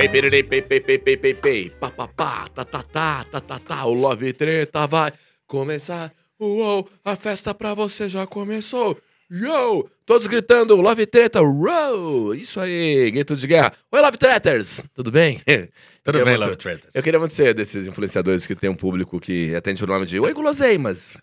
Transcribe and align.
Pei, 0.00 0.08
pererei, 0.08 0.42
pei, 0.42 0.62
pei, 0.62 0.80
pei, 0.80 0.98
pei, 0.98 1.16
pei, 1.18 1.34
pei. 1.34 1.70
Pá, 1.78 1.90
pá, 1.90 2.08
pá, 2.08 2.48
tá, 2.48 2.64
tá, 2.64 2.82
tá, 2.82 3.24
tá, 3.30 3.38
tá, 3.42 3.58
tá. 3.58 3.84
O 3.84 3.92
Love 3.92 4.32
Treta 4.32 4.86
vai 4.86 5.12
começar. 5.46 6.10
Uou, 6.38 6.88
a 7.04 7.14
festa 7.16 7.52
pra 7.52 7.74
você 7.74 8.08
já 8.08 8.26
começou. 8.26 8.96
Yo! 9.30 9.90
Todos 10.06 10.26
gritando, 10.26 10.74
Love 10.76 11.04
Treta, 11.04 11.42
uou! 11.42 12.34
Isso 12.34 12.58
aí, 12.58 13.10
grito 13.10 13.36
de 13.36 13.46
guerra. 13.46 13.74
Oi, 13.92 14.00
Love 14.00 14.16
Tretters! 14.16 14.82
Tudo 14.94 15.10
bem? 15.12 15.38
Tudo 16.02 16.24
bem, 16.24 16.28
muito- 16.28 16.40
Love 16.40 16.56
Tretters? 16.56 16.94
Eu 16.94 17.02
queria 17.02 17.18
muito 17.20 17.34
ser 17.34 17.52
desses 17.52 17.86
influenciadores 17.86 18.46
que 18.46 18.54
tem 18.54 18.70
um 18.70 18.74
público 18.74 19.20
que 19.20 19.54
atende 19.54 19.82
pelo 19.82 19.92
nome 19.92 20.06
de 20.06 20.18
Oi, 20.18 20.32
guloseimas. 20.32 21.18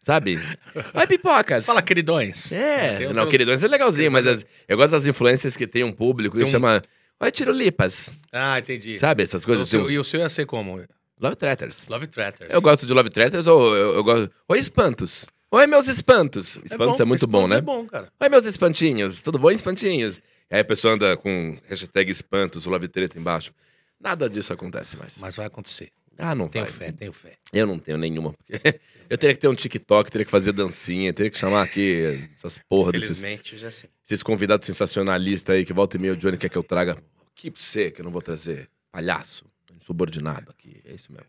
Sabe? 0.00 0.38
Oi, 0.94 1.06
pipocas. 1.06 1.66
Fala, 1.66 1.82
queridões. 1.82 2.50
É, 2.50 2.98
não, 3.00 3.08
outros- 3.08 3.28
queridões 3.28 3.62
é 3.62 3.68
legalzinho, 3.68 4.10
mas 4.10 4.26
as- 4.26 4.46
eu 4.66 4.78
gosto 4.78 4.92
das 4.92 5.06
influências 5.06 5.54
que 5.54 5.66
tem 5.66 5.84
um 5.84 5.92
público 5.92 6.34
Tem 6.38 6.44
que 6.46 6.48
um- 6.48 6.50
chama 6.50 6.82
Oi, 7.20 7.30
tirulipas. 7.30 8.12
Ah, 8.32 8.58
entendi. 8.58 8.98
Sabe 8.98 9.22
essas 9.22 9.42
O 9.42 9.46
coisas? 9.46 9.68
seu- 9.68 9.84
assim, 9.84 9.92
e 9.94 9.98
o 9.98 10.04
seu 10.04 10.20
ia 10.20 10.28
ser 10.28 10.44
como? 10.46 10.82
Love 11.20 11.36
Tretters. 11.36 11.86
Love 11.88 12.06
Tretters. 12.08 12.52
Eu 12.52 12.60
gosto 12.60 12.84
de 12.86 12.92
Love 12.92 13.10
Tretters 13.10 13.46
ou 13.46 13.76
eu, 13.76 13.94
eu 13.94 14.02
gosto. 14.04 14.30
Oi, 14.48 14.58
espantos. 14.58 15.24
Oi, 15.52 15.66
meus 15.66 15.86
espantos. 15.86 16.58
Espantos 16.64 16.98
é, 16.98 17.04
muito 17.04 17.26
bom, 17.26 17.44
Espantos 17.44 17.50
né? 17.52 17.58
É 17.58 17.60
bom, 17.60 17.86
cara. 17.86 18.12
Oi, 18.20 18.28
meus 18.28 18.46
espantinhos. 18.46 19.22
Tudo 19.22 19.38
bom, 19.38 19.50
espantinhos? 19.50 20.20
Aí 20.50 20.60
a 20.60 20.64
pessoa 20.64 20.94
anda 20.94 21.16
com 21.16 21.58
hashtag 21.68 22.10
espantos, 22.10 22.66
o 22.66 22.70
Love 22.70 22.88
Treta 22.88 23.18
embaixo. 23.18 23.52
Nada 24.00 24.28
disso 24.28 24.52
acontece 24.52 24.96
mais. 24.96 25.18
Mas 25.18 25.36
vai 25.36 25.46
acontecer. 25.46 25.90
Ah, 26.22 26.34
não 26.36 26.48
Tenho 26.48 26.64
vai. 26.64 26.72
fé, 26.72 26.92
tenho 26.92 27.12
fé. 27.12 27.36
Eu 27.52 27.66
não 27.66 27.78
tenho 27.78 27.98
nenhuma. 27.98 28.32
porque 28.32 28.52
eu 29.10 29.18
teria 29.18 29.34
que 29.34 29.40
ter 29.40 29.48
um 29.48 29.54
TikTok, 29.56 30.10
teria 30.10 30.24
que 30.24 30.30
fazer 30.30 30.52
dancinha, 30.52 31.12
teria 31.12 31.30
que 31.30 31.36
chamar 31.36 31.62
aqui 31.62 32.28
essas 32.36 32.58
porra 32.68 32.92
desses, 32.92 33.18
já 33.58 33.70
sei. 33.72 33.90
esses 34.04 34.22
convidados 34.22 34.64
sensacionalistas 34.66 35.56
aí 35.56 35.64
que 35.64 35.72
volta 35.72 35.96
e 35.96 36.00
meia 36.00 36.12
o 36.12 36.16
Johnny 36.16 36.38
quer 36.38 36.48
que 36.48 36.56
eu 36.56 36.62
traga. 36.62 36.96
Que 37.34 37.50
pra 37.50 37.60
você 37.60 37.90
que 37.90 38.00
eu 38.00 38.04
não 38.04 38.12
vou 38.12 38.22
trazer? 38.22 38.70
Palhaço, 38.92 39.44
subordinado 39.80 40.50
aqui. 40.52 40.80
É 40.84 40.94
isso 40.94 41.10
mesmo. 41.12 41.26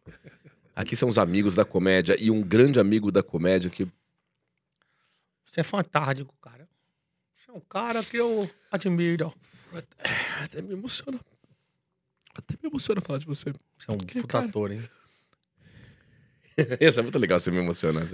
Aqui 0.76 0.96
são 0.96 1.10
os 1.10 1.18
amigos 1.18 1.56
da 1.56 1.66
comédia 1.66 2.16
e 2.20 2.30
um 2.30 2.42
grande 2.42 2.80
amigo 2.80 3.12
da 3.12 3.24
comédia 3.24 3.70
que. 3.70 3.88
Você 5.46 5.62
é 5.62 5.64
fantástico, 5.64 6.34
cara. 6.42 6.68
Você 7.36 7.50
é 7.50 7.54
um 7.54 7.60
cara 7.62 8.04
que 8.04 8.18
eu 8.18 8.48
admiro. 8.72 9.34
Até 10.42 10.62
me 10.62 10.74
emociona. 10.74 11.20
Até 12.36 12.56
me 12.62 12.70
emociona 12.70 13.00
falar 13.02 13.20
de 13.20 13.26
você. 13.26 13.52
Você 13.78 13.90
é 13.90 13.94
um 13.94 13.98
Que 13.98 14.22
puta 14.22 14.28
cara? 14.28 14.46
ator, 14.46 14.72
hein? 14.72 14.82
Isso 16.80 17.00
é 17.00 17.04
muito 17.04 17.18
legal 17.20 17.40
você 17.40 17.50
me 17.52 17.58
emocionar. 17.58 18.06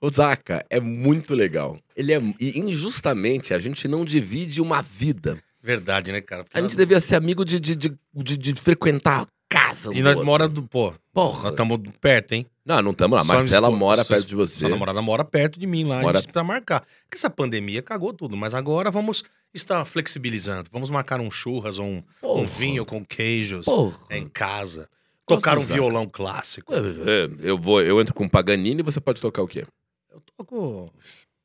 o 0.00 0.08
Zaka 0.10 0.64
é 0.68 0.80
muito 0.80 1.34
legal. 1.34 1.78
Ele 1.96 2.12
é. 2.12 2.20
E 2.38 2.58
injustamente 2.58 3.54
a 3.54 3.58
gente 3.58 3.86
não 3.88 4.04
divide 4.04 4.60
uma 4.60 4.82
vida. 4.82 5.42
Verdade, 5.62 6.10
né, 6.12 6.20
cara? 6.20 6.44
Porque 6.44 6.58
A 6.58 6.62
gente 6.62 6.76
devia 6.76 7.00
ser 7.00 7.16
amigo 7.16 7.44
de, 7.44 7.60
de, 7.60 7.76
de, 7.76 7.92
de- 8.14 8.36
de 8.36 8.54
frequentar 8.54 9.26
casa. 9.70 9.90
um 9.90 9.92
E 9.92 10.02
nós 10.02 10.16
mora 10.22 10.48
do. 10.48 10.62
Pô, 10.62 10.92
Porra. 11.12 11.42
nós 11.44 11.50
estamos 11.52 11.78
perto, 12.00 12.32
hein? 12.32 12.46
Não, 12.64 12.80
não 12.82 12.90
estamos 12.92 13.16
lá. 13.18 13.24
Sua 13.24 13.34
Marcela 13.34 13.68
espo- 13.68 13.78
mora 13.78 14.04
perto 14.04 14.26
de 14.26 14.34
você. 14.34 14.60
Sua 14.60 14.68
namorada 14.68 15.00
mora 15.02 15.24
perto 15.24 15.58
de 15.58 15.66
mim 15.66 15.84
lá. 15.84 16.00
Mora- 16.02 16.18
A 16.18 16.20
gente 16.20 16.30
precisa 16.32 16.44
marcar. 16.44 16.80
Porque 17.04 17.16
essa 17.16 17.30
pandemia 17.30 17.82
cagou 17.82 18.12
tudo. 18.12 18.36
Mas 18.36 18.54
agora 18.54 18.90
vamos 18.90 19.22
estar 19.54 19.84
flexibilizando. 19.84 20.68
Vamos 20.72 20.90
marcar 20.90 21.20
um 21.20 21.30
churras 21.30 21.78
ou 21.78 21.86
um, 21.86 22.02
um 22.22 22.44
vinho 22.46 22.84
com 22.86 23.04
queijos 23.04 23.64
Porra. 23.66 23.98
em 24.10 24.28
casa. 24.28 24.88
Gosto 25.28 25.42
Tocar 25.42 25.58
um 25.58 25.62
violão 25.64 26.06
clássico. 26.08 26.72
É, 26.74 26.78
é, 26.78 27.30
Eu 27.40 27.56
vou, 27.56 27.80
eu 27.80 28.00
entro 28.00 28.12
com 28.14 28.28
Paganini 28.28 28.80
e 28.80 28.84
você 28.84 29.00
pode 29.00 29.20
tocar 29.20 29.42
o 29.42 29.46
quê? 29.48 29.64
Eu 30.12 30.20
toco. 30.36 30.92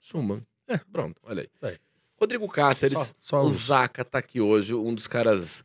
Schumann. 0.01 0.41
É, 0.67 0.77
pronto, 0.91 1.21
olha 1.23 1.41
aí. 1.41 1.69
Aí. 1.69 1.77
Rodrigo 2.19 2.47
Cáceres, 2.47 2.97
Só- 2.97 3.41
só 3.41 3.41
o 3.43 3.49
Zaca 3.49 4.03
tá 4.03 4.17
aqui 4.17 4.39
hoje, 4.41 4.73
um 4.73 4.95
dos 4.95 5.05
caras 5.05 5.63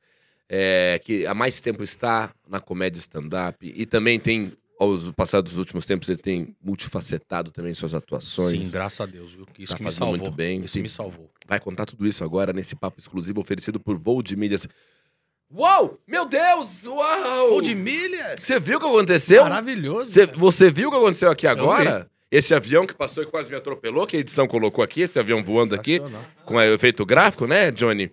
é, 0.53 1.01
que 1.05 1.25
há 1.27 1.33
mais 1.33 1.61
tempo 1.61 1.85
está 1.85 2.35
na 2.49 2.61
comédia 2.61 2.99
stand-up 2.99 3.57
e 3.65 3.87
também 3.87 4.19
tem, 4.19 4.53
aos 4.81 5.11
passados 5.13 5.57
últimos 5.57 5.87
tempos, 5.87 6.09
ele 6.09 6.19
tem 6.19 6.57
multifacetado 6.61 7.53
também 7.53 7.73
suas 7.73 7.95
atuações. 7.95 8.59
Sim, 8.59 8.69
graças 8.69 9.01
a 9.01 9.07
Deus, 9.07 9.33
viu? 9.33 9.47
Isso 9.57 9.73
Tá 9.73 9.79
que 9.79 9.85
me 9.85 9.93
salvou. 9.93 10.19
muito 10.19 10.33
bem, 10.35 10.65
Isso 10.65 10.75
sim. 10.75 10.83
me 10.83 10.89
salvou. 10.89 11.31
Vai 11.47 11.61
contar 11.61 11.87
tudo 11.87 12.05
isso 12.05 12.25
agora 12.25 12.53
nesse 12.53 12.75
papo 12.75 12.99
exclusivo 12.99 13.41
oferecido 13.41 13.79
por 13.79 13.97
Voo 13.97 14.23
de 14.23 14.35
Milhas. 14.35 14.67
Uau! 15.53 15.99
Meu 16.07 16.27
Deus! 16.27 16.85
Uau! 16.85 17.49
Pô, 17.51 17.61
de 17.61 17.75
milhas! 17.75 18.41
Você 18.41 18.61
viu 18.61 18.79
o 18.79 18.81
que 18.81 18.87
aconteceu? 18.87 19.43
Maravilhoso. 19.43 20.11
Você, 20.13 20.27
cara. 20.27 20.39
você 20.39 20.71
viu 20.71 20.89
o 20.89 20.93
que 20.93 20.97
aconteceu 20.99 21.31
aqui 21.31 21.47
agora? 21.47 22.09
Esse 22.31 22.55
avião 22.55 22.87
que 22.87 22.95
passou 22.95 23.25
e 23.25 23.27
quase 23.27 23.51
me 23.51 23.57
atropelou, 23.57 24.07
que 24.07 24.17
a 24.17 24.21
edição 24.21 24.47
colocou 24.47 24.85
aqui, 24.85 25.01
esse 25.01 25.19
avião 25.19 25.43
voando 25.43 25.75
aqui, 25.75 26.01
com 26.45 26.55
o 26.55 26.63
efeito 26.63 27.05
gráfico, 27.05 27.49
né, 27.49 27.73
Johnny? 27.73 28.13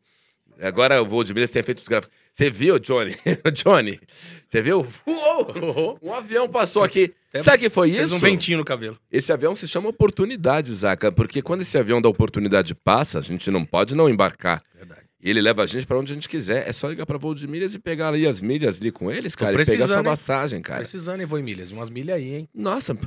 Agora 0.61 1.01
o 1.01 1.05
voo 1.05 1.23
de 1.23 1.33
milhas 1.33 1.49
tem 1.49 1.59
efeitos 1.59 1.83
gráficos. 1.87 2.15
Você 2.33 2.49
viu, 2.49 2.79
Johnny? 2.79 3.15
Johnny, 3.53 3.99
você 4.47 4.61
viu? 4.61 4.87
Uou! 5.05 5.99
Um 6.01 6.13
avião 6.13 6.47
passou 6.49 6.83
aqui. 6.83 7.13
Sabe 7.41 7.57
o 7.57 7.59
que 7.61 7.69
foi 7.69 7.91
Fez 7.91 8.05
isso? 8.05 8.15
um 8.15 8.19
ventinho 8.19 8.57
no 8.57 8.65
cabelo. 8.65 8.97
Esse 9.11 9.31
avião 9.31 9.55
se 9.55 9.67
chama 9.67 9.89
oportunidade, 9.89 10.73
Zaca, 10.73 11.11
porque 11.11 11.41
quando 11.41 11.61
esse 11.61 11.77
avião 11.77 12.01
da 12.01 12.09
oportunidade 12.09 12.73
passa, 12.73 13.19
a 13.19 13.21
gente 13.21 13.51
não 13.51 13.63
pode 13.65 13.95
não 13.95 14.09
embarcar. 14.09 14.61
Verdade. 14.75 15.01
E 15.21 15.29
ele 15.29 15.41
leva 15.41 15.63
a 15.63 15.65
gente 15.65 15.85
pra 15.85 15.97
onde 15.97 16.11
a 16.11 16.15
gente 16.15 16.29
quiser. 16.29 16.67
É 16.67 16.71
só 16.71 16.87
ligar 16.87 17.05
pra 17.05 17.17
voo 17.17 17.33
de 17.35 17.47
milhas 17.47 17.73
e 17.75 17.79
pegar 17.79 18.09
ali 18.09 18.25
as 18.27 18.39
milhas 18.39 18.79
ali 18.79 18.91
com 18.91 19.11
eles, 19.11 19.33
Tô 19.33 19.39
cara, 19.39 19.51
e 19.51 19.57
pegar 19.57 19.65
precisando, 19.65 19.87
sua 19.87 19.97
hein? 19.97 20.03
passagem, 20.03 20.61
cara. 20.61 20.79
Precisando, 20.79 21.19
hein, 21.21 21.25
vou 21.25 21.37
em 21.39 21.43
milhas. 21.43 21.71
Umas 21.71 21.89
milhas 21.89 22.15
aí, 22.17 22.33
hein? 22.35 22.49
Nossa. 22.53 22.97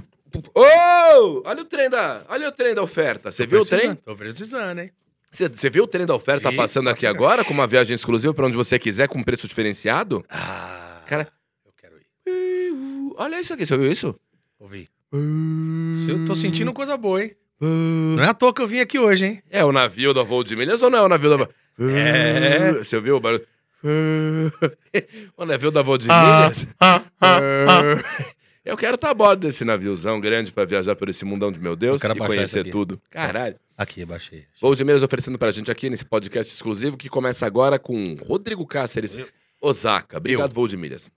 Ô! 0.54 1.42
olha 1.44 1.62
o 1.62 1.64
trem 1.64 1.88
da, 1.90 2.22
olha 2.28 2.48
o 2.48 2.52
trem 2.52 2.74
da 2.74 2.82
oferta. 2.82 3.32
Você 3.32 3.44
Tô 3.44 3.50
viu 3.50 3.60
o 3.60 3.64
trem? 3.64 3.78
precisando, 3.80 3.98
Tô 4.04 4.14
precisando, 4.16 4.78
hein? 4.80 4.90
Você 5.32 5.70
viu 5.70 5.84
o 5.84 5.86
trem 5.86 6.04
da 6.06 6.14
oferta 6.14 6.50
Vi, 6.50 6.56
passando 6.56 6.90
aqui 6.90 7.06
agora 7.06 7.44
com 7.44 7.52
uma 7.54 7.66
viagem 7.66 7.94
exclusiva 7.94 8.34
pra 8.34 8.46
onde 8.46 8.56
você 8.56 8.78
quiser 8.78 9.08
com 9.08 9.22
preço 9.22 9.46
diferenciado? 9.46 10.24
Ah, 10.28 11.02
Cara- 11.06 11.28
eu 11.64 11.72
quero 11.76 11.94
ir. 11.96 12.72
Uh, 12.72 13.14
Olha 13.16 13.40
isso 13.40 13.52
aqui, 13.54 13.64
você 13.64 13.76
viu 13.76 13.90
isso? 13.90 14.14
Ouvi. 14.58 14.88
Eu 15.12 16.24
tô 16.26 16.34
sentindo 16.34 16.72
coisa 16.72 16.96
boa, 16.96 17.22
hein? 17.22 17.34
Não 17.60 18.22
é 18.22 18.28
à 18.28 18.34
toa 18.34 18.52
que 18.54 18.60
eu 18.62 18.66
vim 18.66 18.80
aqui 18.80 18.98
hoje, 18.98 19.26
hein? 19.26 19.42
É 19.50 19.64
o 19.64 19.70
navio 19.72 20.12
da 20.14 20.22
voo 20.22 20.42
de 20.42 20.56
milhas 20.56 20.82
ou 20.82 20.88
não 20.90 20.98
é 20.98 21.02
o 21.02 21.08
navio 21.08 21.36
da 21.36 21.48
É. 21.78 22.72
Você 22.74 22.96
ouviu 22.96 23.16
o 23.16 23.20
barulho? 23.20 23.46
o 25.36 25.44
navio 25.44 25.70
da 25.70 25.82
voo 25.82 25.96
de 25.98 26.06
Ah, 26.10 26.42
milhas? 26.42 26.66
ah, 26.80 27.02
ah, 27.20 27.38
ah. 27.68 28.24
Eu 28.64 28.76
quero 28.76 28.94
estar 28.94 29.10
a 29.10 29.14
bordo 29.14 29.40
desse 29.46 29.64
naviozão 29.64 30.20
grande 30.20 30.52
pra 30.52 30.64
viajar 30.64 30.94
por 30.94 31.08
esse 31.08 31.24
mundão 31.24 31.50
de 31.50 31.58
meu 31.58 31.74
Deus 31.74 32.02
e 32.02 32.14
conhecer 32.16 32.70
tudo. 32.70 33.00
Caralho. 33.10 33.56
Aqui, 33.76 34.04
baixei. 34.04 34.44
Voo 34.60 34.74
de 34.74 34.84
Milhas 34.84 35.02
oferecendo 35.02 35.38
pra 35.38 35.50
gente 35.50 35.70
aqui 35.70 35.88
nesse 35.88 36.04
podcast 36.04 36.52
exclusivo 36.54 36.96
que 36.98 37.08
começa 37.08 37.46
agora 37.46 37.78
com 37.78 38.16
Rodrigo 38.26 38.66
Cáceres, 38.66 39.14
Eu- 39.14 39.26
Osaka. 39.62 40.18
Obrigado, 40.18 40.50
Eu. 40.50 40.54
Voo 40.54 40.68
de 40.68 40.76
Milhas. 40.76 41.10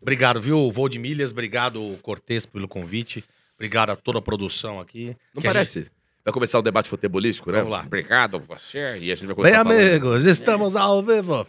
Obrigado, 0.00 0.40
viu? 0.40 0.70
Voo 0.70 0.88
de 0.88 0.98
milhas. 0.98 1.30
Obrigado, 1.30 1.96
Cortez, 2.02 2.44
pelo 2.44 2.66
convite. 2.66 3.24
Obrigado 3.56 3.90
a 3.90 3.96
toda 3.96 4.18
a 4.18 4.22
produção 4.22 4.80
aqui. 4.80 5.16
Não 5.32 5.40
Que 5.40 5.46
parece? 5.48 5.86
Vai 6.24 6.32
começar 6.32 6.58
o 6.58 6.62
debate 6.62 6.88
futebolístico, 6.88 7.50
né? 7.50 7.58
Vamos 7.58 7.72
lá. 7.72 7.82
Obrigado, 7.84 8.38
você. 8.38 8.96
E 9.00 9.10
a 9.10 9.14
gente 9.16 9.26
vai 9.26 9.34
Bem, 9.34 9.34
começar 9.34 9.64
falando... 9.64 9.80
amigos, 9.80 10.24
estamos 10.24 10.76
ao 10.76 11.02
vivo. 11.02 11.44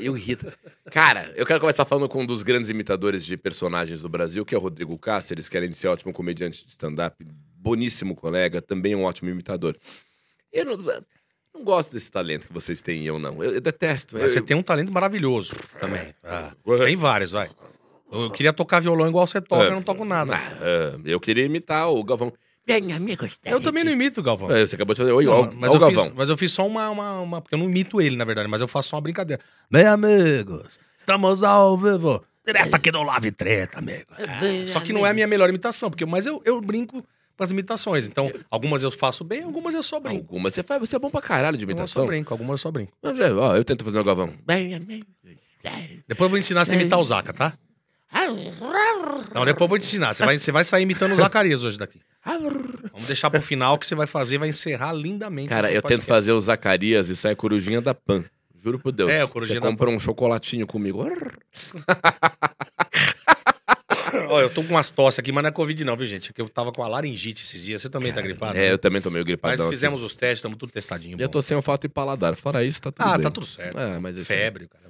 Eu 0.00 0.16
irrito. 0.16 0.52
Cara, 0.90 1.32
eu 1.36 1.46
quero 1.46 1.60
começar 1.60 1.84
falando 1.84 2.08
com 2.08 2.22
um 2.22 2.26
dos 2.26 2.42
grandes 2.42 2.68
imitadores 2.68 3.24
de 3.24 3.36
personagens 3.36 4.02
do 4.02 4.08
Brasil, 4.08 4.44
que 4.44 4.52
é 4.52 4.58
o 4.58 4.60
Rodrigo 4.60 4.98
Cáceres, 4.98 5.48
que 5.48 5.56
além 5.56 5.70
de 5.70 5.76
ser 5.76 5.86
ótimo 5.86 6.12
comediante 6.12 6.64
de 6.64 6.70
stand-up, 6.72 7.24
boníssimo 7.56 8.16
colega, 8.16 8.60
também 8.60 8.96
um 8.96 9.04
ótimo 9.04 9.30
imitador. 9.30 9.76
Eu 10.52 10.64
não, 10.64 10.76
não 11.54 11.62
gosto 11.64 11.92
desse 11.92 12.10
talento 12.10 12.48
que 12.48 12.52
vocês 12.52 12.82
têm 12.82 13.04
e 13.04 13.06
eu 13.06 13.20
não. 13.20 13.44
Eu, 13.44 13.54
eu 13.54 13.60
detesto. 13.60 14.16
Mas 14.16 14.24
Eu- 14.24 14.30
você 14.30 14.42
tem 14.42 14.56
um 14.56 14.62
talento 14.62 14.92
maravilhoso 14.92 15.54
também. 15.78 16.12
Ah, 16.24 16.52
Ué. 16.66 16.76
você 16.76 16.84
tem 16.84 16.96
vários, 16.96 17.30
vai. 17.30 17.48
Eu 18.10 18.30
queria 18.32 18.52
tocar 18.52 18.80
violão 18.80 19.08
igual 19.08 19.24
você 19.26 19.40
toca, 19.40 19.64
eu 19.66 19.70
não 19.72 19.82
toco 19.82 20.04
nada. 20.04 20.34
Ah, 20.34 20.52
ah, 20.96 21.00
eu 21.04 21.20
queria 21.20 21.44
imitar 21.44 21.88
o 21.92 22.02
Galvão. 22.02 22.32
Bem, 22.66 22.92
amigos. 22.92 23.32
Eu 23.44 23.60
também 23.60 23.84
não 23.84 23.92
imito, 23.92 24.22
Galvão. 24.22 24.50
É, 24.50 24.66
você 24.66 24.74
acabou 24.74 24.94
de 24.94 25.00
fazer. 25.00 25.12
Oi, 25.12 25.24
Não, 25.24 25.32
ó, 25.42 25.50
mas, 25.54 25.70
ó 25.70 25.74
o 25.74 25.76
eu 25.76 25.80
Galvão. 25.80 26.04
fiz, 26.04 26.12
mas 26.14 26.28
eu 26.28 26.36
fiz 26.36 26.52
só 26.52 26.66
uma, 26.66 26.90
uma, 26.90 27.20
uma- 27.20 27.40
Porque 27.40 27.54
eu 27.54 27.58
não 27.58 27.66
imito 27.66 28.00
ele, 28.00 28.16
na 28.16 28.24
verdade, 28.24 28.48
mas 28.48 28.60
eu 28.60 28.66
faço 28.66 28.88
só 28.88 28.96
uma 28.96 29.02
brincadeira. 29.02 29.40
Bem, 29.70 29.86
amigos, 29.86 30.78
estamos 30.98 31.44
ao 31.44 31.78
vivo. 31.78 32.24
Direto 32.44 32.74
aqui 32.74 32.90
do 32.90 33.02
Lave 33.02 33.30
Treta, 33.32 33.78
amigo. 33.78 34.06
É, 34.18 34.66
só 34.68 34.80
que 34.80 34.92
não 34.92 35.06
é 35.06 35.10
a 35.10 35.14
minha 35.14 35.26
melhor 35.26 35.48
imitação, 35.48 35.90
porque, 35.90 36.04
mas 36.06 36.26
eu, 36.26 36.40
eu 36.44 36.60
brinco 36.60 37.04
com 37.36 37.44
as 37.44 37.50
imitações. 37.50 38.06
Então, 38.08 38.32
algumas 38.50 38.82
eu 38.82 38.90
faço 38.90 39.22
bem, 39.24 39.42
algumas 39.42 39.74
eu 39.74 39.82
só 39.82 39.98
brinco. 40.00 40.22
Alguma 40.22 40.50
você 40.50 40.62
faz, 40.62 40.80
você 40.80 40.96
é 40.96 40.98
bom 40.98 41.10
pra 41.10 41.20
caralho 41.20 41.56
de 41.56 41.64
Algumas 41.64 41.80
eu 41.82 41.88
só 41.88 42.00
imitação. 42.00 42.06
brinco, 42.06 42.32
algumas 42.34 42.54
eu 42.54 42.58
só 42.58 42.70
brinco. 42.72 42.92
Mas, 43.02 43.18
é, 43.18 43.32
ó, 43.32 43.56
eu 43.56 43.64
tento 43.64 43.84
fazer 43.84 43.98
o 44.00 44.04
Galvão. 44.04 44.32
Bem, 44.46 44.74
amigos. 44.74 45.06
Depois 46.08 46.26
eu 46.26 46.30
vou 46.30 46.38
ensinar 46.38 46.64
você 46.64 46.74
a 46.74 46.76
imitar 46.80 46.98
o 47.00 47.04
Zaca, 47.04 47.32
tá? 47.32 47.52
Não, 49.34 49.44
depois 49.44 49.62
eu 49.62 49.68
vou 49.68 49.78
te 49.78 49.82
ensinar. 49.84 50.14
Você 50.14 50.24
vai, 50.24 50.38
você 50.38 50.52
vai 50.52 50.64
sair 50.64 50.82
imitando 50.84 51.12
o 51.12 51.16
Zacarias 51.16 51.62
hoje 51.64 51.78
daqui. 51.78 52.00
Vamos 52.26 53.06
deixar 53.06 53.30
pro 53.30 53.40
final 53.40 53.78
que 53.78 53.86
você 53.86 53.94
vai 53.94 54.06
fazer, 54.06 54.38
vai 54.38 54.48
encerrar 54.48 54.92
lindamente. 54.92 55.48
Cara, 55.48 55.72
eu 55.72 55.80
tento 55.80 56.04
fazer 56.04 56.32
o 56.32 56.40
Zacarias 56.40 57.08
e 57.08 57.16
sai 57.16 57.32
a 57.32 57.36
corujinha 57.36 57.80
da 57.80 57.94
Pan. 57.94 58.24
Juro 58.62 58.78
por 58.80 58.90
Deus. 58.90 59.10
É, 59.10 59.22
o 59.24 59.28
corujinha 59.28 59.60
Você 59.60 59.64
da 59.64 59.70
compra 59.70 59.88
um 59.90 60.00
chocolatinho 60.00 60.66
comigo. 60.66 61.06
Ó, 64.28 64.40
eu 64.40 64.50
tô 64.50 64.62
com 64.62 64.70
umas 64.70 64.90
tosse 64.90 65.20
aqui, 65.20 65.30
mas 65.30 65.42
não 65.42 65.48
é 65.48 65.52
Covid, 65.52 65.84
não, 65.84 65.96
viu, 65.96 66.06
gente? 66.06 66.30
É 66.30 66.32
que 66.32 66.40
eu 66.40 66.48
tava 66.48 66.72
com 66.72 66.82
a 66.82 66.88
laringite 66.88 67.42
esses 67.42 67.62
dias. 67.62 67.82
Você 67.82 67.88
também 67.88 68.12
tá 68.12 68.20
gripado? 68.20 68.56
É, 68.56 68.62
né? 68.62 68.72
eu 68.72 68.78
também 68.78 69.00
tô 69.00 69.10
meio 69.10 69.24
gripadão. 69.24 69.56
Mas 69.56 69.66
fizemos 69.66 70.02
os 70.02 70.14
testes, 70.14 70.38
estamos 70.38 70.58
tudo 70.58 70.72
testadinho. 70.72 71.16
E 71.18 71.22
eu 71.22 71.28
bom. 71.28 71.32
tô 71.32 71.42
sem 71.42 71.56
olfato 71.56 71.86
e 71.86 71.88
paladar. 71.88 72.34
Fora 72.34 72.64
isso, 72.64 72.80
tá 72.82 72.90
tudo 72.90 73.06
Ah, 73.06 73.12
bem. 73.12 73.22
tá 73.22 73.30
tudo 73.30 73.46
certo. 73.46 73.78
É, 73.78 73.98
mas 73.98 74.18
Febre, 74.26 74.68
cara. 74.68 74.85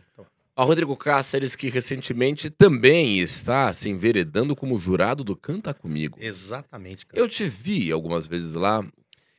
Ó, 0.57 0.65
Rodrigo 0.65 0.97
Cáceres, 0.97 1.55
que 1.55 1.69
recentemente 1.69 2.49
também 2.49 3.19
está 3.19 3.71
se 3.75 3.91
enveredando 3.91 4.57
como 4.57 4.79
jurado 4.79 5.23
do 5.23 5.37
Canta 5.37 5.75
Comigo. 5.75 6.19
Exatamente, 6.21 7.05
cara. 7.05 7.23
Eu 7.23 7.29
te 7.29 7.47
vi 7.47 7.93
algumas 7.93 8.27
vezes 8.27 8.55
lá 8.55 8.83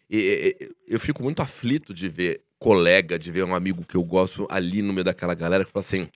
e, 0.09 0.71
eu 0.87 0.99
fico 0.99 1.23
muito 1.23 1.41
aflito 1.41 1.93
de 1.93 2.07
ver 2.07 2.41
colega, 2.59 3.17
de 3.17 3.31
ver 3.31 3.43
um 3.43 3.55
amigo 3.55 3.83
que 3.83 3.95
eu 3.95 4.03
gosto 4.03 4.47
ali 4.49 4.81
no 4.81 4.93
meio 4.93 5.03
daquela 5.03 5.33
galera 5.33 5.65
que 5.65 5.71
fala 5.71 5.81
assim, 5.81 6.07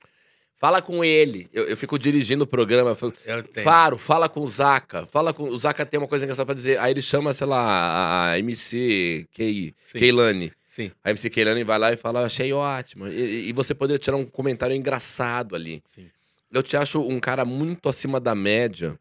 fala 0.57 0.81
com 0.81 1.03
ele. 1.03 1.49
Eu, 1.51 1.63
eu 1.63 1.75
fico 1.75 1.97
dirigindo 1.97 2.43
o 2.43 2.47
programa, 2.47 2.91
eu 2.91 2.95
falo, 2.95 3.13
Eu. 3.25 3.43
Faro, 3.63 3.97
fala 3.97 4.29
com 4.29 4.41
o 4.41 4.47
Zaca. 4.47 5.07
Fala 5.07 5.33
com 5.33 5.49
o 5.49 5.57
Zaca 5.57 5.85
tem 5.85 5.99
uma 5.99 6.07
coisa 6.07 6.25
engraçada 6.25 6.45
pra 6.45 6.55
dizer. 6.55 6.79
Aí 6.79 6.91
ele 6.91 7.01
chama, 7.01 7.33
sei 7.33 7.47
lá, 7.47 7.59
a, 7.59 8.31
a 8.31 8.39
MC 8.39 9.27
Kei, 9.31 9.73
Sim. 9.83 9.99
Sim, 10.71 10.89
A 11.03 11.09
MC 11.09 11.29
Keilani 11.29 11.65
vai 11.65 11.77
lá 11.77 11.91
e 11.91 11.97
fala, 11.97 12.25
achei 12.25 12.53
ótimo. 12.53 13.05
E, 13.05 13.49
e 13.49 13.51
você 13.51 13.75
poderia 13.75 13.99
tirar 13.99 14.15
um 14.15 14.25
comentário 14.25 14.73
engraçado 14.73 15.53
ali. 15.53 15.83
sim. 15.83 16.09
Eu 16.49 16.63
te 16.63 16.77
acho 16.77 17.01
um 17.01 17.19
cara 17.19 17.43
muito 17.43 17.89
acima 17.89 18.21
da 18.21 18.33
média 18.33 18.97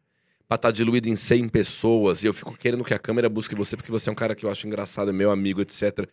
pra 0.49 0.55
estar 0.55 0.69
diluído 0.71 1.07
em 1.07 1.15
100 1.15 1.47
pessoas. 1.47 2.25
E 2.25 2.27
eu 2.27 2.33
fico 2.33 2.57
querendo 2.57 2.83
que 2.83 2.93
a 2.93 2.99
câmera 2.99 3.29
busque 3.29 3.55
você, 3.55 3.77
porque 3.77 3.89
você 3.89 4.09
é 4.09 4.11
um 4.11 4.15
cara 4.15 4.35
que 4.35 4.45
eu 4.45 4.51
acho 4.51 4.67
engraçado, 4.67 5.11
é 5.11 5.13
meu 5.13 5.31
amigo, 5.31 5.61
etc. 5.61 6.09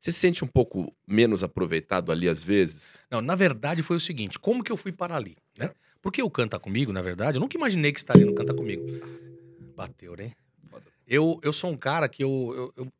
Você 0.00 0.10
se 0.10 0.18
sente 0.18 0.42
um 0.42 0.48
pouco 0.48 0.92
menos 1.06 1.44
aproveitado 1.44 2.10
ali 2.10 2.28
às 2.28 2.42
vezes? 2.42 2.98
Não, 3.08 3.22
na 3.22 3.36
verdade 3.36 3.84
foi 3.84 3.96
o 3.96 4.00
seguinte: 4.00 4.40
como 4.40 4.64
que 4.64 4.72
eu 4.72 4.76
fui 4.76 4.90
para 4.90 5.14
ali? 5.14 5.36
Né? 5.56 5.70
Porque 6.02 6.20
o 6.20 6.28
Canta 6.28 6.58
Comigo, 6.58 6.92
na 6.92 7.02
verdade, 7.02 7.36
eu 7.36 7.40
nunca 7.40 7.56
imaginei 7.56 7.92
que 7.92 8.00
estaria 8.00 8.26
no 8.26 8.34
Canta 8.34 8.52
Comigo. 8.52 8.82
Bateu, 9.76 10.16
né? 10.16 10.32
Eu, 11.06 11.38
eu 11.44 11.52
sou 11.52 11.70
um 11.70 11.76
cara 11.76 12.08
que 12.08 12.24
eu, 12.24 12.72
eu, 12.76 12.84
eu, 12.84 12.92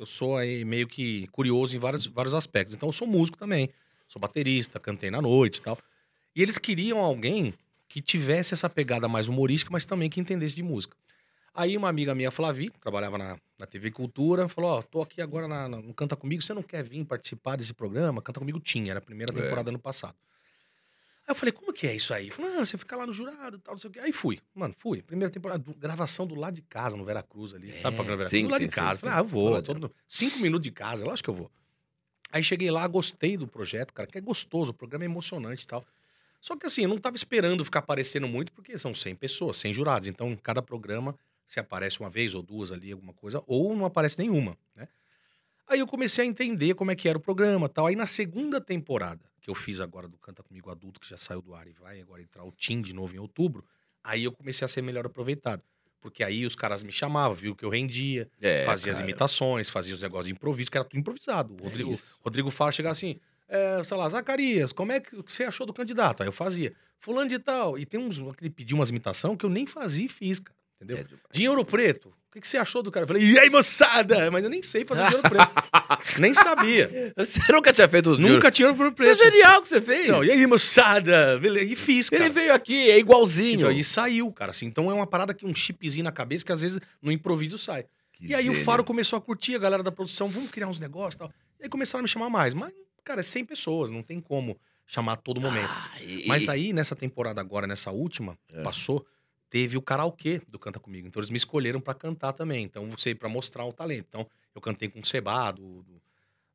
eu 0.00 0.06
sou 0.06 0.36
aí 0.36 0.64
meio 0.64 0.88
que 0.88 1.26
curioso 1.28 1.76
em 1.76 1.78
vários, 1.78 2.06
vários 2.06 2.34
aspectos. 2.34 2.74
Então 2.74 2.88
eu 2.88 2.92
sou 2.92 3.06
músico 3.06 3.36
também. 3.38 3.68
Sou 4.08 4.20
baterista, 4.20 4.80
cantei 4.80 5.10
na 5.10 5.20
noite 5.22 5.58
e 5.58 5.62
tal. 5.62 5.78
E 6.34 6.42
eles 6.42 6.58
queriam 6.58 6.98
alguém 6.98 7.54
que 7.88 8.00
tivesse 8.00 8.54
essa 8.54 8.68
pegada 8.68 9.06
mais 9.06 9.28
humorística, 9.28 9.70
mas 9.70 9.84
também 9.84 10.08
que 10.08 10.18
entendesse 10.20 10.54
de 10.56 10.62
música. 10.62 10.96
Aí 11.54 11.76
uma 11.76 11.88
amiga 11.88 12.14
minha, 12.14 12.30
Flavi, 12.30 12.70
que 12.70 12.78
trabalhava 12.78 13.18
na, 13.18 13.36
na 13.58 13.66
TV 13.66 13.90
Cultura, 13.90 14.48
falou: 14.48 14.70
Ó, 14.78 14.82
tô 14.82 15.02
aqui 15.02 15.20
agora 15.20 15.46
na- 15.48 15.68
na- 15.68 15.82
no 15.82 15.92
Canta 15.92 16.16
Comigo, 16.16 16.40
você 16.42 16.54
não 16.54 16.62
quer 16.62 16.82
vir 16.84 17.04
participar 17.04 17.56
desse 17.56 17.74
programa? 17.74 18.22
Canta 18.22 18.38
Comigo 18.40 18.58
tinha, 18.60 18.92
era 18.92 18.98
a 18.98 19.02
primeira 19.02 19.32
É. 19.36 19.42
temporada 19.42 19.70
ano 19.70 19.78
passado. 19.78 20.14
Aí 21.30 21.32
eu 21.32 21.36
falei: 21.36 21.52
como 21.52 21.72
que 21.72 21.86
é 21.86 21.94
isso 21.94 22.12
aí? 22.12 22.28
Falei: 22.28 22.56
ah, 22.56 22.64
você 22.66 22.76
fica 22.76 22.96
lá 22.96 23.06
no 23.06 23.12
jurado 23.12 23.56
e 23.56 23.60
tal, 23.60 23.74
não 23.74 23.78
sei 23.80 23.88
o 23.88 23.92
quê. 23.92 24.00
Aí 24.00 24.12
fui, 24.12 24.40
mano, 24.52 24.74
fui. 24.76 25.00
Primeira 25.00 25.32
temporada, 25.32 25.62
do- 25.62 25.72
gravação 25.74 26.26
do 26.26 26.34
lado 26.34 26.54
de 26.54 26.62
casa, 26.62 26.96
no 26.96 27.04
Veracruz 27.04 27.54
ali. 27.54 27.72
sabe 27.80 27.94
pra 27.96 28.04
Veracruz? 28.04 28.30
sim, 28.30 28.42
do 28.42 28.50
lado 28.50 28.60
sim, 28.60 28.66
de 28.66 28.74
casa. 28.74 28.94
sim, 28.96 29.00
Falei: 29.02 29.14
ah, 29.16 29.20
eu 29.20 29.24
vou. 29.24 29.62
Todo- 29.62 29.92
Cinco 30.08 30.38
minutos 30.40 30.64
de 30.64 30.72
casa, 30.72 31.04
lógico 31.04 31.26
que 31.26 31.30
eu 31.30 31.34
vou. 31.34 31.50
Aí 32.32 32.42
cheguei 32.42 32.68
lá, 32.70 32.84
gostei 32.88 33.36
do 33.36 33.46
projeto, 33.46 33.92
cara, 33.94 34.08
que 34.08 34.18
é 34.18 34.20
gostoso, 34.20 34.72
o 34.72 34.74
programa 34.74 35.04
é 35.04 35.06
emocionante 35.06 35.62
e 35.62 35.66
tal. 35.68 35.84
Só 36.40 36.56
que 36.56 36.66
assim, 36.66 36.82
eu 36.82 36.88
não 36.88 36.98
tava 36.98 37.14
esperando 37.16 37.64
ficar 37.64 37.78
aparecendo 37.80 38.26
muito, 38.26 38.52
porque 38.52 38.76
são 38.78 38.92
100 38.92 39.14
pessoas, 39.14 39.56
100 39.58 39.72
jurados. 39.72 40.08
Então, 40.08 40.34
cada 40.36 40.60
programa, 40.60 41.14
se 41.46 41.60
aparece 41.60 42.00
uma 42.00 42.10
vez 42.10 42.34
ou 42.34 42.42
duas 42.42 42.72
ali, 42.72 42.90
alguma 42.92 43.12
coisa, 43.12 43.40
ou 43.46 43.76
não 43.76 43.84
aparece 43.84 44.18
nenhuma, 44.18 44.56
né? 44.74 44.88
Aí 45.68 45.78
eu 45.78 45.86
comecei 45.86 46.24
a 46.24 46.26
entender 46.28 46.74
como 46.74 46.90
é 46.90 46.96
que 46.96 47.08
era 47.08 47.16
o 47.16 47.20
programa 47.20 47.68
tal. 47.68 47.86
Aí 47.86 47.94
na 47.94 48.06
segunda 48.06 48.60
temporada, 48.60 49.20
que 49.40 49.50
eu 49.50 49.54
fiz 49.54 49.80
agora 49.80 50.06
do 50.08 50.18
Canta 50.18 50.42
Comigo 50.42 50.70
Adulto, 50.70 51.00
que 51.00 51.08
já 51.08 51.16
saiu 51.16 51.40
do 51.42 51.54
ar 51.54 51.66
e 51.66 51.72
vai 51.72 52.00
agora 52.00 52.20
entrar 52.22 52.44
o 52.44 52.52
Tim 52.52 52.80
de 52.82 52.92
novo 52.92 53.14
em 53.14 53.18
outubro, 53.18 53.64
aí 54.04 54.24
eu 54.24 54.32
comecei 54.32 54.64
a 54.64 54.68
ser 54.68 54.82
melhor 54.82 55.06
aproveitado. 55.06 55.62
Porque 56.00 56.24
aí 56.24 56.46
os 56.46 56.56
caras 56.56 56.82
me 56.82 56.90
chamavam, 56.90 57.34
viu 57.36 57.54
que 57.54 57.62
eu 57.64 57.68
rendia, 57.68 58.28
É, 58.40 58.64
fazia 58.64 58.90
as 58.92 58.98
cara. 58.98 59.10
imitações, 59.10 59.68
fazia 59.68 59.94
os 59.94 60.00
negócios 60.00 60.26
de 60.28 60.32
improviso, 60.32 60.70
que 60.70 60.78
era 60.78 60.84
tudo 60.84 60.98
improvisado. 60.98 61.54
O 61.54 61.60
É 61.60 61.62
Rodrigo, 61.64 61.92
isso. 61.92 62.04
Rodrigo 62.20 62.50
Faro 62.50 62.72
chegava 62.72 62.92
assim, 62.92 63.20
é, 63.48 63.82
sei 63.82 63.96
lá, 63.96 64.08
Zacarias, 64.08 64.72
como 64.72 64.92
é 64.92 65.00
que 65.00 65.14
o 65.16 65.22
que 65.22 65.30
você 65.32 65.44
achou 65.44 65.66
do 65.66 65.74
candidato? 65.74 66.22
Aí 66.22 66.28
eu 66.28 66.32
fazia, 66.32 66.72
fulano 66.98 67.28
de 67.28 67.38
tal. 67.38 67.78
E 67.78 67.84
tem 67.84 68.00
uns, 68.00 68.18
ele 68.40 68.48
pediu 68.48 68.78
umas 68.78 68.88
imitações 68.88 69.36
que 69.36 69.44
eu 69.44 69.50
nem 69.50 69.66
fazia 69.66 70.06
e 70.06 70.08
fiz, 70.08 70.40
cara, 70.40 70.56
entendeu? 70.80 71.06
É 71.38 71.48
Ouro 71.50 71.64
Preto, 71.64 72.08
o 72.08 72.32
que, 72.32 72.40
que 72.40 72.48
você 72.48 72.56
achou 72.58 72.82
do 72.82 72.90
cara? 72.90 73.04
Eu 73.04 73.08
falei, 73.08 73.22
e 73.24 73.38
aí, 73.38 73.50
moçada? 73.50 74.30
Mas 74.30 74.44
eu 74.44 74.50
nem 74.50 74.62
sei 74.62 74.84
fazer 74.84 75.02
Ouro 75.16 75.22
Preto. 75.28 75.50
nem 76.18 76.32
sabia. 76.32 77.12
Você 77.16 77.40
nunca 77.52 77.72
tinha 77.72 77.88
feito 77.88 78.12
o 78.12 78.18
Nunca 78.18 78.50
tinha 78.50 78.68
Ouro 78.68 78.94
Isso 78.98 79.02
é 79.02 79.14
Preto. 79.16 79.18
genial 79.32 79.60
que 79.62 79.68
você 79.68 79.82
fez. 79.82 80.08
Não, 80.08 80.22
e 80.24 80.30
aí, 80.30 80.46
moçada? 80.46 81.38
Beleza, 81.38 81.66
E 81.72 81.76
fiz, 81.76 82.08
cara. 82.08 82.24
Ele 82.24 82.32
veio 82.32 82.54
aqui, 82.54 82.90
é 82.90 82.98
igualzinho. 82.98 83.54
Então, 83.58 83.70
e 83.72 83.82
saiu, 83.82 84.30
cara. 84.32 84.52
Assim, 84.52 84.66
então 84.66 84.90
é 84.90 84.94
uma 84.94 85.06
parada 85.06 85.34
que 85.34 85.44
um 85.44 85.54
chipzinho 85.54 86.04
na 86.04 86.12
cabeça 86.12 86.44
que 86.44 86.52
às 86.52 86.60
vezes 86.60 86.78
no 87.02 87.10
improviso 87.12 87.58
sai. 87.58 87.84
Que 88.12 88.26
e 88.28 88.34
aí 88.34 88.48
o 88.48 88.52
gênio. 88.52 88.64
Faro 88.64 88.84
começou 88.84 89.16
a 89.16 89.20
curtir, 89.20 89.54
a 89.54 89.58
galera 89.58 89.82
da 89.82 89.90
produção, 89.90 90.28
vamos 90.28 90.50
criar 90.50 90.68
uns 90.68 90.78
negócios 90.78 91.14
e 91.16 91.18
tal. 91.18 91.32
E 91.58 91.64
aí 91.64 91.68
começaram 91.68 92.00
a 92.00 92.02
me 92.04 92.08
chamar 92.08 92.30
mais. 92.30 92.54
Mas, 92.54 92.72
cara, 93.04 93.20
é 93.20 93.22
100 93.24 93.44
pessoas, 93.44 93.90
não 93.90 94.02
tem 94.02 94.20
como 94.20 94.56
chamar 94.86 95.12
a 95.12 95.16
todo 95.16 95.40
momento. 95.40 95.68
Ah, 95.70 95.90
e- 96.02 96.24
Mas 96.26 96.48
aí, 96.48 96.72
nessa 96.72 96.94
temporada 96.96 97.40
agora, 97.40 97.66
nessa 97.66 97.90
última, 97.90 98.36
É. 98.52 98.62
passou, 98.62 99.04
teve 99.50 99.76
o 99.76 99.82
karaokê 99.82 100.40
do 100.48 100.58
Canta 100.58 100.78
Comigo. 100.78 101.08
Então 101.08 101.20
eles 101.20 101.30
me 101.30 101.36
escolheram 101.36 101.80
pra 101.80 101.92
cantar 101.92 102.32
também. 102.32 102.64
Então, 102.64 102.88
você 102.88 103.14
para 103.14 103.28
mostrar 103.28 103.66
o 103.66 103.72
talento. 103.72 104.06
Então, 104.08 104.26
eu 104.54 104.60
cantei 104.60 104.88
com 104.88 105.00
o 105.00 105.04
Seba, 105.06 105.50
do, 105.50 105.82
do, 105.82 106.02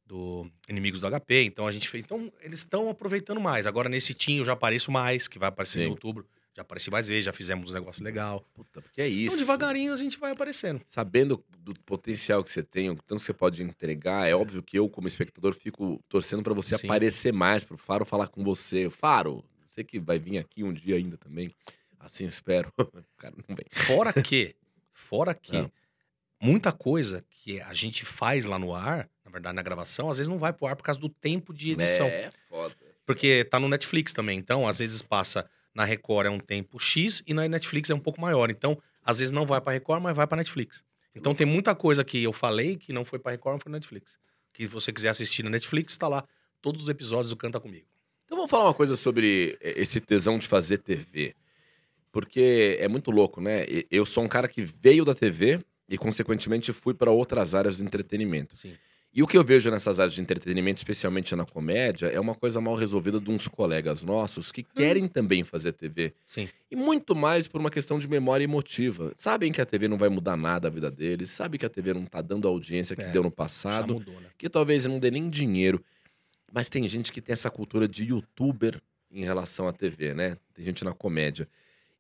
do 0.08 0.52
Inimigos 0.70 1.02
do 1.02 1.12
HP. 1.12 1.44
Então, 1.44 1.68
a 1.68 1.72
gente 1.72 1.90
fez. 1.90 2.04
Então, 2.04 2.32
eles 2.42 2.60
estão 2.60 2.90
aproveitando 2.90 3.42
mais. 3.42 3.68
Agora, 3.68 3.90
nesse 3.90 4.14
Tim, 4.14 4.38
eu 4.38 4.46
já 4.46 4.54
apareço 4.54 4.92
mais, 4.92 5.28
que 5.28 5.38
vai 5.38 5.50
aparecer 5.50 5.80
Sim. 5.80 5.86
em 5.86 5.90
outubro. 5.90 6.26
Já 6.56 6.62
apareci 6.62 6.90
mais 6.90 7.10
vezes, 7.10 7.26
já 7.26 7.34
fizemos 7.34 7.70
um 7.70 7.74
negócio 7.74 8.02
legal. 8.02 8.42
Puta, 8.54 8.82
porque 8.82 9.02
é 9.02 9.10
isso. 9.10 9.36
Então, 9.36 9.40
devagarinho, 9.40 9.92
a 9.92 9.98
gente 9.98 10.18
vai 10.18 10.32
aparecendo. 10.32 10.80
Sabendo 10.88 11.44
do 11.60 11.74
potencial 11.82 12.42
que 12.46 12.50
você 12.50 12.64
tem, 12.64 12.90
o 12.90 12.96
tanto 12.96 13.20
que 13.20 13.26
você 13.26 13.34
pode 13.34 13.62
entregar, 13.62 14.26
é 14.26 14.34
óbvio 14.34 14.64
que 14.64 14.80
eu, 14.80 14.88
como 14.88 15.06
espectador, 15.06 15.54
fico 15.54 16.02
torcendo 16.08 16.44
pra 16.44 16.54
você 16.54 16.78
Sim. 16.78 16.88
aparecer 16.88 17.34
mais, 17.34 17.66
pro 17.66 17.78
Faro 17.78 18.06
falar 18.06 18.30
com 18.30 18.42
você. 18.42 18.90
Faro, 18.90 19.44
sei 19.68 19.84
que 19.84 20.00
vai 20.00 20.18
vir 20.18 20.38
aqui 20.38 20.64
um 20.64 20.72
dia 20.72 20.96
ainda 20.96 21.18
também. 21.18 21.52
Assim 22.06 22.26
espero. 22.26 22.72
cara 23.18 23.34
não 23.48 23.56
vem. 23.56 23.66
Fora 23.72 24.14
que, 24.14 24.56
fora 24.94 25.34
que, 25.34 25.58
Ah. 25.58 25.70
muita 26.40 26.72
coisa 26.72 27.26
que 27.30 27.60
a 27.62 27.74
gente 27.74 28.06
faz 28.06 28.46
lá 28.46 28.60
no 28.60 28.74
ar, 28.76 29.10
na 29.24 29.32
verdade, 29.32 29.56
na 29.56 29.62
gravação, 29.64 30.10
às 30.10 30.18
vezes 30.18 30.30
não 30.30 30.38
vai 30.38 30.54
pro 30.54 30.68
ar 30.68 30.76
por 30.76 30.84
causa 30.84 31.00
do 31.00 31.10
tempo 31.10 31.54
de 31.54 31.72
edição. 31.72 32.06
É, 32.08 32.32
foda. 32.50 32.76
Porque 33.06 33.44
tá 33.46 33.60
no 33.60 33.68
Netflix 33.68 34.14
também. 34.14 34.38
Então, 34.38 34.68
às 34.68 34.80
vezes 34.80 35.02
passa 35.02 35.50
na 35.74 35.84
Record 35.84 36.28
é 36.28 36.30
um 36.30 36.40
tempo 36.40 36.80
X 36.80 37.22
e 37.28 37.34
na 37.34 37.48
Netflix 37.48 37.90
é 37.90 37.96
um 37.96 38.00
pouco 38.00 38.22
maior. 38.22 38.50
Então, 38.50 38.82
às 39.04 39.20
vezes 39.20 39.32
não 39.32 39.46
vai 39.46 39.60
pra 39.60 39.74
Record, 39.74 40.02
mas 40.02 40.16
vai 40.16 40.26
pra 40.28 40.38
Netflix. 40.38 40.84
Então, 41.14 41.34
tem 41.34 41.46
muita 41.48 41.74
coisa 41.74 42.04
que 42.04 42.22
eu 42.24 42.34
falei 42.34 42.78
que 42.78 42.92
não 42.94 43.04
foi 43.06 43.20
pra 43.20 43.32
Record, 43.32 43.54
não 43.56 43.60
foi 43.60 43.72
na 43.72 43.78
Netflix. 43.78 44.18
Que 44.54 44.64
se 44.64 44.70
você 44.70 44.92
quiser 44.92 45.10
assistir 45.10 45.44
na 45.44 45.50
Netflix, 45.50 45.98
tá 45.98 46.08
lá 46.08 46.24
todos 46.62 46.84
os 46.84 46.90
episódios 46.90 47.30
do 47.32 47.36
Canta 47.36 47.60
Comigo. 47.60 47.86
Então 48.26 48.38
vamos 48.38 48.50
falar 48.50 48.66
uma 48.66 48.74
coisa 48.74 48.96
sobre 48.96 49.58
esse 49.62 50.00
tesão 50.02 50.40
de 50.40 50.48
fazer 50.48 50.80
TV. 50.80 51.36
Porque 52.16 52.78
é 52.80 52.88
muito 52.88 53.12
louco, 53.12 53.42
né? 53.42 53.66
Eu 53.92 54.06
sou 54.06 54.24
um 54.24 54.28
cara 54.30 54.48
que 54.48 54.62
veio 54.62 55.04
da 55.04 55.14
TV 55.14 55.60
e, 55.90 55.98
consequentemente, 55.98 56.72
fui 56.72 56.94
para 56.94 57.12
outras 57.12 57.54
áreas 57.54 57.76
do 57.76 57.84
entretenimento. 57.84 58.56
Sim. 58.56 58.72
E 59.14 59.22
o 59.22 59.28
que 59.28 59.38
eu 59.38 59.44
vejo 59.44 59.70
nessas 59.70 60.00
áreas 60.00 60.14
de 60.14 60.22
entretenimento, 60.22 60.78
especialmente 60.78 61.36
na 61.36 61.46
comédia, 61.46 62.08
é 62.08 62.18
uma 62.18 62.34
coisa 62.34 62.62
mal 62.62 62.74
resolvida 62.76 63.20
de 63.20 63.30
uns 63.30 63.50
colegas 63.50 64.02
nossos 64.02 64.50
que 64.50 64.64
querem 64.64 65.10
também 65.10 65.44
fazer 65.44 65.74
TV. 65.74 66.14
Sim. 66.24 66.48
E 66.72 66.76
muito 66.78 67.14
mais 67.14 67.50
por 67.50 67.60
uma 67.60 67.70
questão 67.70 68.00
de 68.00 68.08
memória 68.08 68.46
emotiva. 68.46 69.12
Sabem 69.18 69.52
que 69.52 69.60
a 69.60 69.66
TV 69.66 69.90
não 69.90 69.98
vai 69.98 70.08
mudar 70.08 70.38
nada 70.38 70.70
a 70.70 70.72
vida 70.72 70.90
deles, 70.90 71.32
sabem 71.32 71.60
que 71.60 71.66
a 71.66 71.70
TV 71.70 71.94
não 71.94 72.06
tá 72.06 72.22
dando 72.22 72.48
a 72.48 72.52
audiência 72.52 72.96
que 72.96 73.02
É, 73.02 73.12
deu 73.12 73.24
no 73.24 73.32
passado, 73.32 73.96
mudou, 73.96 74.22
né? 74.22 74.30
que 74.38 74.48
talvez 74.48 74.86
não 74.86 75.00
dê 75.00 75.12
nem 75.12 75.30
dinheiro. 75.30 75.84
Mas 76.50 76.70
tem 76.70 76.88
gente 76.88 77.12
que 77.12 77.20
tem 77.20 77.34
essa 77.34 77.52
cultura 77.52 77.90
de 77.90 78.06
youtuber 78.06 78.82
em 79.12 79.26
relação 79.26 79.68
à 79.68 79.74
TV, 79.74 80.14
né? 80.14 80.38
Tem 80.54 80.64
gente 80.64 80.86
na 80.86 80.94
comédia. 80.94 81.46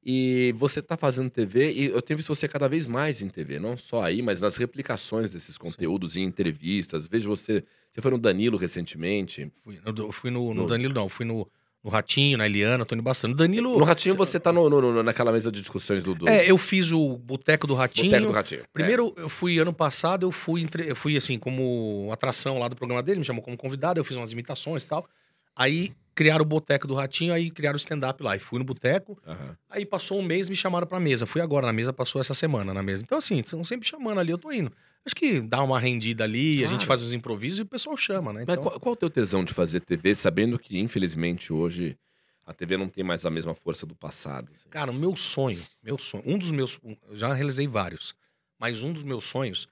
E 0.07 0.53
você 0.55 0.83
tá 0.83 0.95
fazendo 0.95 1.31
TV, 1.31 1.71
e 1.73 1.85
eu 1.85 1.99
tenho 2.01 2.17
visto 2.17 2.33
você 2.35 2.47
cada 2.47 2.67
vez 2.69 2.85
mais 2.85 3.23
em 3.23 3.27
TV, 3.27 3.57
não 3.59 3.75
só 3.75 4.03
aí, 4.03 4.21
mas 4.21 4.39
nas 4.39 4.55
replicações 4.55 5.31
desses 5.31 5.57
conteúdos, 5.57 6.15
em 6.15 6.21
entrevistas. 6.23 7.07
Vejo 7.07 7.27
você. 7.29 7.63
Você 7.91 8.01
foi 8.01 8.11
no 8.11 8.19
Danilo 8.19 8.55
recentemente. 8.57 9.51
Fui, 9.63 9.79
eu 9.83 10.11
fui 10.11 10.29
no, 10.29 10.53
no 10.53 10.61
No- 10.61 10.67
Danilo, 10.67 10.93
não. 10.93 11.09
Fui 11.09 11.25
no, 11.25 11.47
no 11.83 11.89
Ratinho, 11.89 12.37
na 12.37 12.45
Eliana, 12.45 12.85
Tony 12.85 13.01
Bastante. 13.01 13.31
No 13.31 13.37
Danilo. 13.37 13.79
No 13.79 13.83
Ratinho 13.83 14.13
você 14.15 14.39
tá 14.39 14.51
no, 14.53 14.69
no- 14.69 15.01
naquela 15.01 15.31
mesa 15.31 15.51
de 15.51 15.59
discussões 15.59 16.03
do, 16.03 16.13
do 16.13 16.29
É, 16.29 16.51
eu 16.51 16.57
fiz 16.59 16.91
o 16.91 17.17
Boteco 17.17 17.65
do 17.65 17.73
Ratinho. 17.73 18.11
Boteco 18.11 18.27
do 18.27 18.33
Ratinho. 18.33 18.61
É. 18.61 18.65
Primeiro, 18.71 19.11
eu 19.17 19.27
fui 19.27 19.57
ano 19.57 19.73
passado, 19.73 20.23
eu 20.27 20.31
fui, 20.31 20.61
entre- 20.61 20.87
eu 20.87 20.95
fui 20.95 21.17
assim, 21.17 21.39
como 21.39 22.09
atração 22.11 22.59
lá 22.59 22.67
do 22.67 22.75
programa 22.75 23.01
dele, 23.01 23.19
me 23.19 23.25
chamou 23.25 23.41
como 23.41 23.57
convidado, 23.57 23.99
eu 23.99 24.03
fiz 24.05 24.15
umas 24.15 24.31
imitações 24.31 24.83
e 24.83 24.87
tal. 24.87 25.09
Aí 25.55 25.93
criaram 26.15 26.43
o 26.43 26.47
Boteco 26.47 26.87
do 26.87 26.95
Ratinho, 26.95 27.33
aí 27.33 27.51
criaram 27.51 27.75
o 27.75 27.77
stand-up 27.77 28.23
lá. 28.23 28.35
E 28.35 28.39
fui 28.39 28.57
no 28.57 28.65
Boteco. 28.65 29.21
Aham. 29.27 29.57
aí 29.69 29.85
passou 29.85 30.17
um 30.19 30.23
mês 30.23 30.47
me 30.49 30.55
chamaram 30.55 30.87
pra 30.87 30.99
mesa. 30.99 31.25
Fui 31.25 31.41
agora, 31.41 31.67
na 31.67 31.73
mesa 31.73 31.91
passou 31.91 32.21
essa 32.21 32.33
semana 32.33 32.73
na 32.73 32.81
mesa. 32.81 33.03
Então, 33.03 33.17
assim, 33.17 33.39
estão 33.39 33.63
sempre 33.63 33.87
chamando 33.87 34.19
ali, 34.19 34.31
eu 34.31 34.37
tô 34.37 34.51
indo. 34.51 34.71
Acho 35.05 35.13
que 35.15 35.41
dá 35.41 35.61
uma 35.61 35.79
rendida 35.79 36.23
ali, 36.23 36.55
a 36.55 36.59
Claro. 36.61 36.73
gente 36.73 36.85
faz 36.87 37.01
os 37.01 37.13
improvisos 37.13 37.59
e 37.59 37.63
o 37.63 37.65
pessoal 37.65 37.95
chama, 37.97 38.31
né? 38.33 38.45
Mas 38.47 38.53
Então, 38.55 38.63
qual, 38.63 38.79
qual 38.79 38.93
o 38.93 38.95
teu 38.95 39.09
tesão 39.09 39.43
de 39.43 39.53
fazer 39.53 39.81
TV, 39.81 40.15
sabendo 40.15 40.57
que, 40.57 40.79
infelizmente, 40.79 41.51
hoje 41.53 41.97
a 42.45 42.53
TV 42.53 42.77
não 42.77 42.87
tem 42.87 43.03
mais 43.03 43.25
a 43.25 43.29
mesma 43.29 43.53
força 43.53 43.85
do 43.85 43.93
passado? 43.93 44.49
assim? 44.53 44.69
Cara, 44.69 44.89
o 44.91 44.93
meu 44.93 45.15
sonho, 45.15 45.61
meu 45.83 45.97
sonho, 45.97 46.23
um 46.25 46.37
dos 46.37 46.49
meus. 46.51 46.79
Eu 47.09 47.15
já 47.15 47.31
realizei 47.33 47.67
vários, 47.67 48.15
mas 48.57 48.81
um 48.81 48.93
dos 48.93 49.03
meus 49.03 49.25
sonhos. 49.25 49.67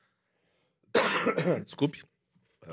Desculpe. 1.65 2.03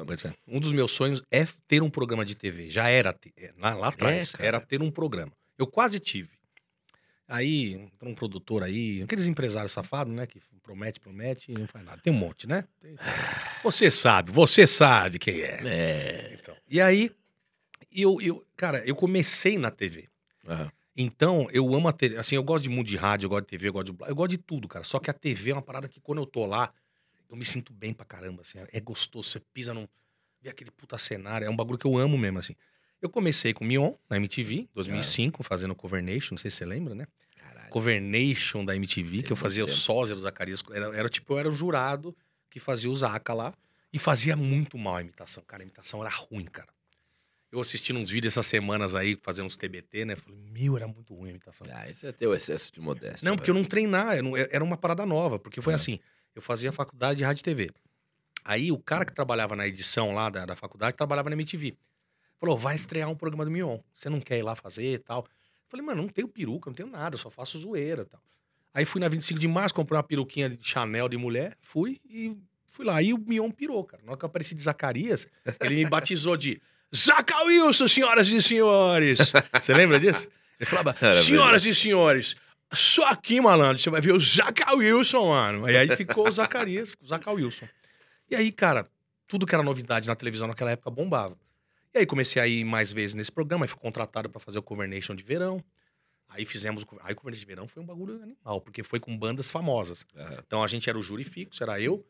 Pois 0.06 0.24
é. 0.24 0.32
Um 0.46 0.60
dos 0.60 0.72
meus 0.72 0.92
sonhos 0.92 1.22
é 1.30 1.46
ter 1.66 1.82
um 1.82 1.90
programa 1.90 2.24
de 2.24 2.34
TV. 2.34 2.70
Já 2.70 2.88
era, 2.88 3.16
é, 3.36 3.52
lá, 3.58 3.74
lá 3.74 3.88
atrás, 3.88 4.32
cara. 4.32 4.44
era 4.46 4.60
ter 4.60 4.82
um 4.82 4.90
programa. 4.90 5.32
Eu 5.58 5.66
quase 5.66 5.98
tive. 5.98 6.30
Aí, 7.28 7.88
um 8.02 8.12
produtor 8.12 8.64
aí, 8.64 9.02
aqueles 9.02 9.28
empresários 9.28 9.70
safados, 9.70 10.12
né? 10.12 10.26
Que 10.26 10.40
promete, 10.62 10.98
promete 10.98 11.52
e 11.52 11.54
não 11.54 11.66
faz 11.66 11.84
nada. 11.84 12.00
Tem 12.02 12.12
um 12.12 12.16
monte, 12.16 12.48
né? 12.48 12.64
Você 13.62 13.90
sabe, 13.90 14.32
você 14.32 14.66
sabe 14.66 15.18
quem 15.18 15.42
é. 15.42 15.60
É. 15.66 16.36
Então, 16.40 16.56
e 16.66 16.80
aí, 16.80 17.10
eu, 17.92 18.20
eu, 18.22 18.44
cara, 18.56 18.82
eu 18.86 18.96
comecei 18.96 19.58
na 19.58 19.70
TV. 19.70 20.08
Aham. 20.48 20.72
Então, 20.96 21.48
eu 21.52 21.74
amo 21.74 21.88
a 21.88 21.92
TV. 21.92 22.16
Assim, 22.16 22.36
eu 22.36 22.42
gosto 22.42 22.64
de 22.64 22.68
mundo 22.68 22.86
de 22.86 22.96
rádio, 22.96 23.26
eu 23.26 23.30
gosto 23.30 23.44
de 23.44 23.50
TV, 23.50 23.68
eu 23.68 23.72
gosto 23.72 23.92
de 23.92 24.04
eu 24.06 24.14
gosto 24.14 24.30
de 24.30 24.38
tudo, 24.38 24.66
cara. 24.66 24.84
Só 24.84 24.98
que 24.98 25.10
a 25.10 25.14
TV 25.14 25.50
é 25.50 25.54
uma 25.54 25.62
parada 25.62 25.88
que 25.88 26.00
quando 26.00 26.20
eu 26.20 26.26
tô 26.26 26.44
lá, 26.44 26.72
eu 27.30 27.36
me 27.36 27.44
sinto 27.44 27.72
bem 27.72 27.92
pra 27.94 28.04
caramba, 28.04 28.42
assim. 28.42 28.58
É 28.72 28.80
gostoso, 28.80 29.28
você 29.30 29.40
pisa 29.40 29.72
num... 29.72 29.86
Vê 30.42 30.48
aquele 30.50 30.70
puta 30.70 30.96
cenário, 30.98 31.46
é 31.46 31.50
um 31.50 31.56
bagulho 31.56 31.78
que 31.78 31.86
eu 31.86 31.96
amo 31.98 32.16
mesmo, 32.18 32.38
assim. 32.38 32.54
Eu 33.00 33.08
comecei 33.08 33.52
com 33.54 33.64
o 33.64 33.66
Mion, 33.68 33.92
na 34.08 34.16
MTV, 34.16 34.68
2005, 34.74 35.42
fazendo 35.42 35.74
Cover 35.74 36.02
Nation, 36.02 36.32
não 36.32 36.38
sei 36.38 36.50
se 36.50 36.58
você 36.58 36.64
lembra, 36.66 36.94
né? 36.94 37.06
Caralho. 37.36 37.70
Cover 37.70 38.00
Nation 38.00 38.64
da 38.64 38.74
MTV, 38.76 39.10
Tem 39.18 39.22
que 39.22 39.32
eu 39.32 39.36
fazia 39.36 39.64
o 39.64 39.66
tempo. 39.66 39.78
sósia 39.78 40.14
do 40.14 40.20
Zacarias. 40.20 40.62
Era, 40.72 40.96
era 40.96 41.08
tipo, 41.08 41.32
eu 41.34 41.38
era 41.38 41.48
o 41.48 41.54
jurado 41.54 42.16
que 42.50 42.58
fazia 42.58 42.90
o 42.90 42.96
Zaca 42.96 43.32
lá. 43.34 43.54
E 43.92 43.98
fazia 43.98 44.36
muito 44.36 44.78
mal 44.78 44.96
a 44.96 45.00
imitação. 45.02 45.42
Cara, 45.46 45.62
a 45.62 45.64
imitação 45.64 46.00
era 46.00 46.10
ruim, 46.10 46.44
cara. 46.44 46.68
Eu 47.52 47.60
assistindo 47.60 47.98
uns 47.98 48.08
vídeos 48.08 48.32
essas 48.34 48.46
semanas 48.46 48.94
aí, 48.94 49.18
fazendo 49.22 49.46
uns 49.46 49.56
TBT, 49.56 50.04
né? 50.04 50.14
Falei, 50.16 50.38
meu, 50.38 50.76
era 50.76 50.86
muito 50.86 51.12
ruim 51.14 51.28
a 51.28 51.30
imitação. 51.32 51.66
Ah, 51.72 51.90
isso 51.90 52.06
é 52.06 52.12
ter 52.12 52.26
o 52.28 52.32
excesso 52.34 52.72
de 52.72 52.80
modéstia. 52.80 53.28
Não, 53.28 53.34
porque 53.36 53.50
eu 53.50 53.54
não 53.54 53.64
treinava, 53.64 54.16
eu 54.16 54.22
não- 54.22 54.36
era 54.36 54.62
uma 54.62 54.76
parada 54.76 55.04
nova, 55.04 55.38
porque 55.40 55.60
foi 55.60 55.72
É. 55.72 55.76
assim, 55.76 55.98
eu 56.34 56.42
fazia 56.42 56.72
faculdade 56.72 57.18
de 57.18 57.24
rádio 57.24 57.40
e 57.40 57.44
TV. 57.44 57.70
Aí 58.44 58.72
o 58.72 58.78
cara 58.78 59.04
que 59.04 59.12
trabalhava 59.12 59.54
na 59.54 59.66
edição 59.66 60.14
lá 60.14 60.30
da, 60.30 60.46
da 60.46 60.56
faculdade 60.56 60.96
trabalhava 60.96 61.28
na 61.28 61.34
MTV. 61.34 61.76
Falou, 62.38 62.56
vai 62.56 62.74
estrear 62.74 63.08
um 63.08 63.14
programa 63.14 63.44
do 63.44 63.50
Mion, 63.50 63.78
você 63.94 64.08
não 64.08 64.20
quer 64.20 64.38
ir 64.38 64.42
lá 64.42 64.56
fazer 64.56 64.94
e 64.94 64.98
tal? 64.98 65.26
Falei, 65.68 65.84
mano, 65.84 66.02
não 66.02 66.08
tenho 66.08 66.26
peruca, 66.26 66.70
não 66.70 66.74
tenho 66.74 66.88
nada, 66.88 67.16
só 67.16 67.30
faço 67.30 67.58
zoeira 67.58 68.02
e 68.02 68.06
tal. 68.06 68.20
Aí 68.72 68.84
fui 68.84 69.00
na 69.00 69.08
25 69.08 69.38
de 69.38 69.48
março, 69.48 69.74
comprei 69.74 69.96
uma 69.96 70.02
peruquinha 70.02 70.48
de 70.48 70.66
Chanel 70.66 71.08
de 71.08 71.16
mulher, 71.16 71.56
fui 71.60 72.00
e 72.08 72.36
fui 72.66 72.84
lá. 72.84 72.96
Aí 72.96 73.12
o 73.12 73.18
Mion 73.18 73.50
pirou, 73.50 73.84
cara. 73.84 74.02
Na 74.04 74.12
hora 74.12 74.18
que 74.18 74.24
eu 74.24 74.28
apareci 74.28 74.54
de 74.54 74.62
Zacarias, 74.62 75.26
ele 75.60 75.74
me 75.74 75.88
batizou 75.88 76.36
de 76.36 76.60
Zaca 76.94 77.42
Wilson, 77.44 77.86
senhoras 77.86 78.28
e 78.28 78.40
senhores. 78.40 79.32
Você 79.60 79.74
lembra 79.74 80.00
disso? 80.00 80.28
Ele 80.58 80.68
falava, 80.68 80.94
senhoras 81.14 81.64
e 81.64 81.74
senhores, 81.74 82.36
só 82.72 83.06
aqui, 83.10 83.40
malandro, 83.40 83.82
você 83.82 83.90
vai 83.90 84.00
ver 84.00 84.12
o 84.12 84.20
Zaca 84.20 84.74
Wilson, 84.74 85.28
mano. 85.28 85.68
E 85.70 85.76
aí 85.76 85.88
ficou 85.96 86.26
o 86.26 86.30
Zacarias, 86.30 86.94
o 87.00 87.06
Zaca 87.06 87.30
Wilson. 87.32 87.68
E 88.30 88.36
aí, 88.36 88.52
cara, 88.52 88.86
tudo 89.26 89.46
que 89.46 89.54
era 89.54 89.62
novidade 89.62 90.06
na 90.08 90.14
televisão 90.14 90.46
naquela 90.46 90.70
época 90.70 90.90
bombava. 90.90 91.36
E 91.92 91.98
aí 91.98 92.06
comecei 92.06 92.40
a 92.40 92.46
ir 92.46 92.64
mais 92.64 92.92
vezes 92.92 93.14
nesse 93.14 93.32
programa, 93.32 93.64
aí 93.64 93.68
fui 93.68 93.78
contratado 93.80 94.28
pra 94.30 94.40
fazer 94.40 94.58
o 94.58 94.62
Cover 94.62 94.88
Nation 94.88 95.14
de 95.14 95.24
verão. 95.24 95.62
Aí 96.28 96.44
fizemos, 96.44 96.86
aí 97.02 97.12
o 97.12 97.16
Cover 97.16 97.32
Nation 97.32 97.40
de 97.40 97.46
verão 97.46 97.66
foi 97.66 97.82
um 97.82 97.86
bagulho 97.86 98.22
animal, 98.22 98.60
porque 98.60 98.84
foi 98.84 99.00
com 99.00 99.16
bandas 99.16 99.50
famosas. 99.50 100.06
Aham. 100.16 100.38
Então 100.46 100.62
a 100.62 100.68
gente 100.68 100.88
era 100.88 100.96
o 100.96 101.02
júri 101.02 101.24
fixo, 101.24 101.62
era 101.62 101.80
eu, 101.80 102.06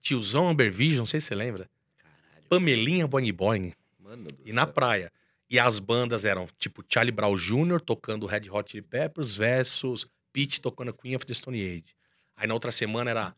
tiozão 0.00 0.48
Amber 0.48 0.72
Vision, 0.72 1.00
não 1.00 1.06
sei 1.06 1.20
se 1.20 1.28
você 1.28 1.34
lembra, 1.36 1.70
Caralho. 1.98 2.48
Pamelinha 2.48 3.06
Boing 3.06 3.32
Boing 3.32 3.72
Mano 4.00 4.24
do 4.24 4.42
e 4.44 4.52
na 4.52 4.64
céu. 4.64 4.74
praia. 4.74 5.12
E 5.50 5.58
as 5.58 5.78
bandas 5.80 6.24
eram 6.24 6.48
tipo 6.58 6.84
Charlie 6.88 7.10
Brown 7.10 7.34
Jr. 7.34 7.80
tocando 7.80 8.24
Red 8.24 8.48
Hot 8.50 8.70
Chili 8.70 8.82
Peppers 8.82 9.34
versus 9.34 10.06
Pete 10.32 10.60
tocando 10.60 10.92
Queen 10.94 11.16
of 11.16 11.26
the 11.26 11.34
Stone 11.34 11.60
Age. 11.60 11.96
Aí 12.36 12.46
na 12.46 12.54
outra 12.54 12.70
semana 12.70 13.10
era 13.10 13.36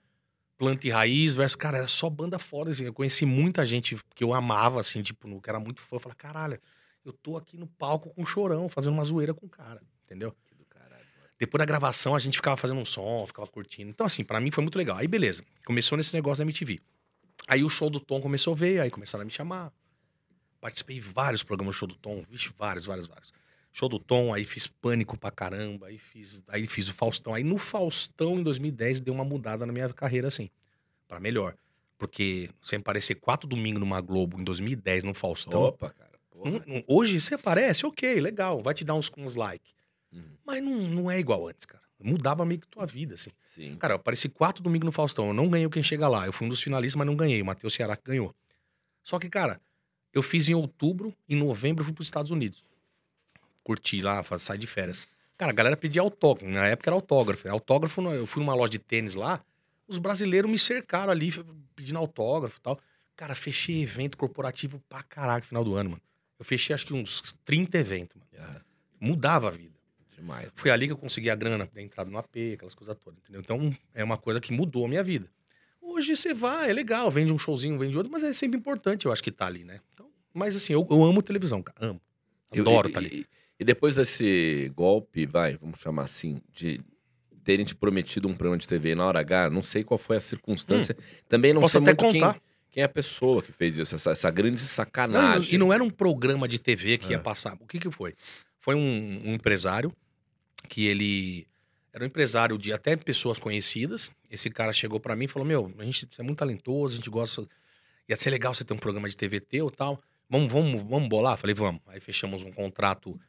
Planta 0.58 0.86
e 0.86 0.90
Raiz 0.90 1.34
versus... 1.34 1.56
Cara, 1.56 1.78
era 1.78 1.88
só 1.88 2.10
banda 2.10 2.38
foda, 2.38 2.70
assim. 2.70 2.84
Eu 2.84 2.92
conheci 2.92 3.24
muita 3.24 3.64
gente 3.64 3.98
que 4.14 4.22
eu 4.22 4.34
amava, 4.34 4.78
assim, 4.78 5.02
tipo, 5.02 5.40
que 5.40 5.48
era 5.48 5.58
muito 5.58 5.80
fã. 5.80 5.96
Eu 5.96 6.00
falei, 6.00 6.16
caralho, 6.16 6.60
eu 7.04 7.12
tô 7.12 7.36
aqui 7.36 7.56
no 7.56 7.66
palco 7.66 8.10
com 8.10 8.22
o 8.22 8.26
Chorão, 8.26 8.68
fazendo 8.68 8.92
uma 8.92 9.04
zoeira 9.04 9.32
com 9.32 9.46
o 9.46 9.48
cara, 9.48 9.80
entendeu? 10.04 10.36
Depois 11.38 11.58
da 11.58 11.64
gravação, 11.64 12.14
a 12.14 12.20
gente 12.20 12.36
ficava 12.36 12.56
fazendo 12.56 12.78
um 12.78 12.84
som, 12.84 13.26
ficava 13.26 13.48
curtindo. 13.48 13.90
Então, 13.90 14.06
assim, 14.06 14.22
pra 14.22 14.40
mim 14.40 14.52
foi 14.52 14.62
muito 14.62 14.78
legal. 14.78 14.98
Aí, 14.98 15.08
beleza. 15.08 15.42
Começou 15.66 15.98
nesse 15.98 16.14
negócio 16.14 16.38
da 16.38 16.44
MTV. 16.44 16.78
Aí 17.48 17.64
o 17.64 17.68
show 17.68 17.90
do 17.90 17.98
Tom 17.98 18.20
começou 18.20 18.54
a 18.54 18.56
ver, 18.56 18.78
aí 18.78 18.90
começaram 18.92 19.22
a 19.22 19.24
me 19.24 19.30
chamar. 19.32 19.72
Participei 20.62 20.94
de 20.94 21.02
vários 21.02 21.42
programas 21.42 21.74
show 21.74 21.88
do 21.88 21.96
Tom. 21.96 22.24
Vixe, 22.30 22.48
vários, 22.56 22.86
vários, 22.86 23.08
vários. 23.08 23.32
Show 23.72 23.88
do 23.88 23.98
Tom, 23.98 24.32
aí 24.32 24.44
fiz 24.44 24.68
pânico 24.68 25.18
pra 25.18 25.32
caramba, 25.32 25.88
aí 25.88 25.98
fiz, 25.98 26.40
aí 26.46 26.68
fiz 26.68 26.88
o 26.88 26.94
Faustão. 26.94 27.34
Aí 27.34 27.42
no 27.42 27.58
Faustão, 27.58 28.38
em 28.38 28.44
2010, 28.44 29.00
deu 29.00 29.12
uma 29.12 29.24
mudada 29.24 29.66
na 29.66 29.72
minha 29.72 29.88
carreira, 29.88 30.28
assim, 30.28 30.48
pra 31.08 31.18
melhor. 31.18 31.56
Porque 31.98 32.48
sem 32.62 32.78
parecer 32.78 33.16
quatro 33.16 33.48
domingos 33.48 33.80
numa 33.80 34.00
Globo 34.00 34.40
em 34.40 34.44
2010 34.44 35.02
no 35.02 35.12
Faustão. 35.14 35.62
Opa, 35.62 35.90
cara. 35.90 36.12
Não- 36.44 36.84
hoje 36.86 37.18
você 37.20 37.34
aparece, 37.34 37.84
ok, 37.84 38.20
legal, 38.20 38.62
vai 38.62 38.72
te 38.72 38.84
dar 38.84 38.94
uns, 38.94 39.10
uns 39.18 39.34
likes. 39.34 39.74
Uhum. 40.12 40.22
Mas 40.46 40.62
não, 40.62 40.76
não 40.76 41.10
é 41.10 41.18
igual 41.18 41.48
antes, 41.48 41.66
cara. 41.66 41.82
Mudava 42.00 42.44
meio 42.44 42.60
que 42.60 42.68
tua 42.68 42.86
vida, 42.86 43.14
assim. 43.16 43.30
Sim. 43.52 43.74
Cara, 43.76 43.94
eu 43.94 43.96
apareci 43.96 44.28
quatro 44.28 44.62
domingos 44.62 44.86
no 44.86 44.92
Faustão. 44.92 45.28
Eu 45.28 45.34
não 45.34 45.48
ganhei 45.48 45.66
o 45.66 45.70
Quem 45.70 45.82
Chega 45.82 46.06
Lá. 46.06 46.24
Eu 46.26 46.32
fui 46.32 46.46
um 46.46 46.50
dos 46.50 46.62
finalistas, 46.62 46.96
mas 46.96 47.06
não 47.06 47.16
ganhei. 47.16 47.42
O 47.42 47.46
Matheus 47.46 47.74
Ceará 47.74 47.96
que 47.96 48.04
ganhou. 48.04 48.32
Só 49.04 49.18
que, 49.18 49.28
cara, 49.28 49.60
eu 50.12 50.22
fiz 50.22 50.48
em 50.48 50.54
outubro, 50.54 51.14
em 51.28 51.36
novembro 51.36 51.82
eu 51.82 51.84
fui 51.86 51.94
pros 51.94 52.06
Estados 52.06 52.30
Unidos. 52.30 52.64
Curti 53.64 54.02
lá, 54.02 54.22
sair 54.38 54.58
de 54.58 54.66
férias. 54.66 55.06
Cara, 55.38 55.52
a 55.52 55.54
galera 55.54 55.76
pedia 55.76 56.02
autógrafo. 56.02 56.50
Na 56.52 56.66
época 56.66 56.90
era 56.90 56.94
autógrafo. 56.94 57.48
Autógrafo, 57.48 58.02
eu 58.02 58.26
fui 58.26 58.42
numa 58.42 58.54
loja 58.54 58.70
de 58.70 58.78
tênis 58.78 59.14
lá, 59.14 59.42
os 59.86 59.98
brasileiros 59.98 60.50
me 60.50 60.58
cercaram 60.58 61.12
ali, 61.12 61.30
pedindo 61.74 61.98
autógrafo 61.98 62.58
e 62.58 62.60
tal. 62.60 62.80
Cara, 63.16 63.34
fechei 63.34 63.82
evento 63.82 64.16
corporativo 64.16 64.82
pra 64.88 65.02
caralho 65.02 65.42
no 65.42 65.46
final 65.46 65.64
do 65.64 65.74
ano, 65.74 65.90
mano. 65.90 66.02
Eu 66.38 66.44
fechei 66.44 66.74
acho 66.74 66.86
que 66.86 66.94
uns 66.94 67.34
30 67.44 67.78
eventos, 67.78 68.16
mano. 68.16 68.60
Mudava 68.98 69.48
a 69.48 69.50
vida. 69.50 69.74
Demais. 70.16 70.50
Foi 70.54 70.70
ali 70.70 70.86
que 70.86 70.92
eu 70.92 70.96
consegui 70.96 71.28
a 71.28 71.34
grana 71.34 71.68
da 71.72 71.82
entrada 71.82 72.10
no 72.10 72.18
AP, 72.18 72.54
aquelas 72.54 72.74
coisas 72.74 72.96
todas, 72.96 73.18
entendeu? 73.20 73.40
Então, 73.40 73.76
é 73.92 74.02
uma 74.02 74.16
coisa 74.16 74.40
que 74.40 74.52
mudou 74.52 74.84
a 74.84 74.88
minha 74.88 75.02
vida. 75.02 75.28
Hoje 75.92 76.16
você 76.16 76.32
vai, 76.34 76.70
é 76.70 76.72
legal, 76.72 77.10
vende 77.10 77.32
um 77.32 77.38
showzinho, 77.38 77.78
vende 77.78 77.96
outro, 77.96 78.10
mas 78.12 78.22
é 78.22 78.32
sempre 78.32 78.58
importante, 78.58 79.06
eu 79.06 79.12
acho 79.12 79.22
que 79.22 79.30
tá 79.30 79.46
ali, 79.46 79.64
né? 79.64 79.80
Então, 79.92 80.06
mas 80.32 80.56
assim, 80.56 80.72
eu, 80.72 80.86
eu 80.90 81.04
amo 81.04 81.22
televisão, 81.22 81.62
cara, 81.62 81.76
amo. 81.88 82.00
Adoro 82.50 82.88
tá 82.90 82.98
ali. 82.98 83.08
E, 83.12 83.26
e 83.60 83.64
depois 83.64 83.94
desse 83.94 84.70
golpe, 84.74 85.26
vai, 85.26 85.56
vamos 85.56 85.78
chamar 85.80 86.04
assim, 86.04 86.40
de 86.52 86.80
terem 87.44 87.64
te 87.64 87.74
prometido 87.74 88.28
um 88.28 88.34
programa 88.34 88.58
de 88.58 88.68
TV 88.68 88.94
na 88.94 89.04
hora 89.06 89.20
H, 89.20 89.50
não 89.50 89.62
sei 89.62 89.82
qual 89.84 89.98
foi 89.98 90.16
a 90.16 90.20
circunstância. 90.20 90.96
Também 91.28 91.52
não 91.52 91.60
Hum. 91.60 91.62
Posso 91.62 91.72
sei 91.72 91.80
até 91.82 91.90
muito 92.02 92.12
quem, 92.12 92.20
contar. 92.20 92.40
quem 92.70 92.82
é 92.82 92.86
a 92.86 92.88
pessoa 92.88 93.42
que 93.42 93.50
fez 93.52 93.76
isso, 93.78 93.94
essa, 93.94 94.12
essa 94.12 94.30
grande 94.30 94.60
Não, 94.60 94.68
sacanagem. 94.68 95.54
e 95.54 95.58
não 95.58 95.72
era 95.72 95.82
um 95.82 95.90
programa 95.90 96.46
de 96.46 96.58
TV 96.58 96.98
que 96.98 97.10
ia 97.10 97.16
É. 97.16 97.18
passar. 97.20 97.56
O 97.60 97.66
que 97.66 97.78
que 97.78 97.90
foi? 97.90 98.14
Foi 98.60 98.74
um, 98.76 99.22
um 99.24 99.34
empresário 99.34 99.92
que 100.68 100.86
ele 100.86 101.46
era 101.92 102.04
um 102.04 102.06
empresário 102.06 102.56
de 102.56 102.72
até 102.72 102.96
pessoas 102.96 103.38
conhecidas. 103.38 104.10
Esse 104.30 104.50
cara 104.50 104.72
chegou 104.72 104.98
pra 104.98 105.14
mim 105.14 105.26
e 105.26 105.28
falou: 105.28 105.46
Meu, 105.46 105.70
a 105.78 105.84
gente 105.84 106.08
é 106.18 106.22
muito 106.22 106.38
talentoso, 106.38 106.94
a 106.94 106.96
gente 106.96 107.10
gosta. 107.10 107.46
Ia 108.08 108.16
ser 108.16 108.30
legal 108.30 108.54
você 108.54 108.64
ter 108.64 108.72
um 108.72 108.78
programa 108.78 109.08
de 109.08 109.16
TV 109.16 109.40
teu 109.40 109.68
e 109.68 109.70
tal. 109.70 110.00
Vamos, 110.28 110.50
vamos, 110.50 110.82
vamos 110.82 111.08
bolar? 111.08 111.36
Falei, 111.36 111.54
vamos. 111.54 111.82
Aí 111.86 112.00
fechamos 112.00 112.42
um 112.42 112.50
contrato 112.50 113.20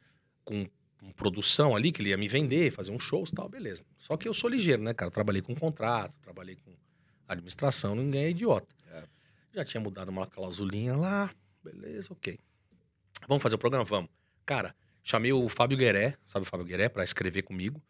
com, 0.42 0.66
com 0.98 1.12
produção 1.12 1.76
ali, 1.76 1.92
que 1.92 2.00
ele 2.00 2.08
ia 2.08 2.16
me 2.16 2.26
vender, 2.26 2.72
fazer 2.72 2.90
uns 2.90 3.02
shows 3.02 3.30
e 3.30 3.34
tal, 3.34 3.48
beleza. 3.48 3.84
Só 3.98 4.16
que 4.16 4.26
eu 4.26 4.32
sou 4.32 4.48
ligeiro, 4.48 4.82
né, 4.82 4.94
cara? 4.94 5.10
Trabalhei 5.10 5.42
com 5.42 5.54
contrato, 5.54 6.18
trabalhei 6.20 6.56
com 6.56 6.74
administração, 7.28 7.94
ninguém 7.94 8.24
é 8.24 8.30
idiota. 8.30 8.74
É. 8.90 9.04
Já 9.52 9.64
tinha 9.64 9.80
mudado 9.80 10.08
uma 10.08 10.26
clausulinha 10.26 10.96
lá, 10.96 11.30
beleza, 11.62 12.10
ok. 12.10 12.38
Vamos 13.28 13.42
fazer 13.42 13.56
o 13.56 13.58
programa? 13.58 13.84
Vamos. 13.84 14.10
Cara, 14.46 14.74
chamei 15.02 15.32
o 15.32 15.46
Fábio 15.48 15.76
Gueré, 15.76 16.16
sabe 16.24 16.46
o 16.46 16.48
Fábio 16.48 16.66
Gueré, 16.66 16.88
pra 16.88 17.04
escrever 17.04 17.42
comigo. 17.42 17.82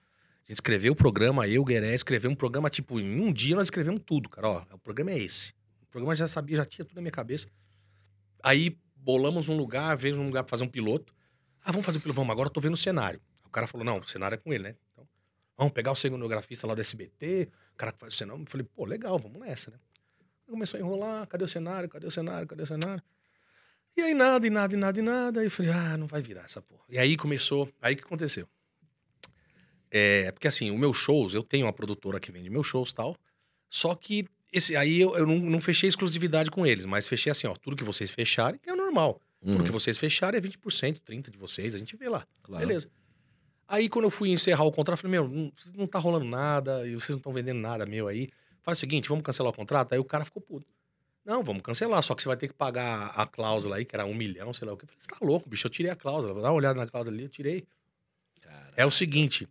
A 0.46 0.48
gente 0.48 0.56
escreveu 0.56 0.92
o 0.92 0.96
programa, 0.96 1.48
eu, 1.48 1.64
Gueré, 1.64 1.94
escreveu 1.94 2.30
um 2.30 2.34
programa, 2.34 2.68
tipo, 2.68 3.00
em 3.00 3.20
um 3.20 3.32
dia 3.32 3.56
nós 3.56 3.66
escrevemos 3.66 4.02
tudo, 4.04 4.28
cara. 4.28 4.48
Ó, 4.48 4.62
o 4.72 4.78
programa 4.78 5.12
é 5.12 5.18
esse. 5.18 5.54
O 5.82 5.86
programa 5.86 6.14
já 6.14 6.26
sabia, 6.26 6.58
já 6.58 6.66
tinha 6.66 6.84
tudo 6.84 6.96
na 6.96 7.00
minha 7.00 7.12
cabeça. 7.12 7.48
Aí 8.42 8.78
bolamos 8.94 9.48
um 9.48 9.56
lugar, 9.56 9.96
veio 9.96 10.20
um 10.20 10.26
lugar 10.26 10.42
pra 10.44 10.50
fazer 10.50 10.64
um 10.64 10.68
piloto. 10.68 11.14
Ah, 11.62 11.72
vamos 11.72 11.86
fazer 11.86 11.96
o 11.96 12.00
piloto, 12.02 12.16
vamos, 12.16 12.30
agora 12.30 12.48
eu 12.48 12.52
tô 12.52 12.60
vendo 12.60 12.74
o 12.74 12.76
cenário. 12.76 13.22
O 13.42 13.48
cara 13.48 13.66
falou, 13.66 13.86
não, 13.86 13.98
o 13.98 14.04
cenário 14.06 14.34
é 14.34 14.38
com 14.38 14.52
ele, 14.52 14.64
né? 14.64 14.76
Então, 14.92 15.08
vamos 15.56 15.72
pegar 15.72 15.92
o 15.92 15.96
cenografista 15.96 16.66
lá 16.66 16.74
do 16.74 16.80
SBT, 16.82 17.48
o 17.72 17.76
cara 17.76 17.92
que 17.92 17.98
faz 17.98 18.12
o 18.12 18.16
cenário. 18.16 18.42
Eu 18.42 18.46
falei, 18.46 18.66
pô, 18.74 18.84
legal, 18.84 19.18
vamos 19.18 19.40
nessa, 19.40 19.70
né? 19.70 19.78
Começou 20.46 20.76
a 20.76 20.80
enrolar, 20.82 21.26
cadê 21.26 21.44
o 21.44 21.48
cenário, 21.48 21.88
cadê 21.88 22.06
o 22.06 22.10
cenário, 22.10 22.46
cadê 22.46 22.64
o 22.64 22.66
cenário? 22.66 23.02
E 23.96 24.02
aí 24.02 24.12
nada, 24.12 24.46
e 24.46 24.50
nada, 24.50 24.74
e 24.74 24.76
nada, 24.76 24.98
e 24.98 25.02
nada. 25.02 25.40
Aí 25.40 25.46
eu 25.46 25.50
falei, 25.50 25.72
ah, 25.72 25.96
não 25.96 26.06
vai 26.06 26.20
virar 26.20 26.42
essa 26.42 26.60
porra. 26.60 26.82
E 26.90 26.98
aí 26.98 27.16
começou, 27.16 27.72
aí 27.80 27.96
que 27.96 28.02
aconteceu? 28.02 28.46
É, 29.96 30.32
porque 30.32 30.48
assim, 30.48 30.72
o 30.72 30.76
meus 30.76 30.96
shows, 30.96 31.34
eu 31.34 31.42
tenho 31.44 31.66
uma 31.66 31.72
produtora 31.72 32.18
que 32.18 32.32
vende 32.32 32.50
meus 32.50 32.66
shows 32.66 32.90
e 32.90 32.94
tal, 32.96 33.16
só 33.70 33.94
que 33.94 34.26
esse, 34.52 34.74
aí 34.74 35.00
eu, 35.00 35.16
eu 35.16 35.24
não, 35.24 35.36
não 35.38 35.60
fechei 35.60 35.88
exclusividade 35.88 36.50
com 36.50 36.66
eles, 36.66 36.84
mas 36.84 37.06
fechei 37.06 37.30
assim, 37.30 37.46
ó, 37.46 37.54
tudo 37.54 37.76
que 37.76 37.84
vocês 37.84 38.10
fecharem, 38.10 38.58
que 38.60 38.68
é 38.68 38.74
normal. 38.74 39.20
Uhum, 39.40 39.52
Tudo 39.52 39.64
que 39.66 39.70
vocês 39.70 39.96
fecharem 39.96 40.38
é 40.38 40.40
20%, 40.40 40.98
30% 40.98 41.30
de 41.30 41.38
vocês, 41.38 41.76
a 41.76 41.78
gente 41.78 41.96
vê 41.96 42.08
lá. 42.08 42.26
claro. 42.42 42.66
Beleza. 42.66 42.88
Aí 43.68 43.88
quando 43.88 44.06
eu 44.06 44.10
fui 44.10 44.30
encerrar 44.30 44.64
o 44.64 44.72
contrato, 44.72 44.98
eu 44.98 45.02
falei, 45.02 45.20
meu, 45.20 45.28
não, 45.28 45.52
não 45.76 45.86
tá 45.86 46.00
rolando 46.00 46.24
nada, 46.24 46.84
e 46.88 46.94
vocês 46.94 47.10
não 47.10 47.18
estão 47.18 47.32
vendendo 47.32 47.60
nada 47.60 47.86
meu 47.86 48.08
aí. 48.08 48.28
Faz 48.62 48.78
o 48.78 48.80
seguinte, 48.80 49.08
vamos 49.08 49.22
cancelar 49.24 49.52
o 49.52 49.56
contrato? 49.56 49.92
Aí 49.92 49.98
o 50.00 50.04
cara 50.04 50.24
ficou 50.24 50.42
puto. 50.42 50.66
Não, 51.24 51.44
vamos 51.44 51.62
cancelar, 51.62 52.02
só 52.02 52.16
que 52.16 52.22
você 52.22 52.28
vai 52.28 52.36
ter 52.36 52.48
que 52.48 52.54
pagar 52.54 53.12
a 53.14 53.26
cláusula 53.28 53.76
aí, 53.76 53.84
que 53.84 53.94
era 53.94 54.04
um 54.04 54.14
milhão, 54.14 54.52
sei 54.52 54.66
lá 54.66 54.74
o 54.74 54.76
que. 54.76 54.84
Eu 54.84 54.88
falei, 54.88 55.00
você 55.00 55.08
tá 55.08 55.18
louco, 55.20 55.48
bicho, 55.48 55.66
eu 55.66 55.70
tirei 55.70 55.90
a 55.92 55.96
cláusula. 55.96 56.32
Vou 56.32 56.42
dar 56.42 56.48
uma 56.50 56.56
olhada 56.56 56.78
na 56.80 56.86
cláusula 56.86 57.14
ali, 57.16 57.24
eu 57.24 57.28
tirei. 57.30 57.64
É 58.76 58.84
o 58.84 58.90
seguinte, 58.90 59.46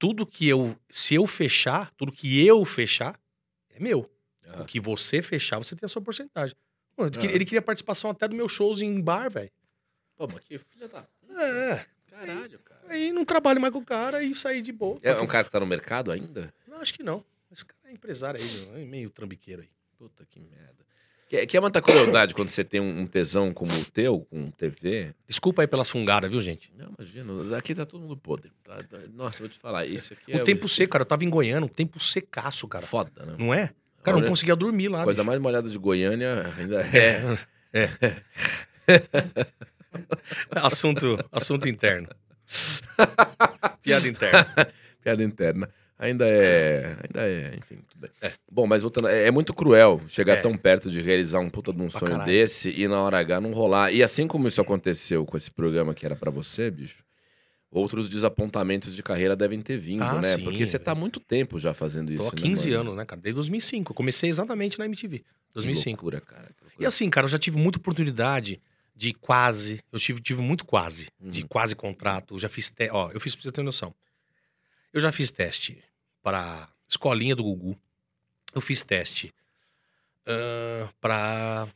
tudo 0.00 0.26
que 0.26 0.48
eu, 0.48 0.74
se 0.90 1.14
eu 1.14 1.26
fechar, 1.26 1.92
tudo 1.92 2.10
que 2.10 2.44
eu 2.44 2.64
fechar, 2.64 3.20
é 3.68 3.78
meu. 3.78 4.10
Ah. 4.48 4.62
O 4.62 4.64
que 4.64 4.80
você 4.80 5.20
fechar, 5.20 5.58
você 5.58 5.76
tem 5.76 5.84
a 5.84 5.88
sua 5.88 6.00
porcentagem. 6.00 6.56
Ele, 6.98 7.10
queria, 7.10 7.34
ele 7.36 7.44
queria 7.44 7.62
participação 7.62 8.10
até 8.10 8.26
do 8.26 8.34
meu 8.34 8.48
shows 8.48 8.80
em 8.80 9.00
bar, 9.00 9.30
velho. 9.30 9.50
Pô, 10.16 10.26
mas 10.26 10.42
que 10.42 10.58
filha 10.58 10.88
da... 10.88 11.06
É, 11.38 11.84
Caralho, 12.08 12.58
cara. 12.60 12.80
aí 12.88 13.12
não 13.12 13.24
trabalho 13.24 13.60
mais 13.60 13.72
com 13.72 13.78
o 13.78 13.84
cara 13.84 14.22
e 14.22 14.34
saí 14.34 14.62
de 14.62 14.72
boa. 14.72 14.98
É 15.02 15.18
um 15.20 15.26
cara 15.26 15.44
que 15.44 15.50
tá 15.50 15.60
no 15.60 15.66
mercado 15.66 16.10
ainda? 16.10 16.52
Não, 16.66 16.78
acho 16.78 16.94
que 16.94 17.02
não. 17.02 17.24
Esse 17.52 17.64
cara 17.64 17.78
é 17.84 17.92
empresário 17.92 18.40
aí, 18.40 18.66
meu, 18.66 18.76
é 18.76 18.84
meio 18.84 19.10
trambiqueiro 19.10 19.62
aí. 19.62 19.70
Puta 19.98 20.24
que 20.24 20.40
merda. 20.40 20.86
Que, 21.30 21.46
que 21.46 21.56
é 21.56 21.60
muita 21.60 21.80
crueldade 21.80 22.34
quando 22.34 22.50
você 22.50 22.64
tem 22.64 22.80
um, 22.80 23.06
tesão 23.06 23.52
como 23.52 23.72
o 23.72 23.84
teu, 23.84 24.26
com 24.28 24.50
TV. 24.50 25.14
Desculpa 25.28 25.62
aí 25.62 25.68
pelas 25.68 25.88
fungadas, 25.88 26.28
viu, 26.28 26.40
gente? 26.40 26.72
Não, 26.76 26.92
imagina, 26.98 27.56
aqui 27.56 27.72
tá 27.72 27.86
todo 27.86 28.00
mundo 28.00 28.16
podre. 28.16 28.50
tá? 28.64 28.82
Tá- 28.82 28.98
Nossa, 29.14 29.38
vou 29.38 29.48
te 29.48 29.56
falar, 29.56 29.86
isso 29.86 30.12
aqui 30.12 30.32
o 30.32 30.38
é... 30.38 30.42
tempo 30.42 30.66
seco, 30.68 30.90
cara. 30.90 31.02
Eu 31.02 31.06
tava 31.06 31.24
em 31.24 31.30
Goiânia, 31.30 31.64
um 31.64 31.68
tempo 31.68 32.00
secaço, 32.00 32.66
cara. 32.66 32.84
Foda, 32.84 33.24
né? 33.24 33.36
Não 33.38 33.54
é? 33.54 33.70
Cara, 34.02 34.16
eu 34.16 34.22
não 34.22 34.28
conseguia 34.28 34.56
dormir 34.56 34.88
lá. 34.88 35.04
Coisa 35.04 35.22
bicho. 35.22 35.26
mais 35.28 35.40
molhada 35.40 35.70
de 35.70 35.78
Goiânia 35.78 36.52
ainda 36.58 36.80
é. 36.92 37.22
assunto, 40.50 41.16
assunto 41.30 41.68
interno. 41.68 42.08
Piada 43.84 44.08
interna. 44.08 44.46
Piada 45.00 45.22
interna. 45.22 45.70
Ainda 46.00 46.26
é. 46.26 46.96
Ainda 47.04 47.28
é. 47.28 47.54
Enfim, 47.58 47.76
tudo 47.88 48.00
bem. 48.00 48.30
Bom, 48.50 48.66
mas 48.66 48.82
voltando. 48.82 49.06
É, 49.08 49.26
é 49.26 49.30
muito 49.30 49.52
cruel 49.52 50.00
chegar 50.08 50.34
É. 50.34 50.40
tão 50.40 50.56
perto 50.56 50.90
de 50.90 51.00
realizar 51.02 51.38
um 51.40 51.50
puta 51.50 51.72
de 51.72 51.80
um 51.82 51.88
Pra 51.88 52.00
sonho 52.00 52.12
caralho. 52.12 52.30
desse 52.30 52.70
e 52.70 52.88
na 52.88 53.00
hora 53.02 53.18
H 53.18 53.40
não 53.40 53.52
rolar. 53.52 53.92
E 53.92 54.02
assim 54.02 54.26
como 54.26 54.48
isso 54.48 54.60
aconteceu 54.60 55.24
com 55.26 55.36
esse 55.36 55.50
programa 55.50 55.92
que 55.94 56.06
era 56.06 56.16
pra 56.16 56.30
você, 56.30 56.70
bicho, 56.70 57.04
outros 57.70 58.08
desapontamentos 58.08 58.94
de 58.96 59.02
carreira 59.02 59.36
devem 59.36 59.60
ter 59.60 59.76
vindo, 59.78 60.02
Ah, 60.02 60.14
né? 60.20 60.36
sim, 60.36 60.42
Porque 60.44 60.64
você 60.64 60.78
tá 60.78 60.92
há 60.92 60.94
muito 60.94 61.20
tempo 61.20 61.60
já 61.60 61.74
fazendo 61.74 62.10
isso. 62.10 62.22
Tô 62.22 62.28
há 62.30 62.32
né, 62.32 62.36
15 62.42 62.70
mano? 62.70 62.80
anos, 62.80 62.96
né, 62.96 63.04
cara? 63.04 63.20
Desde 63.20 63.34
2005. 63.36 63.92
Eu 63.92 63.94
comecei 63.94 64.30
exatamente 64.30 64.78
na 64.78 64.86
MTV. 64.86 65.18
Que 65.18 65.24
2005. 65.54 66.02
loucura, 66.02 66.20
cara. 66.22 66.48
que 66.56 66.64
loucura. 66.64 66.82
E 66.82 66.86
assim, 66.86 67.10
cara, 67.10 67.26
eu 67.26 67.28
já 67.28 67.38
tive 67.38 67.58
muita 67.58 67.78
oportunidade 67.78 68.58
de 68.96 69.12
quase. 69.12 69.80
Eu 69.92 69.98
tive, 69.98 70.20
tive 70.22 70.40
muito 70.40 70.64
quase. 70.64 71.08
De 71.20 71.42
Uhum. 71.42 71.48
quase 71.48 71.76
contrato. 71.76 72.34
Eu 72.34 72.38
já 72.38 72.48
fiz. 72.48 72.70
Te, 72.70 72.88
ó, 72.90 73.10
eu 73.12 73.20
fiz 73.20 73.34
pra 73.34 73.42
você 73.42 73.52
ter 73.52 73.62
noção. 73.62 73.94
Eu 74.92 75.00
já 75.00 75.12
fiz 75.12 75.30
teste 75.30 75.78
para 76.22 76.68
escolinha 76.88 77.34
do 77.36 77.42
Gugu. 77.44 77.76
Eu 78.54 78.60
fiz 78.60 78.82
teste 78.82 79.32
ah, 80.26 80.88
para 81.00 81.68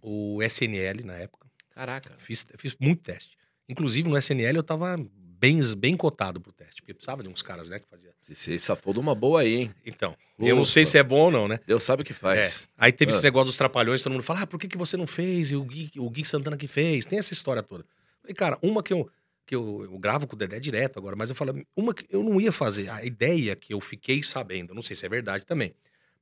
o 0.00 0.42
SNL 0.42 1.04
na 1.04 1.14
época. 1.14 1.48
Caraca. 1.70 2.12
Fiz, 2.18 2.44
fiz 2.58 2.76
muito 2.78 3.02
teste. 3.02 3.36
Inclusive 3.68 4.08
no 4.08 4.16
SNL 4.18 4.56
eu 4.56 4.62
tava 4.62 4.96
bem, 4.98 5.60
bem 5.76 5.96
cotado 5.96 6.40
pro 6.40 6.52
teste, 6.52 6.82
porque 6.82 6.94
precisava 6.94 7.22
de 7.22 7.28
uns 7.28 7.42
caras, 7.42 7.68
né, 7.68 7.78
que 7.80 7.88
fazia. 7.88 8.12
Você 8.20 8.34
se 8.34 8.58
safou 8.58 8.92
de 8.92 9.00
uma 9.00 9.14
boa 9.14 9.40
aí, 9.40 9.54
hein? 9.54 9.74
Então, 9.84 10.14
eu 10.38 10.54
não 10.54 10.64
sei 10.64 10.82
Ufa. 10.82 10.90
se 10.92 10.98
é 10.98 11.02
bom 11.02 11.22
ou 11.22 11.30
não, 11.30 11.48
né? 11.48 11.58
Deus 11.66 11.82
sabe 11.82 12.02
o 12.02 12.04
que 12.04 12.12
faz. 12.14 12.62
É. 12.62 12.66
Aí 12.76 12.92
teve 12.92 13.10
Ah. 13.10 13.14
esse 13.14 13.22
negócio 13.24 13.46
dos 13.46 13.56
trapalhões, 13.56 14.02
todo 14.02 14.12
mundo 14.12 14.22
fala, 14.22 14.42
ah, 14.42 14.46
por 14.46 14.60
que, 14.60 14.68
que 14.68 14.76
você 14.78 14.96
não 14.96 15.06
fez? 15.06 15.50
E 15.50 15.56
o 15.56 15.64
Gui, 15.64 15.90
o 15.96 16.08
Gui 16.10 16.24
Santana 16.24 16.56
que 16.56 16.68
fez. 16.68 17.06
Tem 17.06 17.18
essa 17.18 17.32
história 17.32 17.62
toda. 17.62 17.84
Falei, 18.20 18.34
cara, 18.34 18.56
uma 18.62 18.82
que 18.82 18.92
eu, 18.92 19.10
que 19.46 19.54
eu, 19.54 19.84
eu 19.84 19.98
gravo 19.98 20.26
com 20.26 20.34
o 20.34 20.38
Dedé 20.38 20.58
direto 20.60 20.98
agora, 20.98 21.16
mas 21.16 21.28
eu 21.30 21.36
falo, 21.36 21.52
uma 21.76 21.92
que 21.94 22.06
eu 22.08 22.22
não 22.22 22.40
ia 22.40 22.52
fazer. 22.52 22.88
A 22.90 23.04
ideia 23.04 23.56
que 23.56 23.72
eu 23.74 23.80
fiquei 23.80 24.22
sabendo, 24.22 24.74
não 24.74 24.82
sei 24.82 24.94
se 24.96 25.04
é 25.04 25.08
verdade 25.08 25.44
também. 25.44 25.74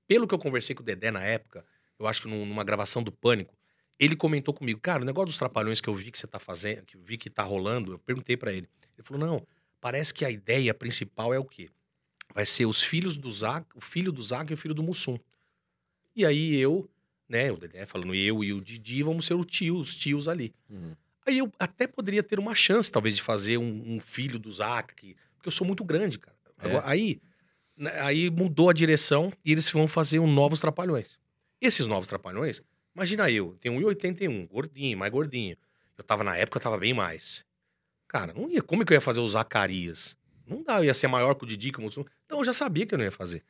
Pelo 0.06 0.26
que 0.26 0.34
eu 0.34 0.38
conversei 0.38 0.74
com 0.74 0.82
o 0.82 0.84
Dedé 0.86 1.10
na 1.10 1.22
época, 1.22 1.64
eu 1.98 2.06
acho 2.06 2.22
que 2.22 2.28
num- 2.28 2.46
numa 2.46 2.64
gravação 2.64 3.02
do 3.02 3.12
Pânico, 3.12 3.54
ele 3.98 4.16
comentou 4.16 4.54
comigo, 4.54 4.80
cara, 4.80 5.02
o 5.02 5.04
negócio 5.04 5.26
dos 5.26 5.38
trapalhões 5.38 5.80
que 5.80 5.88
eu 5.88 5.94
vi 5.94 6.10
que 6.10 6.18
você 6.18 6.26
tá 6.26 6.38
fazendo, 6.38 6.84
que 6.86 6.96
eu 6.96 7.02
vi 7.02 7.18
que 7.18 7.28
tá 7.28 7.42
rolando, 7.42 7.92
eu 7.92 7.98
perguntei 7.98 8.36
pra 8.36 8.50
ele. 8.52 8.66
Ele 8.96 9.04
falou, 9.06 9.24
não, 9.24 9.46
parece 9.80 10.12
que 10.14 10.24
a 10.24 10.30
ideia 10.30 10.72
principal 10.72 11.34
é 11.34 11.38
o 11.38 11.44
quê? 11.44 11.68
Vai 12.34 12.46
ser 12.46 12.64
os 12.64 12.82
filhos 12.82 13.16
do 13.16 13.30
Zac, 13.30 13.66
o 13.74 13.80
filho 13.80 14.10
do 14.10 14.22
Zac 14.22 14.50
e 14.50 14.54
o 14.54 14.56
filho 14.56 14.74
do 14.74 14.82
Mussum. 14.82 15.18
E 16.16 16.24
aí 16.24 16.56
eu, 16.56 16.88
né, 17.28 17.52
o 17.52 17.56
Dedé 17.56 17.84
falando, 17.86 18.14
eu 18.14 18.42
e 18.42 18.52
o 18.52 18.60
Didi 18.60 19.02
vamos 19.02 19.26
ser 19.26 19.34
o 19.34 19.44
tio, 19.44 19.76
os 19.76 19.94
tios 19.94 20.26
ali. 20.28 20.54
Uhum. 20.68 20.96
Aí 21.26 21.38
eu 21.38 21.52
até 21.58 21.86
poderia 21.86 22.22
ter 22.22 22.38
uma 22.38 22.54
chance, 22.54 22.90
talvez, 22.90 23.14
de 23.14 23.22
fazer 23.22 23.58
um, 23.58 23.94
um 23.96 24.00
filho 24.00 24.38
do 24.38 24.50
Zac, 24.50 24.94
que- 24.94 25.16
porque 25.36 25.48
eu 25.48 25.52
sou 25.52 25.66
muito 25.66 25.84
grande, 25.84 26.18
cara. 26.18 26.36
É. 26.62 26.66
Agora, 26.68 26.82
aí, 26.88 27.20
né, 27.76 27.90
aí 28.00 28.30
mudou 28.30 28.68
a 28.68 28.72
direção 28.72 29.32
e 29.44 29.52
eles 29.52 29.70
vão 29.70 29.86
fazer 29.88 30.18
um 30.18 30.26
Novos 30.26 30.60
Trapalhões. 30.60 31.18
Esses 31.60 31.86
Novos 31.86 32.08
Trapalhões, 32.08 32.62
imagina 32.94 33.30
eu, 33.30 33.56
tenho 33.60 33.74
1,81, 33.74 34.46
gordinho, 34.48 34.96
mais 34.98 35.12
gordinho. 35.12 35.56
Eu 35.96 36.04
tava, 36.04 36.24
na 36.24 36.36
época, 36.36 36.58
eu 36.58 36.62
tava 36.62 36.78
bem 36.78 36.94
mais. 36.94 37.44
Cara, 38.08 38.32
não 38.32 38.50
ia, 38.50 38.62
como 38.62 38.82
é 38.82 38.86
que 38.86 38.92
eu 38.92 38.96
ia 38.96 39.00
fazer 39.00 39.20
o 39.20 39.28
Zacarias? 39.28 40.16
Não 40.46 40.62
dá, 40.62 40.78
eu 40.80 40.84
ia 40.84 40.94
ser 40.94 41.06
maior 41.06 41.34
que 41.34 41.44
o 41.44 41.46
Didi, 41.46 41.70
que 41.70 41.78
o 41.78 41.82
Mussum. 41.82 42.04
Então 42.26 42.38
eu 42.38 42.44
já 42.44 42.52
sabia 42.52 42.84
que 42.86 42.94
eu 42.94 42.98
não 42.98 43.04
ia 43.04 43.10
fazer. 43.12 43.42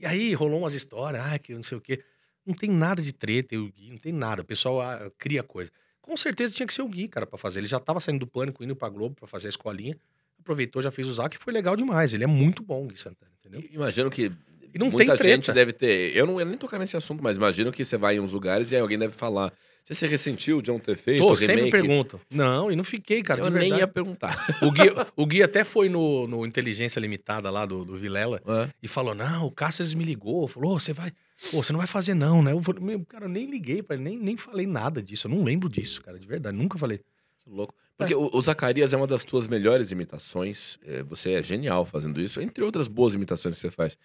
E 0.00 0.06
aí 0.06 0.32
rolou 0.34 0.60
umas 0.60 0.74
histórias, 0.74 1.22
ah, 1.26 1.38
que 1.38 1.52
não 1.54 1.62
sei 1.62 1.76
o 1.76 1.80
quê. 1.80 2.02
Não 2.46 2.54
tem 2.54 2.70
nada 2.70 3.02
de 3.02 3.12
treta, 3.12 3.54
eu 3.54 3.70
não 3.88 3.98
tem 3.98 4.12
nada. 4.12 4.42
O 4.42 4.44
pessoal 4.44 4.80
ah, 4.80 5.10
cria 5.18 5.42
coisa. 5.42 5.70
Com 6.06 6.16
certeza 6.16 6.54
tinha 6.54 6.66
que 6.66 6.72
ser 6.72 6.82
o 6.82 6.88
Gui, 6.88 7.08
cara, 7.08 7.26
pra 7.26 7.36
fazer. 7.38 7.60
Ele 7.60 7.66
já 7.66 7.78
tava 7.80 8.00
saindo 8.00 8.20
do 8.20 8.26
pânico, 8.26 8.62
indo 8.64 8.74
pra 8.76 8.88
Globo 8.88 9.16
pra 9.16 9.26
fazer 9.28 9.48
a 9.48 9.50
escolinha. 9.50 9.96
Aproveitou, 10.40 10.80
já 10.80 10.90
fez 10.90 11.08
o 11.08 11.12
Zac 11.14 11.36
e 11.36 11.38
foi 11.38 11.52
legal 11.52 11.74
demais. 11.76 12.14
Ele 12.14 12.24
é 12.24 12.26
muito 12.28 12.62
bom, 12.62 12.84
o 12.84 12.86
Gui 12.86 12.96
Santana, 12.98 13.32
entendeu? 13.40 13.68
Imagino 13.72 14.08
que 14.08 14.30
E 14.72 14.78
não 14.78 14.88
muita 14.88 15.16
tem 15.16 15.30
gente 15.32 15.44
treta. 15.46 15.52
deve 15.52 15.72
ter. 15.72 16.16
Eu 16.16 16.24
não 16.26 16.38
ia 16.38 16.44
nem 16.44 16.56
tocar 16.56 16.78
nesse 16.78 16.96
assunto, 16.96 17.22
mas 17.22 17.36
imagino 17.36 17.72
que 17.72 17.84
você 17.84 17.96
vai 17.96 18.16
em 18.16 18.20
uns 18.20 18.30
lugares 18.30 18.70
e 18.70 18.76
aí 18.76 18.80
alguém 18.80 18.98
deve 18.98 19.12
falar. 19.14 19.52
Você 19.82 19.94
se 19.94 20.06
ressentiu 20.06 20.60
de 20.60 20.68
não 20.70 20.80
ter 20.80 20.96
feito? 20.96 21.18
Tô, 21.18 21.30
o 21.32 21.36
sempre 21.36 21.54
remake? 21.56 21.70
perguntam. 21.70 22.20
Não, 22.28 22.72
e 22.72 22.76
não 22.76 22.82
fiquei, 22.82 23.22
cara, 23.22 23.40
Eu 23.42 23.50
nem 23.50 23.76
ia 23.76 23.86
perguntar. 23.86 24.58
O, 24.60 24.70
Gui, 24.72 24.82
o 25.16 25.24
Gui 25.26 25.42
até 25.44 25.62
foi 25.62 25.88
no, 25.88 26.26
no 26.26 26.44
Inteligência 26.44 26.98
Limitada 26.98 27.50
lá 27.50 27.64
do, 27.64 27.84
do 27.84 27.96
Vilela 27.96 28.42
Hã? 28.46 28.68
e 28.82 28.88
falou: 28.88 29.14
Não, 29.14 29.46
o 29.46 29.50
Cáceres 29.50 29.94
me 29.94 30.02
ligou, 30.04 30.46
falou: 30.48 30.74
"Ô, 30.74 30.80
você 30.80 30.92
vai. 30.92 31.12
Pô, 31.50 31.62
você 31.62 31.72
não 31.72 31.78
vai 31.78 31.86
fazer, 31.86 32.14
não, 32.14 32.42
né? 32.42 32.52
Eu 32.52 32.62
falei, 32.62 32.82
meu, 32.82 33.04
cara, 33.04 33.26
eu 33.26 33.28
nem 33.28 33.46
liguei 33.46 33.82
pra 33.82 33.94
ele, 33.94 34.04
nem, 34.04 34.18
nem 34.18 34.36
falei 34.36 34.66
nada 34.66 35.02
disso. 35.02 35.26
Eu 35.26 35.32
não 35.32 35.44
lembro 35.44 35.68
disso, 35.68 36.02
cara, 36.02 36.18
de 36.18 36.26
verdade. 36.26 36.56
Nunca 36.56 36.78
falei. 36.78 37.00
Que 37.40 37.50
louco. 37.50 37.74
Porque 37.96 38.14
o, 38.14 38.30
o 38.32 38.42
Zacarias 38.42 38.92
é 38.92 38.96
uma 38.96 39.06
das 39.06 39.24
tuas 39.24 39.46
melhores 39.46 39.90
imitações. 39.90 40.78
é, 40.84 41.02
você 41.02 41.32
é 41.32 41.42
genial 41.42 41.84
fazendo 41.84 42.20
isso, 42.20 42.40
entre 42.40 42.62
outras 42.62 42.88
boas 42.88 43.14
imitações 43.14 43.54
que 43.54 43.60
você 43.60 43.70
faz. 43.70 43.96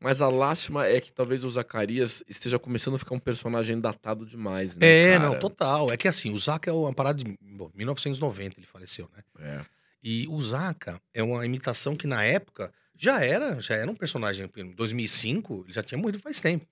Mas 0.00 0.22
a 0.22 0.28
lástima 0.28 0.86
é 0.86 0.98
que 0.98 1.12
talvez 1.12 1.44
o 1.44 1.50
Zacarias 1.50 2.24
esteja 2.26 2.58
começando 2.58 2.94
a 2.94 2.98
ficar 2.98 3.14
um 3.14 3.18
personagem 3.18 3.78
datado 3.78 4.24
demais, 4.24 4.74
né? 4.74 4.86
É, 4.86 5.18
cara? 5.18 5.28
não, 5.28 5.38
total. 5.38 5.88
É 5.90 5.96
que 5.96 6.08
assim, 6.08 6.32
o 6.32 6.38
Zaca 6.38 6.70
é 6.70 6.72
uma 6.72 6.92
parada 6.92 7.22
de. 7.22 7.38
Bom, 7.42 7.70
1990 7.74 8.58
ele 8.58 8.66
faleceu, 8.66 9.08
né? 9.14 9.22
É. 9.38 9.60
E 10.02 10.26
o 10.28 10.40
Zaca 10.40 10.98
é 11.12 11.22
uma 11.22 11.44
imitação 11.44 11.94
que 11.94 12.06
na 12.06 12.24
época 12.24 12.72
já 13.02 13.24
era, 13.24 13.58
já 13.60 13.74
era 13.74 13.90
um 13.90 13.94
personagem. 13.94 14.48
Em 14.56 14.70
2005, 14.72 15.64
ele 15.66 15.72
já 15.72 15.82
tinha 15.82 15.96
morrido 15.98 16.18
faz 16.18 16.38
tempo. 16.40 16.66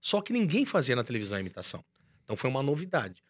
Só 0.00 0.20
que 0.20 0.32
ninguém 0.32 0.64
fazia 0.64 0.94
na 0.94 1.02
televisão 1.04 1.38
a 1.38 1.40
imitação. 1.40 1.84
Então 2.24 2.36
foi 2.36 2.48
uma 2.48 2.62
novidade. 2.62 3.22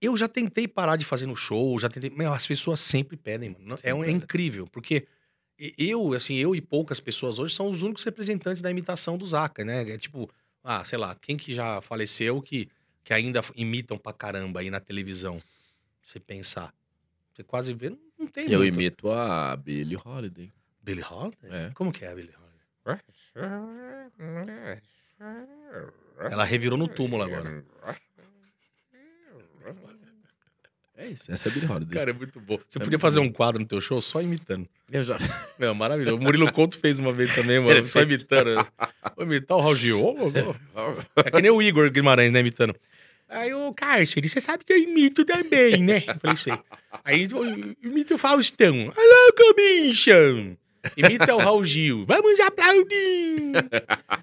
Eu 0.00 0.16
já 0.16 0.26
tentei 0.28 0.66
parar 0.66 0.96
de 0.96 1.04
fazer 1.04 1.26
no 1.26 1.36
show, 1.36 1.78
já 1.78 1.88
tentei. 1.88 2.10
Meu, 2.10 2.32
as 2.32 2.46
pessoas 2.46 2.80
sempre 2.80 3.16
pedem, 3.16 3.50
mano. 3.50 3.76
É, 3.82 3.94
um- 3.94 4.02
é 4.04 4.10
incrível, 4.10 4.66
porque 4.66 5.06
eu, 5.78 6.12
assim, 6.12 6.34
eu 6.36 6.54
e 6.56 6.60
poucas 6.60 6.98
pessoas 7.00 7.38
hoje 7.38 7.54
são 7.54 7.68
os 7.68 7.82
únicos 7.82 8.02
representantes 8.02 8.60
da 8.62 8.70
imitação 8.70 9.16
do 9.16 9.24
Zaca, 9.26 9.64
né? 9.64 9.88
É 9.88 9.98
tipo, 9.98 10.28
ah, 10.64 10.84
sei 10.84 10.98
lá, 10.98 11.14
quem 11.14 11.36
que 11.36 11.54
já 11.54 11.80
faleceu 11.80 12.42
que, 12.42 12.68
que 13.04 13.12
ainda 13.12 13.40
imitam 13.54 13.96
pra 13.96 14.12
caramba 14.12 14.60
aí 14.60 14.70
na 14.70 14.80
televisão? 14.80 15.40
Você 16.02 16.18
pensar. 16.18 16.74
Você 17.32 17.44
quase 17.44 17.72
vê, 17.72 17.90
não, 17.90 17.98
não 18.18 18.26
tem 18.26 18.50
Eu 18.50 18.58
muito. 18.58 18.74
imito 18.74 19.10
a 19.10 19.56
Billie 19.56 19.96
Holiday. 20.04 20.52
Billie 20.82 21.04
Holiday? 21.08 21.50
É. 21.50 21.70
Como 21.74 21.92
que 21.92 22.04
é 22.04 22.08
a 22.10 22.14
Billie 22.14 22.32
Holiday? 22.34 22.42
Ela 26.30 26.44
revirou 26.44 26.78
no 26.78 26.88
túmulo 26.88 27.22
agora. 27.22 27.64
É 30.94 31.08
isso, 31.08 31.32
essa 31.32 31.48
é 31.48 31.50
a 31.50 31.54
Billie 31.54 31.70
Holiday. 31.70 31.94
Cara, 31.98 32.10
é 32.10 32.12
muito 32.12 32.38
bom. 32.40 32.58
Você 32.68 32.78
É 32.78 32.82
podia 32.84 32.98
fazer 32.98 33.18
bom. 33.20 33.26
um 33.26 33.32
quadro 33.32 33.60
no 33.60 33.66
teu 33.66 33.80
show 33.80 34.00
só 34.00 34.20
imitando. 34.20 34.68
Eu 34.90 35.02
já... 35.02 35.16
Meu, 35.58 35.74
maravilhoso. 35.74 36.18
O 36.18 36.22
Murilo 36.22 36.52
Couto 36.52 36.78
fez 36.78 36.98
uma 36.98 37.12
vez 37.12 37.34
também, 37.34 37.58
mano. 37.58 37.72
Ele 37.72 37.86
Só 37.86 38.02
imitando. 38.02 38.54
Vou 39.16 39.24
imitar 39.24 39.56
o 39.56 39.60
Raul 39.60 39.74
Gil. 39.74 40.00
É 41.16 41.30
que 41.30 41.42
nem 41.42 41.50
o 41.50 41.62
Igor 41.62 41.90
Guimarães, 41.90 42.30
né, 42.30 42.40
imitando. 42.40 42.76
Aí 43.28 43.52
o 43.54 43.72
Cárcere, 43.72 44.28
você 44.28 44.40
sabe 44.40 44.62
que 44.62 44.72
eu 44.72 44.78
imito 44.78 45.24
também, 45.24 45.82
né? 45.82 46.04
Eu 46.06 46.20
falei, 46.20 46.36
sei. 46.36 46.58
Aí 47.02 47.26
eu 47.30 47.74
imito 47.82 48.14
o 48.14 48.18
Faustão. 48.18 48.92
Alô, 48.94 49.54
bicha! 49.56 50.12
Imita 50.96 51.34
o 51.34 51.38
Raul 51.38 51.64
Gil. 51.64 52.04
Vamos 52.06 52.38
aplaudir! 52.40 53.52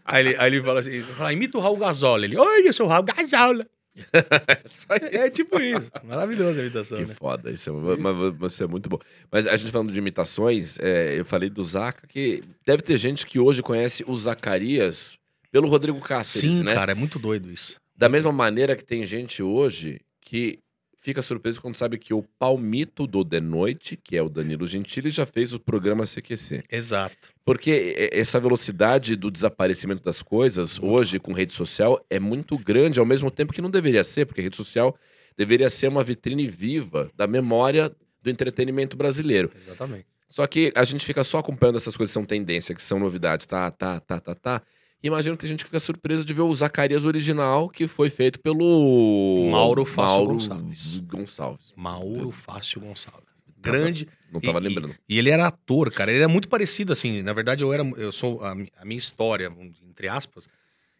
Aí 0.06 0.26
ele, 0.28 0.36
aí 0.38 0.52
ele 0.54 0.64
fala 0.64 0.80
assim, 0.80 1.00
fala, 1.00 1.34
imita 1.34 1.58
o 1.58 1.62
Raul 1.62 1.78
Gazola. 1.78 2.26
Ele, 2.26 2.38
oi, 2.38 2.68
eu 2.68 2.74
sou 2.74 2.86
o 2.86 2.90
Raul 2.90 3.04
Gazola. 3.04 3.66
É 5.12 5.30
tipo 5.30 5.60
isso. 5.62 5.92
Maravilhosa 6.04 6.62
a 6.62 6.64
imitação, 6.64 6.98
Que 6.98 7.06
né? 7.06 7.14
foda, 7.14 7.52
isso 7.52 7.70
é, 7.70 7.98
mas 7.98 8.38
você 8.38 8.64
é 8.64 8.68
muito 8.68 8.88
bom. 8.88 8.98
Mas 9.32 9.46
a 9.46 9.56
gente 9.58 9.72
falando 9.72 9.92
de 9.92 10.00
imitações, 10.00 10.78
é, 10.80 11.20
eu 11.20 11.26
falei 11.26 11.50
do 11.50 11.64
Zaca, 11.64 12.08
que 12.08 12.42
deve 12.66 12.82
ter 12.82 12.96
gente 12.98 13.26
que 13.26 13.40
hoje 13.40 13.62
conhece 13.62 14.04
o 14.08 14.16
Zacarias 14.16 15.18
pelo 15.52 15.68
Rodrigo 15.68 16.00
Cáceres, 16.00 16.58
Sim, 16.58 16.64
né? 16.64 16.74
cara, 16.74 16.92
é 16.92 16.96
muito 16.96 17.20
doido 17.20 17.52
isso. 17.52 17.78
Da 17.98 18.08
mesma 18.08 18.32
maneira 18.32 18.76
que 18.76 18.86
tem 18.86 19.06
gente 19.06 19.44
hoje 19.44 20.00
que 20.22 20.60
fica 21.00 21.22
surpreso 21.22 21.62
quando 21.62 21.76
sabe 21.76 21.98
que 21.98 22.14
o 22.14 22.24
palmito 22.38 23.08
do 23.08 23.24
De 23.24 23.40
Noite, 23.40 23.98
que 23.98 24.18
é 24.18 24.22
o 24.22 24.30
Danilo 24.30 24.68
Gentili, 24.68 25.10
já 25.10 25.26
fez 25.26 25.54
o 25.54 25.60
programa 25.60 26.06
CQC. 26.06 26.64
Exato. 26.70 27.30
Porque 27.44 28.10
essa 28.12 28.40
velocidade 28.40 29.16
do 29.16 29.32
desaparecimento 29.32 30.04
das 30.04 30.22
coisas, 30.22 30.80
hoje, 30.80 31.20
com 31.20 31.34
rede 31.34 31.54
social, 31.54 32.00
é 32.10 32.20
muito 32.20 32.58
grande, 32.58 33.00
ao 33.00 33.06
mesmo 33.06 33.32
tempo 33.32 33.54
que 33.54 33.62
não 33.62 33.72
deveria 33.72 34.04
ser, 34.04 34.26
porque 34.26 34.42
a 34.42 34.44
rede 34.44 34.58
social 34.58 34.96
deveria 35.38 35.70
ser 35.70 35.88
uma 35.88 36.04
vitrine 36.04 36.48
viva 36.48 37.08
da 37.16 37.26
memória 37.26 37.92
do 38.22 38.30
entretenimento 38.30 38.98
brasileiro. 38.98 39.50
Exatamente. 39.56 40.06
Só 40.28 40.46
que 40.46 40.72
a 40.76 40.84
gente 40.84 41.06
fica 41.06 41.24
só 41.24 41.40
acompanhando 41.40 41.78
essas 41.78 41.98
coisas 41.98 42.12
que 42.12 42.14
são 42.14 42.26
tendência, 42.26 42.76
que 42.76 42.82
são 42.82 43.00
novidades, 43.00 43.48
tá, 43.48 43.72
tá, 43.72 44.00
tá, 44.00 44.20
tá, 44.20 44.36
tá. 44.36 44.62
Imagino 45.02 45.36
que 45.38 45.42
tem 45.42 45.50
gente 45.50 45.60
que 45.64 45.70
fica 45.70 45.80
surpresa 45.80 46.26
de 46.26 46.34
ver 46.34 46.42
o 46.42 46.54
Zacarias 46.54 47.06
original, 47.06 47.70
que 47.70 47.88
foi 47.88 48.10
feito 48.10 48.40
pelo... 48.40 49.50
Mauro 49.52 49.86
Fácil 49.86 50.16
Mauro 50.18 50.34
Gonçalves. 50.34 51.00
Gonçalves. 51.00 51.74
Mauro 51.76 52.32
Fácil 52.32 52.82
Gonçalves. 52.82 53.30
Grande. 53.58 54.08
Não 54.32 54.40
tava 54.42 54.60
E- 54.60 54.64
lembrando. 54.64 54.96
E 55.08 55.18
ele 55.18 55.30
era 55.30 55.48
ator, 55.48 55.92
cara. 55.92 56.12
Ele 56.12 56.24
é 56.24 56.28
muito 56.28 56.48
parecido, 56.50 56.92
assim. 56.94 57.22
Na 57.22 57.34
verdade, 57.34 57.64
eu 57.64 57.74
era. 57.74 57.84
Eu 57.98 58.12
sou. 58.12 58.44
A, 58.44 58.52
a 58.52 58.86
minha 58.86 58.98
história, 58.98 59.52
entre 59.90 60.08
aspas, 60.08 60.48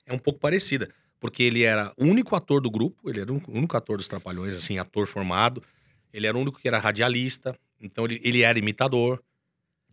é 0.06 0.14
um 0.14 0.18
pouco 0.18 0.40
parecida. 0.40 0.90
Porque 1.20 1.44
ele 1.44 1.64
era 1.64 1.94
o 1.98 2.06
único 2.06 2.36
ator 2.36 2.62
do 2.62 2.72
grupo, 2.72 3.10
ele 3.10 3.20
era 3.22 3.32
o 3.32 3.42
único 3.50 3.76
ator 3.78 3.98
dos 3.98 4.08
Trapalhões, 4.08 4.54
assim, 4.56 4.78
ator 4.78 5.06
formado. 5.08 5.62
Ele 6.14 6.26
era 6.26 6.38
o 6.38 6.42
único 6.42 6.60
que 6.60 6.68
era 6.68 6.80
radialista. 6.80 7.56
Então, 7.80 8.06
ele, 8.06 8.20
ele 8.24 8.42
era 8.42 8.58
imitador. 8.58 9.22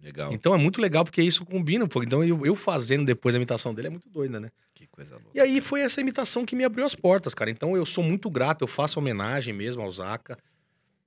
Legal. 0.02 0.32
Então, 0.32 0.54
é 0.54 0.58
muito 0.58 0.80
legal 0.80 1.04
porque 1.04 1.22
isso 1.22 1.44
combina. 1.44 1.86
Pô. 1.88 2.02
Então, 2.02 2.22
eu, 2.22 2.44
eu 2.46 2.54
fazendo 2.54 3.04
depois 3.04 3.34
a 3.34 3.38
imitação 3.38 3.74
dele 3.74 3.88
é 3.88 3.90
muito 3.90 4.08
doida, 4.08 4.38
né? 4.38 4.50
Que 4.74 4.86
coisa 4.86 5.14
louca. 5.14 5.30
E 5.34 5.40
aí 5.40 5.60
foi 5.60 5.80
essa 5.80 6.00
imitação 6.00 6.44
que 6.44 6.54
me 6.54 6.64
abriu 6.64 6.84
as 6.84 6.94
portas, 6.94 7.34
cara. 7.34 7.50
Então 7.50 7.76
eu 7.76 7.86
sou 7.86 8.04
muito 8.04 8.28
grato, 8.30 8.62
eu 8.62 8.68
faço 8.68 8.98
homenagem 8.98 9.54
mesmo 9.54 9.82
ao 9.82 9.90
Zaca. 9.90 10.38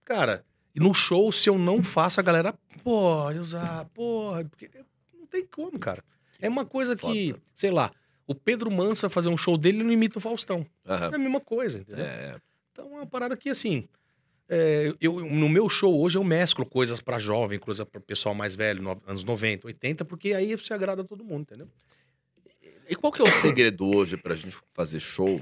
Cara, 0.03 0.43
no 0.75 0.93
show, 0.93 1.31
se 1.31 1.49
eu 1.49 1.57
não 1.57 1.83
faço, 1.83 2.19
a 2.19 2.23
galera, 2.23 2.53
pô, 2.83 3.29
eu 3.31 3.41
usar, 3.41 3.85
porra, 3.93 4.43
porque 4.45 4.69
não 5.13 5.27
tem 5.27 5.45
como, 5.45 5.77
cara. 5.77 6.03
É 6.41 6.49
uma 6.49 6.65
coisa 6.65 6.95
que, 6.95 7.31
Foda. 7.33 7.43
sei 7.53 7.69
lá, 7.69 7.91
o 8.25 8.33
Pedro 8.33 8.71
Manso 8.71 9.01
vai 9.01 9.09
fazer 9.09 9.29
um 9.29 9.37
show 9.37 9.55
dele 9.57 9.79
e 9.81 9.83
não 9.83 9.91
imita 9.91 10.17
o 10.17 10.21
Faustão. 10.21 10.65
É 10.85 10.93
Aham. 10.93 11.15
a 11.15 11.17
mesma 11.17 11.39
coisa, 11.39 11.77
entendeu? 11.77 12.05
É, 12.05 12.37
Então 12.71 12.85
é 12.85 12.95
uma 13.01 13.05
parada 13.05 13.37
que, 13.37 13.49
assim, 13.49 13.87
é, 14.49 14.91
eu, 14.99 15.19
no 15.29 15.47
meu 15.47 15.69
show 15.69 15.99
hoje 16.01 16.17
eu 16.17 16.23
mesclo 16.23 16.65
coisas 16.65 16.99
pra 16.99 17.19
jovem, 17.19 17.59
coisa 17.59 17.85
pra 17.85 18.01
pessoal 18.01 18.33
mais 18.33 18.55
velho, 18.55 18.81
no- 18.81 19.01
anos 19.05 19.23
90, 19.23 19.67
80, 19.67 20.03
porque 20.05 20.33
aí 20.33 20.55
você 20.55 20.73
agrada 20.73 21.03
todo 21.03 21.23
mundo, 21.23 21.41
entendeu? 21.41 21.67
E 22.89 22.95
qual 22.95 23.13
que 23.13 23.21
é 23.21 23.23
o 23.23 23.31
segredo 23.31 23.85
hoje 23.85 24.17
pra 24.17 24.33
gente 24.35 24.57
fazer 24.73 24.99
show 24.99 25.39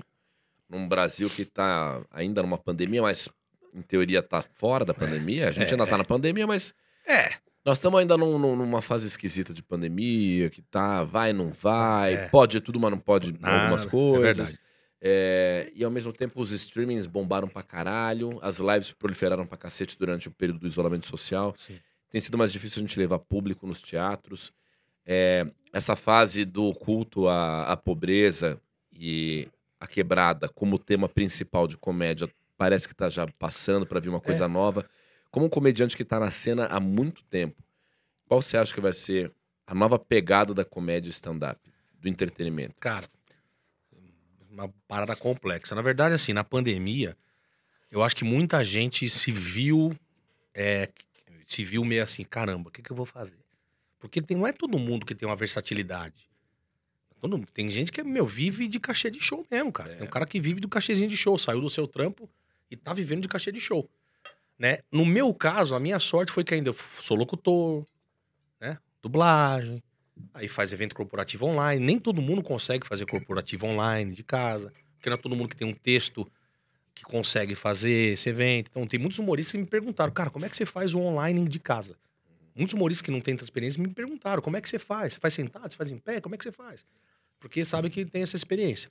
num 0.70 0.88
Brasil 0.88 1.30
que 1.30 1.46
tá 1.46 2.02
ainda 2.12 2.41
numa 2.41 2.58
pandemia, 2.58 3.02
mas 3.02 3.30
em 3.74 3.82
teoria 3.82 4.22
tá 4.22 4.41
fora 4.41 4.84
da 4.84 4.93
pandemia? 4.93 5.48
A 5.48 5.52
gente 5.52 5.72
ainda 5.72 5.88
tá 5.88 5.98
na 5.98 6.04
pandemia, 6.04 6.46
mas 6.46 6.74
É. 7.08 7.36
nós 7.65 7.78
estamos 7.78 7.98
ainda 8.02 8.17
num- 8.17 8.38
num- 8.38 8.56
numa 8.58 8.82
fase 8.82 9.08
esquisita 9.08 9.54
de 9.54 9.63
pandemia, 9.63 10.50
que 10.50 10.62
tá 10.62 11.06
vai, 11.06 11.32
não 11.32 11.52
vai, 11.54 12.15
É. 12.15 12.28
pode 12.28 12.60
tudo, 12.60 12.80
mas 12.82 12.91
não 12.91 13.00
pode 13.00 13.32
Nada, 13.39 13.62
algumas 13.62 13.86
é 13.86 13.89
coisas. 13.89 14.58
É, 14.99 15.71
e 15.75 15.83
ao 15.83 15.91
mesmo 15.91 16.12
tempo 16.12 16.41
os 16.41 16.51
streamings 16.51 17.05
bombaram 17.05 17.47
pra 17.47 17.62
caralho, 17.62 18.39
as 18.41 18.60
lives 18.60 18.91
proliferaram 18.91 19.45
pra 19.45 19.57
cacete 19.57 19.97
durante 19.97 20.27
o 20.27 20.31
período 20.31 20.60
do 20.60 20.67
isolamento 20.67 21.05
social. 21.07 21.53
Sim. 21.55 21.79
Tem 22.10 22.19
sido 22.21 22.38
mais 22.38 22.51
difícil 22.51 22.79
a 22.79 22.86
gente 22.86 22.97
levar 22.97 23.19
público 23.19 23.67
nos 23.67 23.81
teatros. 23.81 24.51
É, 25.05 25.45
essa 25.71 25.95
fase 25.95 26.45
do 26.45 26.73
culto 26.73 27.27
à, 27.27 27.71
à 27.71 27.77
pobreza 27.77 28.60
e 28.91 29.47
à 29.79 29.86
quebrada 29.86 30.49
como 30.49 30.79
tema 30.79 31.07
principal 31.07 31.67
de 31.67 31.77
comédia 31.77 32.29
parece 32.57 32.88
que 32.88 32.95
tá 32.95 33.07
já 33.10 33.27
passando 33.39 33.86
pra 33.86 33.99
vir 33.99 34.10
uma 34.10 34.19
coisa 34.19 34.47
nova. 34.47 34.89
Como 35.29 35.45
um 35.45 35.49
comediante 35.49 35.95
que 35.95 36.03
tá 36.03 36.19
na 36.19 36.31
cena 36.31 36.65
há 36.65 36.79
muito 36.79 37.23
tempo, 37.25 37.63
qual 38.25 38.41
você 38.41 38.57
acha 38.57 38.73
que 38.73 38.81
vai 38.81 38.93
ser 38.93 39.31
a 39.67 39.75
nova 39.75 39.99
pegada 39.99 40.53
da 40.53 40.65
comédia 40.65 41.10
stand-up, 41.10 41.60
do 41.93 42.10
entretenimento? 42.10 42.75
Cara, 42.79 43.07
uma 44.58 44.74
parada 44.88 45.15
complexa. 45.15 45.76
Na 45.76 45.82
verdade, 45.82 46.15
assim, 46.15 46.34
na 46.34 46.43
pandemia, 46.43 47.15
eu 47.91 48.04
acho 48.04 48.15
que 48.15 48.24
muita 48.24 48.63
gente 48.63 49.08
se 49.08 49.32
viu, 49.32 49.96
é, 50.54 50.89
se 51.46 51.63
viu 51.63 51.86
meio 51.86 52.04
assim, 52.04 52.24
caramba, 52.24 52.70
o 52.70 52.72
que, 52.72 52.82
que 52.82 52.91
eu 52.91 52.96
vou 52.96 53.06
fazer? 53.06 53.38
Porque 54.00 54.22
tem, 54.22 54.36
não 54.36 54.48
é 54.48 54.52
todo 54.52 54.78
mundo 54.80 55.06
que 55.06 55.15
tem 55.15 55.28
uma 55.28 55.36
versatilidade. 55.36 56.28
Todo, 57.20 57.43
tem 57.54 57.70
gente 57.70 57.91
que, 57.91 58.04
meu, 58.04 58.28
vive 58.28 58.67
de 58.67 58.80
cachê 58.80 59.10
de 59.10 59.20
show 59.20 59.46
mesmo, 59.50 59.72
cara. 59.72 59.93
É. 59.93 59.96
Tem 59.96 60.08
um 60.08 60.10
cara 60.10 60.26
que 60.26 60.39
vive 60.39 60.60
do 60.60 60.67
cachezinho 60.67 61.10
de 61.10 61.17
show, 61.17 61.38
saiu 61.38 61.62
do 61.62 61.70
seu 61.70 61.88
trampo 61.88 62.30
e 62.70 62.76
tá 62.76 62.93
vivendo 62.93 63.22
de 63.22 63.28
cachê 63.28 63.52
de 63.52 63.60
show. 63.60 63.89
Né? 64.58 64.80
No 64.91 65.06
meu 65.06 65.34
caso, 65.34 65.76
a 65.76 65.80
minha 65.80 66.00
sorte 66.00 66.32
foi 66.32 66.43
que 66.43 66.54
ainda 66.54 66.70
eu 66.70 66.76
sou 67.02 67.15
locutor, 67.15 67.86
né? 68.60 68.78
Dublagem, 69.02 69.84
Aí 70.34 70.47
faz 70.47 70.71
evento 70.73 70.95
corporativo 70.95 71.45
online. 71.45 71.84
Nem 71.84 71.99
todo 71.99 72.21
mundo 72.21 72.43
consegue 72.43 72.86
fazer 72.86 73.06
corporativo 73.06 73.65
online 73.65 74.13
de 74.13 74.23
casa. 74.23 74.71
Porque 74.95 75.10
não 75.10 75.15
é 75.15 75.19
todo 75.19 75.36
mundo 75.36 75.49
que 75.49 75.56
tem 75.56 75.67
um 75.67 75.73
texto 75.73 76.30
que 76.93 77.03
consegue 77.03 77.56
fazer 77.56 78.13
esse 78.13 78.30
evento. 78.30 78.69
Então, 78.71 78.88
tem 78.88 78.99
muitos 78.99 79.19
humoristas 79.19 79.51
que 79.51 79.58
me 79.60 79.65
perguntaram, 79.65 80.12
cara, 80.12 80.30
como 80.30 80.45
é 80.45 80.49
que 80.49 80.58
você 80.58 80.65
faz 80.65 80.93
o 80.93 80.99
online 80.99 81.47
de 81.47 81.60
casa? 81.60 81.95
Muitos 82.56 82.73
humoristas 82.73 83.03
que 83.03 83.12
não 83.12 83.21
têm 83.21 83.36
tanta 83.36 83.43
experiência 83.43 83.82
me 83.82 83.89
perguntaram, 83.89 84.41
como 84.41 84.58
é 84.58 84.62
que 84.62 84.67
você 84.67 84.80
faz? 84.80 85.13
Você 85.13 85.19
faz 85.19 85.34
sentado? 85.36 85.71
Você 85.71 85.77
faz 85.77 85.91
em 85.91 85.97
pé? 85.99 86.19
Como 86.19 86.34
é 86.34 86.38
que 86.38 86.43
você 86.43 86.51
faz? 86.51 86.84
Porque 87.39 87.63
sabe 87.63 87.89
que 87.91 88.03
tem 88.03 88.23
essa 88.23 88.36
experiência. 88.36 88.89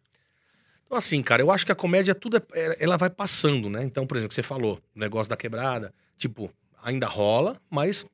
Então, 0.86 0.96
assim, 0.96 1.20
cara, 1.20 1.42
eu 1.42 1.50
acho 1.50 1.66
que 1.66 1.72
a 1.72 1.74
comédia, 1.74 2.14
tudo 2.14 2.36
é- 2.36 2.76
ela 2.78 2.96
vai 2.96 3.10
passando, 3.10 3.68
né? 3.68 3.82
Então, 3.82 4.06
por 4.06 4.16
exemplo, 4.16 4.32
você 4.32 4.42
falou, 4.42 4.80
o 4.94 4.98
negócio 4.98 5.28
da 5.28 5.36
quebrada, 5.36 5.92
tipo, 6.16 6.48
ainda 6.80 7.08
rola, 7.08 7.60
mas 7.68 8.06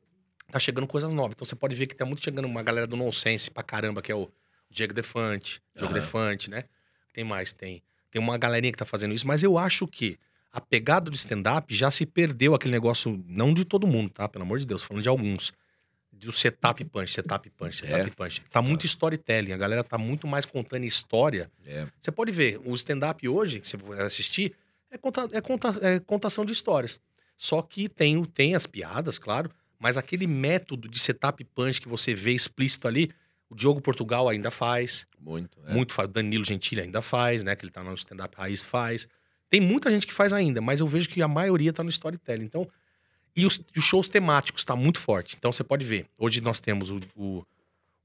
tá 0.53 0.59
chegando 0.59 0.87
coisas 0.87 1.13
novas. 1.13 1.33
Então 1.35 1.47
você 1.47 1.57
pode 1.57 1.75
ver 1.75 1.87
que 1.87 1.95
tá 1.97 2.05
muito 2.05 2.23
chegando 2.23 2.45
uma 2.45 2.63
galera 2.63 2.87
do 2.87 2.97
nonsense 2.97 3.51
pra 3.51 3.63
caramba, 3.63 4.01
que 4.03 4.13
é 4.13 4.15
o 4.15 4.31
Diego 4.71 4.93
Defante, 4.95 5.61
Diogo 5.75 5.93
Aham. 5.93 6.01
Defante, 6.01 6.51
né? 6.51 6.65
Tem 7.13 7.25
mais, 7.25 7.53
tem. 7.53 7.83
Tem 8.11 8.21
uma 8.21 8.37
galerinha 8.39 8.71
que 8.73 8.79
tá 8.79 8.85
fazendo 8.85 9.15
isso, 9.15 9.27
mas 9.27 9.43
eu 9.43 9.59
acho 9.59 9.87
que 9.87 10.19
a 10.53 10.61
pegada 10.61 11.11
do 11.11 11.17
stand-up 11.17 11.75
já 11.75 11.91
se 11.91 12.05
perdeu 12.07 12.55
aquele 12.55 12.73
negócio, 12.73 13.23
não 13.27 13.53
de 13.55 13.65
todo 13.65 13.87
mundo, 13.87 14.11
tá? 14.11 14.29
Pelo 14.29 14.45
amor 14.45 14.59
de 14.59 14.67
Deus, 14.67 14.83
falando 14.83 15.03
de 15.03 15.09
alguns. 15.09 15.53
Do 16.13 16.31
setup 16.33 16.85
punch, 16.85 17.11
setup 17.13 17.49
punch, 17.51 17.77
setup 17.79 18.11
É. 18.11 18.15
punch. 18.15 18.43
Tá 18.51 18.61
muito 18.63 18.85
storytelling, 18.87 19.53
a 19.53 19.57
galera 19.57 19.83
tá 19.83 19.97
muito 19.97 20.27
mais 20.27 20.45
contando 20.45 20.85
história. 20.85 21.51
É. 21.67 21.87
Você 22.01 22.13
pode 22.13 22.31
ver, 22.31 22.61
o 22.65 22.75
stand-up 22.75 23.27
hoje, 23.27 23.59
que 23.61 23.67
você 23.67 23.77
vai 23.79 24.01
assistir, 24.03 24.55
é, 24.91 24.99
conta, 24.99 25.29
é, 25.33 25.41
conta, 25.41 25.69
é 25.81 25.99
contação 26.01 26.45
de 26.45 26.53
histórias. 26.53 27.01
Só 27.37 27.63
que 27.63 27.89
tem, 27.89 28.19
o- 28.19 28.27
tem 28.27 28.55
as 28.55 28.67
piadas, 28.67 29.19
claro, 29.19 29.51
mas 29.83 29.97
aquele 29.97 30.29
método 30.29 30.89
de 30.89 30.97
setup 31.01 31.43
punch 31.45 31.81
que 31.81 31.89
você 31.89 32.15
vê 32.15 32.31
explícito 32.31 32.87
ali, 32.87 33.11
o 33.51 33.55
Diogo 33.57 33.81
Portugal 33.81 34.29
ainda 34.29 34.49
faz, 34.49 35.09
Muito. 35.19 35.59
é. 35.67 35.75
muito 35.75 35.93
faz, 35.93 36.09
o 36.09 36.13
Danilo 36.13 36.45
Gentili 36.45 36.83
ainda 36.83 37.03
faz, 37.03 37.43
né? 37.43 37.57
Que 37.57 37.65
ele 37.65 37.73
tá 37.73 37.83
no 37.83 37.93
stand-up 37.95 38.33
raiz, 38.37 38.63
faz. 38.63 39.09
Tem 39.51 39.61
muita 39.61 39.91
gente 39.91 40.07
que 40.07 40.13
faz 40.15 40.33
ainda, 40.33 40.61
mas 40.61 40.79
eu 40.79 40.87
vejo 40.87 41.09
que 41.09 41.21
a 41.21 41.27
maioria 41.27 41.73
tá 41.73 41.83
no 41.83 41.91
storytelling. 41.91 42.45
Então, 42.45 42.71
e 43.35 43.45
os, 43.45 43.61
os 43.77 43.85
shows 43.85 44.07
temáticos 44.07 44.65
tá 44.65 44.77
muito 44.77 45.01
forte. 45.01 45.35
Então 45.37 45.51
você 45.51 45.65
pode 45.65 45.85
ver, 45.85 46.07
hoje 46.17 46.41
nós 46.41 46.61
temos 46.61 46.89
o, 46.89 47.01
o, 47.17 47.45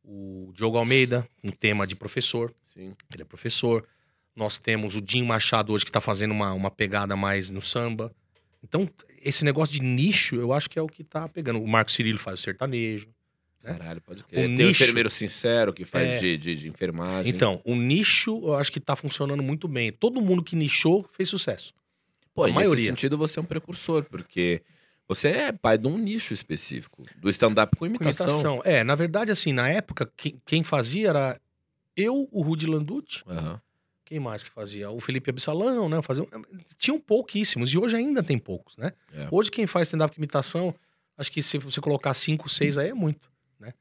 o 0.03 0.51
Diogo 0.55 0.79
Almeida, 0.79 1.29
um 1.43 1.51
tema 1.51 1.85
de 1.85 1.95
professor, 1.95 2.51
Sim. 2.73 2.95
ele 3.13 3.21
é 3.21 3.25
professor. 3.25 3.87
Nós 4.35 4.57
temos 4.57 4.95
o 4.95 5.03
Jim 5.07 5.21
Machado 5.21 5.71
hoje 5.71 5.85
que 5.85 5.91
tá 5.91 6.01
fazendo 6.01 6.31
uma, 6.31 6.53
uma 6.53 6.71
pegada 6.71 7.15
mais 7.15 7.51
no 7.51 7.61
samba. 7.61 8.11
Então, 8.63 8.89
esse 9.27 9.43
negócio 9.45 9.73
de 9.73 9.81
nicho, 9.81 10.35
eu 10.35 10.53
acho 10.53 10.69
que 10.69 10.77
é 10.79 10.81
o 10.81 10.87
que 10.87 11.03
tá 11.03 11.27
pegando. 11.27 11.61
O 11.61 11.67
Marco 11.67 11.91
Cirilo 11.91 12.17
faz 12.19 12.39
o 12.39 12.43
sertanejo. 12.43 13.07
É. 13.63 13.73
Caralho, 13.73 14.01
pode 14.01 14.23
crer. 14.23 14.39
O 14.39 14.43
Tem 14.43 14.65
o 14.65 14.67
nicho- 14.69 14.83
enfermeiro 14.83 15.09
sincero 15.09 15.73
que 15.73 15.83
faz 15.83 16.09
É. 16.11 16.17
de, 16.17 16.37
de, 16.37 16.55
de 16.55 16.69
enfermagem. 16.69 17.29
Então, 17.29 17.61
o 17.65 17.75
nicho, 17.75 18.39
eu 18.43 18.55
acho 18.55 18.71
que 18.71 18.79
tá 18.79 18.95
funcionando 18.95 19.43
muito 19.43 19.67
bem. 19.67 19.91
Todo 19.91 20.21
mundo 20.21 20.41
que 20.43 20.55
nichou 20.55 21.07
fez 21.11 21.27
sucesso. 21.27 21.73
Pô, 22.33 22.43
a 22.43 22.47
maioria. 22.49 22.75
nesse 22.75 22.85
sentido 22.87 23.17
você 23.17 23.39
é 23.39 23.41
um 23.41 23.45
precursor, 23.45 24.03
porque 24.05 24.61
você 25.07 25.29
é 25.29 25.51
pai 25.51 25.77
de 25.77 25.87
um 25.87 25.97
nicho 25.97 26.33
específico, 26.33 27.01
do 27.17 27.29
stand-up 27.29 27.71
com 27.75 27.79
Com 27.79 27.85
imitação. 27.87 28.27
imitação. 28.27 28.61
É, 28.63 28.83
na 28.83 28.93
verdade, 28.95 29.31
assim, 29.31 29.51
na 29.51 29.67
época, 29.69 30.09
quem, 30.15 30.39
quem 30.45 30.63
fazia 30.63 31.09
era 31.09 31.41
eu, 31.95 32.29
o 32.31 32.41
Rudy 32.43 32.67
Landucci. 32.67 33.23
Aham. 33.27 33.59
Quem 34.07 34.21
mais 34.21 34.41
que 34.41 34.49
fazia? 34.49 34.89
O 34.89 35.01
Felipe 35.01 35.29
Absalão, 35.29 35.89
né? 35.89 36.01
Fazia... 36.01 36.25
Tinham 36.77 36.97
pouquíssimos, 36.97 37.69
e 37.73 37.77
hoje 37.77 37.97
ainda 37.97 38.23
tem 38.23 38.37
poucos, 38.37 38.77
né? 38.77 38.93
É. 39.13 39.27
Hoje 39.29 39.51
quem 39.51 39.67
faz 39.67 39.89
stand-up 39.89 40.15
com 40.15 40.21
imitação, 40.21 40.73
acho 41.17 41.29
que 41.29 41.41
se 41.41 41.57
você 41.57 41.81
colocar 41.81 42.13
cinco, 42.13 42.47
seis 42.47 42.77
aí 42.77 42.87
é 42.87 42.93
muito, 42.93 43.29
né? 43.59 43.73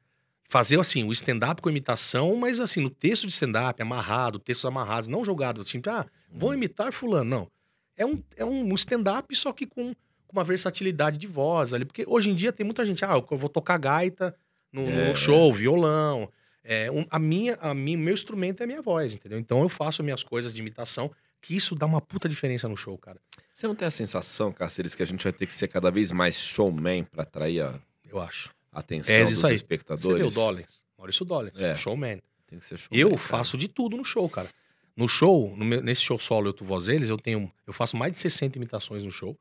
Fazer, 0.49 0.77
assim, 0.81 1.05
o 1.05 1.13
stand-up 1.13 1.61
com 1.61 1.69
imitação, 1.69 2.35
mas 2.35 2.59
assim, 2.59 2.81
no 2.81 2.89
texto 2.89 3.25
de 3.25 3.31
stand-up, 3.31 3.81
amarrado, 3.81 4.37
textos 4.37 4.65
amarrados, 4.65 5.07
não 5.07 5.23
jogado, 5.23 5.61
assim, 5.61 5.81
ah, 5.87 6.05
vou 6.29 6.53
imitar 6.53 6.91
fulano, 6.91 7.29
não. 7.29 7.51
É 7.95 8.05
um, 8.05 8.21
é 8.35 8.43
um 8.43 8.75
stand-up, 8.75 9.33
só 9.33 9.53
que 9.53 9.65
com, 9.65 9.93
com 10.27 10.33
uma 10.33 10.43
versatilidade 10.43 11.17
de 11.17 11.25
voz 11.25 11.73
ali, 11.73 11.85
porque 11.85 12.03
hoje 12.05 12.31
em 12.31 12.35
dia 12.35 12.51
tem 12.51 12.65
muita 12.65 12.85
gente, 12.85 13.05
ah, 13.05 13.23
eu 13.31 13.37
vou 13.37 13.49
tocar 13.49 13.77
gaita 13.77 14.35
no, 14.73 14.81
no 14.81 14.89
É. 14.89 15.15
show, 15.15 15.53
violão, 15.53 16.29
é, 16.67 16.91
um- 16.91 17.05
a 17.09 17.17
minha, 17.17 17.55
a 17.61 17.73
minha, 17.73 17.97
meu 17.97 18.13
instrumento 18.13 18.61
é 18.61 18.63
a 18.65 18.67
minha 18.67 18.81
voz, 18.81 19.13
entendeu? 19.15 19.39
Então 19.39 19.61
eu 19.61 19.69
faço 19.69 20.03
minhas 20.03 20.23
coisas 20.23 20.53
de 20.53 20.61
imitação 20.61 21.09
que 21.41 21.55
isso 21.55 21.73
dá 21.75 21.85
uma 21.85 22.01
puta 22.01 22.27
diferença 22.27 22.67
no 22.67 22.75
show, 22.75 22.97
cara. 22.97 23.19
Você 23.53 23.67
não 23.67 23.73
tem 23.75 23.87
a 23.87 23.91
sensação, 23.91 24.51
Cáceres, 24.51 24.93
que 24.93 25.01
a 25.01 25.05
gente 25.05 25.23
vai 25.23 25.31
ter 25.33 25.45
que 25.47 25.53
ser 25.53 25.67
cada 25.67 25.89
vez 25.89 26.11
mais 26.11 26.35
showman 26.35 27.03
pra 27.05 27.23
atrair 27.23 27.61
a 27.61 27.79
Eu 28.03 28.19
acho. 28.19 28.49
atenção 28.71 29.15
É, 29.15 29.23
dos 29.23 29.43
aí. 29.45 29.55
espectadores? 29.55 30.03
Você 30.03 30.13
vê 30.17 30.23
o 30.23 30.29
Dollins, 30.31 30.83
Maurício 30.97 31.25
Dollins, 31.25 31.55
É. 31.57 31.73
showman. 31.75 32.21
Tem 32.47 32.59
que 32.59 32.65
ser 32.65 32.77
showman. 32.77 32.99
Eu 32.99 33.09
cara. 33.11 33.21
faço 33.21 33.57
de 33.57 33.67
tudo 33.67 33.95
no 33.97 34.03
show, 34.03 34.27
cara. 34.29 34.49
No 34.95 35.07
show, 35.07 35.55
no 35.55 35.63
meu- 35.63 35.81
nesse 35.81 36.01
show 36.01 36.17
solo 36.19 36.49
Eu 36.49 36.53
Tu 36.53 36.65
Voz 36.65 36.87
Eles, 36.87 37.09
eu 37.09 37.17
tenho. 37.17 37.51
Eu 37.67 37.73
faço 37.73 37.95
mais 37.95 38.11
de 38.13 38.19
60 38.19 38.57
imitações 38.57 39.03
no 39.03 39.11
show. 39.11 39.37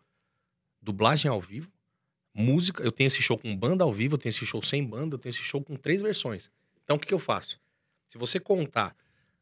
Dublagem 0.82 1.30
ao 1.30 1.40
vivo. 1.40 1.68
Música. 2.34 2.82
Eu 2.82 2.92
tenho 2.92 3.08
esse 3.08 3.22
show 3.22 3.38
com 3.38 3.56
banda 3.56 3.82
ao 3.82 3.92
vivo, 3.92 4.14
eu 4.14 4.18
tenho 4.18 4.30
esse 4.30 4.44
show 4.44 4.60
sem 4.62 4.84
banda, 4.84 5.14
eu 5.14 5.18
tenho 5.18 5.30
esse 5.30 5.42
show 5.42 5.62
com 5.62 5.74
três 5.76 6.02
versões. 6.02 6.50
Então 6.86 6.96
o 6.96 7.00
que, 7.00 7.08
que 7.08 7.14
eu 7.14 7.18
faço? 7.18 7.60
Se 8.08 8.16
você 8.16 8.38
contar 8.38 8.94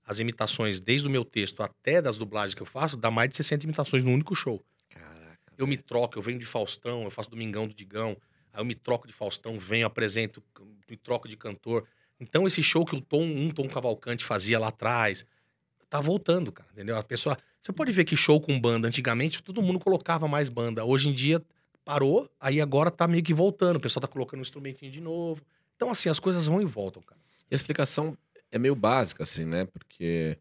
as 0.02 0.18
imitações 0.18 0.80
desde 0.80 1.06
o 1.06 1.10
meu 1.10 1.26
texto 1.26 1.62
até 1.62 2.00
das 2.00 2.16
dublagens 2.16 2.54
que 2.54 2.62
eu 2.62 2.66
faço, 2.66 2.96
dá 2.96 3.10
mais 3.10 3.28
de 3.28 3.36
60 3.36 3.64
imitações 3.64 4.02
no 4.02 4.10
único 4.10 4.34
show. 4.34 4.62
Caraca. 4.88 5.52
Eu 5.56 5.66
me 5.66 5.76
troco, 5.76 6.18
eu 6.18 6.22
venho 6.22 6.38
de 6.38 6.46
Faustão, 6.46 7.04
eu 7.04 7.10
faço 7.10 7.30
Domingão 7.30 7.68
do 7.68 7.74
Digão, 7.74 8.16
aí 8.50 8.62
eu 8.62 8.64
me 8.64 8.74
troco 8.74 9.06
de 9.06 9.12
Faustão, 9.12 9.58
venho, 9.58 9.86
apresento, 9.86 10.42
me 10.88 10.96
troco 10.96 11.28
de 11.28 11.36
cantor. 11.36 11.86
Então 12.18 12.46
esse 12.46 12.62
show 12.62 12.84
que 12.84 12.96
o 12.96 13.00
Tom, 13.00 13.24
um 13.24 13.50
Tom 13.50 13.68
Cavalcante 13.68 14.24
fazia 14.24 14.58
lá 14.58 14.68
atrás, 14.68 15.26
tá 15.90 16.00
voltando, 16.00 16.50
cara, 16.50 16.70
entendeu? 16.72 16.96
A 16.96 17.02
pessoa, 17.02 17.36
você 17.60 17.72
pode 17.74 17.92
ver 17.92 18.04
que 18.04 18.16
show 18.16 18.40
com 18.40 18.58
banda 18.58 18.88
antigamente 18.88 19.42
todo 19.42 19.60
mundo 19.60 19.78
colocava 19.78 20.26
mais 20.26 20.48
banda. 20.48 20.82
Hoje 20.82 21.10
em 21.10 21.12
dia 21.12 21.42
parou, 21.84 22.30
aí 22.40 22.58
agora 22.58 22.90
tá 22.90 23.06
meio 23.06 23.22
que 23.22 23.34
voltando, 23.34 23.76
o 23.76 23.80
pessoal 23.80 24.00
tá 24.00 24.08
colocando 24.08 24.40
um 24.40 24.42
instrumentinho 24.42 24.90
de 24.90 25.02
novo. 25.02 25.42
Então 25.76 25.90
assim, 25.90 26.08
as 26.08 26.18
coisas 26.18 26.46
vão 26.46 26.62
e 26.62 26.64
voltam, 26.64 27.02
cara. 27.02 27.23
E 27.50 27.54
a 27.54 27.56
explicação 27.56 28.16
é 28.50 28.58
meio 28.58 28.74
básica, 28.74 29.22
assim, 29.22 29.44
né? 29.44 29.64
Porque 29.66 30.38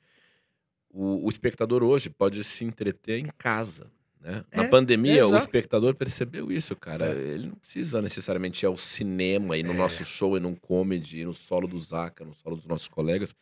o, 0.90 1.26
o 1.26 1.30
espectador 1.30 1.84
hoje 1.84 2.10
pode 2.10 2.44
se 2.44 2.64
entreter 2.64 3.20
em 3.20 3.28
casa. 3.38 3.92
Né? 4.22 4.44
Na 4.56 4.64
É, 4.64 4.68
pandemia, 4.70 5.20
é, 5.22 5.26
o 5.26 5.36
espectador 5.36 5.96
percebeu 5.96 6.50
isso, 6.52 6.76
cara. 6.76 7.08
É. 7.08 7.34
Ele 7.34 7.48
não 7.48 7.56
precisa 7.56 8.02
necessariamente 8.02 8.64
ir 8.64 8.68
ao 8.68 8.78
cinema, 8.78 9.58
ir 9.58 9.64
no 9.64 9.74
É. 9.74 9.78
nosso 9.78 10.06
show, 10.06 10.38
ir 10.38 10.40
num 10.40 10.56
comedy, 10.56 11.20
ir 11.20 11.26
no 11.26 11.34
solo 11.34 11.68
do 11.68 11.78
Zaca, 11.80 12.24
no 12.24 12.34
solo 12.36 12.56
dos 12.56 12.66
nossos 12.66 12.88
colegas. 12.88 13.36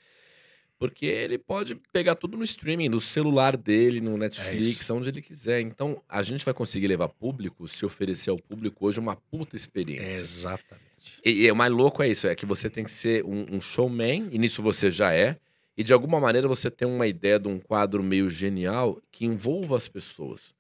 Porque 0.80 1.06
ele 1.06 1.38
pode 1.38 1.76
pegar 1.94 2.16
tudo 2.16 2.36
no 2.36 2.44
streaming, 2.44 2.90
no 2.90 3.00
celular 3.00 3.56
dele, 3.56 4.02
no 4.02 4.18
Netflix, 4.18 4.90
onde 4.90 5.10
ele 5.10 5.22
quiser. 5.22 5.62
Então, 5.62 6.02
a 6.10 6.24
gente 6.24 6.44
vai 6.44 6.56
conseguir 6.56 6.88
levar 6.88 7.08
público, 7.10 7.68
se 7.68 7.86
oferecer 7.86 8.32
ao 8.32 8.38
público 8.38 8.88
hoje 8.88 9.00
uma 9.00 9.16
puta 9.16 9.56
experiência. 9.56 10.20
exatamente. 10.20 10.91
E, 11.26 11.46
e 11.46 11.52
o 11.52 11.56
mais 11.56 11.72
louco 11.72 12.02
é 12.04 12.10
isso, 12.10 12.28
é 12.28 12.36
que 12.36 12.46
você 12.46 12.70
tem 12.70 12.84
que 12.84 12.92
ser 12.92 13.24
um, 13.26 13.56
um 13.56 13.62
showman, 13.62 14.30
e 14.32 14.38
nisso 14.38 14.62
você 14.62 14.90
já 14.92 15.14
é, 15.14 15.38
e 15.78 15.84
de 15.84 15.94
alguma 15.94 16.20
maneira 16.20 16.48
você 16.48 16.70
tem 16.70 16.88
uma 16.88 17.08
ideia 17.08 17.40
de 17.40 17.48
um 17.48 17.60
quadro 17.60 18.04
meio 18.04 18.30
genial 18.30 19.02
que 19.12 19.26
envolva 19.26 19.78
as 19.78 19.88
pessoas. 19.88 20.54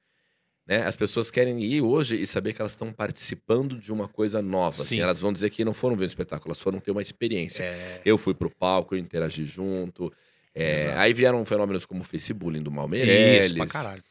Né? 0.66 0.84
As 0.86 0.96
pessoas 0.96 1.30
querem 1.30 1.62
ir 1.64 1.82
hoje 1.82 2.22
e 2.22 2.26
saber 2.26 2.54
que 2.54 2.62
elas 2.62 2.72
estão 2.72 2.94
participando 2.94 3.78
de 3.78 3.92
uma 3.92 4.08
coisa 4.08 4.42
nova. 4.42 4.82
Assim, 4.82 4.96
Sim. 4.96 5.02
elas 5.02 5.20
vão 5.20 5.34
dizer 5.34 5.50
que 5.50 5.66
não 5.66 5.74
foram 5.74 5.96
ver 5.96 6.04
um 6.04 6.08
espetáculo, 6.08 6.50
elas 6.52 6.62
foram 6.62 6.80
ter 6.80 6.92
uma 6.92 7.02
experiência. 7.02 7.64
É, 7.64 8.02
Eu 8.06 8.18
fui 8.18 8.34
pro 8.34 8.50
palco, 8.50 8.96
eu 8.96 9.00
interagi 9.00 9.44
junto. 9.44 10.12
é, 10.56 10.94
aí 10.96 11.14
vieram 11.14 11.44
fenômenos 11.46 11.86
como 11.86 12.02
o 12.02 12.06
Facebook 12.06 12.58
do 12.60 12.72
Mal 12.72 12.88
Meirelles, 12.88 13.48
isso, 13.48 13.56
pra 13.56 13.68
caralho. 13.68 14.04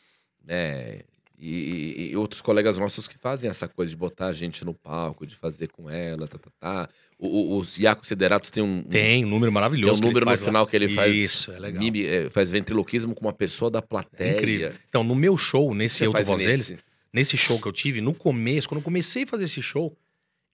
né? 0.44 1.00
E, 1.42 2.10
e- 2.10 2.16
outros 2.16 2.42
colegas 2.42 2.76
nossos 2.76 3.08
que 3.08 3.16
fazem 3.16 3.48
essa 3.48 3.66
coisa 3.66 3.88
de 3.88 3.96
botar 3.96 4.26
a 4.26 4.32
gente 4.32 4.62
no 4.62 4.74
palco, 4.74 5.26
de 5.26 5.34
fazer 5.34 5.68
com 5.68 5.88
ela, 5.88 6.28
tá, 6.28 6.36
tá, 6.38 6.50
tá. 6.60 6.88
O, 7.18 7.26
o, 7.54 7.56
os 7.56 7.78
Iaco 7.78 8.06
Sideratos 8.06 8.50
tem 8.50 8.62
um, 8.62 8.80
um- 8.80 8.82
Tem 8.84 9.24
um 9.24 9.28
número 9.28 9.50
tem 9.50 9.54
maravilhoso. 9.54 9.94
um 9.94 9.96
que 9.96 10.02
ele 10.06 10.08
número 10.20 10.30
no 10.30 10.36
final 10.38 10.66
que 10.66 10.76
ele 10.76 10.94
faz. 10.94 11.16
Isso, 11.16 11.50
é 11.50 11.58
legal. 11.58 11.82
mimi- 11.82 12.04
é, 12.04 12.28
faz 12.28 12.50
ventriloquismo 12.50 13.14
com 13.14 13.22
uma 13.24 13.32
pessoa 13.32 13.70
da 13.70 13.78
É 13.78 13.82
plateia. 13.82 14.32
incrível. 14.34 14.72
Então, 14.88 15.02
no 15.02 15.14
meu 15.14 15.38
show, 15.38 15.74
nesse 15.74 15.96
Você 15.98 16.06
Eu 16.08 16.12
faz 16.12 16.26
Voz 16.26 16.44
nesse? 16.44 16.78
Nesse 17.12 17.36
show 17.38 17.58
que 17.58 17.66
eu 17.66 17.72
tive, 17.72 18.00
no 18.02 18.12
começo, 18.12 18.68
quando 18.68 18.80
eu 18.80 18.84
comecei 18.84 19.22
a 19.22 19.26
fazer 19.26 19.44
esse 19.44 19.62
show, 19.62 19.96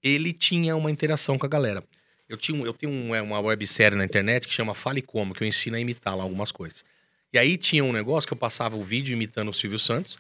ele 0.03 0.33
tinha 0.33 0.77
uma 0.77 0.90
interação 0.90 1.37
com 1.37 1.44
a 1.46 1.49
galera. 1.49 1.83
Eu, 2.29 2.37
tinha, 2.37 2.61
um- 2.61 2.64
eu 2.64 2.72
tenho 2.72 2.92
um- 2.92 3.12
é, 3.14 3.20
uma 3.20 3.40
websérie 3.40 3.99
na 3.99 4.05
internet 4.05 4.46
que 4.46 4.55
chama 4.55 4.72
Fale 4.75 5.03
Como, 5.03 5.35
que 5.35 5.42
eu 5.42 5.49
ensino 5.49 5.77
a 5.77 5.81
imitar 5.81 6.16
lá 6.16 6.22
algumas 6.22 6.53
coisas. 6.53 6.85
E 7.33 7.38
aí 7.38 7.57
tinha 7.57 7.83
um 7.85 7.92
negócio 7.92 8.27
que 8.29 8.33
eu 8.33 8.38
passava 8.38 8.77
o 8.77 8.83
vídeo 8.85 9.12
imitando 9.12 9.49
o 9.51 9.53
Silvio 9.55 9.79
Santos 9.81 10.16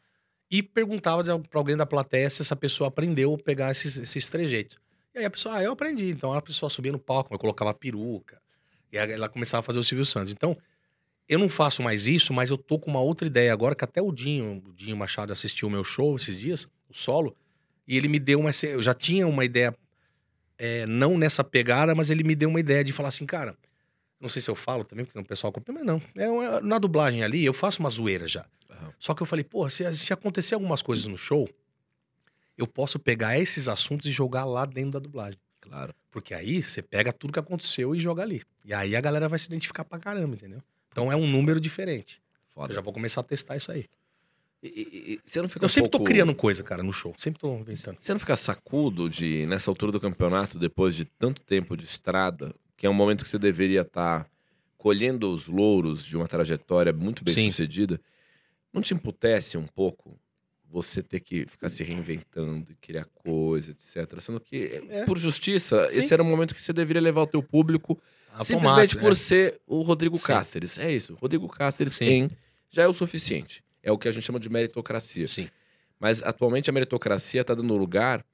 e 0.50 0.62
perguntava 0.62 1.22
pra 1.40 1.58
alguém 1.60 1.76
da 1.76 1.86
plateia 1.86 2.30
se 2.30 2.42
essa 2.42 2.54
pessoa 2.54 2.88
aprendeu 2.88 3.34
a 3.34 3.38
pegar 3.38 3.70
esses, 3.70 3.96
esses 3.96 4.28
trejeitos. 4.28 4.78
E 5.14 5.18
aí 5.18 5.24
a 5.24 5.30
pessoa, 5.30 5.56
ah, 5.56 5.62
eu 5.62 5.72
aprendi. 5.72 6.10
Então 6.10 6.32
a 6.32 6.42
pessoa 6.42 6.70
subia 6.70 6.92
no 6.92 6.98
palco, 6.98 7.34
eu 7.34 7.38
colocava 7.38 7.74
peruca. 7.74 8.40
E 8.92 8.96
ela 8.96 9.28
começava 9.28 9.60
a 9.60 9.62
fazer 9.62 9.78
o 9.78 9.84
Silvio 9.84 10.04
Santos. 10.04 10.32
Então, 10.32 10.56
eu 11.28 11.38
não 11.38 11.48
faço 11.48 11.82
mais 11.82 12.06
isso, 12.06 12.32
mas 12.32 12.50
eu 12.50 12.56
tô 12.58 12.78
com 12.78 12.90
uma 12.90 13.00
outra 13.00 13.26
ideia 13.26 13.52
agora, 13.52 13.74
que 13.74 13.82
até 13.82 14.00
o 14.00 14.12
Dinho, 14.12 14.62
o 14.64 14.72
Dinho 14.72 14.96
Machado 14.96 15.32
assistiu 15.32 15.66
o 15.66 15.70
meu 15.70 15.82
show 15.82 16.14
esses 16.14 16.36
dias, 16.36 16.68
o 16.88 16.94
solo, 16.94 17.36
e 17.86 17.96
ele 17.96 18.06
me 18.06 18.18
deu 18.18 18.38
uma. 18.38 18.50
Eu 18.62 18.80
já 18.80 18.94
tinha 18.94 19.26
uma 19.26 19.44
ideia, 19.44 19.76
é, 20.56 20.86
não 20.86 21.18
nessa 21.18 21.42
pegada, 21.42 21.94
mas 21.94 22.10
ele 22.10 22.22
me 22.22 22.36
deu 22.36 22.48
uma 22.48 22.60
ideia 22.60 22.84
de 22.84 22.92
falar 22.92 23.08
assim, 23.08 23.26
cara. 23.26 23.56
Não 24.20 24.28
sei 24.28 24.40
se 24.40 24.50
eu 24.50 24.54
falo 24.54 24.82
também, 24.84 25.04
porque 25.04 25.18
o 25.18 25.24
pessoal 25.24 25.52
copia, 25.52 25.74
mas 25.74 25.84
não. 25.84 26.00
É, 26.16 26.28
uma- 26.28 26.60
na 26.60 26.78
dublagem 26.78 27.22
ali, 27.22 27.44
eu 27.44 27.52
faço 27.52 27.80
uma 27.80 27.90
zoeira 27.90 28.26
já. 28.26 28.46
Aham. 28.70 28.92
Só 28.98 29.14
que 29.14 29.22
eu 29.22 29.26
falei, 29.26 29.44
pô, 29.44 29.68
se, 29.68 29.90
se 29.92 30.12
acontecer 30.12 30.54
algumas 30.54 30.82
coisas 30.82 31.06
no 31.06 31.16
show, 31.18 31.48
eu 32.56 32.66
posso 32.66 32.98
pegar 32.98 33.38
esses 33.38 33.68
assuntos 33.68 34.06
e 34.06 34.10
jogar 34.10 34.44
lá 34.44 34.64
dentro 34.64 34.92
da 34.92 34.98
dublagem. 34.98 35.38
Claro. 35.60 35.94
Porque 36.10 36.32
aí 36.32 36.62
você 36.62 36.80
pega 36.80 37.12
tudo 37.12 37.32
que 37.32 37.38
aconteceu 37.38 37.94
e 37.94 38.00
joga 38.00 38.22
ali. 38.22 38.42
E 38.64 38.72
aí 38.72 38.96
a 38.96 39.00
galera 39.00 39.28
vai 39.28 39.38
se 39.38 39.46
identificar 39.46 39.84
pra 39.84 39.98
caramba, 39.98 40.34
entendeu? 40.34 40.62
Então 40.90 41.10
é 41.12 41.16
um 41.16 41.26
número 41.26 41.60
diferente. 41.60 42.22
Foda. 42.54 42.70
Eu 42.72 42.76
já 42.76 42.80
vou 42.80 42.92
começar 42.92 43.20
a 43.20 43.24
testar 43.24 43.56
isso 43.56 43.70
aí. 43.70 43.84
E, 44.62 44.68
e- 44.68 45.12
e 45.14 45.20
você 45.26 45.42
não 45.42 45.48
fica 45.48 45.64
Eu 45.64 45.66
um 45.66 45.68
sempre 45.68 45.90
tô 45.90 45.98
pouco- 45.98 46.10
criando 46.10 46.34
coisa, 46.34 46.62
cara, 46.62 46.82
no 46.82 46.92
show. 46.92 47.14
Sempre 47.18 47.40
tô 47.40 47.58
pensando. 47.64 47.98
Você 48.00 48.12
não 48.12 48.18
fica 48.20 48.34
sacudo 48.36 49.10
de, 49.10 49.44
nessa 49.46 49.70
altura 49.70 49.92
do 49.92 50.00
campeonato, 50.00 50.58
depois 50.58 50.94
de 50.94 51.04
tanto 51.04 51.42
tempo 51.42 51.76
de 51.76 51.84
estrada, 51.84 52.54
que 52.76 52.86
é 52.86 52.90
um 52.90 52.94
momento 52.94 53.24
que 53.24 53.30
você 53.30 53.38
deveria 53.38 53.80
estar 53.82 54.28
colhendo 54.76 55.32
os 55.32 55.46
louros 55.46 56.04
de 56.04 56.16
uma 56.16 56.28
trajetória 56.28 56.92
muito 56.92 57.24
bem 57.24 57.34
Sim. 57.34 57.50
sucedida, 57.50 58.00
não 58.72 58.82
te 58.82 58.94
emputece 58.94 59.56
um 59.56 59.66
pouco 59.66 60.18
você 60.68 61.02
ter 61.02 61.20
que 61.20 61.46
ficar 61.46 61.68
se 61.68 61.82
reinventando 61.82 62.72
e 62.72 62.74
criar 62.74 63.04
coisa, 63.06 63.70
etc. 63.70 64.20
Sendo 64.20 64.40
que, 64.40 64.82
É. 64.90 65.04
por 65.04 65.16
justiça, 65.16 65.88
Sim. 65.90 66.00
esse 66.00 66.12
era 66.12 66.22
um 66.22 66.28
momento 66.28 66.54
que 66.54 66.62
você 66.62 66.72
deveria 66.72 67.00
levar 67.00 67.22
o 67.22 67.26
teu 67.26 67.42
público 67.42 67.98
simplesmente 68.42 68.52
Automático, 68.66 69.00
por 69.02 69.12
é. 69.12 69.14
ser 69.14 69.60
o 69.66 69.80
Rodrigo 69.82 70.16
Sim. 70.16 70.24
Cáceres. 70.24 70.76
É 70.76 70.92
isso. 70.92 71.14
Rodrigo 71.20 71.48
Cáceres 71.48 71.94
Sim. 71.94 72.04
em 72.04 72.30
já 72.68 72.82
é 72.82 72.88
o 72.88 72.92
suficiente. 72.92 73.64
É 73.82 73.90
o 73.90 73.96
que 73.96 74.08
a 74.08 74.12
gente 74.12 74.24
chama 74.24 74.38
de 74.40 74.50
meritocracia. 74.50 75.26
Sim. 75.28 75.48
Mas 75.98 76.22
atualmente 76.22 76.68
a 76.68 76.72
meritocracia 76.72 77.40
está 77.40 77.54
dando 77.54 77.74
lugar 77.76 78.24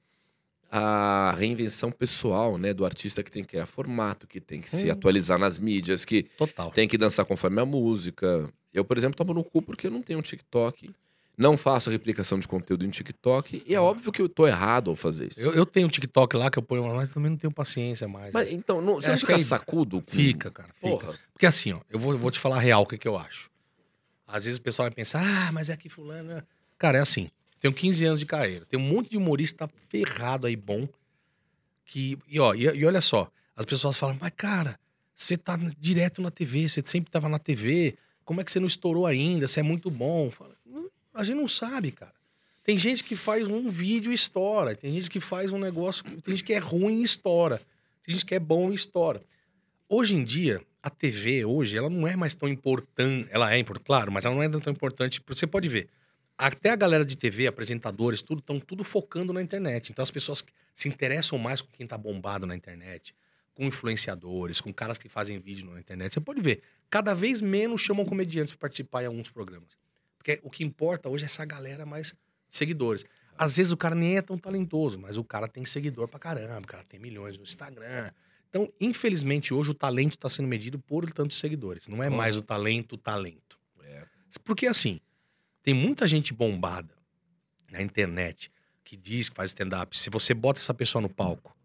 à 0.75 1.31
reinvenção 1.37 1.91
pessoal, 1.91 2.57
né, 2.57 2.73
do 2.73 2.83
artista 2.83 3.21
que 3.21 3.29
tem 3.29 3.43
que 3.43 3.49
criar 3.49 3.67
formato, 3.67 4.25
que 4.25 4.41
tem 4.41 4.59
que 4.59 4.67
se 4.69 4.87
Hum. 4.89 4.91
atualizar 4.91 5.37
nas 5.37 5.59
mídias, 5.59 6.03
que 6.03 6.23
Total. 6.37 6.71
tem 6.71 6.87
que 6.87 6.97
dançar 6.97 7.25
conforme 7.27 7.61
a 7.61 7.65
música. 7.65 8.49
Eu, 8.73 8.83
por 8.83 8.97
exemplo, 8.97 9.15
tomo 9.15 9.35
no 9.35 9.43
cu 9.43 9.61
porque 9.61 9.85
eu 9.85 9.91
não 9.91 10.01
tenho 10.01 10.17
um 10.17 10.21
TikTok, 10.23 10.89
não 11.37 11.55
faço 11.57 11.91
replicação 11.91 12.39
de 12.39 12.47
conteúdo 12.47 12.83
em 12.85 12.89
TikTok, 12.89 13.63
e 13.67 13.75
é 13.75 13.79
óbvio 13.79 14.11
que 14.11 14.19
eu 14.19 14.27
tô 14.27 14.47
errado 14.47 14.89
ao 14.89 14.95
fazer 14.95 15.27
isso. 15.29 15.39
Eu, 15.39 15.53
eu 15.53 15.65
tenho 15.65 15.85
um 15.85 15.89
TikTok 15.91 16.35
lá 16.35 16.49
que 16.49 16.57
eu 16.57 16.63
ponho, 16.63 16.83
mas 16.95 17.11
também 17.11 17.29
não 17.29 17.37
tenho 17.37 17.53
paciência 17.53 18.07
mais. 18.07 18.33
Mas 18.33 18.51
então, 18.51 18.81
não, 18.81 18.95
você 18.95 19.09
Eu 19.09 19.11
não 19.11 19.17
fica 19.19 19.33
que 19.33 19.39
aí- 19.39 19.45
sacudo? 19.45 20.01
com- 20.01 20.11
Fica, 20.11 20.49
cara. 20.49 20.69
Fica. 20.73 20.89
Porra. 20.89 21.13
Porque 21.33 21.45
assim, 21.45 21.73
ó, 21.73 21.81
eu 21.89 21.99
vou, 21.99 22.17
vou 22.17 22.31
te 22.31 22.39
falar 22.39 22.57
a 22.57 22.59
real 22.59 22.81
o 22.81 22.85
que, 22.87 22.97
que 22.97 23.07
eu 23.07 23.15
acho. 23.15 23.51
Às 24.27 24.45
vezes 24.45 24.57
o 24.57 24.61
pessoal 24.63 24.87
vai 24.87 24.95
pensar, 24.95 25.21
ah, 25.23 25.51
mas 25.51 25.69
é 25.69 25.77
que 25.77 25.87
fulano... 25.87 26.31
é-" 26.31 26.43
Cara, 26.79 26.97
é 26.97 27.01
assim, 27.01 27.29
tenho 27.63 27.73
15 27.73 28.05
anos 28.05 28.19
de 28.19 28.25
carreira, 28.25 28.65
tem 28.65 28.77
um 28.77 28.83
monte 28.83 29.09
de 29.09 29.17
humorista 29.17 29.69
ferrado 29.87 30.47
aí, 30.47 30.55
bom, 30.55 30.85
que... 31.85 32.19
E, 32.27 32.37
ó, 32.37 32.53
e, 32.53 32.63
e 32.63 32.85
olha 32.85 32.99
só, 32.99 33.31
as 33.55 33.65
pessoas 33.65 33.95
falam, 33.95 34.17
mas 34.19 34.33
cara, 34.35 34.77
você 35.15 35.37
tá 35.37 35.57
direto 35.79 36.21
na 36.21 36.29
TV, 36.29 36.67
você 36.67 36.83
sempre 36.85 37.09
tava 37.09 37.29
na 37.29 37.39
TV, 37.39 37.95
como 38.25 38.41
é 38.41 38.43
que 38.43 38.51
você 38.51 38.59
não 38.59 38.67
estourou 38.67 39.05
ainda? 39.05 39.47
Você 39.47 39.61
é 39.61 39.63
muito 39.63 39.89
bom. 39.89 40.29
Fala, 40.29 40.53
"Não, 40.65 40.89
a 41.13 41.23
gente 41.23 41.37
não 41.37 41.47
sabe, 41.47 41.91
cara. 41.93 42.13
Tem 42.65 42.77
gente 42.77 43.01
que 43.01 43.15
faz 43.15 43.47
um 43.47 43.69
vídeo 43.69 44.11
e 44.11 44.15
estoura, 44.15 44.75
tem 44.75 44.91
gente 44.91 45.09
que 45.09 45.21
faz 45.21 45.53
um 45.53 45.57
negócio, 45.57 46.03
tem 46.03 46.35
gente 46.35 46.43
que 46.43 46.53
é 46.53 46.57
ruim 46.57 46.99
e 46.99 47.03
estoura, 47.03 47.61
tem 48.03 48.13
gente 48.13 48.25
que 48.25 48.35
é 48.35 48.39
bom 48.39 48.71
e 48.71 48.75
estoura. 48.75 49.23
Hoje 49.87 50.17
em 50.17 50.23
dia, 50.25 50.61
a 50.81 50.89
TV 50.89 51.45
hoje, 51.45 51.77
ela 51.77 51.89
não 51.89 52.05
é 52.05 52.17
mais 52.17 52.35
tão 52.35 52.49
importante. 52.49 53.29
Ela 53.31 53.55
é 53.55 53.63
claro, 53.63 54.11
mas 54.11 54.25
ela 54.25 54.35
não 54.35 54.43
é 54.43 54.49
tão 54.49 54.73
importante. 54.73 55.21
Você 55.27 55.47
pode 55.47 55.69
ver. 55.69 55.87
Até 56.45 56.71
a 56.71 56.75
galera 56.75 57.05
de 57.05 57.15
TV, 57.15 57.47
apresentadores, 57.47 58.21
tudo, 58.21 58.39
estão 58.39 58.59
tudo 58.59 58.83
focando 58.83 59.31
na 59.31 59.41
internet. 59.41 59.93
Então 59.93 60.03
as 60.03 60.11
pessoas 60.11 60.43
se 60.73 60.89
interessam 60.89 61.37
mais 61.39 61.61
com 61.61 61.71
quem 61.71 61.87
tá 61.87 61.97
bombado 61.97 62.45
na 62.45 62.53
internet, 62.53 63.15
com 63.55 63.63
influenciadores, 63.63 64.59
com 64.59 64.73
caras 64.73 64.97
que 64.97 65.07
fazem 65.07 65.39
vídeo 65.39 65.71
na 65.71 65.79
internet. 65.79 66.13
Você 66.13 66.19
pode 66.19 66.41
ver. 66.41 66.61
Cada 66.89 67.13
vez 67.13 67.39
menos 67.39 67.79
chamam 67.79 68.03
comediantes 68.03 68.51
para 68.51 68.59
participar 68.59 69.03
em 69.03 69.05
alguns 69.05 69.29
programas. 69.29 69.77
Porque 70.17 70.41
o 70.43 70.49
que 70.49 70.65
importa 70.65 71.07
hoje 71.07 71.23
é 71.23 71.27
essa 71.27 71.45
galera 71.45 71.85
mais 71.85 72.13
seguidores. 72.49 73.05
Às 73.37 73.55
vezes 73.55 73.71
o 73.71 73.77
cara 73.77 73.95
nem 73.95 74.17
é 74.17 74.21
tão 74.21 74.37
talentoso, 74.37 74.99
mas 74.99 75.15
o 75.15 75.23
cara 75.23 75.47
tem 75.47 75.65
seguidor 75.65 76.09
pra 76.09 76.19
caramba, 76.19 76.59
o 76.59 76.67
cara 76.67 76.83
tem 76.83 76.99
milhões 76.99 77.37
no 77.37 77.45
Instagram. 77.45 78.11
Então, 78.49 78.69
infelizmente, 78.81 79.53
hoje 79.53 79.71
o 79.71 79.73
talento 79.73 80.15
está 80.15 80.27
sendo 80.27 80.49
medido 80.49 80.77
por 80.77 81.09
tantos 81.09 81.39
seguidores. 81.39 81.87
Não 81.87 82.03
é 82.03 82.09
mais 82.09 82.35
o 82.35 82.41
talento, 82.41 82.95
o 82.95 82.97
talento. 82.97 83.57
É. 83.81 84.03
Porque 84.43 84.67
assim, 84.67 84.99
tem 85.63 85.73
muita 85.73 86.07
gente 86.07 86.33
bombada 86.33 86.93
na 87.71 87.81
internet 87.81 88.51
que 88.83 88.97
diz 88.97 89.29
que 89.29 89.35
faz 89.35 89.51
stand-up. 89.51 89.97
Se 89.97 90.09
você 90.09 90.33
bota 90.33 90.59
essa 90.59 90.73
pessoa 90.73 91.01
no 91.01 91.09
palco, 91.09 91.55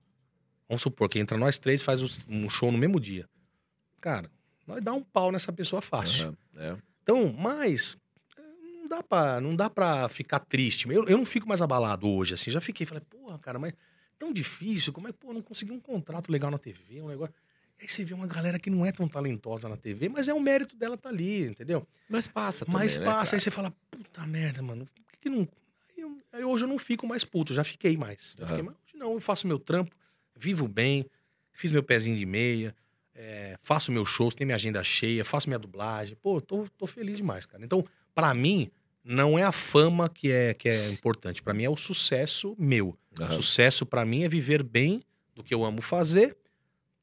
vamos 0.68 0.80
supor 0.82 1.08
que 1.08 1.18
entra 1.18 1.36
nós 1.36 1.58
três 1.58 1.82
faz 1.82 2.24
um 2.28 2.48
show 2.48 2.72
no 2.72 2.78
mesmo 2.78 2.98
dia. 3.00 3.28
Cara, 4.00 4.30
nós 4.66 4.82
dá 4.82 4.94
um 4.94 5.02
pau 5.02 5.32
nessa 5.32 5.52
pessoa 5.52 5.82
fácil. 5.82 6.28
Aham, 6.28 6.36
é. 6.56 6.76
Então, 7.02 7.32
mas 7.32 7.98
não 8.62 8.88
dá 8.88 9.02
pra, 9.02 9.40
não 9.40 9.56
dá 9.56 9.68
pra 9.68 10.08
ficar 10.08 10.38
triste. 10.38 10.88
Eu, 10.88 11.04
eu 11.06 11.18
não 11.18 11.26
fico 11.26 11.48
mais 11.48 11.60
abalado 11.60 12.08
hoje, 12.08 12.34
assim. 12.34 12.50
Já 12.50 12.60
fiquei, 12.60 12.86
falei, 12.86 13.02
porra, 13.10 13.38
cara, 13.38 13.58
mas 13.58 13.74
tão 14.18 14.32
difícil. 14.32 14.92
Como 14.92 15.08
é 15.08 15.12
que, 15.12 15.18
pô, 15.18 15.32
não 15.32 15.42
consegui 15.42 15.72
um 15.72 15.80
contrato 15.80 16.30
legal 16.30 16.50
na 16.50 16.58
TV, 16.58 17.02
um 17.02 17.08
negócio. 17.08 17.34
Aí 17.80 17.88
você 17.88 18.04
vê 18.04 18.12
uma 18.14 18.26
galera 18.26 18.58
que 18.58 18.68
não 18.70 18.84
é 18.84 18.90
tão 18.90 19.06
talentosa 19.08 19.68
na 19.68 19.76
TV, 19.76 20.08
mas 20.08 20.26
é 20.28 20.34
o 20.34 20.40
mérito 20.40 20.76
dela 20.76 20.96
tá 20.96 21.08
ali, 21.08 21.46
entendeu? 21.46 21.86
Mas 22.08 22.26
passa 22.26 22.64
também, 22.64 22.80
mas 22.80 22.96
né, 22.96 23.04
passa, 23.04 23.24
cara? 23.32 23.36
aí 23.36 23.40
você 23.40 23.50
fala, 23.50 23.72
puta 23.90 24.26
merda, 24.26 24.60
mano, 24.62 24.84
por 24.86 25.12
que, 25.12 25.18
que 25.20 25.30
não. 25.30 25.48
Aí, 25.96 26.02
eu- 26.02 26.18
aí 26.32 26.44
hoje 26.44 26.64
eu 26.64 26.68
não 26.68 26.78
fico 26.78 27.06
mais 27.06 27.24
puto, 27.24 27.54
já 27.54 27.62
fiquei 27.62 27.96
mais. 27.96 28.34
Aham. 28.40 28.48
fiquei. 28.56 28.68
Hoje 28.70 28.96
não, 28.96 29.12
eu 29.12 29.20
faço 29.20 29.46
meu 29.46 29.58
trampo, 29.58 29.94
vivo 30.36 30.66
bem, 30.66 31.06
fiz 31.52 31.70
meu 31.70 31.82
pezinho 31.82 32.16
de 32.16 32.26
meia, 32.26 32.74
é, 33.14 33.56
faço 33.62 33.90
meus 33.92 34.08
shows, 34.08 34.34
tenho 34.34 34.46
minha 34.46 34.56
agenda 34.56 34.82
cheia, 34.82 35.24
faço 35.24 35.48
minha 35.48 35.58
dublagem. 35.58 36.16
Pô, 36.22 36.40
tô, 36.40 36.66
tô 36.76 36.86
feliz 36.86 37.16
demais, 37.16 37.46
cara. 37.46 37.64
Então, 37.64 37.84
pra 38.14 38.32
mim, 38.32 38.70
não 39.04 39.38
é 39.38 39.42
a 39.42 39.50
fama 39.52 40.08
que 40.08 40.30
é, 40.30 40.54
que 40.54 40.68
é 40.68 40.88
importante. 40.90 41.42
Pra 41.42 41.52
mim 41.54 41.64
é 41.64 41.70
o 41.70 41.76
sucesso 41.76 42.54
meu. 42.58 42.96
Aham. 43.20 43.32
Sucesso 43.32 43.84
pra 43.86 44.04
mim 44.04 44.22
é 44.22 44.28
viver 44.28 44.62
bem 44.62 45.00
do 45.34 45.42
que 45.42 45.52
eu 45.52 45.64
amo 45.64 45.80
fazer. 45.82 46.36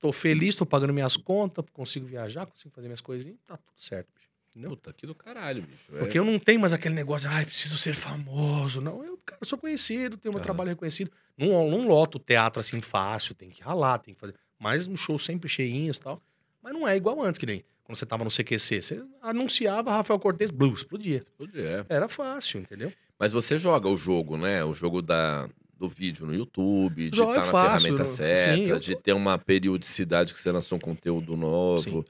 Tô 0.06 0.12
feliz, 0.12 0.54
tô 0.54 0.68
pagando 0.68 0.94
minhas 0.94 1.18
contas, 1.18 1.66
consigo 1.74 2.06
viajar, 2.06 2.46
consigo 2.46 2.72
fazer 2.76 2.88
minhas 2.88 3.02
coisinhas, 3.02 3.40
tá 3.48 3.58
tudo 3.58 3.74
certo, 3.76 4.08
bicho. 4.14 4.30
Entendeu? 4.52 4.70
Puta, 4.70 4.94
que 4.94 5.08
do 5.08 5.16
caralho, 5.16 5.64
bicho. 5.64 5.96
É. 5.96 5.98
Porque 5.98 6.20
eu 6.20 6.24
não 6.24 6.38
tenho 6.38 6.60
mais 6.60 6.74
aquele 6.74 6.94
negócio, 6.94 7.28
ai, 7.28 7.44
preciso 7.44 7.76
ser 7.76 7.96
famoso. 7.96 8.80
Não, 8.80 9.04
eu, 9.04 9.18
cara, 9.26 9.44
sou 9.44 9.58
conhecido, 9.58 10.16
tenho 10.16 10.32
meu 10.32 10.38
Aham. 10.38 10.46
trabalho 10.46 10.70
reconhecido. 10.70 11.10
Não, 11.36 11.68
não 11.68 11.88
loto 11.88 12.20
o 12.20 12.22
teatro 12.22 12.60
assim 12.60 12.80
fácil, 12.82 13.34
tem 13.34 13.50
que 13.50 13.64
ralar, 13.64 13.98
tem 13.98 14.14
que 14.14 14.20
fazer. 14.20 14.36
Mas 14.60 14.86
um 14.86 14.96
show 14.96 15.18
sempre 15.18 15.50
cheinhos 15.50 15.98
e 15.98 16.02
tal. 16.02 16.22
Mas 16.62 16.72
não 16.72 16.88
é 16.88 16.96
igual 16.96 17.20
antes, 17.24 17.40
que 17.40 17.48
nem 17.48 17.64
quando 17.84 17.98
você 17.98 18.06
tava 18.06 18.24
no 18.24 18.30
CQC. 18.30 18.82
Você 18.84 19.04
anunciava 19.24 19.90
Rafael 19.90 20.20
Cortez, 20.20 20.52
blues, 20.52 20.82
explodia. 20.82 21.24
Tudo 21.36 21.60
é. 21.60 21.84
Era 21.90 22.08
fácil, 22.08 22.60
entendeu? 22.60 22.94
Mas 23.18 23.32
você 23.32 23.58
joga 23.58 23.90
o 23.90 23.98
jogo, 23.98 24.38
né? 24.38 24.64
O 24.64 24.72
jogo 24.72 25.02
da, 25.02 25.50
do 25.88 25.90
vídeo 25.90 26.26
no 26.26 26.34
YouTube, 26.34 27.10
de 27.10 27.22
é 27.22 27.24
estar 27.24 27.36
na 27.38 27.44
fácil, 27.44 27.80
ferramenta 27.82 28.04
não- 28.10 28.16
certa, 28.16 28.56
sim, 28.56 28.64
eu 28.68 28.80
de 28.80 28.96
ter 28.96 29.14
uma 29.14 29.38
periodicidade 29.38 30.34
que 30.34 30.40
você 30.40 30.52
lançou 30.52 30.78
um 30.78 30.82
conteúdo 30.82 31.36
novo, 31.38 31.82
Sim. 32.02 32.04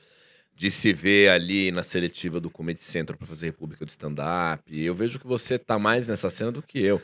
de 0.55 0.71
se 0.71 0.93
ver 0.93 1.29
ali 1.29 1.71
na 1.71 1.83
seletiva 1.83 2.39
do 2.39 2.49
Comedy 2.49 2.81
Central 2.83 3.17
pra 3.17 3.27
fazer 3.27 3.47
República 3.47 3.85
do 3.85 3.89
Stand-Up. 3.89 4.63
Eu 4.81 4.95
vejo 4.95 5.19
que 5.19 5.27
você 5.27 5.57
tá 5.59 5.77
mais 5.77 6.07
nessa 6.07 6.29
cena 6.29 6.51
do 6.51 6.61
que 6.61 6.79
eu. 6.79 7.01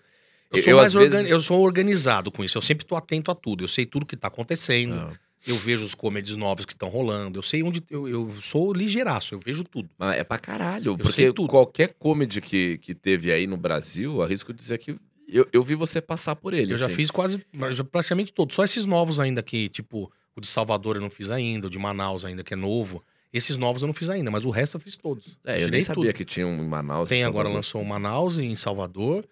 Eu 0.54 0.62
sou, 0.62 0.74
mais 0.76 0.88
às 0.88 0.94
vezes- 0.94 1.14
organi- 1.14 1.30
eu 1.32 1.40
sou 1.40 1.60
organizado 1.62 2.32
com 2.32 2.44
isso. 2.44 2.58
Eu 2.58 2.62
sempre 2.62 2.86
tô 2.86 2.96
atento 2.96 3.32
a 3.32 3.36
tudo. 3.36 3.64
Eu 3.64 3.68
sei 3.70 3.86
tudo 3.86 4.06
que 4.06 4.18
tá 4.18 4.28
acontecendo. 4.28 4.96
Ah, 4.96 5.14
Eu 5.48 5.56
vejo 5.56 5.84
os 5.84 5.96
comedies 5.96 6.36
novos 6.36 6.66
que 6.68 6.74
estão 6.74 6.88
rolando. 6.88 7.40
Eu 7.40 7.42
sei 7.42 7.64
onde. 7.64 7.82
Eu, 7.90 8.08
eu 8.08 8.32
sou 8.44 8.72
ligeiraço, 8.72 9.34
eu 9.34 9.40
vejo 9.40 9.64
tudo. 9.64 9.90
mas 9.98 10.18
é 10.20 10.24
pra 10.24 10.38
caralho. 10.38 10.94
sei 10.96 11.04
porque 11.04 11.34
tudo. 11.34 11.48
qualquer 11.50 11.96
comedy 11.98 12.40
que, 12.42 12.78
que 12.78 12.94
teve 12.94 13.32
aí 13.32 13.48
no 13.48 13.58
Brasil, 13.58 14.22
arrisco 14.22 14.54
dizer 14.54 14.78
que 14.78 14.96
eu, 15.32 15.48
eu 15.54 15.63
vi 15.63 15.76
você 15.76 16.02
passar 16.02 16.36
por 16.36 16.54
ele. 16.54 16.74
Eu 16.74 16.78
já 16.78 16.88
assim. 16.88 16.96
fiz 16.96 17.10
quase, 17.10 17.44
já 17.72 17.84
praticamente 17.84 18.34
todos. 18.34 18.54
Só 18.54 18.63
esses 18.63 18.86
novos 18.86 19.20
ainda 19.20 19.41
que, 19.41 19.70
tipo, 19.70 20.12
o 20.36 20.41
de 20.41 20.48
Salvador 20.48 20.98
eu 20.98 21.02
não 21.02 21.10
fiz 21.10 21.32
ainda, 21.32 21.67
o 21.67 21.70
de 21.70 21.80
Manaus 21.80 22.26
ainda, 22.26 22.44
que 22.44 22.54
é 22.54 22.58
novo. 22.58 23.04
Esses 23.32 23.56
novos 23.56 23.82
eu 23.82 23.88
não 23.88 23.94
fiz 23.94 24.10
ainda, 24.10 24.30
mas 24.30 24.44
o 24.44 24.50
resto 24.50 24.76
eu 24.76 24.82
fiz 24.82 24.98
todos. 24.98 25.38
É, 25.46 25.63
eu 25.63 25.70
nem 25.70 25.82
sabia 25.82 26.12
tudo. 26.12 26.13
que 26.13 26.26
tinha 26.26 26.46
um 26.46 26.63
em 26.63 26.67
Manaus. 26.67 27.08
Tem 27.08 27.22
em 27.22 27.24
agora, 27.24 27.48
lançou 27.48 27.82
o 27.82 27.86
Manaus 27.86 28.38
em 28.38 28.56
Salvador. 28.56 29.26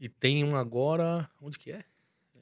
E 0.00 0.08
tem 0.08 0.42
um 0.44 0.56
agora. 0.56 1.30
Onde 1.40 1.58
que 1.58 1.70
é? 1.70 1.84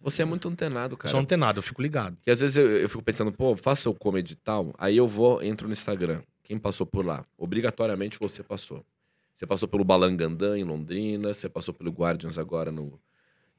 Você 0.03 0.23
é 0.23 0.25
muito 0.25 0.49
antenado, 0.49 0.97
cara. 0.97 1.25
Tem 1.25 1.39
nada, 1.39 1.59
eu 1.59 1.63
fico 1.63 1.81
ligado. 1.81 2.17
Que 2.23 2.31
às 2.31 2.41
vezes 2.41 2.57
eu, 2.57 2.69
eu 2.69 2.89
fico 2.89 3.03
pensando, 3.03 3.31
pô, 3.31 3.55
faça 3.57 3.89
o 3.89 3.95
comedy 3.95 4.33
e 4.33 4.37
tal. 4.37 4.75
Aí 4.77 4.97
eu 4.97 5.07
vou, 5.07 5.41
entro 5.43 5.69
no 5.69 5.73
Instagram. 5.73 6.23
Quem 6.43 6.59
passou 6.59 6.85
por 6.85 7.07
lá? 7.07 7.25
Obrigatoriamente 7.39 8.19
você 8.19 8.43
passou. 8.43 8.85
Você 9.35 9.47
passou 9.47 9.67
pelo 9.69 9.85
Balangandã 9.85 10.57
em 10.59 10.65
Londrina, 10.65 11.33
você 11.35 11.49
passou 11.49 11.73
pelo 11.75 11.91
Guardians 11.91 12.39
agora 12.39 12.71
no, 12.71 12.99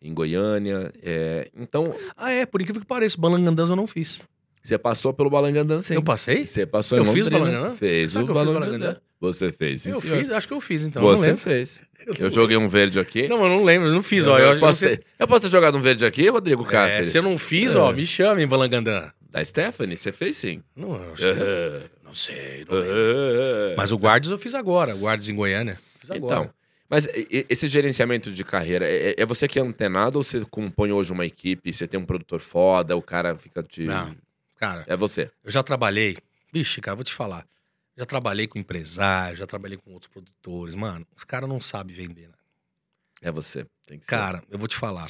em 0.02 0.14
Goiânia. 0.14 0.92
é, 1.02 1.50
então, 1.58 1.94
Ah, 2.16 2.32
é, 2.32 2.46
por 2.46 2.62
incrível 2.62 2.82
que 2.82 2.88
pareça, 2.88 3.18
Balangandãs 3.20 3.70
eu 3.70 3.76
não 3.76 3.88
fiz. 3.88 4.22
você 4.64 4.78
passou 4.78 5.14
pelo 5.14 5.30
Balangandã 5.30 5.82
sim. 5.82 5.96
Eu 5.96 6.04
passei? 6.04 6.48
Você 6.48 6.66
passou 6.66 6.98
Eu 6.98 7.06
em 7.06 7.14
fiz 7.14 7.28
o 7.28 7.30
Londrina. 7.30 7.52
Balangandã? 7.52 7.76
Fez 7.76 8.16
o 8.16 8.20
eu 8.20 8.24
o 8.24 8.28
Balangandã. 8.34 8.60
Balangandã? 8.60 8.98
Você 9.20 9.52
fez, 9.54 9.82
sim, 9.84 9.90
eu 9.92 10.02
senhor. 10.02 10.18
fiz, 10.18 10.32
acho 10.32 10.48
que 10.48 10.54
eu 10.54 10.60
fiz, 10.62 10.86
então. 10.86 11.02
eu 11.02 11.18
Você 11.18 11.36
fez. 11.36 11.84
Eu 12.06 12.14
Eu 12.26 12.30
joguei 12.30 12.58
um 12.58 12.68
verde 12.68 13.00
aqui. 13.00 13.28
Não, 13.30 13.42
eu 13.44 13.50
não 13.50 13.64
lembro, 13.64 13.88
eu 13.88 13.94
não 13.94 14.04
fiz, 14.04 14.28
ó. 14.28 14.38
Eu, 14.38 14.48
eu 14.48 14.54
não 14.56 14.60
posso, 14.60 14.80
se- 14.88 14.98
ter, 14.98 15.06
eu 15.18 15.26
posso 15.28 15.42
ter 15.44 15.50
jogado 15.52 15.78
um 15.78 15.82
verde 15.82 16.06
aqui, 16.06 16.28
Rodrigo 16.30 16.64
É, 16.64 16.68
Cáceres? 16.68 17.08
se 17.08 17.18
eu 17.18 17.24
não 17.24 17.38
fiz, 17.38 17.74
É. 17.76 17.80
ó, 17.80 17.92
me 17.94 18.06
chamem, 18.06 18.46
Balangandã. 18.46 19.10
Da 19.30 19.44
Stephanie, 19.44 19.96
você 19.96 20.12
fez 20.12 20.36
sim. 20.36 20.62
Não, 20.76 20.96
eu 21.02 21.14
acho 21.14 21.22
que- 21.22 21.42
É. 21.42 21.82
não 22.14 22.16
sei, 22.16 22.64
não. 22.70 22.78
É. 22.78 23.76
Mas 23.76 23.92
o 23.92 23.98
Guardas 23.98 24.30
eu 24.30 24.38
fiz 24.38 24.54
agora, 24.54 24.96
o 24.96 25.00
Guardas 25.00 25.28
em 25.30 25.36
Goiânia. 25.36 25.80
Fiz 26.00 26.12
agora. 26.12 26.42
Então, 26.42 26.54
mas 26.88 27.08
esse 27.50 27.68
gerenciamento 27.68 28.32
de 28.32 28.44
carreira, 28.44 28.88
é, 28.88 29.16
é 29.18 29.26
você 29.26 29.48
que 29.48 29.58
é 29.58 29.62
antenado 29.64 30.20
ou 30.20 30.24
você 30.24 30.46
compõe 30.46 30.92
hoje 30.92 31.12
uma 31.12 31.26
equipe, 31.26 31.74
você 31.74 31.88
tem 31.88 32.00
um 32.00 32.06
produtor 32.06 32.40
foda, 32.40 32.96
o 32.96 33.02
cara 33.02 33.36
fica 33.36 33.64
te... 33.64 33.82
Não. 33.82 34.16
Cara, 34.58 34.86
É 34.88 34.96
você. 34.96 35.32
eu 35.44 35.50
já 35.50 35.64
trabalhei. 35.64 36.18
Vixe, 36.54 36.80
cara, 36.80 36.96
vou 36.96 37.04
te 37.04 37.14
falar. 37.14 37.48
Já 37.98 38.06
trabalhei 38.06 38.48
com 38.48 38.60
empresário, 38.60 39.36
já 39.38 39.48
trabalhei 39.48 39.78
com 39.78 39.92
outros 39.92 40.12
produtores. 40.12 40.76
Mano, 40.76 41.06
os 41.16 41.24
caras 41.24 41.50
não 41.50 41.60
sabem 41.60 41.96
vender, 41.96 42.28
né? 42.28 42.34
É 43.24 43.32
você. 43.32 43.66
Tem 43.88 43.98
que 43.98 44.06
ser. 44.06 44.10
Cara, 44.12 44.44
eu 44.52 44.60
vou 44.60 44.68
te 44.68 44.76
falar. 44.76 45.10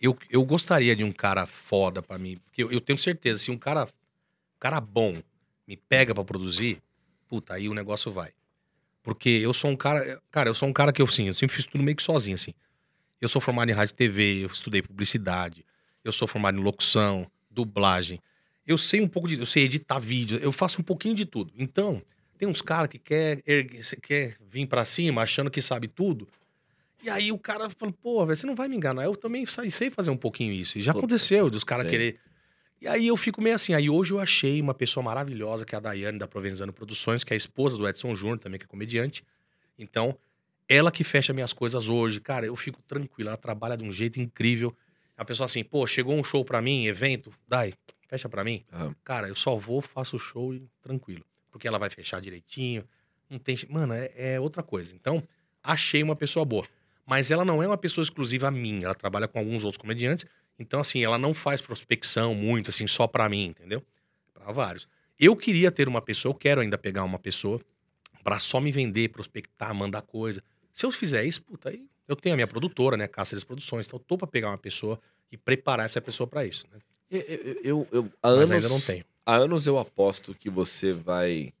Eu, 0.00 0.16
eu 0.30 0.44
gostaria 0.44 0.94
de 0.94 1.02
um 1.02 1.12
cara 1.12 1.46
foda 1.46 2.02
pra 2.02 2.18
mim. 2.18 2.36
Porque 2.44 2.62
eu, 2.62 2.70
eu 2.70 2.80
tenho 2.80 2.98
certeza, 2.98 3.38
se 3.38 3.50
um 3.50 3.56
cara, 3.58 3.84
um 3.84 4.58
cara 4.60 4.80
bom 4.80 5.16
me 5.66 5.76
pega 5.76 6.14
pra 6.14 6.24
produzir, 6.24 6.82
puta, 7.28 7.54
aí 7.54 7.68
o 7.68 7.74
negócio 7.74 8.10
vai. 8.12 8.30
Porque 9.02 9.28
eu 9.28 9.52
sou 9.52 9.70
um 9.70 9.76
cara. 9.76 10.20
Cara, 10.30 10.48
eu 10.48 10.54
sou 10.54 10.68
um 10.68 10.72
cara 10.72 10.92
que 10.92 11.02
eu, 11.02 11.06
sim, 11.06 11.26
eu 11.26 11.34
sempre 11.34 11.56
fiz 11.56 11.64
tudo 11.66 11.82
meio 11.82 11.96
que 11.96 12.02
sozinho, 12.02 12.34
assim. 12.34 12.54
Eu 13.20 13.28
sou 13.28 13.40
formado 13.40 13.68
em 13.70 13.72
rádio 13.72 13.92
e 13.92 13.96
TV, 13.96 14.44
eu 14.44 14.46
estudei 14.48 14.82
publicidade, 14.82 15.64
eu 16.04 16.12
sou 16.12 16.26
formado 16.28 16.58
em 16.58 16.62
locução, 16.62 17.26
dublagem. 17.50 18.20
Eu 18.66 18.78
sei 18.78 19.00
um 19.00 19.08
pouco 19.08 19.28
de. 19.28 19.38
Eu 19.38 19.46
sei 19.46 19.64
editar 19.64 19.98
vídeo, 19.98 20.38
eu 20.40 20.52
faço 20.52 20.80
um 20.80 20.84
pouquinho 20.84 21.14
de 21.14 21.24
tudo. 21.26 21.52
Então, 21.56 22.00
tem 22.38 22.48
uns 22.48 22.62
caras 22.62 22.88
que 22.88 22.98
quer, 22.98 23.42
ergue- 23.46 23.80
quer 24.02 24.36
vir 24.48 24.66
pra 24.66 24.84
cima 24.84 25.22
achando 25.22 25.50
que 25.50 25.60
sabe 25.60 25.88
tudo. 25.88 26.28
E 27.02 27.10
aí 27.10 27.32
o 27.32 27.38
cara 27.38 27.68
fala, 27.70 27.92
pô, 27.92 28.24
velho, 28.24 28.36
você 28.36 28.46
não 28.46 28.54
vai 28.54 28.68
me 28.68 28.76
enganar. 28.76 29.02
Eu 29.04 29.16
também 29.16 29.44
sei 29.70 29.90
fazer 29.90 30.10
um 30.12 30.16
pouquinho 30.16 30.52
isso. 30.52 30.78
E 30.78 30.80
já 30.80 30.92
Puta, 30.92 31.06
aconteceu 31.06 31.50
dos 31.50 31.64
caras 31.64 31.90
querer. 31.90 32.20
E 32.82 32.88
aí 32.88 33.06
eu 33.06 33.16
fico 33.16 33.40
meio 33.40 33.54
assim. 33.54 33.74
Aí 33.74 33.88
hoje 33.88 34.12
eu 34.12 34.18
achei 34.18 34.60
uma 34.60 34.74
pessoa 34.74 35.04
maravilhosa, 35.04 35.64
que 35.64 35.72
é 35.72 35.78
a 35.78 35.80
Daiane 35.80 36.18
da 36.18 36.26
Provenzano 36.26 36.72
Produções, 36.72 37.22
que 37.22 37.32
é 37.32 37.34
a 37.34 37.36
esposa 37.36 37.78
do 37.78 37.88
Edson 37.88 38.12
Júnior, 38.12 38.40
também, 38.40 38.58
que 38.58 38.64
é 38.64 38.68
comediante. 38.68 39.24
Então, 39.78 40.18
ela 40.68 40.90
que 40.90 41.04
fecha 41.04 41.32
minhas 41.32 41.52
coisas 41.52 41.88
hoje. 41.88 42.20
Cara, 42.20 42.44
eu 42.44 42.56
fico 42.56 42.82
tranquilo. 42.82 43.28
Ela 43.28 43.36
trabalha 43.36 43.76
de 43.76 43.84
um 43.84 43.92
jeito 43.92 44.20
incrível. 44.20 44.76
A 45.16 45.24
pessoa 45.24 45.44
assim, 45.46 45.62
pô, 45.62 45.86
chegou 45.86 46.16
um 46.16 46.24
show 46.24 46.44
pra 46.44 46.60
mim, 46.60 46.86
evento, 46.86 47.32
Dai, 47.46 47.72
fecha 48.08 48.28
pra 48.28 48.42
mim. 48.42 48.64
Aham. 48.72 48.96
Cara, 49.04 49.28
eu 49.28 49.36
só 49.36 49.54
vou, 49.54 49.80
faço 49.80 50.16
o 50.16 50.18
show 50.18 50.52
e 50.52 50.68
tranquilo. 50.82 51.24
Porque 51.52 51.68
ela 51.68 51.78
vai 51.78 51.88
fechar 51.88 52.20
direitinho. 52.20 52.82
Não 53.30 53.38
tem. 53.38 53.56
Mano, 53.68 53.94
é, 53.94 54.10
é 54.16 54.40
outra 54.40 54.60
coisa. 54.60 54.92
Então, 54.92 55.22
achei 55.62 56.02
uma 56.02 56.16
pessoa 56.16 56.44
boa. 56.44 56.66
Mas 57.06 57.30
ela 57.30 57.44
não 57.44 57.62
é 57.62 57.66
uma 57.68 57.78
pessoa 57.78 58.02
exclusiva 58.02 58.48
a 58.48 58.50
mim. 58.50 58.82
Ela 58.82 58.94
trabalha 58.94 59.28
com 59.28 59.38
alguns 59.38 59.62
outros 59.62 59.80
comediantes. 59.80 60.26
Então, 60.58 60.80
assim, 60.80 61.02
ela 61.02 61.18
não 61.18 61.34
faz 61.34 61.60
prospecção 61.60 62.34
muito, 62.34 62.70
assim, 62.70 62.86
só 62.86 63.06
pra 63.06 63.28
mim, 63.28 63.46
entendeu? 63.46 63.82
Pra 64.32 64.52
vários. 64.52 64.86
Eu 65.18 65.36
queria 65.36 65.70
ter 65.70 65.88
uma 65.88 66.00
pessoa, 66.00 66.30
eu 66.30 66.36
quero 66.38 66.60
ainda 66.60 66.76
pegar 66.78 67.04
uma 67.04 67.18
pessoa 67.18 67.60
pra 68.22 68.38
só 68.38 68.60
me 68.60 68.70
vender, 68.70 69.08
prospectar, 69.08 69.74
mandar 69.74 70.02
coisa. 70.02 70.42
Se 70.72 70.86
eu 70.86 70.90
fizer 70.90 71.24
isso, 71.24 71.42
puta, 71.42 71.70
aí 71.70 71.84
eu 72.06 72.14
tenho 72.16 72.34
a 72.34 72.36
minha 72.36 72.46
produtora, 72.46 72.96
né? 72.96 73.06
Cáceres 73.08 73.44
Produções. 73.44 73.86
Então, 73.86 73.98
eu 73.98 74.04
tô 74.04 74.16
pra 74.18 74.26
pegar 74.26 74.48
uma 74.50 74.58
pessoa 74.58 75.00
e 75.30 75.36
preparar 75.36 75.86
essa 75.86 76.00
pessoa 76.00 76.26
pra 76.26 76.44
isso, 76.44 76.66
né? 76.72 76.78
Eu, 77.10 77.20
eu, 77.20 77.60
eu- 77.62 77.88
eu- 77.92 78.12
há 78.22 78.28
Mas 78.30 78.38
anos, 78.38 78.50
ainda 78.52 78.68
não 78.68 78.80
tenho. 78.80 79.04
Há 79.26 79.36
anos 79.36 79.66
eu 79.66 79.78
aposto 79.78 80.34
que 80.34 80.48
você 80.50 80.92
vai 80.92 81.52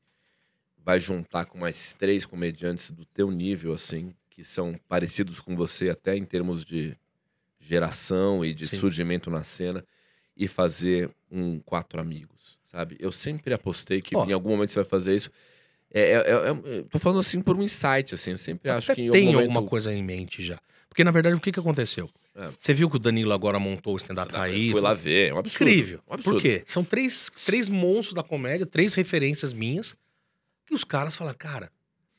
vai 0.84 0.98
juntar 0.98 1.44
com 1.44 1.58
mais 1.58 1.94
três 1.94 2.26
comediantes 2.26 2.90
do 2.90 3.04
teu 3.04 3.30
nível, 3.30 3.72
assim, 3.72 4.12
que 4.28 4.42
são 4.42 4.74
parecidos 4.88 5.38
com 5.38 5.54
você 5.54 5.88
até 5.90 6.16
em 6.16 6.24
termos 6.24 6.64
de 6.64 6.96
geração 7.62 8.44
e 8.44 8.52
de 8.52 8.66
Sim. 8.66 8.78
surgimento 8.78 9.30
na 9.30 9.44
cena 9.44 9.84
e 10.36 10.48
fazer 10.48 11.10
um 11.30 11.58
quatro 11.60 12.00
amigos, 12.00 12.58
sabe? 12.64 12.96
Eu 12.98 13.12
sempre 13.12 13.54
apostei 13.54 14.02
que 14.02 14.16
Ó. 14.16 14.24
em 14.26 14.32
algum 14.32 14.50
momento 14.50 14.70
você 14.72 14.80
vai 14.80 14.84
fazer 14.88 15.14
isso. 15.14 15.30
É, 15.94 16.00
é, 16.00 16.14
é- 16.14 16.78
é- 16.78 16.82
tô 16.90 16.98
falando 16.98 17.20
assim 17.20 17.40
por 17.40 17.56
um 17.56 17.62
insight, 17.62 18.14
assim, 18.14 18.32
eu 18.32 18.38
sempre 18.38 18.70
acho 18.70 18.90
Até 18.90 18.94
que 18.96 19.02
em 19.02 19.06
algum 19.08 19.12
tem 19.18 19.26
momento... 19.26 19.40
alguma 19.42 19.62
coisa 19.68 19.92
em 19.92 20.02
mente 20.02 20.42
já. 20.42 20.58
Porque, 20.88 21.04
na 21.04 21.10
verdade, 21.10 21.34
o 21.36 21.40
que, 21.40 21.52
que 21.52 21.60
aconteceu? 21.60 22.08
É. 22.34 22.50
Você 22.58 22.74
viu 22.74 22.88
que 22.90 22.96
o 22.96 22.98
Danilo 22.98 23.32
agora 23.32 23.58
montou 23.58 23.94
o 23.94 23.96
stand-up 23.96 24.32
raiz? 24.34 24.72
Fui 24.72 24.80
lá 24.80 24.92
ver, 24.94 25.30
é 25.30 25.34
um 25.34 25.38
absurdo. 25.38 25.70
Incrível. 25.70 26.00
Um 26.08 26.14
absurdo. 26.14 26.36
Por 26.36 26.42
quê? 26.42 26.62
São 26.66 26.82
três, 26.84 27.30
três 27.46 27.68
monstros 27.68 28.14
da 28.14 28.22
comédia, 28.22 28.66
três 28.66 28.94
referências 28.94 29.52
minhas, 29.52 29.94
que 30.66 30.74
os 30.74 30.84
caras 30.84 31.14
falam, 31.16 31.34
cara, 31.34 31.70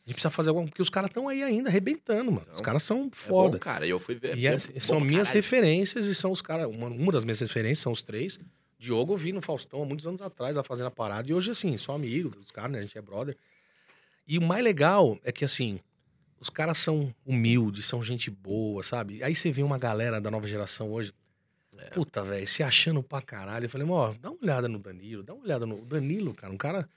A 0.06 0.10
gente 0.10 0.16
precisa 0.16 0.30
fazer 0.32 0.50
alguma 0.50 0.68
porque 0.68 0.82
os 0.82 0.90
caras 0.90 1.10
estão 1.10 1.30
aí 1.30 1.42
ainda 1.42 1.70
arrebentando, 1.70 2.30
mano. 2.32 2.42
os 2.48 2.52
Então, 2.54 2.62
caras 2.64 2.84
são 2.84 3.10
É 3.12 3.16
foda. 3.16 3.54
bom, 3.54 3.60
cara. 3.60 3.88
Eu 3.88 4.00
fui 4.00 4.16
ver. 4.16 4.38
e 4.38 4.46
é- 4.48 4.52
bom 4.52 4.80
são 4.80 5.00
minhas 5.00 5.30
caralho. 5.30 5.42
referências 5.44 6.08
e 6.08 6.14
são 6.16 6.32
os 6.32 6.42
caras. 6.42 6.68
Uma, 6.68 6.88
uma 6.88 7.12
das 7.12 7.24
minhas 7.24 7.40
referências 7.40 7.80
são 7.80 7.92
os 7.92 8.02
três. 8.04 8.38
Diogo 8.78 9.14
eu 9.14 9.18
vi 9.18 9.32
no 9.32 9.42
Faustão 9.42 9.82
há 9.82 9.86
muitos 9.86 10.06
anos 10.06 10.22
atrás, 10.22 10.58
a 10.58 10.64
fazendo 10.64 10.88
a 10.88 10.92
parada. 10.92 11.32
E 11.32 11.34
hoje, 11.34 11.52
assim, 11.52 11.78
sou 11.78 11.96
amigo 11.96 12.30
dos 12.32 12.52
caras, 12.52 12.72
né? 12.74 12.80
A 12.80 12.82
gente 12.82 12.98
é 12.98 13.02
brother. 13.02 13.38
E 14.28 14.38
o 14.38 14.42
mais 14.42 14.62
legal 14.62 15.18
é 15.24 15.32
que, 15.32 15.46
assim, 15.46 15.80
os 16.38 16.50
caras 16.50 16.78
são 16.80 17.16
humildes, 17.26 17.86
são 17.86 18.04
gente 18.04 18.30
boa, 18.30 18.84
sabe? 18.84 19.24
Aí 19.24 19.34
você 19.34 19.52
vê 19.54 19.64
uma 19.64 19.78
galera 19.78 20.20
da 20.20 20.30
nova 20.30 20.46
geração 20.48 20.92
hoje. 20.92 21.14
É. 21.78 21.86
Puta, 21.92 22.22
velho, 22.24 22.46
se 22.48 22.62
achando 22.62 23.02
pra 23.02 23.22
caralho. 23.22 23.66
Eu 23.66 23.70
falei, 23.70 23.88
ó, 23.88 24.14
dá 24.20 24.30
uma 24.32 24.38
olhada 24.42 24.68
no 24.68 24.78
Danilo, 24.80 25.24
dá 25.24 25.34
uma 25.34 25.44
olhada 25.44 25.66
no 25.66 25.82
o 25.82 25.86
Danilo, 25.86 26.34
cara. 26.34 26.52
Um 26.52 26.58
cara. 26.58 26.90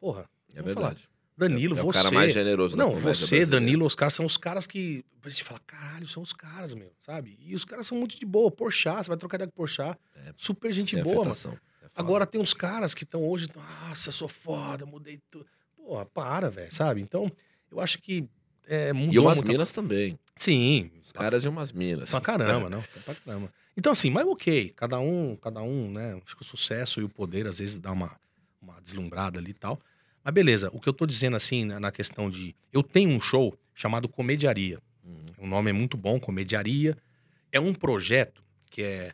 Porra, 0.00 0.28
É 0.54 0.60
Vamos 0.62 0.72
falar. 0.74 0.96
Danilo, 1.36 1.74
é, 1.76 1.80
é 1.80 1.82
você. 1.82 1.98
o 1.98 2.02
cara 2.02 2.14
mais 2.14 2.32
generoso 2.32 2.76
Não, 2.76 2.94
você. 2.94 3.44
Danilo, 3.44 3.84
os 3.84 3.94
caras 3.94 4.14
são 4.14 4.24
os 4.24 4.36
caras 4.36 4.66
que. 4.66 5.04
A 5.22 5.28
gente 5.28 5.42
fala, 5.42 5.60
caralho, 5.66 6.06
são 6.06 6.22
os 6.22 6.32
caras, 6.32 6.74
meu, 6.74 6.92
sabe? 7.00 7.36
E 7.40 7.54
os 7.54 7.64
caras 7.64 7.86
são 7.86 7.98
muito 7.98 8.18
de 8.18 8.24
boa. 8.26 8.50
Porchat, 8.50 9.04
você 9.04 9.08
vai 9.08 9.16
trocar 9.16 9.36
ideia 9.36 9.48
com 9.48 9.56
Porchat. 9.56 9.98
É. 10.14 10.32
Super 10.36 10.72
gente 10.72 10.90
Sem 10.94 11.02
boa, 11.02 11.24
mano. 11.24 11.58
É. 11.82 11.86
Agora 11.96 12.26
tem 12.26 12.40
uns 12.40 12.52
caras 12.54 12.94
que 12.94 13.04
estão 13.04 13.22
hoje, 13.24 13.48
nossa, 13.54 14.12
sou 14.12 14.28
foda, 14.28 14.84
mudei 14.86 15.20
tudo. 15.30 15.46
Porra, 15.76 16.04
para, 16.06 16.50
velho, 16.50 16.72
sabe? 16.74 17.00
Então, 17.00 17.30
eu 17.70 17.80
acho 17.80 17.98
que 18.00 18.28
é, 18.66 18.92
mudou 18.92 19.14
E 19.14 19.18
umas 19.18 19.38
muita- 19.38 19.52
minas 19.52 19.72
também. 19.72 20.18
Sim, 20.36 20.90
Os 21.02 21.12
caras 21.12 21.44
e 21.44 21.48
umas 21.48 21.70
minas. 21.72 22.10
pra 22.10 22.20
caramba, 22.20 22.68
não. 22.70 22.82
Pra 23.04 23.14
caramba. 23.14 23.52
Então, 23.76 23.92
assim, 23.92 24.08
mas 24.10 24.26
ok, 24.26 24.70
cada 24.76 24.98
um, 25.00 25.36
cada 25.36 25.62
um, 25.62 25.90
né? 25.90 26.20
Acho 26.24 26.36
que 26.36 26.42
o 26.42 26.44
sucesso 26.44 27.00
e 27.00 27.04
o 27.04 27.08
poder 27.08 27.46
às 27.48 27.58
vezes 27.58 27.78
dá 27.78 27.92
uma, 27.92 28.14
uma 28.62 28.80
deslumbrada 28.80 29.38
ali 29.38 29.50
e 29.50 29.54
tal. 29.54 29.78
Mas 30.24 30.32
beleza, 30.32 30.70
o 30.72 30.80
que 30.80 30.88
eu 30.88 30.92
tô 30.92 31.04
dizendo 31.04 31.36
assim, 31.36 31.64
na, 31.64 31.92
questão 31.92 32.30
de. 32.30 32.54
Eu 32.72 32.82
tenho 32.82 33.10
um 33.10 33.20
show 33.20 33.56
chamado 33.74 34.08
Comediaria. 34.08 34.78
Uhum. 35.04 35.44
O 35.44 35.46
nome 35.46 35.70
é 35.70 35.72
muito 35.72 35.96
bom, 35.96 36.18
Comediaria. 36.18 36.96
É 37.52 37.60
um 37.60 37.74
projeto 37.74 38.42
que 38.70 38.82
é 38.82 39.12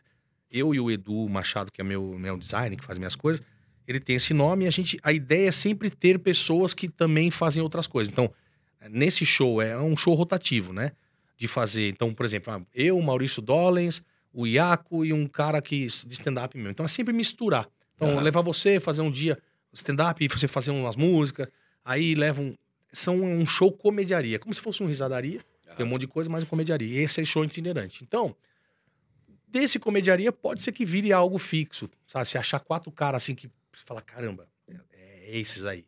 eu 0.49 0.73
e 0.73 0.79
o 0.79 0.89
Edu 0.89 1.27
Machado, 1.27 1.71
que 1.71 1.81
é 1.81 1.83
meu, 1.83 2.17
meu 2.17 2.37
designer, 2.37 2.77
que 2.77 2.85
faz 2.85 2.97
minhas 2.97 3.15
coisas. 3.15 3.43
Ele 3.87 3.99
tem 3.99 4.15
esse 4.15 4.33
nome 4.33 4.65
e 4.65 4.67
a 4.67 4.71
gente. 4.71 4.97
A 5.03 5.11
ideia 5.11 5.49
é 5.49 5.51
sempre 5.51 5.89
ter 5.89 6.17
pessoas 6.19 6.73
que 6.73 6.87
também 6.87 7.29
fazem 7.29 7.61
outras 7.61 7.87
coisas. 7.87 8.11
Então, 8.11 8.31
nesse 8.89 9.25
show, 9.25 9.61
é 9.61 9.77
um 9.77 9.97
show 9.97 10.13
rotativo, 10.13 10.71
né? 10.71 10.93
De 11.37 11.47
fazer. 11.47 11.89
Então, 11.89 12.13
por 12.13 12.25
exemplo, 12.25 12.53
ah, 12.53 12.61
eu, 12.73 12.97
o 12.97 13.03
Maurício 13.03 13.41
Dollens, 13.41 14.01
o 14.33 14.47
Iaco 14.47 15.03
e 15.03 15.11
um 15.11 15.27
cara 15.27 15.61
que 15.61 15.85
de 15.85 16.13
stand-up 16.13 16.55
mesmo. 16.55 16.71
Então 16.71 16.85
é 16.85 16.89
sempre 16.89 17.13
misturar. 17.13 17.67
Então, 17.95 18.17
Ah. 18.17 18.21
levar 18.21 18.41
você, 18.41 18.79
fazer 18.79 19.01
um 19.01 19.11
dia 19.11 19.37
stand-up, 19.73 20.27
você 20.27 20.47
fazer 20.47 20.71
umas 20.71 20.95
músicas, 20.95 21.47
aí 21.83 22.15
leva 22.15 22.41
um. 22.41 22.53
São 22.93 23.21
um 23.21 23.45
show 23.45 23.71
comediaria, 23.71 24.37
como 24.37 24.53
se 24.53 24.59
fosse 24.59 24.83
um 24.83 24.87
risadaria. 24.87 25.39
Tem 25.77 25.85
um 25.85 25.89
monte 25.89 26.01
de 26.01 26.07
coisa, 26.07 26.29
mas 26.29 26.43
um 26.43 26.45
comediaria. 26.45 26.99
E 26.99 27.03
esse 27.03 27.21
é 27.21 27.25
show 27.25 27.43
itinerante. 27.45 28.03
Então, 28.03 28.35
desse 29.47 29.79
comediaria 29.79 30.31
pode 30.31 30.61
ser 30.61 30.71
que 30.73 30.85
vire 30.85 31.13
algo 31.13 31.37
fixo. 31.37 31.89
Sabe? 32.07 32.27
Se 32.27 32.37
achar 32.37 32.59
quatro 32.59 32.91
caras 32.91 33.23
assim 33.23 33.33
que 33.33 33.49
fala, 33.85 34.01
caramba, 34.01 34.47
é, 34.67 34.75
é 35.31 35.37
esses 35.37 35.63
aí. 35.65 35.85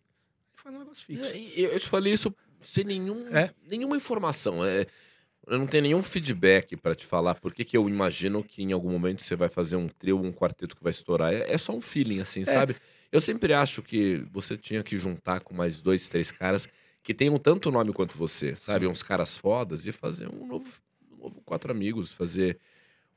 Faz 0.56 0.74
um 0.74 0.80
negócio 0.80 1.06
fixo. 1.06 1.26
É, 1.26 1.38
e 1.38 1.62
Eu 1.62 1.80
te 1.80 1.88
falei 1.90 2.14
isso 2.14 2.34
sem 2.62 2.86
nenhum, 2.86 3.28
É. 3.36 3.52
nenhuma 3.70 3.98
informação. 3.98 4.64
É, 4.66 4.86
eu 5.46 5.60
não 5.60 5.68
tenho 5.68 5.84
nenhum 5.84 6.02
feedback 6.02 6.78
pra 6.78 6.96
te 6.96 7.06
falar 7.06 7.36
por 7.36 7.54
que 7.54 7.76
eu 7.76 7.90
imagino 7.90 8.42
que 8.44 8.64
em 8.64 8.72
algum 8.72 8.90
momento 8.90 9.22
você 9.22 9.36
vai 9.36 9.50
fazer 9.50 9.76
um 9.76 9.90
trio, 9.90 10.18
um 10.18 10.32
quarteto 10.32 10.76
que 10.76 10.84
vai 10.84 10.92
estourar. 10.92 11.34
É, 11.34 11.52
é 11.52 11.58
só 11.58 11.74
um 11.74 11.82
feeling, 11.82 12.22
assim, 12.22 12.46
sabe? 12.46 12.78
Eu 13.14 13.22
sempre 13.22 13.54
acho 13.54 13.82
que 13.84 14.26
você 14.32 14.58
tinha 14.58 14.82
que 14.84 14.98
juntar 14.98 15.40
com 15.42 15.54
mais 15.54 15.82
dois, 15.82 16.10
três 16.10 16.32
caras 16.32 16.68
que 17.04 17.14
tenham 17.14 17.38
tanto 17.38 17.70
nome 17.70 17.94
quanto 17.94 18.18
você, 18.18 18.56
sabe? 18.56 18.86
Sim. 18.86 18.92
Uns 18.92 19.04
caras 19.04 19.38
fodas 19.38 19.86
e 19.86 19.92
fazer 19.92 20.28
um 20.28 20.48
novo, 20.48 20.66
um 21.12 21.24
novo 21.24 21.42
Quatro 21.46 21.70
Amigos, 21.72 22.12
fazer... 22.12 22.58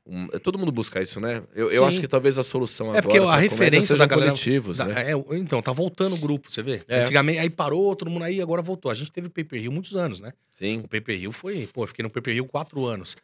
um- 0.05 0.27
Todo 0.39 0.59
mundo 0.59 0.71
busca 0.71 1.01
isso, 1.01 1.19
né? 1.19 1.41
Eu, 1.55 1.69
eu 1.71 1.83
acho 1.85 1.99
que 1.99 2.07
talvez 2.07 2.37
a 2.37 2.43
solução 2.43 2.87
É 2.87 2.99
agora 2.99 3.01
porque 3.03 3.17
a 3.17 3.35
referência 3.37 3.95
da 3.97 4.05
galera- 4.05 4.31
coletivos, 4.31 4.77
Da- 4.77 4.85
né? 4.85 5.11
é, 5.11 5.35
então, 5.35 5.61
tá 5.61 5.71
voltando 5.71 6.13
o 6.15 6.19
grupo, 6.19 6.51
você 6.51 6.61
vê? 6.61 6.81
É. 6.87 6.99
Antigamente, 7.01 7.39
aí 7.39 7.49
parou, 7.49 7.95
todo 7.95 8.11
mundo 8.11 8.23
aí, 8.23 8.39
agora 8.41 8.61
voltou. 8.61 8.91
A 8.91 8.93
gente 8.93 9.11
teve 9.11 9.27
o 9.27 9.31
Paper 9.31 9.59
Rio 9.61 9.71
muitos 9.71 9.95
anos, 9.95 10.19
né? 10.19 10.31
Sim. 10.51 10.79
O 10.79 10.87
Paper 10.87 11.17
Rio 11.19 11.31
foi, 11.31 11.67
pô, 11.73 11.83
eu 11.83 11.87
fiquei 11.87 12.03
no 12.03 12.09
Paper 12.09 12.33
Rio 12.35 12.45
quatro 12.45 12.85
anos. 12.85 13.17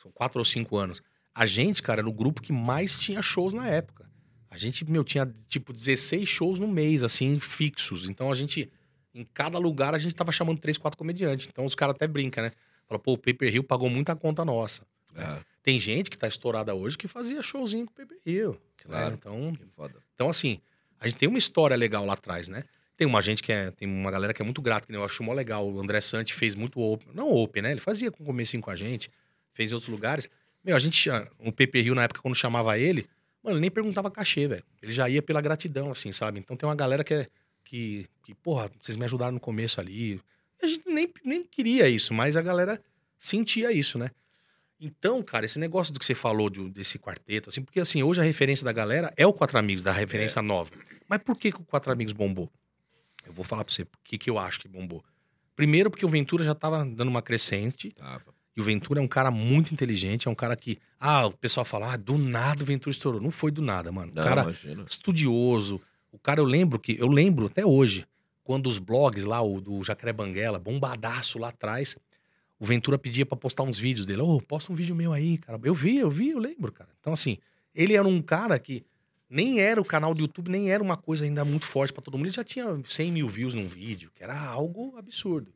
São 0.00 0.10
quatro 0.10 0.38
ou 0.38 0.44
cinco 0.44 0.76
anos. 0.78 1.02
A 1.34 1.44
gente, 1.44 1.82
cara, 1.82 2.00
era 2.00 2.08
o 2.08 2.12
grupo 2.12 2.40
que 2.40 2.52
mais 2.52 2.96
tinha 2.96 3.20
shows 3.20 3.52
na 3.52 3.68
época. 3.68 4.04
A 4.54 4.56
gente, 4.56 4.88
meu, 4.88 5.02
tinha 5.02 5.28
tipo 5.48 5.72
16 5.72 6.28
shows 6.28 6.60
no 6.60 6.68
mês, 6.68 7.02
assim, 7.02 7.40
fixos. 7.40 8.08
Então 8.08 8.30
a 8.30 8.36
gente, 8.36 8.70
em 9.12 9.26
cada 9.34 9.58
lugar, 9.58 9.96
a 9.96 9.98
gente 9.98 10.14
tava 10.14 10.30
chamando 10.30 10.60
três, 10.60 10.78
quatro 10.78 10.96
comediantes. 10.96 11.48
Então 11.50 11.64
os 11.64 11.74
caras 11.74 11.96
até 11.96 12.06
brincam, 12.06 12.44
né? 12.44 12.52
Fala, 12.86 13.00
pô, 13.00 13.14
o 13.14 13.18
Paper 13.18 13.52
Rio 13.52 13.64
pagou 13.64 13.90
muita 13.90 14.14
conta 14.14 14.44
nossa. 14.44 14.86
É, 15.16 15.38
Tem 15.60 15.76
gente 15.76 16.08
que 16.08 16.16
tá 16.16 16.28
estourada 16.28 16.72
hoje 16.72 16.96
que 16.96 17.08
fazia 17.08 17.42
showzinho 17.42 17.84
com 17.86 17.90
o 17.90 17.94
Paper 17.96 18.16
Rio. 18.24 18.60
Claro. 18.84 19.10
né? 19.10 19.16
Então, 19.18 19.52
que 19.54 19.64
foda. 19.74 19.96
então, 20.14 20.28
assim, 20.28 20.60
a 21.00 21.08
gente 21.08 21.18
tem 21.18 21.28
uma 21.28 21.38
história 21.38 21.76
legal 21.76 22.06
lá 22.06 22.12
atrás, 22.12 22.46
né? 22.46 22.62
Tem 22.96 23.08
uma 23.08 23.20
gente 23.20 23.42
que 23.42 23.50
é. 23.50 23.72
Tem 23.72 23.88
uma 23.88 24.08
galera 24.08 24.32
que 24.32 24.40
é 24.40 24.44
muito 24.44 24.62
grata, 24.62 24.86
que 24.86 24.94
eu 24.94 25.04
acho 25.04 25.20
mó 25.24 25.32
legal. 25.32 25.68
O 25.68 25.80
André 25.80 26.00
Sante 26.00 26.32
fez 26.32 26.54
muito 26.54 26.80
open. 26.80 27.08
Não 27.12 27.28
open, 27.28 27.60
né? 27.60 27.72
Ele 27.72 27.80
fazia 27.80 28.08
com 28.08 28.22
o 28.22 28.26
comecinho 28.26 28.62
com 28.62 28.70
a 28.70 28.76
gente, 28.76 29.10
fez 29.52 29.72
em 29.72 29.74
outros 29.74 29.90
lugares. 29.90 30.28
Meu, 30.62 30.76
a 30.76 30.78
gente. 30.78 31.10
O 31.40 31.50
PP 31.50 31.80
Rio, 31.80 31.94
na 31.96 32.04
época, 32.04 32.20
quando 32.22 32.36
chamava 32.36 32.78
ele, 32.78 33.08
mano, 33.44 33.56
ele 33.56 33.60
nem 33.60 33.70
perguntava 33.70 34.10
cachê, 34.10 34.48
velho. 34.48 34.64
Ele 34.82 34.90
já 34.92 35.08
ia 35.08 35.22
pela 35.22 35.40
gratidão, 35.40 35.90
assim, 35.92 36.10
sabe? 36.10 36.38
Então 36.40 36.56
tem 36.56 36.68
uma 36.68 36.74
galera 36.74 37.04
que 37.04 37.14
é. 37.14 37.26
Que, 37.62 38.06
que, 38.24 38.34
porra, 38.34 38.70
vocês 38.82 38.96
me 38.96 39.04
ajudaram 39.04 39.32
no 39.32 39.40
começo 39.40 39.80
ali. 39.80 40.20
A 40.62 40.66
gente 40.66 40.82
nem, 40.86 41.10
nem 41.24 41.42
queria 41.44 41.88
isso, 41.88 42.12
mas 42.12 42.36
a 42.36 42.42
galera 42.42 42.82
sentia 43.18 43.72
isso, 43.72 43.98
né? 43.98 44.10
Então, 44.78 45.22
cara, 45.22 45.46
esse 45.46 45.58
negócio 45.58 45.92
do 45.94 45.98
que 45.98 46.04
você 46.04 46.14
falou 46.14 46.50
de- 46.50 46.68
desse 46.70 46.98
quarteto, 46.98 47.48
assim, 47.48 47.62
porque 47.62 47.80
assim, 47.80 48.02
hoje 48.02 48.20
a 48.20 48.24
referência 48.24 48.64
da 48.64 48.72
galera 48.72 49.12
é 49.16 49.26
o 49.26 49.32
Quatro 49.32 49.56
Amigos, 49.58 49.82
da 49.82 49.92
referência 49.92 50.42
nova. 50.42 50.70
Mas 51.08 51.22
por 51.22 51.38
que, 51.38 51.52
que 51.52 51.60
o 51.60 51.64
Quatro 51.64 51.90
Amigos 51.90 52.12
bombou? 52.12 52.50
Eu 53.24 53.32
vou 53.32 53.44
falar 53.44 53.64
pra 53.64 53.72
você 53.72 53.84
por 53.86 53.98
que, 54.04 54.18
que 54.18 54.28
eu 54.28 54.38
acho 54.38 54.60
que 54.60 54.68
bombou. 54.68 55.02
Primeiro, 55.56 55.90
porque 55.90 56.04
o 56.04 56.08
Ventura 56.08 56.44
já 56.44 56.54
tava 56.54 56.84
dando 56.84 57.08
uma 57.08 57.22
crescente, 57.22 57.92
Tava. 57.92 58.33
E 58.56 58.60
o 58.60 58.64
Ventura 58.64 59.00
é 59.00 59.02
um 59.02 59.08
cara 59.08 59.30
muito 59.30 59.72
inteligente, 59.72 60.28
é 60.28 60.30
um 60.30 60.34
cara 60.34 60.54
que. 60.56 60.78
Ah, 60.98 61.26
o 61.26 61.32
pessoal 61.32 61.64
fala, 61.64 61.92
ah, 61.92 61.96
do 61.96 62.16
nada 62.16 62.62
o 62.62 62.66
Ventura 62.66 62.90
estourou. 62.92 63.20
Não 63.20 63.30
foi 63.30 63.50
do 63.50 63.60
nada, 63.60 63.90
mano. 63.90 64.12
O 64.12 64.14
Não, 64.14 64.22
cara 64.22 64.42
imagina. 64.42 64.84
estudioso. 64.88 65.80
O 66.12 66.18
cara, 66.18 66.40
eu 66.40 66.44
lembro 66.44 66.78
que. 66.78 66.96
Eu 66.98 67.08
lembro 67.08 67.46
até 67.46 67.66
hoje, 67.66 68.06
quando 68.44 68.68
os 68.68 68.78
blogs 68.78 69.24
lá, 69.24 69.42
o 69.42 69.60
do 69.60 69.82
Jacaré 69.82 70.12
Banguela, 70.12 70.58
bombadaço 70.58 71.38
lá 71.38 71.48
atrás, 71.48 71.96
o 72.58 72.64
Ventura 72.64 72.96
pedia 72.96 73.26
pra 73.26 73.36
postar 73.36 73.64
uns 73.64 73.78
vídeos 73.78 74.06
dele. 74.06 74.22
Ô, 74.22 74.40
posta 74.40 74.72
um 74.72 74.76
vídeo 74.76 74.94
meu 74.94 75.12
aí, 75.12 75.38
cara. 75.38 75.58
Eu 75.64 75.74
vi, 75.74 75.98
eu 75.98 76.08
vi, 76.10 76.30
eu 76.30 76.38
lembro, 76.38 76.70
cara. 76.70 76.90
Então, 77.00 77.12
assim, 77.12 77.38
ele 77.74 77.94
era 77.94 78.06
um 78.06 78.22
cara 78.22 78.56
que 78.58 78.84
nem 79.28 79.58
era 79.60 79.80
o 79.80 79.84
canal 79.84 80.14
do 80.14 80.20
YouTube, 80.20 80.48
nem 80.48 80.70
era 80.70 80.80
uma 80.82 80.96
coisa 80.96 81.24
ainda 81.24 81.44
muito 81.44 81.66
forte 81.66 81.92
pra 81.92 82.00
todo 82.02 82.16
mundo. 82.16 82.26
Ele 82.26 82.34
já 82.34 82.44
tinha 82.44 82.80
100 82.84 83.10
mil 83.10 83.28
views 83.28 83.52
num 83.54 83.66
vídeo, 83.66 84.12
que 84.14 84.22
era 84.22 84.40
algo 84.40 84.94
absurdo. 84.96 85.52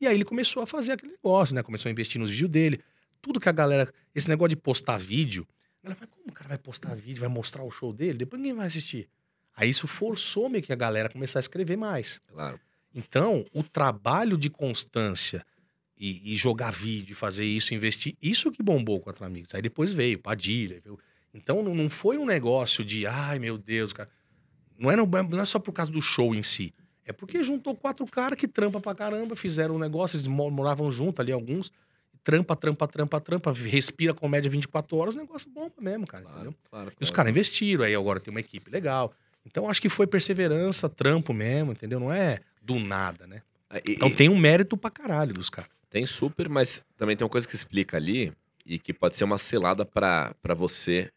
E 0.00 0.06
aí 0.06 0.14
ele 0.14 0.24
começou 0.24 0.62
a 0.62 0.66
fazer 0.66 0.92
aquele 0.92 1.12
negócio, 1.12 1.54
né? 1.54 1.62
Começou 1.62 1.88
a 1.88 1.92
investir 1.92 2.20
nos 2.20 2.30
vídeos 2.30 2.50
dele. 2.50 2.80
Tudo 3.20 3.40
que 3.40 3.48
a 3.48 3.52
galera. 3.52 3.92
Esse 4.14 4.28
negócio 4.28 4.50
de 4.50 4.56
postar 4.56 4.98
vídeo. 4.98 5.46
a 5.82 5.88
galera, 5.88 6.00
Mas 6.00 6.10
como 6.10 6.28
o 6.28 6.32
cara 6.32 6.48
vai 6.48 6.58
postar 6.58 6.94
vídeo, 6.94 7.20
vai 7.20 7.28
mostrar 7.28 7.62
o 7.62 7.70
show 7.70 7.92
dele? 7.92 8.18
Depois 8.18 8.40
ninguém 8.40 8.56
vai 8.56 8.66
assistir. 8.66 9.08
Aí 9.56 9.70
isso 9.70 9.86
forçou 9.86 10.48
meio 10.48 10.62
que 10.62 10.72
a 10.72 10.76
galera 10.76 11.08
a 11.08 11.12
começar 11.12 11.38
a 11.38 11.40
escrever 11.40 11.76
mais. 11.76 12.20
Claro. 12.28 12.60
Então, 12.94 13.44
o 13.52 13.62
trabalho 13.62 14.36
de 14.36 14.50
constância 14.50 15.44
e, 15.98 16.32
e 16.32 16.36
jogar 16.36 16.72
vídeo, 16.72 17.16
fazer 17.16 17.44
isso, 17.44 17.74
investir, 17.74 18.16
isso 18.20 18.50
que 18.50 18.62
bombou 18.62 18.98
com 18.98 19.04
Quatro 19.04 19.24
Amigos. 19.24 19.54
Aí 19.54 19.62
depois 19.62 19.92
veio 19.92 20.18
Padilha. 20.18 20.80
Veio... 20.84 20.98
Então, 21.32 21.62
não, 21.62 21.74
não 21.74 21.88
foi 21.88 22.18
um 22.18 22.26
negócio 22.26 22.84
de, 22.84 23.06
ai 23.06 23.38
meu 23.38 23.56
Deus, 23.56 23.92
cara. 23.92 24.10
Não 24.78 24.90
é, 24.90 24.96
não 24.96 25.40
é 25.40 25.46
só 25.46 25.58
por 25.58 25.72
causa 25.72 25.90
do 25.90 26.02
show 26.02 26.34
em 26.34 26.42
si. 26.42 26.74
É 27.06 27.12
porque 27.12 27.42
juntou 27.44 27.74
quatro 27.76 28.04
caras 28.06 28.36
que 28.38 28.48
trampa 28.48 28.80
pra 28.80 28.94
caramba, 28.94 29.36
fizeram 29.36 29.76
um 29.76 29.78
negócio, 29.78 30.16
eles 30.16 30.26
mo- 30.26 30.50
moravam 30.50 30.90
junto 30.90 31.22
ali, 31.22 31.30
alguns. 31.32 31.72
Trampa, 32.24 32.56
trampa, 32.56 32.88
trampa, 32.88 33.20
trampa, 33.20 33.52
respira 33.52 34.12
comédia 34.12 34.50
24 34.50 34.96
horas, 34.96 35.14
negócio 35.14 35.48
bomba 35.48 35.74
mesmo, 35.80 36.04
cara, 36.06 36.24
entendeu? 36.24 36.52
Claro, 36.52 36.56
claro, 36.68 36.88
E 36.90 37.04
os 37.04 37.08
claro. 37.08 37.12
caras 37.16 37.30
investiram, 37.30 37.84
aí 37.84 37.94
agora 37.94 38.18
tem 38.18 38.32
uma 38.32 38.40
equipe 38.40 38.68
legal. 38.68 39.14
Então 39.46 39.70
acho 39.70 39.80
que 39.80 39.88
foi 39.88 40.08
perseverança, 40.08 40.88
trampo 40.88 41.32
mesmo, 41.32 41.70
entendeu? 41.70 42.00
Não 42.00 42.12
é 42.12 42.40
do 42.60 42.80
nada, 42.80 43.28
né? 43.28 43.42
Ah, 43.70 43.78
e- 43.78 43.92
Então 43.92 44.10
tem 44.10 44.28
um 44.28 44.36
mérito 44.36 44.76
pra 44.76 44.90
caralho 44.90 45.32
dos 45.32 45.48
caras. 45.48 45.70
Tem 45.88 46.04
super, 46.04 46.48
mas 46.48 46.82
também 46.96 47.16
tem 47.16 47.24
uma 47.24 47.30
coisa 47.30 47.46
que 47.46 47.54
explica 47.54 47.96
ali 47.96 48.32
e 48.64 48.76
que 48.80 48.92
pode 48.92 49.14
ser 49.14 49.22
uma 49.22 49.38
selada 49.38 49.86
pra 49.86 50.34
pra 50.42 50.52
você 50.52 51.12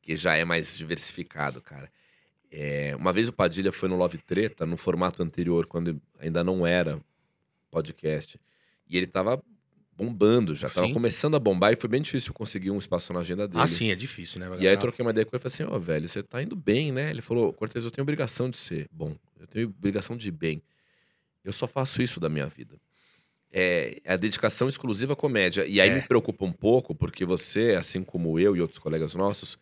que 0.00 0.14
já 0.14 0.36
é 0.36 0.44
mais 0.44 0.76
diversificado, 0.78 1.60
cara. 1.60 1.90
É, 2.56 2.94
uma 2.96 3.12
vez 3.12 3.26
o 3.28 3.32
Padilha 3.32 3.72
foi 3.72 3.88
no 3.88 3.96
Love 3.96 4.18
Treta, 4.18 4.64
no 4.64 4.76
formato 4.76 5.22
anterior, 5.22 5.66
quando 5.66 6.00
ainda 6.20 6.44
não 6.44 6.64
era 6.64 7.00
podcast, 7.68 8.38
e 8.88 8.96
ele 8.96 9.08
tava 9.08 9.42
bombando, 9.96 10.54
já 10.54 10.68
tava 10.70 10.86
Sim. 10.86 10.92
começando 10.92 11.34
a 11.34 11.38
bombar 11.40 11.72
e 11.72 11.76
foi 11.76 11.88
bem 11.90 12.00
difícil 12.02 12.32
conseguir 12.32 12.70
um 12.70 12.78
espaço 12.78 13.12
na 13.12 13.20
agenda 13.20 13.46
dele. 13.48 13.60
Ah, 13.62 13.66
sim, 13.66 13.90
é 13.90 13.96
difícil, 13.96 14.40
né? 14.40 14.48
E 14.60 14.68
aí 14.68 14.74
eu 14.74 14.78
troquei 14.78 15.04
uma 15.04 15.10
ideia 15.10 15.24
com 15.24 15.34
ele 15.34 15.40
e 15.40 15.50
falei 15.50 15.54
assim, 15.68 15.74
ó, 15.74 15.78
velho, 15.78 16.08
você 16.08 16.22
tá 16.22 16.42
indo 16.42 16.54
bem, 16.56 16.92
né? 16.92 17.10
Ele 17.10 17.20
falou, 17.20 17.52
Cortez, 17.52 17.84
eu 17.84 17.90
tenho 17.90 18.02
obrigação 18.04 18.48
de 18.50 18.56
ser 18.56 18.88
bom. 18.92 19.16
Eu 19.38 19.46
tenho 19.48 19.66
obrigação 19.68 20.16
de 20.16 20.28
ir 20.28 20.32
bem. 20.32 20.62
Eu 21.44 21.52
só 21.52 21.66
faço 21.66 22.02
isso 22.02 22.18
da 22.20 22.28
minha 22.28 22.46
vida. 22.46 22.76
É, 23.52 24.00
é 24.04 24.12
a 24.14 24.16
dedicação 24.16 24.68
exclusiva 24.68 25.12
à 25.12 25.16
comédia. 25.16 25.64
E 25.66 25.80
aí 25.80 25.88
É. 25.90 25.94
me 25.94 26.02
preocupa 26.02 26.44
um 26.44 26.52
pouco, 26.52 26.92
porque 26.94 27.24
você, 27.24 27.76
assim 27.78 28.02
como 28.02 28.38
eu 28.38 28.56
e 28.56 28.60
outros 28.60 28.78
colegas 28.80 29.14
nossos, 29.14 29.56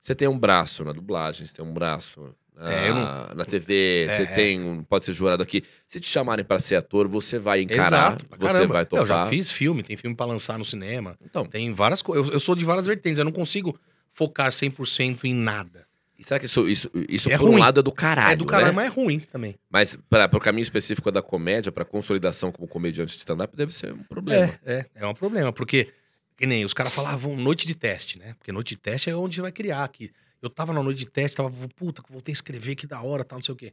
você 0.00 0.14
tem 0.14 0.28
um 0.28 0.38
braço 0.38 0.84
na 0.84 0.92
dublagem, 0.92 1.46
você 1.46 1.54
tem 1.54 1.64
um 1.64 1.72
braço 1.72 2.34
na, 2.54 2.72
É, 2.72 2.92
não- 2.92 3.34
na 3.34 3.44
TV, 3.44 4.06
você 4.08 4.22
É. 4.22 4.26
tem 4.26 4.62
um, 4.62 4.82
pode 4.82 5.04
ser 5.04 5.12
jurado 5.12 5.42
aqui. 5.42 5.62
Se 5.86 6.00
te 6.00 6.08
chamarem 6.08 6.44
para 6.44 6.58
ser 6.58 6.76
ator, 6.76 7.06
você 7.06 7.38
vai 7.38 7.60
encarar, 7.62 8.16
pra 8.24 8.38
você 8.38 8.66
vai 8.66 8.86
tocar. 8.86 9.02
Eu 9.02 9.06
já 9.06 9.26
fiz 9.28 9.50
filme, 9.50 9.82
tem 9.82 9.96
filme 9.96 10.16
pra 10.16 10.24
lançar 10.26 10.58
no 10.58 10.64
cinema. 10.64 11.16
Então, 11.22 11.44
Tem 11.44 11.72
várias 11.74 12.00
coisas. 12.00 12.28
Eu, 12.28 12.32
eu 12.34 12.40
sou 12.40 12.54
de 12.54 12.64
várias 12.64 12.86
vertentes, 12.86 13.18
eu 13.18 13.24
não 13.26 13.32
consigo 13.32 13.78
focar 14.12 14.50
100% 14.50 15.24
em 15.24 15.34
nada. 15.34 15.84
e 16.18 16.24
será 16.24 16.40
que 16.40 16.46
isso, 16.46 16.66
isso, 16.66 16.90
isso 17.10 17.30
É 17.30 17.36
por 17.36 17.46
um 17.46 17.50
ruim. 17.52 17.60
lado 17.60 17.80
é 17.80 17.82
do 17.82 17.92
caralho, 17.92 18.32
é 18.32 18.36
do 18.36 18.46
caralho, 18.46 18.68
né? 18.68 18.72
mas 18.72 18.86
é 18.86 18.88
ruim 18.88 19.18
também. 19.20 19.54
Mas 19.68 19.98
para 20.08 20.34
o 20.34 20.40
caminho 20.40 20.62
específico 20.62 21.12
da 21.12 21.20
comédia, 21.20 21.70
para 21.70 21.84
consolidação 21.84 22.50
como 22.50 22.66
comediante 22.66 23.12
de 23.12 23.18
stand-up, 23.18 23.54
deve 23.54 23.74
ser 23.74 23.92
um 23.92 24.02
problema. 24.02 24.54
É, 24.64 24.72
é, 24.78 24.86
é 24.94 25.06
um 25.06 25.12
problema, 25.12 25.52
porque, 25.52 25.88
que 26.36 26.46
nem 26.46 26.64
os 26.64 26.74
caras 26.74 26.92
falavam 26.92 27.36
noite 27.36 27.66
de 27.66 27.74
teste, 27.74 28.18
né? 28.18 28.34
Porque 28.34 28.52
noite 28.52 28.74
de 28.74 28.80
teste 28.80 29.08
é 29.08 29.16
onde 29.16 29.40
vai 29.40 29.50
criar 29.50 29.84
aqui. 29.84 30.12
Eu 30.42 30.50
tava 30.50 30.72
na 30.72 30.82
noite 30.82 30.98
de 30.98 31.10
teste, 31.10 31.36
tava, 31.36 31.50
puta, 31.74 32.02
voltei 32.08 32.32
a 32.32 32.34
escrever, 32.34 32.74
que 32.76 32.86
da 32.86 33.02
hora, 33.02 33.24
tal, 33.24 33.38
não 33.38 33.42
sei 33.42 33.54
o 33.54 33.56
quê. 33.56 33.72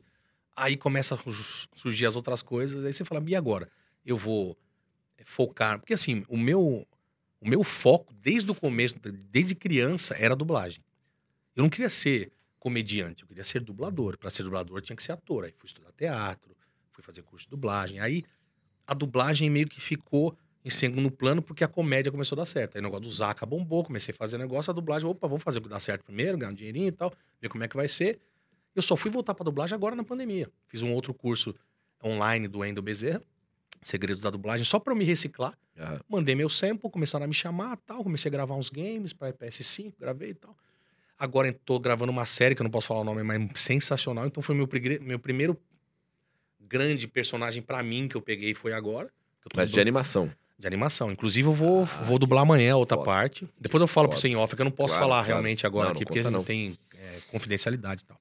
Aí 0.55 0.77
começa 0.77 1.15
a 1.15 1.17
su- 1.17 1.67
surgir 1.75 2.05
as 2.05 2.15
outras 2.15 2.41
coisas, 2.41 2.85
aí 2.85 2.93
você 2.93 3.03
fala, 3.03 3.23
e 3.27 3.35
agora? 3.35 3.69
Eu 4.05 4.17
vou 4.17 4.57
focar. 5.25 5.79
Porque 5.79 5.93
assim, 5.93 6.23
o 6.27 6.37
meu, 6.37 6.87
o 7.41 7.47
meu 7.47 7.63
foco, 7.63 8.13
desde 8.13 8.49
o 8.49 8.55
começo, 8.55 8.95
desde 9.29 9.55
criança, 9.55 10.15
era 10.17 10.35
dublagem. 10.35 10.83
Eu 11.55 11.63
não 11.63 11.69
queria 11.69 11.89
ser 11.89 12.31
comediante, 12.59 13.23
eu 13.23 13.27
queria 13.27 13.43
ser 13.43 13.61
dublador. 13.61 14.17
Para 14.17 14.29
ser 14.29 14.43
dublador 14.43 14.81
tinha 14.81 14.95
que 14.95 15.03
ser 15.03 15.11
ator. 15.11 15.43
Aí 15.45 15.53
fui 15.57 15.67
estudar 15.67 15.91
teatro, 15.91 16.55
fui 16.91 17.03
fazer 17.03 17.21
curso 17.23 17.45
de 17.45 17.49
dublagem. 17.51 17.99
Aí 17.99 18.23
a 18.87 18.93
dublagem 18.93 19.49
meio 19.49 19.67
que 19.67 19.81
ficou 19.81 20.37
em 20.65 20.69
segundo 20.69 21.11
plano 21.11 21.41
porque 21.41 21.63
a 21.63 21.67
comédia 21.67 22.11
começou 22.11 22.35
a 22.35 22.41
dar 22.41 22.45
certo. 22.45 22.75
Aí 22.75 22.79
o 22.79 22.83
negócio 22.83 23.03
do 23.03 23.11
Zaca 23.11 23.45
bombou, 23.45 23.83
comecei 23.83 24.13
a 24.13 24.15
fazer 24.15 24.37
negócio, 24.37 24.71
a 24.71 24.73
dublagem, 24.73 25.07
opa, 25.07 25.27
vamos 25.27 25.43
fazer 25.43 25.59
o 25.59 25.61
que 25.61 25.69
dá 25.69 25.79
certo 25.79 26.03
primeiro, 26.03 26.37
ganhar 26.37 26.51
um 26.51 26.55
dinheirinho 26.55 26.87
e 26.87 26.91
tal, 26.91 27.13
ver 27.41 27.49
como 27.49 27.63
é 27.63 27.67
que 27.67 27.75
vai 27.75 27.87
ser. 27.87 28.19
Eu 28.75 28.81
só 28.81 28.95
fui 28.95 29.11
voltar 29.11 29.33
pra 29.33 29.43
dublagem 29.43 29.75
agora 29.75 29.95
na 29.95 30.03
pandemia. 30.03 30.49
Fiz 30.67 30.81
um 30.81 30.93
outro 30.93 31.13
curso 31.13 31.53
online 32.03 32.47
do 32.47 32.63
Endo 32.65 32.81
Bezerra, 32.81 33.21
Segredos 33.81 34.23
da 34.23 34.29
Dublagem, 34.29 34.65
só 34.65 34.81
eu 34.85 34.95
me 34.95 35.03
reciclar. 35.03 35.57
Ah, 35.77 35.99
Mandei 36.07 36.35
meu 36.35 36.49
sample, 36.49 36.89
começaram 36.89 37.25
a 37.25 37.27
me 37.27 37.33
chamar 37.33 37.77
tal. 37.85 38.03
Comecei 38.03 38.29
a 38.29 38.31
gravar 38.31 38.55
uns 38.55 38.69
games 38.69 39.11
pra 39.11 39.33
PS5, 39.33 39.93
gravei 39.99 40.29
e 40.29 40.33
tal. 40.33 40.55
Agora 41.17 41.51
tô 41.53 41.79
gravando 41.79 42.11
uma 42.11 42.25
série 42.25 42.55
que 42.55 42.61
eu 42.61 42.63
não 42.63 42.71
posso 42.71 42.87
falar 42.87 43.01
o 43.01 43.03
nome, 43.03 43.23
mas 43.23 43.59
sensacional. 43.59 44.25
Então 44.25 44.41
foi 44.41 44.55
meu, 44.55 44.67
meu 45.01 45.19
primeiro 45.19 45.59
grande 46.59 47.07
personagem 47.07 47.61
pra 47.61 47.83
mim 47.83 48.07
que 48.07 48.15
eu 48.15 48.21
peguei 48.21 48.53
foi 48.53 48.73
agora. 48.73 49.11
mas 49.55 49.69
de 49.69 49.79
animação. 49.79 50.31
De 50.63 50.67
animação. 50.67 51.11
Inclusive, 51.11 51.47
eu 51.47 51.53
vou, 51.53 51.83
Ah, 51.83 52.03
vou 52.03 52.17
dublar 52.17 52.41
amanhã 52.43 52.73
a 52.73 52.77
outra 52.77 52.97
foda. 52.97 53.05
parte. 53.05 53.47
Depois 53.59 53.79
eu 53.81 53.87
falo 53.87 54.07
foda. 54.07 54.19
você 54.19 54.27
em 54.29 54.35
off, 54.35 54.55
que 54.55 54.61
eu 54.61 54.65
não 54.65 54.71
posso 54.71 54.93
Claro, 54.93 55.03
falar 55.03 55.15
claro. 55.17 55.27
realmente 55.27 55.65
agora 55.67 55.85
Não, 55.87 55.93
não 55.93 55.95
aqui, 55.97 56.05
porque 56.05 56.19
conta 56.19 56.31
não 56.31 56.39
não. 56.39 56.43
tem 56.45 56.77
é, 56.97 57.19
confidencialidade 57.31 58.01
e 58.01 58.05
tal. 58.05 58.17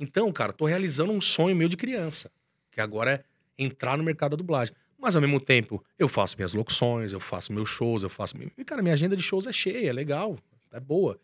Então, 0.00 0.30
cara, 0.32 0.52
tô 0.52 0.64
realizando 0.64 1.12
um 1.12 1.20
sonho 1.20 1.54
meu 1.54 1.68
de 1.68 1.76
criança, 1.76 2.30
que 2.72 2.80
agora 2.80 3.12
é 3.12 3.22
entrar 3.62 3.96
no 3.96 4.02
mercado 4.02 4.32
da 4.32 4.36
dublagem. 4.38 4.74
Mas 4.98 5.14
ao 5.14 5.20
mesmo 5.20 5.38
tempo, 5.38 5.84
eu 5.98 6.08
faço 6.08 6.34
minhas 6.36 6.54
locuções, 6.54 7.12
eu 7.12 7.20
faço 7.20 7.52
meus 7.52 7.68
shows, 7.68 8.02
eu 8.02 8.08
faço. 8.08 8.34
E, 8.56 8.64
cara, 8.64 8.82
minha 8.82 8.94
agenda 8.94 9.14
de 9.16 9.22
shows 9.22 9.46
é 9.46 9.52
cheia, 9.52 9.90
é 9.90 9.92
legal, 9.92 10.36
é 10.72 10.80
boa. 10.80 11.18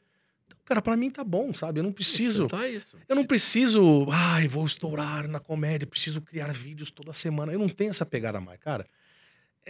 Então, 0.46 0.58
cara, 0.66 0.82
pra 0.82 0.96
mim 0.96 1.10
tá 1.10 1.24
bom, 1.24 1.52
sabe? 1.54 1.80
Eu 1.80 1.84
não 1.84 1.92
preciso. 1.92 2.44
Então 2.44 2.60
é 2.60 2.70
isso. 2.70 2.96
Eu 3.08 3.16
não 3.16 3.24
preciso, 3.24 4.06
ai, 4.10 4.46
vou 4.46 4.66
estourar 4.66 5.26
na 5.26 5.40
comédia, 5.40 5.86
preciso 5.86 6.20
criar 6.20 6.52
vídeos 6.52 6.90
toda 6.90 7.12
semana. 7.14 7.52
Eu 7.52 7.58
não 7.58 7.68
tenho 7.70 7.90
essa 7.90 8.04
pegada 8.04 8.38
mais, 8.40 8.60
cara. 8.60 8.86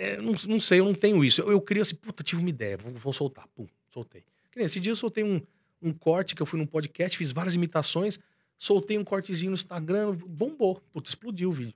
É, 0.01 0.17
não, 0.17 0.33
não 0.47 0.61
sei, 0.61 0.81
eu 0.81 0.85
não 0.87 0.95
tenho 0.95 1.23
isso. 1.23 1.43
Eu, 1.43 1.53
eu 1.53 1.61
queria 1.61 1.83
assim, 1.83 1.95
puta, 1.95 2.23
tive 2.23 2.41
uma 2.41 2.49
ideia, 2.49 2.77
vou, 2.77 2.93
vou 2.93 3.13
soltar. 3.13 3.47
Pum, 3.49 3.67
soltei. 3.91 4.25
Esse 4.57 4.81
dia 4.81 4.93
eu 4.93 4.97
soltei 4.97 5.23
um, 5.23 5.41
um 5.83 5.93
corte 5.93 6.35
que 6.35 6.41
eu 6.41 6.47
fui 6.47 6.59
num 6.59 6.67
podcast, 6.67 7.17
fiz 7.19 7.33
várias 7.33 7.55
imitações, 7.55 8.19
soltei 8.57 8.97
um 8.99 9.05
cortezinho 9.05 9.51
no 9.51 9.55
Instagram, 9.57 10.15
bombou. 10.27 10.81
Puta, 10.93 11.11
explodiu 11.11 11.51
o 11.51 11.53
vídeo. 11.53 11.75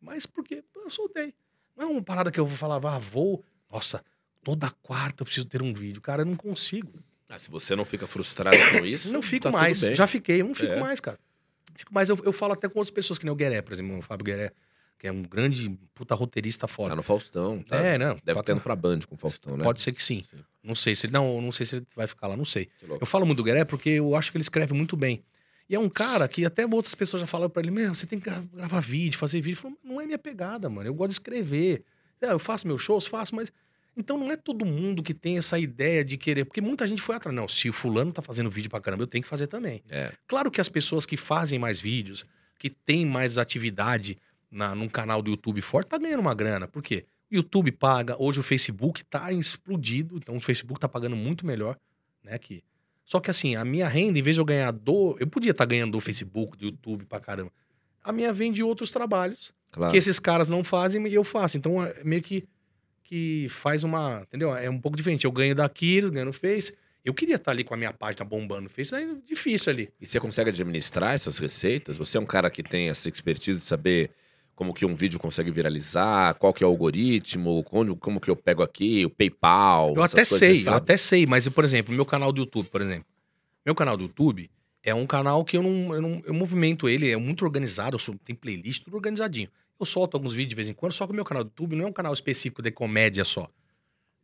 Mas 0.00 0.26
porque 0.26 0.62
eu 0.76 0.90
soltei. 0.90 1.32
Não 1.76 1.84
é 1.84 1.86
uma 1.88 2.02
parada 2.02 2.30
que 2.30 2.38
eu 2.38 2.46
vou 2.46 2.56
falar, 2.56 2.76
ah, 2.76 2.98
vou. 2.98 3.42
Nossa, 3.70 4.04
toda 4.44 4.70
quarta 4.82 5.22
eu 5.22 5.24
preciso 5.24 5.46
ter 5.46 5.62
um 5.62 5.72
vídeo. 5.72 6.00
Cara, 6.02 6.22
eu 6.22 6.26
não 6.26 6.36
consigo. 6.36 6.92
Ah, 7.28 7.38
se 7.38 7.50
você 7.50 7.74
não 7.74 7.84
fica 7.86 8.06
frustrado 8.06 8.56
com 8.78 8.84
isso, 8.86 9.10
Não 9.10 9.22
fico 9.22 9.44
tá 9.44 9.50
mais. 9.50 9.80
Já 9.80 10.06
fiquei, 10.06 10.42
eu 10.42 10.46
não 10.46 10.54
fico 10.54 10.72
É. 10.72 10.78
mais, 10.80 11.00
cara. 11.00 11.18
Fico 11.74 11.92
mais. 11.94 12.10
Eu, 12.10 12.18
eu 12.24 12.32
falo 12.32 12.52
até 12.52 12.68
com 12.68 12.78
outras 12.78 12.90
pessoas, 12.90 13.18
que 13.18 13.24
nem 13.24 13.32
o 13.32 13.36
Gueré, 13.36 13.62
por 13.62 13.72
exemplo, 13.72 13.96
o 13.98 14.02
Fábio 14.02 14.24
Gueré, 14.24 14.52
que 15.02 15.08
é 15.08 15.10
um 15.12 15.22
grande 15.22 15.68
puta 15.96 16.14
roteirista 16.14 16.68
Tá 16.68 16.72
foda. 16.72 16.94
no 16.94 17.02
Faustão, 17.02 17.60
tá? 17.60 17.76
É, 17.76 17.98
não. 17.98 18.16
Deve 18.24 18.40
tá- 18.40 18.52
indo 18.52 18.60
pra 18.60 18.76
Band 18.76 19.00
com 19.00 19.16
o 19.16 19.18
Faustão, 19.18 19.56
né? 19.56 19.64
Pode 19.64 19.80
ser 19.80 19.90
que 19.90 20.00
sim. 20.00 20.22
Sim. 20.22 20.38
Não 20.62 20.76
sei 20.76 20.94
se 20.94 21.06
ele. 21.06 21.12
Não, 21.12 21.42
não 21.42 21.50
sei 21.50 21.66
se 21.66 21.74
ele 21.74 21.86
vai 21.96 22.06
ficar 22.06 22.28
lá, 22.28 22.36
não 22.36 22.44
sei. 22.44 22.68
Eu 23.00 23.04
falo 23.04 23.26
muito 23.26 23.38
do 23.38 23.42
Gueré 23.42 23.64
porque 23.64 23.90
eu 23.90 24.14
acho 24.14 24.30
que 24.30 24.36
ele 24.36 24.42
escreve 24.42 24.72
muito 24.72 24.96
bem. 24.96 25.20
E 25.68 25.74
é 25.74 25.78
um 25.80 25.88
cara 25.88 26.28
que 26.28 26.44
até 26.46 26.64
outras 26.64 26.94
pessoas 26.94 27.20
já 27.20 27.26
falaram 27.26 27.50
pra 27.50 27.60
ele: 27.60 27.72
Meu, 27.72 27.92
você 27.92 28.06
tem 28.06 28.20
que 28.20 28.30
gra- 28.30 28.44
gravar 28.54 28.78
vídeo, 28.78 29.18
fazer 29.18 29.40
vídeo. 29.40 29.58
Falo, 29.60 29.76
não 29.82 30.00
é 30.00 30.06
minha 30.06 30.18
pegada, 30.18 30.70
mano. 30.70 30.88
Eu 30.88 30.94
gosto 30.94 31.08
de 31.08 31.14
escrever. 31.14 31.82
É, 32.20 32.26
eu 32.30 32.38
faço 32.38 32.64
meus 32.68 32.80
shows, 32.80 33.04
faço, 33.04 33.34
mas. 33.34 33.52
Então 33.96 34.16
não 34.16 34.30
é 34.30 34.36
todo 34.36 34.64
mundo 34.64 35.02
que 35.02 35.12
tem 35.12 35.36
essa 35.36 35.58
ideia 35.58 36.04
de 36.04 36.16
querer. 36.16 36.44
Porque 36.44 36.60
muita 36.60 36.86
gente 36.86 37.02
foi 37.02 37.16
atrás. 37.16 37.34
Não, 37.34 37.48
se 37.48 37.68
o 37.68 37.72
fulano 37.72 38.12
tá 38.12 38.22
fazendo 38.22 38.48
vídeo 38.48 38.70
pra 38.70 38.80
caramba, 38.80 39.02
eu 39.02 39.08
tenho 39.08 39.22
que 39.24 39.28
fazer 39.28 39.48
também. 39.48 39.82
É. 39.90 40.12
Claro 40.28 40.48
que 40.48 40.60
as 40.60 40.68
pessoas 40.68 41.04
que 41.04 41.16
fazem 41.16 41.58
mais 41.58 41.80
vídeos, 41.80 42.24
que 42.56 42.70
têm 42.70 43.04
mais 43.04 43.36
atividade 43.36 44.16
na, 44.52 44.74
num 44.74 44.88
canal 44.88 45.22
do 45.22 45.30
YouTube 45.30 45.60
forte, 45.62 45.88
tá 45.88 45.98
ganhando 45.98 46.20
uma 46.20 46.34
grana. 46.34 46.68
Por 46.68 46.82
quê? 46.82 47.04
O 47.30 47.34
YouTube 47.34 47.72
paga, 47.72 48.14
hoje 48.22 48.38
o 48.38 48.42
Facebook 48.42 49.02
tá 49.04 49.32
explodido, 49.32 50.18
então 50.18 50.36
o 50.36 50.40
Facebook 50.40 50.78
tá 50.78 50.88
pagando 50.88 51.16
muito 51.16 51.46
melhor, 51.46 51.76
né? 52.22 52.38
Que... 52.38 52.62
Só 53.04 53.18
que 53.18 53.30
assim, 53.30 53.56
a 53.56 53.64
minha 53.64 53.88
renda, 53.88 54.18
em 54.18 54.22
vez 54.22 54.36
de 54.36 54.40
eu 54.40 54.44
ganhar 54.44 54.70
do. 54.70 55.16
Eu 55.18 55.26
podia 55.26 55.50
estar 55.50 55.64
ganhando 55.64 55.92
do 55.92 56.00
Facebook, 56.00 56.56
do 56.56 56.66
YouTube 56.66 57.04
pra 57.06 57.18
caramba. 57.18 57.50
A 58.04 58.12
minha 58.12 58.32
vem 58.32 58.52
de 58.52 58.62
outros 58.62 58.90
trabalhos 58.90 59.52
Claro. 59.72 59.90
que 59.90 59.96
esses 59.96 60.18
caras 60.18 60.50
não 60.50 60.62
fazem 60.62 61.04
e 61.08 61.14
eu 61.14 61.24
faço. 61.24 61.56
Então 61.56 61.82
é 61.82 62.04
meio 62.04 62.22
que, 62.22 62.44
que 63.02 63.46
faz 63.48 63.82
uma. 63.82 64.22
Entendeu? 64.28 64.54
É 64.54 64.68
um 64.68 64.78
pouco 64.78 64.96
diferente. 64.96 65.24
Eu 65.24 65.32
ganho 65.32 65.54
daqui, 65.54 65.96
eles 65.96 66.10
ganham 66.10 66.26
no 66.26 66.32
Face. 66.32 66.74
Eu 67.04 67.12
queria 67.14 67.36
estar 67.36 67.50
ali 67.50 67.64
com 67.64 67.74
a 67.74 67.76
minha 67.76 67.92
página 67.92 68.24
bombando 68.24 68.62
no 68.62 68.68
Face, 68.68 68.94
é 68.94 69.04
difícil 69.26 69.72
ali. 69.72 69.88
E 70.00 70.06
você 70.06 70.20
consegue 70.20 70.50
administrar 70.50 71.14
essas 71.14 71.38
receitas? 71.38 71.96
Você 71.96 72.16
é 72.16 72.20
um 72.20 72.26
cara 72.26 72.48
que 72.48 72.62
tem 72.62 72.88
essa 72.88 73.08
expertise 73.08 73.58
de 73.60 73.66
saber 73.66 74.10
como 74.54 74.74
que 74.74 74.84
um 74.84 74.94
vídeo 74.94 75.18
consegue 75.18 75.50
viralizar, 75.50 76.34
qual 76.34 76.52
que 76.52 76.62
é 76.62 76.66
o 76.66 76.70
algoritmo, 76.70 77.64
como, 77.64 77.96
como 77.96 78.20
que 78.20 78.30
eu 78.30 78.36
pego 78.36 78.62
aqui, 78.62 79.04
o 79.04 79.10
PayPal. 79.10 79.94
Eu 79.94 80.02
até 80.02 80.24
sei, 80.24 80.66
eu 80.66 80.74
até 80.74 80.96
sei, 80.96 81.26
mas, 81.26 81.48
por 81.48 81.64
exemplo, 81.64 81.94
meu 81.94 82.04
canal 82.04 82.32
do 82.32 82.42
YouTube, 82.42 82.68
por 82.68 82.80
exemplo. 82.80 83.06
Meu 83.64 83.74
canal 83.74 83.96
do 83.96 84.04
YouTube 84.04 84.50
é 84.82 84.94
um 84.94 85.06
canal 85.06 85.44
que 85.44 85.56
eu 85.56 85.62
não, 85.62 85.94
eu 85.94 86.02
não 86.02 86.22
eu 86.24 86.34
movimento 86.34 86.88
ele, 86.88 87.10
é 87.10 87.16
muito 87.16 87.44
organizado, 87.44 87.94
eu 87.94 87.98
sou, 87.98 88.14
tem 88.24 88.34
playlist, 88.34 88.84
tudo 88.84 88.96
organizadinho. 88.96 89.48
Eu 89.78 89.86
solto 89.86 90.16
alguns 90.16 90.34
vídeos 90.34 90.50
de 90.50 90.56
vez 90.56 90.68
em 90.68 90.72
quando, 90.72 90.92
só 90.92 91.06
que 91.06 91.12
o 91.12 91.14
meu 91.14 91.24
canal 91.24 91.44
do 91.44 91.48
YouTube 91.48 91.76
não 91.76 91.86
é 91.86 91.88
um 91.88 91.92
canal 91.92 92.12
específico 92.12 92.62
de 92.62 92.70
comédia 92.70 93.24
só. 93.24 93.48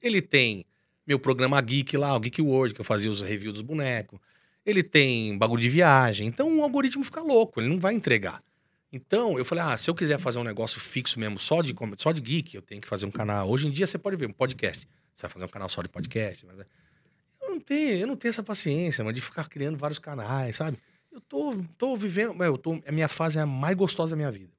Ele 0.03 0.21
tem 0.21 0.65
meu 1.07 1.19
programa 1.19 1.61
Geek 1.61 1.97
lá, 1.97 2.15
o 2.15 2.21
Geek 2.21 2.43
World, 2.43 2.75
que 2.75 2.81
eu 2.81 2.85
fazia 2.85 3.11
os 3.11 3.21
reviews 3.21 3.55
dos 3.55 3.63
bonecos. 3.63 4.21
Ele 4.65 4.83
tem 4.83 5.37
bagulho 5.39 5.63
de 5.63 5.69
viagem. 5.69 6.27
Então 6.27 6.59
o 6.59 6.63
algoritmo 6.63 7.03
fica 7.03 7.23
louco, 7.23 7.61
ele 7.61 7.69
não 7.69 7.81
vai 7.81 7.95
entregar. 7.95 8.43
Então 8.93 9.39
eu 9.39 9.45
falei, 9.45 9.63
ah, 9.65 9.77
se 9.77 9.91
eu 9.91 9.95
quiser 9.95 10.19
fazer 10.19 10.39
um 10.39 10.45
negócio 10.45 10.81
fixo 10.81 11.21
mesmo, 11.21 11.39
só 11.39 11.61
de, 11.61 11.75
só 11.99 12.11
de 12.13 12.23
geek, 12.23 12.55
eu 12.55 12.63
tenho 12.63 12.81
que 12.81 12.89
fazer 12.89 13.05
um 13.07 13.11
canal. 13.11 13.49
Hoje 13.49 13.67
em 13.67 13.71
dia 13.71 13.87
você 13.87 13.99
pode 13.99 14.17
ver 14.17 14.27
um 14.27 14.33
podcast. 14.33 14.89
Você 15.15 15.23
vai 15.23 15.31
fazer 15.31 15.45
um 15.45 15.49
canal 15.49 15.69
só 15.69 15.83
de 15.83 15.89
podcast. 15.89 16.47
mas- 16.47 16.59
Eu 17.41 17.51
não 17.51 17.61
tenho, 17.61 17.91
eu 17.99 18.07
não 18.07 18.17
tenho 18.17 18.31
essa 18.31 18.43
paciência, 18.43 19.05
de 19.13 19.21
ficar 19.21 19.49
criando 19.49 19.77
vários 19.77 19.99
canais, 19.99 20.57
sabe? 20.57 20.79
Eu 21.13 21.21
tô, 21.21 21.53
tô 21.77 21.97
vivendo, 21.97 22.35
meu, 22.35 22.47
eu 22.55 22.59
tô, 22.59 22.81
a 22.87 22.93
minha 22.93 23.09
fase 23.09 23.39
é 23.39 23.43
a 23.43 23.47
mais 23.47 23.77
gostosa 23.77 24.11
da 24.11 24.17
minha 24.17 24.31
vida. 24.31 24.53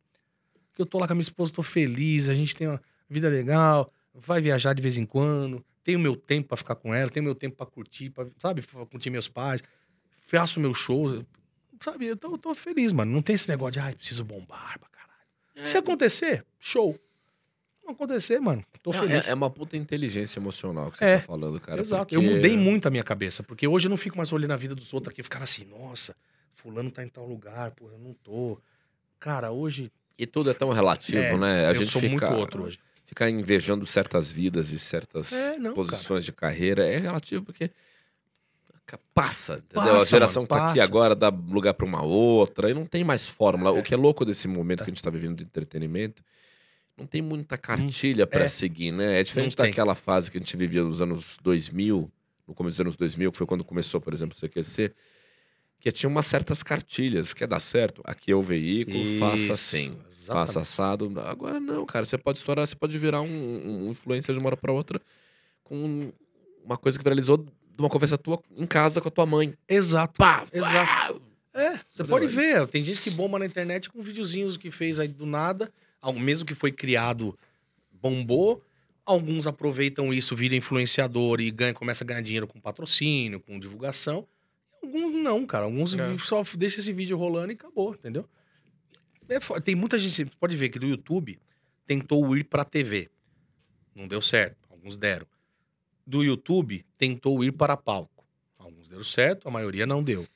Eu 0.78 0.86
tô 0.86 0.98
lá 0.98 1.08
com 1.08 1.14
a 1.14 1.16
minha 1.16 1.22
esposa, 1.22 1.52
tô 1.52 1.62
feliz, 1.64 2.30
a 2.30 2.34
gente 2.34 2.56
tem 2.56 2.68
uma 2.68 2.82
vida 3.10 3.30
legal, 3.30 3.92
vai 4.14 4.42
viajar 4.42 4.74
de 4.74 4.82
vez 4.82 4.98
em 4.98 5.06
quando, 5.06 5.64
tenho 5.84 6.00
meu 6.00 6.16
tempo 6.16 6.48
pra 6.50 6.58
ficar 6.58 6.76
com 6.76 6.94
ela, 6.94 7.10
tenho 7.10 7.24
meu 7.24 7.36
tempo 7.36 7.56
pra 7.56 7.66
curtir, 7.66 8.10
pra, 8.10 8.26
sabe, 8.40 8.62
curtir 8.90 9.10
meus 9.10 9.28
pais, 9.28 9.62
faço 10.28 10.60
meus 10.60 10.78
shows, 10.78 11.22
sabe? 11.80 12.08
Eu 12.08 12.18
tô, 12.18 12.32
eu 12.34 12.38
tô 12.38 12.54
feliz, 12.56 12.92
mano. 12.92 13.12
Não 13.12 13.22
tem 13.22 13.36
esse 13.36 13.50
negócio 13.50 13.74
de, 13.74 13.80
ai, 13.80 13.96
preciso 13.96 14.24
bombar 14.24 14.80
pra 14.80 14.90
caralho. 14.90 15.20
É. 15.56 15.64
Se 15.64 15.78
acontecer, 15.78 16.46
show. 16.60 17.00
Não 17.84 17.94
acontecer, 17.94 18.40
mano, 18.40 18.64
tô 18.84 18.92
Não, 18.92 19.00
feliz. 19.02 19.28
é, 19.28 19.32
é 19.32 19.34
uma 19.34 19.50
puta 19.50 19.76
inteligência 19.76 20.40
emocional 20.40 20.92
que 20.92 21.00
você 21.00 21.06
É, 21.06 21.18
tá 21.18 21.26
falando, 21.26 21.60
cara. 21.60 21.82
Exato. 21.82 22.14
porque- 22.14 22.16
Eu 22.16 22.22
mudei 22.22 22.56
muito 22.56 22.88
a 22.88 22.92
minha 22.92 23.04
cabeça, 23.04 23.42
porque 23.42 23.68
hoje 23.68 23.88
eu 23.88 23.90
não 23.90 23.98
fico 23.98 24.16
mais 24.16 24.32
olhando 24.32 24.52
a 24.52 24.58
vida 24.58 24.76
dos 24.76 24.94
outros 24.94 25.12
aqui 25.12 25.24
ficar 25.24 25.42
assim, 25.42 25.66
nossa, 25.66 26.16
fulano 26.56 26.92
tá 26.92 27.04
em 27.04 27.08
tal 27.10 27.26
lugar, 27.28 27.72
pô, 27.72 27.90
eu 27.90 27.98
não 27.98 28.14
tô. 28.14 28.60
Cara, 29.20 29.52
hoje 29.52 29.92
E 30.20 30.26
tudo 30.28 30.52
é 30.52 30.54
tão 30.54 30.70
relativo, 30.70 31.18
É, 31.18 31.36
né? 31.38 31.66
A 31.66 31.70
eu 31.72 31.76
gente 31.76 31.92
sou 31.92 32.02
fica, 32.02 32.28
muito 32.30 32.40
outro 32.40 32.64
hoje. 32.64 32.78
Ficar 33.06 33.28
invejando 33.30 33.86
certas 33.88 34.32
vidas 34.32 34.72
e 34.72 34.78
certas 34.78 35.34
É, 35.34 35.58
não, 35.58 35.74
posições 35.74 36.24
de 36.24 36.32
carreira 36.32 36.86
é 36.86 36.98
relativo 36.98 37.44
porque 37.46 37.72
passa, 39.14 39.64
entendeu? 39.66 39.94
Passa, 39.94 40.06
a 40.06 40.10
geração 40.10 40.42
mano, 40.44 40.48
que 40.48 40.54
tá 40.54 40.66
aqui 40.70 40.80
passa. 40.80 40.84
agora 40.84 41.16
dá 41.16 41.30
lugar 41.30 41.74
pra 41.74 41.86
uma 41.86 42.02
outra 42.02 42.70
e 42.70 42.74
não 42.74 42.86
tem 42.86 43.04
mais 43.04 43.28
fórmula. 43.28 43.76
É. 43.76 43.80
O 43.80 43.84
que 43.84 43.94
é 43.94 43.98
louco 43.98 44.26
desse 44.26 44.48
momento 44.48 44.80
que 44.84 44.90
a 44.90 44.94
gente 44.94 45.04
tá 45.04 45.10
vivendo 45.10 45.38
de 45.38 45.44
entretenimento 45.44 46.24
não 46.98 47.08
tem 47.08 47.22
muita 47.22 47.58
cartilha 47.58 48.28
pra 48.28 48.44
é. 48.44 48.48
seguir, 48.48 48.92
né? 48.92 49.20
É 49.20 49.24
diferente 49.24 49.58
Não 49.58 49.64
tem. 49.64 49.72
daquela 49.72 49.96
fase 49.96 50.30
que 50.30 50.38
a 50.38 50.42
gente 50.42 50.56
vivia 50.58 50.84
nos 50.84 51.02
anos 51.02 51.38
2000, 51.42 52.12
no 52.48 52.54
começo 52.54 52.76
dos 52.76 52.82
anos 52.82 52.96
2000, 52.98 53.32
que 53.32 53.38
foi 53.38 53.48
quando 53.48 53.64
começou, 53.64 54.02
por 54.02 54.14
exemplo, 54.14 54.36
o 54.38 54.40
CQC, 54.40 54.92
que 55.80 55.92
tinha 55.92 56.10
umas 56.10 56.26
certas 56.26 56.62
cartilhas. 56.62 57.34
Quer 57.34 57.48
dar 57.48 57.62
certo? 57.62 58.02
Aqui 58.04 58.32
é 58.32 58.36
o 58.36 58.42
veículo, 58.42 58.98
faça 59.18 59.36
Isso, 59.38 59.52
assim, 59.54 59.98
exatamente. 60.10 60.26
faça 60.26 60.60
assado. 60.60 61.12
Agora 61.22 61.60
não, 61.60 61.86
cara. 61.86 62.04
Você 62.04 62.18
pode 62.18 62.40
estourar, 62.40 62.68
você 62.68 62.76
pode 62.76 62.98
virar 62.98 63.22
um, 63.22 63.86
um 63.86 63.90
influencer 63.90 64.34
de 64.34 64.40
uma 64.40 64.48
hora 64.48 64.58
pra 64.58 64.74
outra 64.74 65.02
com 65.64 66.12
uma 66.66 66.78
coisa 66.78 66.98
que 66.98 67.04
viralizou 67.04 67.46
de 67.80 67.84
uma 67.84 67.90
conversa 67.90 68.18
tua 68.18 68.42
em 68.58 68.66
casa 68.66 69.00
com 69.00 69.08
a 69.08 69.12
tua 69.12 69.26
mãe. 69.26 69.56
Exato. 69.66 70.18
Pá! 70.18 70.46
Exato. 70.52 71.22
É, 71.54 71.80
você 71.90 72.04
pode 72.04 72.28
ver. 72.28 72.68
Tem 72.68 72.84
gente 72.84 73.00
que 73.00 73.10
bomba 73.10 73.40
na 73.40 73.46
internet 73.46 73.90
com 73.90 74.02
videozinhos 74.02 74.58
que 74.58 74.70
fez 74.70 75.00
aí 75.00 75.08
do 75.08 75.26
nada. 75.26 75.72
Ao 76.02 76.12
mesmo 76.12 76.46
que 76.46 76.54
foi 76.54 76.74
criado, 76.74 77.38
bombou. 77.90 78.62
Alguns 79.06 79.48
aproveitam 79.48 80.14
isso, 80.14 80.36
viram 80.36 80.58
influenciador 80.58 81.40
e 81.40 81.50
ganha, 81.50 81.74
começa 81.74 82.04
a 82.04 82.08
ganhar 82.08 82.22
dinheiro 82.22 82.46
com 82.48 82.60
patrocínio, 82.60 83.40
com 83.40 83.58
divulgação. 83.58 84.28
Alguns 84.84 85.14
não, 85.14 85.46
cara. 85.46 85.64
Alguns 85.64 85.98
É. 85.98 86.18
só 86.18 86.44
deixa 86.58 86.82
esse 86.82 86.92
vídeo 86.92 87.18
rolando 87.18 87.54
e 87.54 87.56
acabou, 87.56 87.94
entendeu? 87.94 88.26
É 89.30 89.40
tem 89.62 89.74
muita 89.74 89.98
gente, 89.98 90.14
você 90.14 90.26
pode 90.38 90.56
ver 90.58 90.68
que 90.68 90.80
do 90.80 90.86
YouTube 90.86 91.40
tentou 91.88 92.36
ir 92.36 92.44
pra 92.44 92.66
TV. 92.66 93.10
Não 93.96 94.06
deu 94.06 94.22
certo. 94.22 94.58
Alguns 94.70 94.98
deram. 94.98 95.26
Do 96.10 96.24
YouTube 96.24 96.84
tentou 96.98 97.44
ir 97.44 97.52
para 97.52 97.78
palco. 97.78 98.26
Alguns 98.58 98.90
deram 98.90 99.04
certo, 99.04 99.48
a 99.48 99.52
maioria 99.52 99.86
não 99.86 100.02
deu. 100.04 100.28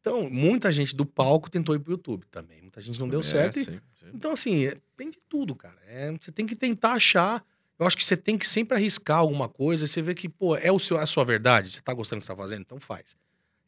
Então, 0.00 0.28
muita 0.28 0.72
gente 0.72 0.94
do 0.96 1.06
palco 1.06 1.48
tentou 1.50 1.74
ir 1.74 1.78
pro 1.78 1.92
YouTube 1.92 2.24
também. 2.30 2.60
Muita 2.62 2.80
gente 2.80 2.98
não 2.98 3.08
deu 3.08 3.20
É, 3.20 3.22
certo. 3.22 3.60
e- 3.60 3.64
sim, 3.64 3.80
sim. 4.00 4.06
Então, 4.12 4.32
assim, 4.32 4.66
é- 4.66 4.76
tem 4.96 5.10
de 5.10 5.18
tudo, 5.28 5.54
cara. 5.54 5.78
É, 5.86 6.10
você 6.12 6.32
tem 6.32 6.46
que 6.46 6.56
tentar 6.56 6.92
achar. 6.94 7.44
Eu 7.78 7.86
acho 7.86 7.96
que 7.96 8.04
você 8.04 8.16
tem 8.16 8.36
que 8.36 8.48
sempre 8.48 8.76
arriscar 8.76 9.18
alguma 9.18 9.48
coisa 9.48 9.84
e 9.84 9.88
você 9.88 10.02
vê 10.02 10.14
que, 10.14 10.28
pô, 10.28 10.56
é 10.56 10.72
o 10.72 10.78
seu, 10.80 10.98
a 10.98 11.06
sua 11.06 11.24
verdade. 11.24 11.70
Você 11.72 11.80
tá 11.80 11.92
gostando 11.94 12.18
do 12.18 12.22
que 12.22 12.26
você 12.26 12.32
tá 12.32 12.36
fazendo? 12.42 12.62
Então 12.62 12.80
faz. 12.80 13.14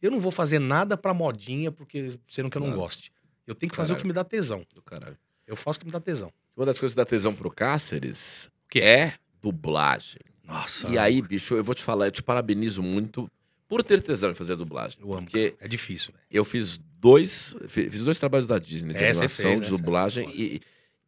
Eu 0.02 0.10
não 0.10 0.18
vou 0.18 0.32
fazer 0.32 0.58
nada 0.58 0.96
pra 0.96 1.14
modinha, 1.14 1.70
porque 1.70 2.18
sendo 2.28 2.50
que 2.50 2.56
eu 2.56 2.60
não 2.60 2.68
Claro. 2.68 2.80
goste. 2.82 3.12
Eu 3.46 3.54
tenho 3.54 3.70
que 3.70 3.76
fazer 3.76 3.92
o 3.92 3.94
Caralho. 3.96 4.02
que 4.02 4.08
me 4.08 4.12
dá 4.14 4.24
tesão. 4.24 4.66
Do 4.74 4.82
caralho. 4.82 5.16
Eu 5.46 5.54
faço 5.56 5.76
o 5.78 5.80
que 5.80 5.86
me 5.86 5.92
dá 5.92 6.00
tesão. 6.00 6.32
Uma 6.56 6.66
das 6.66 6.78
coisas 6.78 6.94
que 6.94 6.96
dá 6.96 7.04
tesão 7.06 7.34
pro 7.34 7.50
Cáceres 7.50 8.50
Que 8.68 8.80
é 8.80 9.14
dublagem. 9.40 10.20
Nossa. 10.50 10.88
E 10.88 10.98
aí, 10.98 11.22
bicho, 11.22 11.54
eu 11.54 11.64
vou 11.64 11.74
te 11.74 11.82
falar, 11.82 12.06
eu 12.06 12.10
te 12.10 12.22
parabenizo 12.22 12.82
muito 12.82 13.30
por 13.68 13.82
ter 13.84 14.02
tesão 14.02 14.30
em 14.30 14.34
fazer 14.34 14.56
dublagem. 14.56 14.98
eu 15.00 15.12
amo. 15.12 15.22
Porque. 15.26 15.54
É 15.60 15.68
difícil, 15.68 16.12
velho. 16.12 16.24
eu 16.30 16.44
fiz 16.44 16.78
dois, 17.00 17.54
fi- 17.68 17.88
fiz 17.88 18.02
dois 18.02 18.18
trabalhos 18.18 18.46
da 18.46 18.58
Disney 18.58 18.92
de 18.92 18.98
É, 18.98 19.10
animação, 19.10 19.28
fez, 19.50 19.60
de 19.62 19.70
né? 19.70 19.76
dublagem, 19.76 20.24
Foda. 20.26 20.36
e 20.36 20.60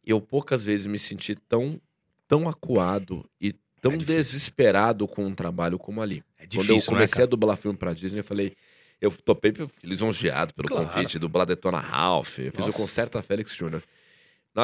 eu 0.05 0.19
poucas 0.21 0.65
vezes 0.65 0.85
me 0.85 0.97
senti 0.97 1.35
tão, 1.35 1.79
tão 2.27 2.47
acuado 2.47 3.25
e 3.39 3.53
tão 3.81 3.91
É 3.93 3.97
desesperado 3.97 5.07
com 5.07 5.25
um 5.25 5.35
trabalho 5.35 5.77
como 5.77 6.01
ali. 6.01 6.23
É 6.39 6.43
Quando 6.45 6.49
difícil, 6.51 6.75
eu 6.75 6.81
comecei 6.85 7.17
né, 7.19 7.23
a 7.23 7.27
dublar 7.27 7.57
filme 7.57 7.77
pra 7.77 7.93
Disney, 7.93 8.19
eu 8.21 8.23
falei. 8.23 8.53
Eu 9.01 9.11
topei, 9.11 9.51
lisonjeado 9.83 10.53
pelo 10.53 10.69
Claro. 10.69 10.87
convite, 10.87 11.19
dublar 11.19 11.45
Detona 11.45 11.79
Ralph, 11.79 12.39
eu 12.39 12.51
fiz 12.53 12.63
o 12.63 12.67
Nossa. 12.67 12.77
Concerta 12.77 13.21
Félix 13.21 13.53
Jr. 13.53 13.81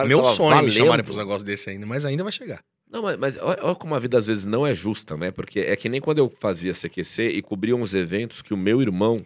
Meu 0.07 0.23
sonho 0.23 0.51
é 0.51 0.55
me 0.55 0.69
valendo- 0.69 0.71
chamarem 0.71 1.03
pros 1.03 1.17
negócios 1.17 1.43
desse 1.43 1.69
ainda, 1.69 1.85
mas 1.85 2.05
ainda 2.05 2.23
vai 2.23 2.31
chegar. 2.31 2.63
Não, 2.89 3.03
mas, 3.03 3.17
mas 3.17 3.37
olha, 3.37 3.59
olha 3.63 3.75
como 3.75 3.93
a 3.93 3.99
vida 3.99 4.17
às 4.17 4.25
vezes 4.25 4.45
não 4.45 4.65
é 4.65 4.73
justa, 4.73 5.15
né? 5.15 5.29
Porque 5.31 5.59
é 5.59 5.75
que 5.75 5.87
nem 5.87 6.01
quando 6.01 6.17
eu 6.17 6.29
fazia 6.39 6.73
CQC 6.73 7.29
e 7.29 7.41
cobria 7.41 7.75
uns 7.75 7.93
eventos 7.93 8.41
que 8.41 8.53
o 8.53 8.57
meu 8.57 8.81
irmão 8.81 9.23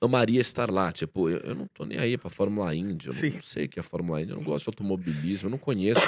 amaria 0.00 0.40
estar 0.40 0.70
lá. 0.70 0.92
Tipo, 0.92 1.30
eu, 1.30 1.38
eu 1.38 1.54
não 1.54 1.66
tô 1.72 1.84
nem 1.86 1.98
aí 1.98 2.18
pra 2.18 2.28
Fórmula 2.28 2.74
Indy, 2.74 3.06
eu 3.06 3.12
não, 3.12 3.18
Sim. 3.18 3.30
não 3.30 3.42
sei 3.42 3.64
o 3.64 3.68
que 3.68 3.80
é 3.80 3.82
Fórmula 3.82 4.20
Indy, 4.20 4.32
eu 4.32 4.36
não 4.36 4.44
gosto 4.44 4.64
de 4.64 4.68
automobilismo, 4.68 5.46
eu 5.46 5.50
não 5.50 5.58
conheço, 5.58 6.00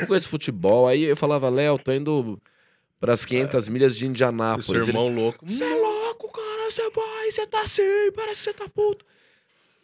não 0.00 0.06
conheço 0.06 0.28
futebol. 0.28 0.86
Aí 0.86 1.04
eu 1.04 1.16
falava, 1.16 1.48
Léo, 1.48 1.78
tô 1.78 1.90
indo 1.92 2.38
pras 3.00 3.24
500 3.24 3.68
milhas 3.68 3.96
de 3.96 4.04
O 4.04 4.08
Indianápolis. 4.08 4.66
seu 4.66 4.76
irmão 4.76 5.08
louco. 5.14 5.48
Você 5.48 5.64
é 5.64 5.74
louco, 5.74 6.30
cara, 6.32 6.70
você 6.70 6.90
vai, 6.90 7.30
você 7.30 7.46
tá 7.46 7.62
assim, 7.62 8.12
parece 8.14 8.38
que 8.38 8.44
você 8.44 8.52
tá 8.52 8.68
puto. 8.68 9.06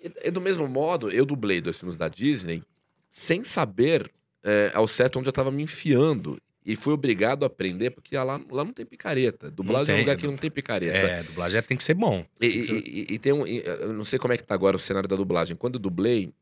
E, 0.02 0.28
e 0.28 0.30
do 0.30 0.40
mesmo 0.40 0.68
modo, 0.68 1.10
eu 1.10 1.24
dublei 1.24 1.60
dois 1.62 1.78
filmes 1.78 1.96
da 1.96 2.08
Disney 2.08 2.62
sem 3.08 3.42
saber 3.44 4.10
é, 4.44 4.70
ao 4.74 4.86
certo 4.88 5.18
onde 5.18 5.28
eu 5.28 5.32
tava 5.32 5.50
me 5.50 5.62
enfiando. 5.62 6.36
E 6.64 6.76
fui 6.76 6.92
obrigado 6.94 7.42
a 7.42 7.46
aprender, 7.46 7.90
porque 7.90 8.16
lá, 8.16 8.40
lá 8.50 8.64
não 8.64 8.72
tem 8.72 8.86
picareta. 8.86 9.50
Dublagem 9.50 9.92
é 9.92 9.94
um 9.94 9.96
tem, 9.96 10.04
lugar 10.04 10.16
que 10.16 10.26
não 10.28 10.36
tem 10.36 10.48
picareta. 10.50 10.96
É, 10.96 11.22
dublagem 11.24 11.60
tem 11.62 11.76
que 11.76 11.82
ser 11.82 11.94
bom. 11.94 12.24
E, 12.36 12.48
Tem 12.48 12.50
que 12.50 12.64
ser- 12.64 12.74
e- 12.74 13.06
e- 13.10 13.14
e 13.14 13.18
tem 13.18 13.32
um. 13.32 13.44
e, 13.44 13.64
eu 13.66 13.92
não 13.92 14.04
sei 14.04 14.16
como 14.18 14.32
é 14.32 14.36
que 14.36 14.44
tá 14.44 14.54
agora 14.54 14.76
o 14.76 14.80
cenário 14.80 15.08
da 15.08 15.16
dublagem. 15.16 15.56
Quando 15.56 15.74
eu 15.74 15.80
dublei, 15.80 16.32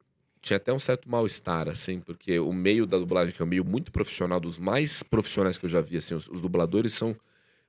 tinha 0.43 0.59
até 0.59 0.73
um 0.75 0.79
certo 0.79 1.09
mal-estar, 1.09 1.69
assim, 1.71 2.01
porque 2.01 2.39
o 2.39 2.53
meio 2.53 2.85
da 2.87 2.99
dublagem, 2.99 3.35
que 3.35 3.41
é 3.41 3.45
um 3.45 3.49
meio 3.49 3.65
muito 3.65 3.91
profissional, 3.91 4.39
dos 4.39 4.59
mais 4.59 5.03
profissionais 5.03 5.57
que 5.57 5.65
eu 5.65 5.71
já 5.71 5.81
vi, 5.81 5.97
assim, 5.97 6.15
os, 6.15 6.29
os 6.29 6.43
dubladores 6.43 6.93
são 6.93 7.17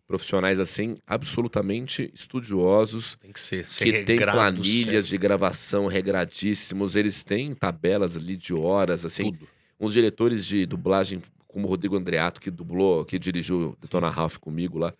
profissionais, 0.06 0.60
assim, 0.60 0.98
absolutamente 1.08 2.12
estudiosos, 2.14 3.16
Tem 3.22 3.32
que 3.32 3.40
ser. 3.40 3.66
ser 3.66 3.84
que 3.86 4.04
têm 4.04 4.18
planilhas 4.18 5.06
certo, 5.06 5.10
de 5.10 5.18
gravação 5.18 5.88
regradíssimos, 5.88 6.98
eles 6.98 7.24
têm 7.24 7.54
tabelas 7.54 8.18
ali 8.18 8.36
de 8.36 8.54
horas, 8.54 9.06
assim, 9.06 9.32
tudo. 9.32 9.48
Uns 9.82 9.94
diretores 9.94 10.46
de 10.46 10.66
dublagem, 10.66 11.22
como 11.48 11.68
o 11.68 11.70
Rodrigo 11.70 11.98
Andreato, 11.98 12.40
que 12.40 12.50
dublou, 12.52 13.04
que 13.04 13.20
dirigiu 13.20 13.76
Detona 13.82 14.08
Ralph 14.10 14.38
comigo 14.38 14.78
lá. 14.78 14.94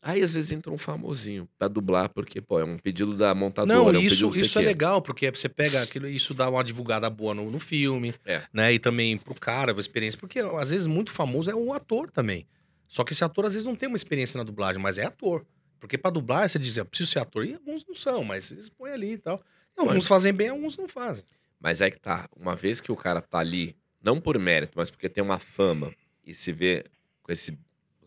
Aí, 0.00 0.22
às 0.22 0.34
vezes, 0.34 0.52
entra 0.52 0.70
um 0.72 0.78
famosinho 0.78 1.48
pra 1.58 1.66
dublar, 1.66 2.08
porque, 2.10 2.40
pô, 2.40 2.60
é 2.60 2.64
um 2.64 2.78
pedido 2.78 3.16
da 3.16 3.34
montadora. 3.34 3.76
Não, 3.76 3.88
é 3.88 3.98
um 3.98 4.00
isso, 4.00 4.58
é 4.58 4.62
legal, 4.62 5.02
porque 5.02 5.28
você 5.30 5.48
pega 5.48 5.82
aquilo, 5.82 6.06
isso 6.06 6.32
dá 6.32 6.48
uma 6.48 6.62
divulgada 6.62 7.10
boa 7.10 7.34
no, 7.34 7.50
no 7.50 7.58
filme, 7.58 8.14
É. 8.24 8.42
né? 8.52 8.72
E 8.72 8.78
também 8.78 9.18
pro 9.18 9.34
cara, 9.34 9.74
a 9.74 9.80
experiência. 9.80 10.18
Porque 10.20 10.38
às 10.38 10.70
vezes 10.70 10.86
muito 10.86 11.10
famoso 11.10 11.50
é 11.50 11.54
o 11.56 11.72
ator 11.72 12.08
também. 12.10 12.46
Só 12.86 13.02
que 13.02 13.12
esse 13.14 13.24
ator 13.24 13.46
às 13.46 13.54
vezes 13.54 13.66
não 13.66 13.74
tem 13.74 13.88
uma 13.88 13.96
experiência 13.96 14.38
na 14.38 14.44
dublagem, 14.44 14.80
mas 14.80 14.96
é 14.96 15.04
ator. 15.06 15.44
Porque 15.80 15.98
pra 15.98 16.10
dublar, 16.10 16.48
você 16.48 16.58
diz, 16.58 16.76
eu 16.76 16.84
preciso 16.86 17.10
ser 17.10 17.18
ator. 17.18 17.44
E 17.44 17.54
alguns 17.54 17.84
não 17.84 17.94
são, 17.94 18.22
mas 18.22 18.52
eles 18.52 18.68
põem 18.68 18.92
ali 18.92 19.12
e 19.14 19.18
tal. 19.18 19.42
E 19.76 19.80
alguns 19.80 19.94
Mas- 19.96 20.06
fazem 20.06 20.32
bem, 20.32 20.50
alguns 20.50 20.78
não 20.78 20.86
fazem. 20.88 21.24
Mas 21.60 21.80
é 21.80 21.90
que 21.90 21.98
tá, 21.98 22.28
uma 22.36 22.54
vez 22.54 22.80
que 22.80 22.92
o 22.92 22.96
cara 22.96 23.20
tá 23.20 23.38
ali, 23.38 23.74
não 24.06 24.20
por 24.20 24.38
mérito, 24.38 24.74
mas 24.76 24.88
porque 24.88 25.08
tem 25.08 25.22
uma 25.22 25.40
fama 25.40 25.92
e 26.24 26.32
se 26.32 26.52
vê 26.52 26.84
com 27.24 27.32
esse, 27.32 27.58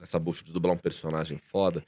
essa 0.02 0.18
bucha 0.18 0.46
de 0.46 0.54
dublar 0.54 0.74
um 0.74 0.78
personagem 0.78 1.38
foda, 1.38 1.84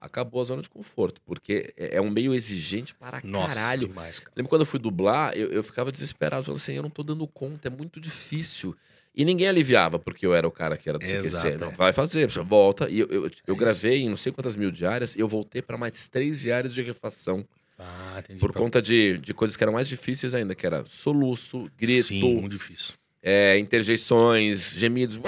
acabou 0.00 0.40
a 0.40 0.44
zona 0.44 0.62
de 0.62 0.70
conforto, 0.70 1.20
porque 1.22 1.74
é 1.76 1.96
é 1.96 2.00
um 2.00 2.08
meio 2.08 2.32
exigente 2.32 2.94
para 2.94 3.20
Nossa, 3.24 3.56
caralho. 3.56 3.88
demais, 3.88 4.20
cara. 4.20 4.32
Lembro 4.36 4.48
quando 4.48 4.62
eu 4.62 4.66
fui 4.66 4.78
dublar, 4.78 5.36
eu, 5.36 5.50
eu 5.50 5.64
ficava 5.64 5.90
desesperado, 5.90 6.44
falando 6.44 6.60
assim, 6.60 6.74
eu 6.74 6.84
não 6.84 6.90
tô 6.90 7.02
dando 7.02 7.26
conta, 7.26 7.66
é 7.66 7.70
muito 7.70 7.98
difícil. 7.98 8.76
E 9.12 9.24
ninguém 9.24 9.48
aliviava, 9.48 9.98
porque 9.98 10.24
eu 10.24 10.32
era 10.32 10.46
o 10.46 10.52
cara 10.52 10.76
que 10.76 10.88
era 10.88 10.96
do 10.96 11.04
CQC. 11.04 11.58
Não, 11.58 11.70
é. 11.70 11.74
vai 11.74 11.92
fazer, 11.92 12.30
você 12.30 12.40
volta. 12.40 12.88
E 12.88 13.00
eu, 13.00 13.08
eu, 13.08 13.22
eu 13.24 13.28
isso. 13.28 13.56
gravei 13.56 14.02
em 14.02 14.08
não 14.08 14.16
sei 14.16 14.30
quantas 14.30 14.54
mil 14.54 14.70
diárias, 14.70 15.16
e 15.16 15.20
eu 15.20 15.26
voltei 15.26 15.60
para 15.60 15.76
mais 15.76 16.06
três 16.06 16.38
diárias 16.38 16.72
de 16.72 16.82
refação. 16.82 17.44
Ah, 17.76 18.16
entendi. 18.20 18.38
Por 18.38 18.52
conta 18.52 18.80
de, 18.80 19.18
de 19.18 19.34
coisas 19.34 19.56
que 19.56 19.64
eram 19.64 19.72
mais 19.72 19.88
difíceis 19.88 20.32
ainda, 20.34 20.54
que 20.54 20.64
era 20.64 20.84
soluço, 20.86 21.68
grito, 21.76 22.08
Sim, 22.08 22.20
muito 22.22 22.52
difícil. 22.52 22.94
É, 23.30 23.58
interjeições, 23.58 24.72
gemidos, 24.74 25.18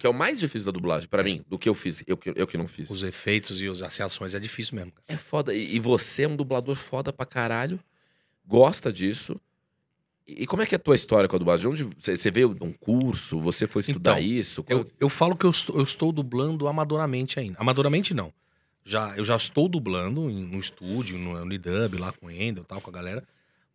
que 0.00 0.06
é 0.06 0.08
o 0.08 0.14
mais 0.14 0.40
difícil 0.40 0.64
da 0.66 0.72
dublagem, 0.72 1.06
pra 1.08 1.22
mim, 1.22 1.44
do 1.46 1.58
que 1.58 1.68
eu 1.68 1.74
fiz, 1.74 2.02
eu, 2.06 2.16
que- 2.16 2.32
eu 2.34 2.46
que 2.46 2.56
não 2.56 2.66
fiz. 2.66 2.88
Os 2.88 3.02
efeitos 3.02 3.60
e 3.60 3.68
as 3.68 3.96
reações 3.98 4.34
é 4.34 4.40
difícil 4.40 4.74
mesmo. 4.76 4.92
É 5.06 5.16
foda, 5.16 5.54
e, 5.54 5.78
você 5.78 6.22
é 6.22 6.28
um 6.28 6.36
dublador 6.36 6.74
foda 6.74 7.12
pra 7.12 7.26
caralho, 7.26 7.78
gosta 8.46 8.90
disso. 8.90 9.38
E, 10.26 10.46
como 10.46 10.62
é 10.62 10.66
que 10.66 10.74
é 10.74 10.76
a 10.76 10.78
tua 10.78 10.96
história 10.96 11.28
com 11.28 11.36
a 11.36 11.38
dublagem? 11.38 11.66
Onde 11.68 11.84
você, 11.84 12.30
veio 12.30 12.54
de 12.54 12.64
um 12.64 12.72
curso, 12.72 13.38
você 13.40 13.66
foi 13.66 13.80
estudar 13.80 14.20
Então, 14.20 14.24
isso? 14.32 14.64
Eu, 14.68 14.86
eu 14.98 15.08
falo 15.10 15.36
que 15.36 15.44
eu 15.44 15.50
estou, 15.50 15.76
eu 15.76 15.82
estou 15.84 16.10
dublando 16.10 16.66
amadoramente 16.66 17.38
ainda. 17.38 17.58
Amadoramente 17.60 18.14
não. 18.14 18.32
Já, 18.84 19.14
eu 19.16 19.24
já 19.24 19.36
estou 19.36 19.68
dublando 19.68 20.30
em- 20.30 20.44
no 20.46 20.58
estúdio, 20.58 21.18
no 21.18 21.40
Unidub, 21.40 21.98
lá 21.98 22.10
com 22.12 22.26
o 22.26 22.30
Endel 22.30 22.64
tal, 22.64 22.80
com 22.80 22.88
a 22.88 22.92
galera. 22.92 23.22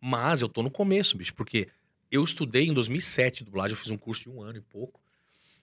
Mas 0.00 0.40
eu 0.42 0.48
tô 0.48 0.62
no 0.62 0.70
começo, 0.70 1.16
bicho, 1.16 1.32
porque 1.34 1.68
eu 2.12 2.22
estudei 2.22 2.66
em 2.66 2.74
2007 2.74 3.42
dublagem, 3.42 3.72
eu 3.74 3.80
fiz 3.82 3.90
um 3.90 3.96
curso 3.96 4.22
de 4.22 4.28
um 4.30 4.42
ano 4.42 4.58
e 4.58 4.60
pouco. 4.60 5.00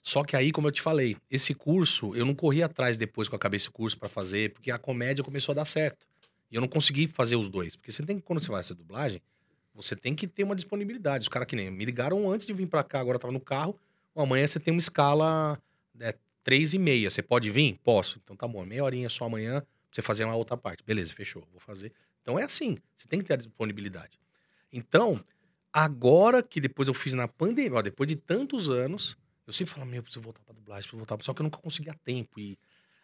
Só 0.02 0.24
que 0.24 0.36
aí, 0.36 0.52
como 0.52 0.68
eu 0.68 0.72
te 0.72 0.82
falei, 0.82 1.16
esse 1.30 1.54
curso, 1.54 2.16
eu 2.16 2.26
não 2.26 2.34
corri 2.34 2.64
atrás 2.64 2.98
depois 2.98 3.28
que 3.30 3.36
eu 3.36 3.38
acabei 3.38 3.58
esse 3.58 3.70
curso 3.70 3.98
pra 3.98 4.10
fazer, 4.10 4.52
porque 4.54 4.72
a 4.72 4.80
comédia 4.80 5.24
começou 5.24 5.52
a 5.54 5.56
dar 5.58 5.66
certo. 5.66 6.08
E 6.52 6.56
eu 6.56 6.62
não 6.62 6.68
consegui 6.68 7.08
fazer 7.08 7.36
os 7.36 7.48
dois. 7.48 7.76
Porque 7.76 7.92
você 7.92 8.04
tem 8.04 8.18
que, 8.18 8.24
quando 8.24 8.40
você 8.40 8.50
vai 8.50 8.64
fazer 8.64 8.74
dublagem, 8.74 9.22
você 9.76 9.96
tem 9.96 10.16
que 10.16 10.28
ter 10.28 10.44
uma 10.44 10.56
disponibilidade. 10.56 11.24
Os 11.24 11.30
caras 11.30 11.48
que 11.48 11.56
nem 11.56 11.70
me 11.70 11.86
ligaram 11.86 12.32
antes 12.32 12.48
de 12.48 12.54
vir 12.54 12.68
pra 12.68 12.84
cá, 12.84 13.00
agora 13.00 13.18
eu 13.18 13.20
tava 13.20 13.32
no 13.32 13.40
carro. 13.40 13.80
"Ó, 14.16 14.24
amanhã 14.24 14.48
você 14.48 14.60
tem 14.60 14.72
uma 14.74 14.80
escala 14.80 15.62
é, 16.00 16.16
três 16.44 16.74
e 16.74 16.80
meia. 16.80 17.10
Você 17.10 17.22
pode 17.22 17.52
vir? 17.52 17.78
Posso. 17.84 18.20
Então 18.24 18.36
tá 18.36 18.48
bom, 18.48 18.66
meia 18.66 18.84
horinha 18.84 19.10
só 19.10 19.26
amanhã 19.26 19.60
pra 19.62 19.68
você 19.92 20.02
fazer 20.02 20.26
uma 20.26 20.36
outra 20.36 20.58
parte. 20.58 20.84
Beleza, 20.84 21.14
fechou, 21.14 21.48
vou 21.52 21.60
fazer. 21.60 21.92
Então 22.22 22.40
é 22.40 22.44
assim, 22.44 22.78
você 22.96 23.08
tem 23.08 23.20
que 23.20 23.26
ter 23.26 23.34
a 23.34 23.38
disponibilidade. 23.38 24.20
Então, 24.72 25.22
agora 25.74 26.42
que 26.44 26.60
depois 26.62 26.88
eu 26.88 26.94
fiz 26.94 27.14
na 27.14 27.28
pandemia, 27.28 27.78
ó, 27.80 27.82
depois 27.82 28.08
de 28.08 28.16
tantos 28.16 28.70
anos, 28.70 29.18
eu 29.48 29.54
sempre 29.54 29.74
falo, 29.74 29.86
meu, 29.86 29.98
eu 29.98 30.04
preciso 30.04 30.22
voltar 30.22 30.42
pra 30.44 30.54
dublagem, 30.54 30.84
preciso 30.84 30.98
voltar. 30.98 31.24
Só 31.24 31.34
que 31.34 31.42
eu 31.42 31.44
nunca 31.44 31.58
conseguia 31.60 31.94
tempo 32.04 32.40
e 32.40 32.58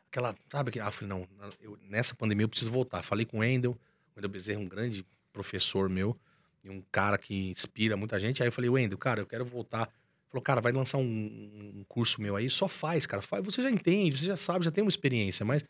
aquela, 0.10 0.36
sabe? 0.52 0.72
que- 0.72 0.80
Ah, 0.80 0.88
eu 0.88 0.92
falei, 0.92 1.10
não, 1.10 1.28
eu- 1.62 1.78
nessa 1.84 2.16
pandemia 2.16 2.46
eu 2.46 2.50
preciso 2.50 2.72
voltar. 2.72 3.04
Falei 3.04 3.26
com 3.26 3.38
o 3.38 3.40
Wendel, 3.42 3.72
o 3.72 3.78
Wendel 4.18 4.30
Bezerra, 4.30 4.60
um 4.60 4.68
grande 4.68 5.06
professor 5.34 5.90
meu, 5.90 6.18
e 6.64 6.70
um 6.70 6.82
cara 6.92 7.18
que 7.18 7.52
inspira 7.52 7.98
muita 7.98 8.20
gente. 8.20 8.42
Aí 8.42 8.48
eu 8.50 8.52
falei, 8.52 8.70
Wendel, 8.70 8.98
cara, 8.98 9.22
eu 9.22 9.28
quero 9.28 9.46
voltar. 9.46 9.90
Falou, 10.30 10.42
cara, 10.44 10.62
vai 10.62 10.72
lançar 10.72 10.98
um, 10.98 11.04
um 11.04 11.86
curso 11.88 12.22
meu 12.22 12.36
aí, 12.36 12.50
só 12.50 12.68
faz, 12.68 13.06
cara. 13.06 13.22
Faz, 13.22 13.44
você 13.46 13.62
já 13.62 13.72
entende, 13.72 14.18
você 14.20 14.26
já 14.28 14.36
sabe, 14.38 14.66
já 14.66 14.72
tem 14.72 14.84
uma 14.84 14.90
experiência, 14.90 15.46
mas 15.46 15.64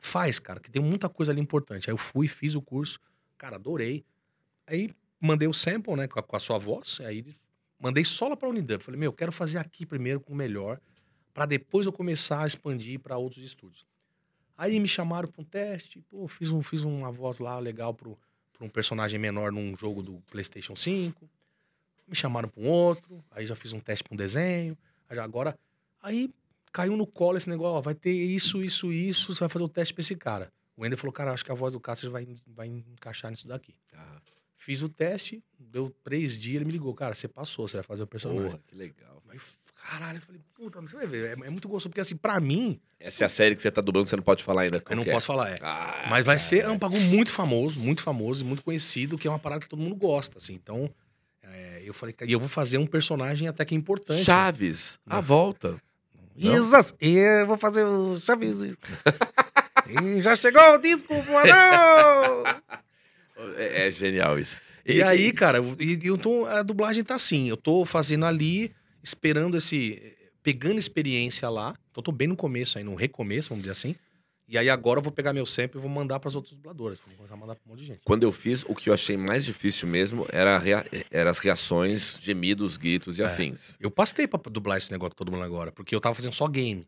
faz, 0.00 0.38
cara, 0.38 0.60
que 0.60 0.70
tem 0.70 0.82
muita 0.82 1.08
coisa 1.08 1.32
ali 1.32 1.40
importante. 1.40 1.88
Aí 1.90 1.92
eu 1.94 1.98
fui, 1.98 2.28
fiz 2.28 2.54
o 2.54 2.62
curso, 2.62 3.00
cara, 3.36 3.56
adorei. 3.56 4.04
Aí 4.66 4.90
mandei 5.20 5.48
o 5.48 5.52
sample, 5.52 5.94
né, 5.96 6.08
com 6.08 6.18
a, 6.18 6.22
com 6.22 6.36
a 6.36 6.40
sua 6.40 6.58
voz, 6.58 7.00
aí 7.00 7.24
mandei 7.78 8.04
só 8.04 8.28
lá 8.28 8.36
pra 8.36 8.48
Unidub. 8.48 8.82
Falei, 8.82 8.98
meu, 8.98 9.08
eu 9.08 9.12
quero 9.12 9.32
fazer 9.32 9.58
aqui 9.58 9.86
primeiro 9.86 10.20
com 10.20 10.32
o 10.32 10.36
melhor, 10.36 10.80
para 11.32 11.46
depois 11.46 11.86
eu 11.86 11.92
começar 11.92 12.44
a 12.44 12.46
expandir 12.46 13.00
para 13.00 13.16
outros 13.16 13.44
estúdios. 13.44 13.86
Aí 14.56 14.80
me 14.80 14.88
chamaram 14.88 15.28
para 15.28 15.42
um 15.42 15.44
teste, 15.44 16.00
pô, 16.08 16.26
fiz, 16.26 16.50
um, 16.50 16.62
fiz 16.62 16.82
uma 16.82 17.12
voz 17.12 17.38
lá 17.38 17.58
legal 17.58 17.92
pro, 17.92 18.18
pro 18.52 18.64
um 18.64 18.70
personagem 18.70 19.20
menor 19.20 19.52
num 19.52 19.76
jogo 19.76 20.02
do 20.02 20.22
PlayStation 20.30 20.74
5. 20.74 21.28
Me 22.08 22.14
chamaram 22.16 22.48
para 22.48 22.62
um 22.62 22.68
outro, 22.68 23.22
aí 23.30 23.44
já 23.44 23.54
fiz 23.54 23.72
um 23.72 23.80
teste 23.80 24.02
para 24.02 24.14
um 24.14 24.16
desenho. 24.16 24.78
Aí 25.10 25.18
agora, 25.18 25.58
aí 26.00 26.32
caiu 26.72 26.96
no 26.96 27.06
colo 27.06 27.36
esse 27.36 27.50
negócio, 27.50 27.76
ó, 27.76 27.80
vai 27.80 27.94
ter 27.94 28.12
isso, 28.12 28.62
isso, 28.62 28.92
isso, 28.92 29.34
você 29.34 29.40
vai 29.40 29.48
fazer 29.48 29.64
o 29.64 29.68
teste 29.68 29.92
pra 29.92 30.00
esse 30.00 30.16
cara. 30.16 30.50
O 30.76 30.84
Ender 30.84 30.98
falou, 30.98 31.12
cara, 31.12 31.32
acho 31.32 31.44
que 31.44 31.50
a 31.50 31.54
voz 31.54 31.72
do 31.72 31.80
Cássio 31.80 32.10
vai, 32.10 32.26
vai 32.46 32.66
encaixar 32.66 33.30
nisso 33.30 33.48
daqui. 33.48 33.74
Ah, 33.94 34.20
Fiz 34.66 34.82
o 34.82 34.88
teste, 34.88 35.40
deu 35.60 35.94
três 36.02 36.36
dias, 36.36 36.56
ele 36.56 36.64
me 36.64 36.72
ligou, 36.72 36.92
cara, 36.92 37.14
você 37.14 37.28
passou, 37.28 37.68
você 37.68 37.76
vai 37.76 37.84
fazer 37.84 38.02
o 38.02 38.06
personagem. 38.08 38.46
porra, 38.46 38.60
que 38.66 38.74
legal. 38.74 39.22
Aí, 39.28 39.38
caralho, 39.76 40.18
eu 40.18 40.22
falei, 40.22 40.40
puta, 40.52 40.80
você 40.80 40.96
vai 40.96 41.06
ver, 41.06 41.24
é, 41.24 41.46
é 41.46 41.50
muito 41.50 41.68
gostoso, 41.68 41.88
porque 41.90 42.00
assim, 42.00 42.16
pra 42.16 42.40
mim, 42.40 42.80
Essa 42.98 43.22
é 43.22 43.26
a 43.26 43.28
série 43.28 43.54
que 43.54 43.62
você 43.62 43.70
tá 43.70 43.80
dublando, 43.80 44.08
você 44.08 44.16
não 44.16 44.24
pode 44.24 44.42
falar 44.42 44.62
ainda. 44.62 44.82
eu 44.90 44.96
não 44.96 45.04
é. 45.04 45.12
posso 45.12 45.24
falar, 45.24 45.50
é. 45.50 45.58
Ah, 45.62 46.08
Mas 46.10 46.26
vai 46.26 46.36
ser 46.40 46.64
é 46.64 46.68
um 46.68 46.78
bagulho 46.78 47.00
muito 47.02 47.30
famoso, 47.30 47.78
muito 47.78 48.02
famoso 48.02 48.42
e 48.42 48.44
muito 48.44 48.64
conhecido, 48.64 49.16
que 49.16 49.28
é 49.28 49.30
uma 49.30 49.38
parada 49.38 49.60
que 49.60 49.68
todo 49.68 49.78
mundo 49.78 49.94
gosta, 49.94 50.38
assim. 50.38 50.54
Então, 50.54 50.92
é, 51.44 51.82
eu 51.84 51.94
falei, 51.94 52.12
cara, 52.12 52.28
e 52.28 52.34
eu 52.34 52.40
vou 52.40 52.48
fazer 52.48 52.78
um 52.78 52.88
personagem 52.88 53.46
até 53.46 53.64
que 53.64 53.72
importante. 53.76 54.24
Chaves, 54.24 54.98
a 55.06 55.20
volta. 55.20 55.80
Isas, 56.34 56.92
e 57.00 57.18
eu 57.18 57.46
vou 57.46 57.56
fazer 57.56 57.84
o 57.84 58.18
Chaves. 58.18 58.62
e 59.86 60.20
já 60.22 60.34
chegou 60.34 60.74
o 60.74 60.78
disco 60.78 61.14
voador! 61.22 62.62
É, 63.56 63.88
é 63.88 63.90
genial 63.90 64.38
isso. 64.38 64.56
E 64.84 65.02
aí, 65.02 65.32
cara, 65.32 65.58
eu- 65.58 65.76
e, 65.80 65.98
e 66.02 66.06
eu 66.06 66.16
tô, 66.16 66.46
a 66.46 66.62
dublagem 66.62 67.02
tá 67.04 67.14
assim. 67.16 67.48
Eu 67.48 67.56
tô 67.56 67.84
fazendo 67.84 68.24
ali, 68.24 68.72
esperando 69.02 69.56
esse. 69.56 70.14
pegando 70.42 70.78
experiência 70.78 71.48
lá. 71.50 71.70
Então 71.90 72.00
eu 72.00 72.04
tô 72.04 72.12
bem 72.12 72.28
no 72.28 72.36
começo 72.36 72.78
aí, 72.78 72.84
no 72.84 72.94
recomeço, 72.94 73.48
vamos 73.48 73.62
dizer 73.64 73.72
assim. 73.72 73.96
E 74.48 74.56
aí 74.56 74.70
agora 74.70 75.00
eu 75.00 75.02
vou 75.02 75.10
pegar 75.10 75.32
meu 75.32 75.44
sample 75.44 75.76
e 75.76 75.80
vou 75.82 75.90
mandar 75.90 76.20
pras 76.20 76.36
outras 76.36 76.54
dubladoras. 76.54 77.00
Vou 77.00 77.12
começar 77.16 77.34
a 77.34 77.36
mandar 77.36 77.56
pra 77.56 77.62
um 77.66 77.70
monte 77.70 77.80
de 77.80 77.86
gente. 77.86 78.00
Quando 78.04 78.22
eu 78.22 78.30
fiz, 78.30 78.62
o 78.62 78.76
que 78.76 78.88
eu 78.88 78.94
achei 78.94 79.16
mais 79.16 79.44
difícil 79.44 79.88
mesmo 79.88 80.24
era, 80.30 80.56
rea- 80.56 80.84
era 81.10 81.30
as 81.30 81.40
reações, 81.40 82.16
gemidos, 82.22 82.76
gritos 82.76 83.18
e 83.18 83.22
É. 83.22 83.26
afins. 83.26 83.76
Eu 83.80 83.90
pastei 83.90 84.28
pra 84.28 84.38
dublar 84.48 84.78
esse 84.78 84.92
negócio 84.92 85.10
que 85.10 85.16
todo 85.16 85.32
mundo 85.32 85.42
agora, 85.42 85.72
porque 85.72 85.92
eu 85.92 86.00
tava 86.00 86.14
fazendo 86.14 86.32
só 86.32 86.46
game. 86.46 86.86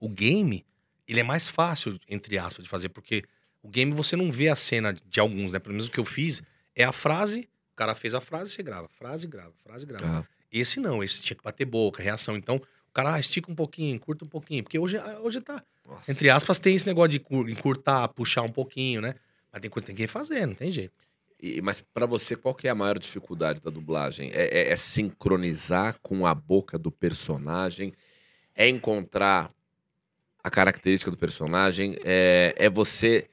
O 0.00 0.08
game, 0.08 0.66
ele 1.06 1.20
é 1.20 1.22
mais 1.22 1.46
fácil, 1.46 2.00
entre 2.08 2.36
aspas, 2.36 2.64
de 2.64 2.68
fazer, 2.68 2.88
porque 2.88 3.22
o 3.68 3.70
game 3.70 3.92
você 3.92 4.16
não 4.16 4.32
vê 4.32 4.48
a 4.48 4.56
cena 4.56 4.92
de 4.94 5.20
alguns, 5.20 5.52
né? 5.52 5.58
Pelo 5.58 5.74
menos 5.74 5.88
o 5.88 5.90
que 5.90 6.00
eu 6.00 6.04
fiz 6.04 6.42
é 6.74 6.84
a 6.84 6.92
frase, 6.92 7.48
o 7.74 7.76
cara 7.76 7.94
fez 7.94 8.14
a 8.14 8.20
frase, 8.20 8.50
você 8.50 8.62
grava. 8.62 8.88
Frase, 8.88 9.26
grava, 9.26 9.52
frase, 9.62 9.84
grava. 9.84 10.20
Ah, 10.20 10.24
Esse 10.50 10.80
não, 10.80 11.04
esse 11.04 11.20
tinha 11.20 11.36
que 11.36 11.44
bater 11.44 11.66
boca, 11.66 12.02
reação. 12.02 12.34
Então, 12.34 12.56
o 12.56 12.92
cara 12.94 13.12
ah, 13.14 13.20
estica 13.20 13.52
um 13.52 13.54
pouquinho, 13.54 14.00
curta 14.00 14.24
um 14.24 14.28
pouquinho. 14.28 14.62
Porque 14.64 14.78
hoje, 14.78 14.96
ah, 14.96 15.20
hoje 15.20 15.40
tá, 15.42 15.62
nossa. 15.86 16.10
entre 16.10 16.30
aspas, 16.30 16.58
tem 16.58 16.74
esse 16.74 16.86
negócio 16.86 17.10
de 17.10 17.20
cur- 17.20 17.48
encurtar, 17.50 18.08
puxar 18.08 18.40
um 18.42 18.50
pouquinho, 18.50 19.02
né? 19.02 19.14
Mas 19.52 19.60
tem 19.60 19.70
coisa 19.70 19.84
que 19.84 19.88
tem 19.88 19.96
que 19.96 20.02
refazer, 20.02 20.46
não 20.46 20.54
tem 20.54 20.70
jeito. 20.70 20.94
E- 21.40 21.60
mas 21.60 21.80
pra 21.82 22.06
você, 22.06 22.34
qual 22.34 22.54
que 22.54 22.66
é 22.66 22.70
a 22.70 22.74
maior 22.74 22.98
dificuldade 22.98 23.60
da 23.60 23.70
dublagem? 23.70 24.30
É, 24.32 24.60
é- 24.68 24.72
é 24.72 24.76
sincronizar 24.76 25.98
com 26.02 26.26
a 26.26 26.34
boca 26.34 26.78
do 26.78 26.90
personagem? 26.90 27.92
É 28.54 28.66
encontrar 28.66 29.52
a 30.42 30.50
característica 30.50 31.10
do 31.10 31.16
personagem? 31.18 31.96
É, 32.04 32.54
é 32.56 32.70
você 32.70 33.28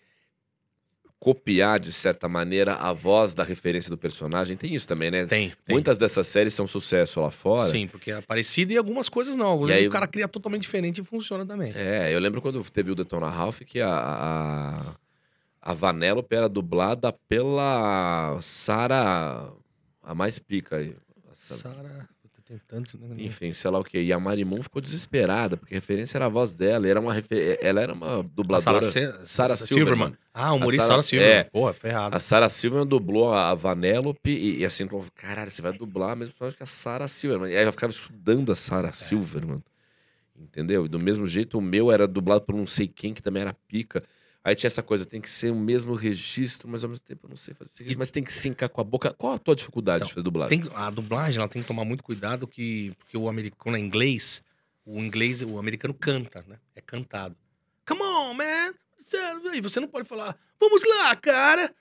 copiar, 1.25 1.79
de 1.79 1.91
certa 1.91 2.29
maneira, 2.29 2.75
a 2.75 2.93
voz 2.93 3.33
da 3.33 3.43
referência 3.43 3.89
do 3.89 3.97
personagem? 3.97 4.55
Tem 4.55 4.75
isso 4.75 4.87
também, 4.87 5.09
né? 5.09 5.25
Tem, 5.25 5.51
tem. 5.65 5.73
Muitas 5.73 5.97
dessas 5.97 6.27
séries 6.27 6.53
são 6.53 6.67
sucesso 6.67 7.19
lá 7.19 7.31
fora. 7.31 7.67
Sim, 7.67 7.87
porque 7.87 8.11
é 8.11 8.21
parecido 8.21 8.71
e 8.71 8.77
algumas 8.77 9.09
coisas 9.09 9.35
não. 9.35 9.55
Às 9.63 9.67
vezes 9.69 9.81
aí- 9.81 9.87
o 9.87 9.91
cara 9.91 10.05
cria 10.05 10.27
totalmente 10.27 10.61
diferente 10.61 11.01
e 11.01 11.03
funciona 11.03 11.43
também. 11.43 11.71
É, 11.75 12.13
eu 12.13 12.19
lembro 12.19 12.43
quando 12.43 12.63
teve 12.69 12.91
o 12.91 12.95
Detona 12.95 13.27
Ralph 13.27 13.61
que 13.61 13.81
a, 13.81 13.89
a, 13.89 14.95
a 15.63 15.73
Vanellope 15.73 16.35
era 16.35 16.47
dublada 16.47 17.11
pela 17.27 18.37
Sara, 18.39 19.49
a 20.03 20.13
mais 20.13 20.37
pica 20.37 20.75
aí. 20.75 20.95
Sara, 21.33 22.07
tem 22.45 22.57
tantos. 22.67 22.93
né? 22.95 23.15
Enfim, 23.17 23.51
sei 23.53 23.71
lá 23.71 23.79
o 23.79 23.83
que. 23.83 23.99
E 23.99 24.13
a 24.13 24.19
Marimun 24.19 24.61
ficou 24.61 24.81
desesperada, 24.81 25.57
porque 25.57 25.73
a 25.73 25.77
referência 25.77 26.17
era 26.17 26.25
a 26.27 26.29
voz 26.29 26.53
dela. 26.53 26.87
Era 26.87 26.99
uma 26.99 27.11
refer... 27.13 27.57
Ela 27.61 27.81
era 27.81 27.93
uma 27.93 28.19
A 28.19 28.21
dubladora. 28.21 28.81
Sarah, 28.83 29.23
Sarah 29.23 29.55
Silverman. 29.55 30.15
Ah, 30.33 30.53
o 30.53 30.57
humorista 30.57 30.83
Sarah- 30.85 31.01
Sarah 31.01 31.03
Silverman. 31.03 31.35
é. 31.37 31.43
Pô, 31.45 31.73
ferrado. 31.73 32.15
A 32.15 32.19
Sarah 32.19 32.49
Silverman 32.49 32.87
dublou 32.87 33.33
a 33.33 33.49
a 33.49 33.53
Vanellope 33.55 34.29
e, 34.29 34.59
e 34.59 34.65
assim, 34.65 34.85
como, 34.87 35.05
caralho, 35.15 35.49
você 35.49 35.61
vai 35.61 35.73
dublar 35.73 36.15
mesmo 36.15 36.33
personagem 36.33 36.57
que 36.57 36.63
a 36.63 36.67
Sarah 36.67 37.07
Silverman. 37.07 37.51
E 37.51 37.57
aí 37.57 37.65
eu 37.65 37.71
ficava 37.71 37.91
estudando 37.91 38.49
a 38.49 38.53
É. 38.53 38.55
Sarah 38.55 38.93
Silverman. 38.93 39.63
Entendeu? 40.37 40.85
E 40.85 40.89
do 40.89 40.99
mesmo 40.99 41.25
jeito, 41.25 41.57
o 41.57 41.61
meu 41.61 41.91
era 41.91 42.07
dublado 42.07 42.41
por 42.41 42.53
não 42.55 42.65
sei 42.65 42.87
quem, 42.87 43.13
que 43.13 43.21
também 43.23 43.41
era 43.41 43.53
pica. 43.67 44.03
Aí 44.45 44.55
tinha 44.55 44.67
essa 44.67 44.83
coisa, 44.83 45.07
tem 45.07 45.19
que 45.19 45.27
ser 45.29 45.51
o 45.51 45.55
mesmo 45.55 45.95
registro, 45.95 46.67
mas 46.69 46.83
ao 46.83 46.89
mesmo 46.91 47.03
tempo 47.03 47.25
eu 47.25 47.29
não 47.31 47.35
sei 47.37 47.55
fazer 47.55 47.71
esse 47.71 47.79
registro, 47.81 47.97
mas 47.97 48.11
tem 48.11 48.23
que 48.23 48.31
sincar 48.31 48.69
com 48.69 48.79
a 48.79 48.83
boca. 48.83 49.11
Qual 49.11 49.33
a 49.33 49.39
tua 49.39 49.55
dificuldade 49.55 49.97
Então, 50.03 50.07
de 50.07 50.13
fazer 50.13 50.23
dublagem? 50.23 50.61
Tem- 50.61 50.71
a 50.75 50.89
dublagem 50.91 51.39
ela 51.39 51.49
tem 51.49 51.63
que 51.63 51.67
tomar 51.67 51.83
muito 51.83 52.03
cuidado 52.03 52.45
que 52.47 52.93
porque 52.99 53.17
o 53.17 53.27
americano 53.27 53.75
é 53.75 53.79
inglês, 53.79 54.43
o 54.85 54.99
inglês, 54.99 55.41
o 55.41 55.57
americano 55.57 55.95
canta, 55.95 56.45
né? 56.47 56.57
É 56.75 56.79
cantado. 56.81 57.35
Come 57.87 58.03
on, 58.03 58.35
man. 58.35 58.73
E 59.53 59.61
você 59.61 59.79
não 59.79 59.87
pode 59.87 60.07
falar, 60.07 60.37
vamos 60.59 60.83
lá, 60.87 61.15
cara. 61.15 61.73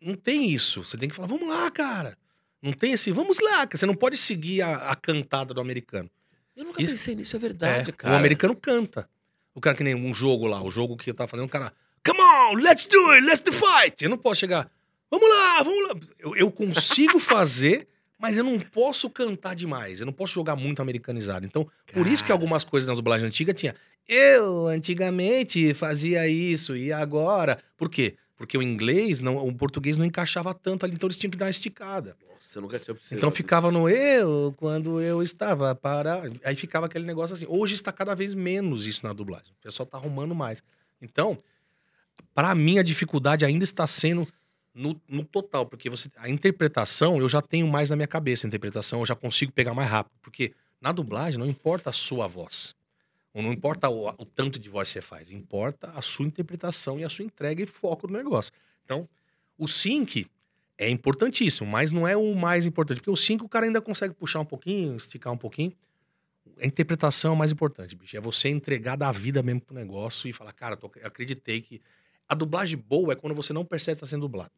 Não 0.00 0.14
tem 0.14 0.50
isso. 0.50 0.84
Você 0.84 0.98
tem 0.98 1.08
que 1.08 1.14
falar, 1.14 1.28
vamos 1.28 1.46
lá, 1.48 1.70
cara. 1.70 2.18
Não 2.60 2.72
tem 2.72 2.92
esse, 2.92 3.12
vamos 3.12 3.38
lá. 3.40 3.58
cara. 3.66 3.76
Você 3.76 3.86
não 3.86 3.94
pode 3.94 4.16
seguir 4.16 4.60
a, 4.62 4.90
a 4.90 4.96
cantada 4.96 5.54
do 5.54 5.60
americano. 5.60 6.10
Eu 6.56 6.64
nunca 6.64 6.82
isso- 6.82 6.92
pensei 6.92 7.14
nisso, 7.14 7.36
é 7.36 7.38
verdade, 7.38 7.90
É, 7.90 7.92
cara. 7.92 8.14
O 8.14 8.18
americano 8.18 8.56
canta. 8.56 9.08
O 9.56 9.60
cara 9.60 9.74
que 9.74 9.82
nem 9.82 9.94
um 9.94 10.12
jogo 10.12 10.46
lá, 10.46 10.62
o 10.62 10.70
jogo 10.70 10.98
que 10.98 11.08
eu 11.08 11.14
tava 11.14 11.28
fazendo, 11.28 11.46
o 11.46 11.48
cara, 11.48 11.72
come 12.06 12.20
on, 12.20 12.52
let's 12.56 12.84
do 12.84 13.10
it, 13.12 13.26
let's 13.26 13.40
the 13.40 13.50
fight. 13.50 14.04
Eu 14.04 14.10
não 14.10 14.18
posso 14.18 14.40
chegar, 14.40 14.70
vamos 15.10 15.26
lá, 15.26 15.62
vamos 15.62 15.88
lá. 15.88 15.94
Eu, 16.18 16.36
eu 16.36 16.52
consigo 16.52 17.18
fazer, 17.18 17.88
mas 18.18 18.36
eu 18.36 18.44
não 18.44 18.60
posso 18.60 19.08
cantar 19.08 19.54
demais. 19.54 19.98
Eu 19.98 20.04
não 20.06 20.12
posso 20.12 20.34
jogar 20.34 20.56
muito 20.56 20.82
americanizado. 20.82 21.46
Então, 21.46 21.66
por 21.94 22.06
isso 22.06 22.22
que 22.22 22.28
Cara. 22.28 22.34
algumas 22.34 22.64
coisas 22.64 22.86
na 22.86 22.94
dublagem 22.94 23.26
antiga 23.26 23.54
tinha. 23.54 23.74
Eu 24.06 24.66
antigamente 24.68 25.72
fazia 25.72 26.28
isso 26.28 26.76
e 26.76 26.92
agora. 26.92 27.58
Por 27.78 27.88
quê? 27.88 28.14
Porque 28.36 28.56
o 28.56 28.62
inglês, 28.62 29.20
não, 29.20 29.36
o 29.38 29.54
português 29.54 29.96
não 29.96 30.04
encaixava 30.04 30.52
tanto 30.52 30.84
ali, 30.84 30.94
então 30.94 31.06
eles 31.06 31.16
tinham 31.16 31.30
que 31.30 31.38
dar 31.38 31.46
uma 31.46 31.50
esticada. 31.50 32.16
Nossa, 32.28 32.58
eu 32.58 32.62
nunca 32.62 32.78
tinha 32.78 32.92
observado 32.92 33.18
Então 33.18 33.30
ficava 33.30 33.70
no 33.70 33.88
eu 33.88 34.54
quando 34.58 35.00
eu 35.00 35.22
estava 35.22 35.74
para. 35.74 36.22
Aí 36.44 36.54
ficava 36.54 36.84
aquele 36.84 37.06
negócio 37.06 37.34
assim. 37.34 37.46
Hoje 37.48 37.74
está 37.74 37.90
cada 37.90 38.14
vez 38.14 38.34
menos 38.34 38.86
isso 38.86 39.06
na 39.06 39.12
dublagem. 39.14 39.52
O 39.58 39.62
pessoal 39.62 39.86
tá 39.86 39.96
arrumando 39.96 40.34
mais. 40.34 40.62
Então, 41.00 41.36
para 42.34 42.54
mim, 42.54 42.78
a 42.78 42.82
dificuldade 42.82 43.46
ainda 43.46 43.64
está 43.64 43.86
sendo 43.86 44.28
no, 44.74 45.00
no 45.08 45.24
total, 45.24 45.64
porque 45.64 45.88
você 45.88 46.10
a 46.18 46.28
interpretação 46.28 47.18
eu 47.18 47.28
já 47.30 47.40
tenho 47.40 47.66
mais 47.66 47.88
na 47.88 47.96
minha 47.96 48.06
cabeça. 48.06 48.46
A 48.46 48.48
interpretação 48.48 49.00
eu 49.00 49.06
já 49.06 49.16
consigo 49.16 49.50
pegar 49.50 49.72
mais 49.72 49.88
rápido. 49.88 50.12
Porque 50.20 50.52
na 50.78 50.92
dublagem 50.92 51.40
não 51.40 51.46
importa 51.46 51.88
a 51.88 51.92
sua 51.92 52.26
voz. 52.26 52.75
Não 53.42 53.52
importa 53.52 53.88
o, 53.88 54.08
o 54.08 54.24
tanto 54.24 54.58
de 54.58 54.68
voz 54.68 54.88
que 54.88 54.94
você 54.94 55.02
faz. 55.02 55.30
Importa 55.30 55.90
a 55.90 56.00
sua 56.00 56.26
interpretação 56.26 56.98
e 56.98 57.04
a 57.04 57.08
sua 57.08 57.24
entrega 57.24 57.62
e 57.62 57.66
foco 57.66 58.06
no 58.06 58.16
negócio. 58.16 58.52
Então, 58.84 59.08
o 59.58 59.68
sync 59.68 60.26
é 60.78 60.88
importantíssimo, 60.88 61.68
mas 61.68 61.92
não 61.92 62.06
é 62.06 62.16
o 62.16 62.34
mais 62.34 62.66
importante. 62.66 62.98
Porque 62.98 63.10
o 63.10 63.16
5 63.16 63.44
o 63.44 63.48
cara 63.48 63.66
ainda 63.66 63.80
consegue 63.80 64.14
puxar 64.14 64.40
um 64.40 64.44
pouquinho, 64.44 64.96
esticar 64.96 65.32
um 65.32 65.38
pouquinho. 65.38 65.72
A 66.60 66.66
interpretação 66.66 67.32
é 67.32 67.34
o 67.34 67.36
mais 67.36 67.52
importante, 67.52 67.94
bicho. 67.94 68.16
É 68.16 68.20
você 68.20 68.48
entregar 68.48 68.96
da 68.96 69.10
vida 69.12 69.42
mesmo 69.42 69.60
pro 69.60 69.74
negócio 69.74 70.28
e 70.28 70.32
falar, 70.32 70.52
cara, 70.52 70.78
eu 70.82 71.06
acreditei 71.06 71.60
que. 71.60 71.80
A 72.28 72.34
dublagem 72.34 72.76
boa 72.76 73.12
é 73.12 73.16
quando 73.16 73.34
você 73.34 73.52
não 73.52 73.64
percebe 73.64 73.96
que 73.96 74.00
tá 74.00 74.06
sendo 74.06 74.22
dublado. 74.22 74.50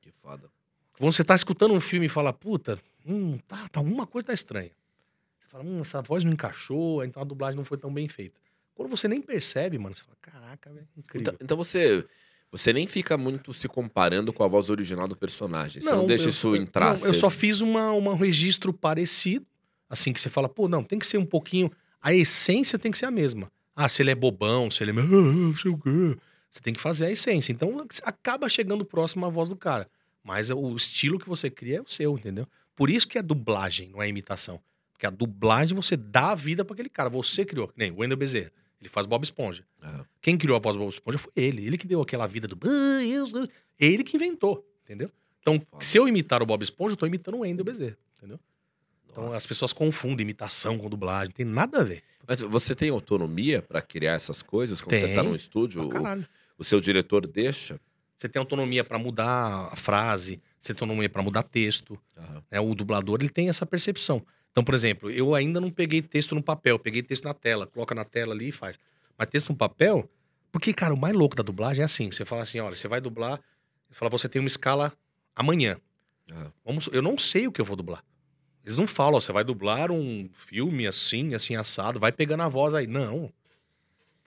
Que 0.00 0.12
foda. 0.12 0.48
Quando 0.92 1.12
você 1.12 1.24
tá 1.24 1.34
escutando 1.34 1.74
um 1.74 1.80
filme 1.80 2.06
e 2.06 2.08
fala, 2.08 2.32
puta, 2.32 2.78
hum, 3.04 3.36
tá, 3.48 3.68
tá, 3.68 3.80
alguma 3.80 4.06
coisa 4.06 4.28
tá 4.28 4.32
estranha. 4.32 4.70
Fala, 5.56 5.64
hum, 5.64 5.80
essa 5.80 6.02
voz 6.02 6.22
não 6.22 6.32
encaixou, 6.32 7.02
então 7.02 7.22
a 7.22 7.24
dublagem 7.24 7.56
não 7.56 7.64
foi 7.64 7.78
tão 7.78 7.92
bem 7.92 8.06
feita. 8.06 8.38
Quando 8.74 8.90
você 8.90 9.08
nem 9.08 9.22
percebe, 9.22 9.78
mano, 9.78 9.94
você 9.94 10.02
fala, 10.02 10.16
caraca, 10.20 10.70
velho, 10.70 10.86
incrível. 10.96 11.32
Então, 11.32 11.38
então 11.40 11.56
você, 11.56 12.04
você 12.52 12.74
nem 12.74 12.86
fica 12.86 13.16
muito 13.16 13.54
se 13.54 13.66
comparando 13.66 14.32
com 14.34 14.44
a 14.44 14.46
voz 14.46 14.68
original 14.68 15.08
do 15.08 15.16
personagem. 15.16 15.80
Você 15.80 15.90
não, 15.90 16.06
deixa 16.06 16.24
eu- 16.24 16.28
isso 16.28 16.54
entrar. 16.54 16.98
não, 16.98 17.06
eu 17.06 17.14
só 17.14 17.30
fiz 17.30 17.62
uma, 17.62 17.90
um 17.92 18.14
registro 18.14 18.70
parecido, 18.72 19.46
assim 19.88 20.12
que 20.12 20.20
você 20.20 20.28
fala, 20.28 20.46
pô, 20.48 20.68
não, 20.68 20.84
tem 20.84 20.98
que 20.98 21.06
ser 21.06 21.16
um 21.16 21.24
pouquinho. 21.24 21.72
A 22.02 22.12
essência 22.12 22.78
tem 22.78 22.92
que 22.92 22.98
ser 22.98 23.06
a 23.06 23.10
mesma. 23.10 23.50
Ah, 23.74 23.88
se 23.88 24.02
ele 24.02 24.10
é 24.10 24.14
bobão, 24.14 24.70
se 24.70 24.82
ele 24.84 24.90
é. 24.90 24.94
Não 25.02 25.56
sei 25.56 25.70
o 25.70 25.78
quê. 25.78 26.18
Você 26.50 26.60
tem 26.60 26.74
que 26.74 26.80
fazer 26.80 27.06
a 27.06 27.10
essência. 27.10 27.50
Então 27.52 27.86
acaba 28.02 28.46
chegando 28.48 28.84
próximo 28.84 29.24
à 29.24 29.28
voz 29.30 29.48
do 29.48 29.56
cara. 29.56 29.88
Mas 30.22 30.50
o 30.50 30.76
estilo 30.76 31.18
que 31.18 31.28
você 31.28 31.48
cria 31.48 31.78
é 31.78 31.80
o 31.80 31.88
seu, 31.88 32.16
entendeu? 32.18 32.46
Por 32.74 32.90
isso 32.90 33.06
que 33.08 33.16
é 33.18 33.22
dublagem, 33.22 33.88
não 33.90 34.02
é 34.02 34.08
imitação. 34.08 34.60
Porque 34.96 35.06
a 35.06 35.10
dublagem 35.10 35.76
você 35.76 35.94
dá 35.94 36.30
a 36.30 36.34
vida 36.34 36.64
pra 36.64 36.72
aquele 36.72 36.88
cara. 36.88 37.10
Você 37.10 37.44
criou, 37.44 37.70
nem 37.76 37.90
o 37.92 37.98
Wendel 38.00 38.16
Bezerra. 38.16 38.50
Ele 38.80 38.88
faz 38.88 39.06
Bob 39.06 39.22
Esponja. 39.24 39.62
Aham. 39.82 40.06
Quem 40.22 40.38
criou 40.38 40.56
a 40.56 40.58
voz 40.60 40.74
do 40.74 40.80
Bob 40.82 40.92
Esponja 40.92 41.18
foi 41.18 41.32
ele. 41.36 41.66
Ele 41.66 41.76
que 41.76 41.86
deu 41.86 42.00
aquela 42.00 42.26
vida 42.26 42.48
do. 42.48 42.58
"Ah, 42.66 43.04
eu 43.04 43.26
sou-" 43.26 43.48
Ele 43.78 44.02
que 44.02 44.16
inventou, 44.16 44.66
entendeu? 44.84 45.10
Então, 45.40 45.60
se 45.80 45.98
eu 45.98 46.08
imitar 46.08 46.42
o 46.42 46.46
Bob 46.46 46.62
Esponja, 46.62 46.94
eu 46.94 46.96
tô 46.96 47.06
imitando 47.06 47.34
o 47.36 47.40
Wendel 47.40 47.64
Bezerra, 47.64 47.96
entendeu? 48.16 48.40
Então 49.10 49.24
Nossa. 49.24 49.36
as 49.36 49.46
pessoas 49.46 49.72
confundem 49.72 50.24
imitação 50.24 50.78
com 50.78 50.88
dublagem. 50.88 51.28
Não 51.28 51.32
tem 51.36 51.46
nada 51.46 51.80
a 51.80 51.84
ver. 51.84 52.02
Mas 52.26 52.40
você 52.40 52.74
tem 52.74 52.88
autonomia 52.90 53.62
pra 53.62 53.80
criar 53.82 54.12
essas 54.14 54.42
coisas 54.42 54.80
quando 54.80 54.98
você 54.98 55.08
tá 55.14 55.20
Tem. 55.20 55.30
num 55.30 55.34
estúdio? 55.36 55.88
Pra 55.88 55.98
O, 56.00 56.02
caralho. 56.02 56.26
o 56.58 56.64
seu 56.64 56.80
diretor 56.80 57.26
deixa? 57.26 57.78
Você 58.16 58.28
tem 58.28 58.40
autonomia 58.40 58.82
pra 58.82 58.98
mudar 58.98 59.68
a 59.72 59.76
frase, 59.76 60.40
você 60.58 60.72
tem 60.74 60.82
autonomia 60.82 61.08
pra 61.08 61.22
mudar 61.22 61.42
texto. 61.44 61.98
Aham. 62.16 62.42
né? 62.50 62.60
O 62.60 62.74
dublador 62.74 63.18
ele 63.20 63.28
tem 63.28 63.48
essa 63.48 63.64
percepção. 63.66 64.24
Então, 64.56 64.64
por 64.64 64.72
exemplo, 64.74 65.10
eu 65.10 65.34
ainda 65.34 65.60
não 65.60 65.70
peguei 65.70 66.00
texto 66.00 66.34
no 66.34 66.42
papel, 66.42 66.78
peguei 66.78 67.02
texto 67.02 67.24
na 67.24 67.34
tela, 67.34 67.66
coloca 67.66 67.94
na 67.94 68.06
tela 68.06 68.32
ali 68.32 68.48
e 68.48 68.52
faz. 68.52 68.78
Mas 69.18 69.28
texto 69.28 69.50
no 69.50 69.54
papel, 69.54 70.08
porque, 70.50 70.72
cara, 70.72 70.94
o 70.94 70.96
mais 70.96 71.14
louco 71.14 71.36
da 71.36 71.42
dublagem 71.42 71.82
é 71.82 71.84
assim: 71.84 72.10
você 72.10 72.24
fala 72.24 72.40
assim, 72.40 72.58
olha, 72.58 72.74
você 72.74 72.88
vai 72.88 72.98
dublar, 72.98 73.38
você 73.86 73.92
fala, 73.92 74.10
você 74.10 74.30
tem 74.30 74.40
uma 74.40 74.48
escala 74.48 74.94
amanhã. 75.34 75.76
Aham. 76.32 76.52
Vamos, 76.64 76.88
eu 76.90 77.02
não 77.02 77.18
sei 77.18 77.46
o 77.46 77.52
que 77.52 77.60
eu 77.60 77.66
vou 77.66 77.76
dublar. 77.76 78.02
Eles 78.64 78.78
não 78.78 78.86
falam, 78.86 79.18
ó, 79.18 79.20
você 79.20 79.30
vai 79.30 79.44
dublar 79.44 79.92
um 79.92 80.26
filme 80.32 80.86
assim, 80.86 81.34
assim, 81.34 81.54
assado, 81.54 82.00
vai 82.00 82.10
pegando 82.10 82.42
a 82.42 82.48
voz 82.48 82.72
aí. 82.72 82.86
Não. 82.86 83.30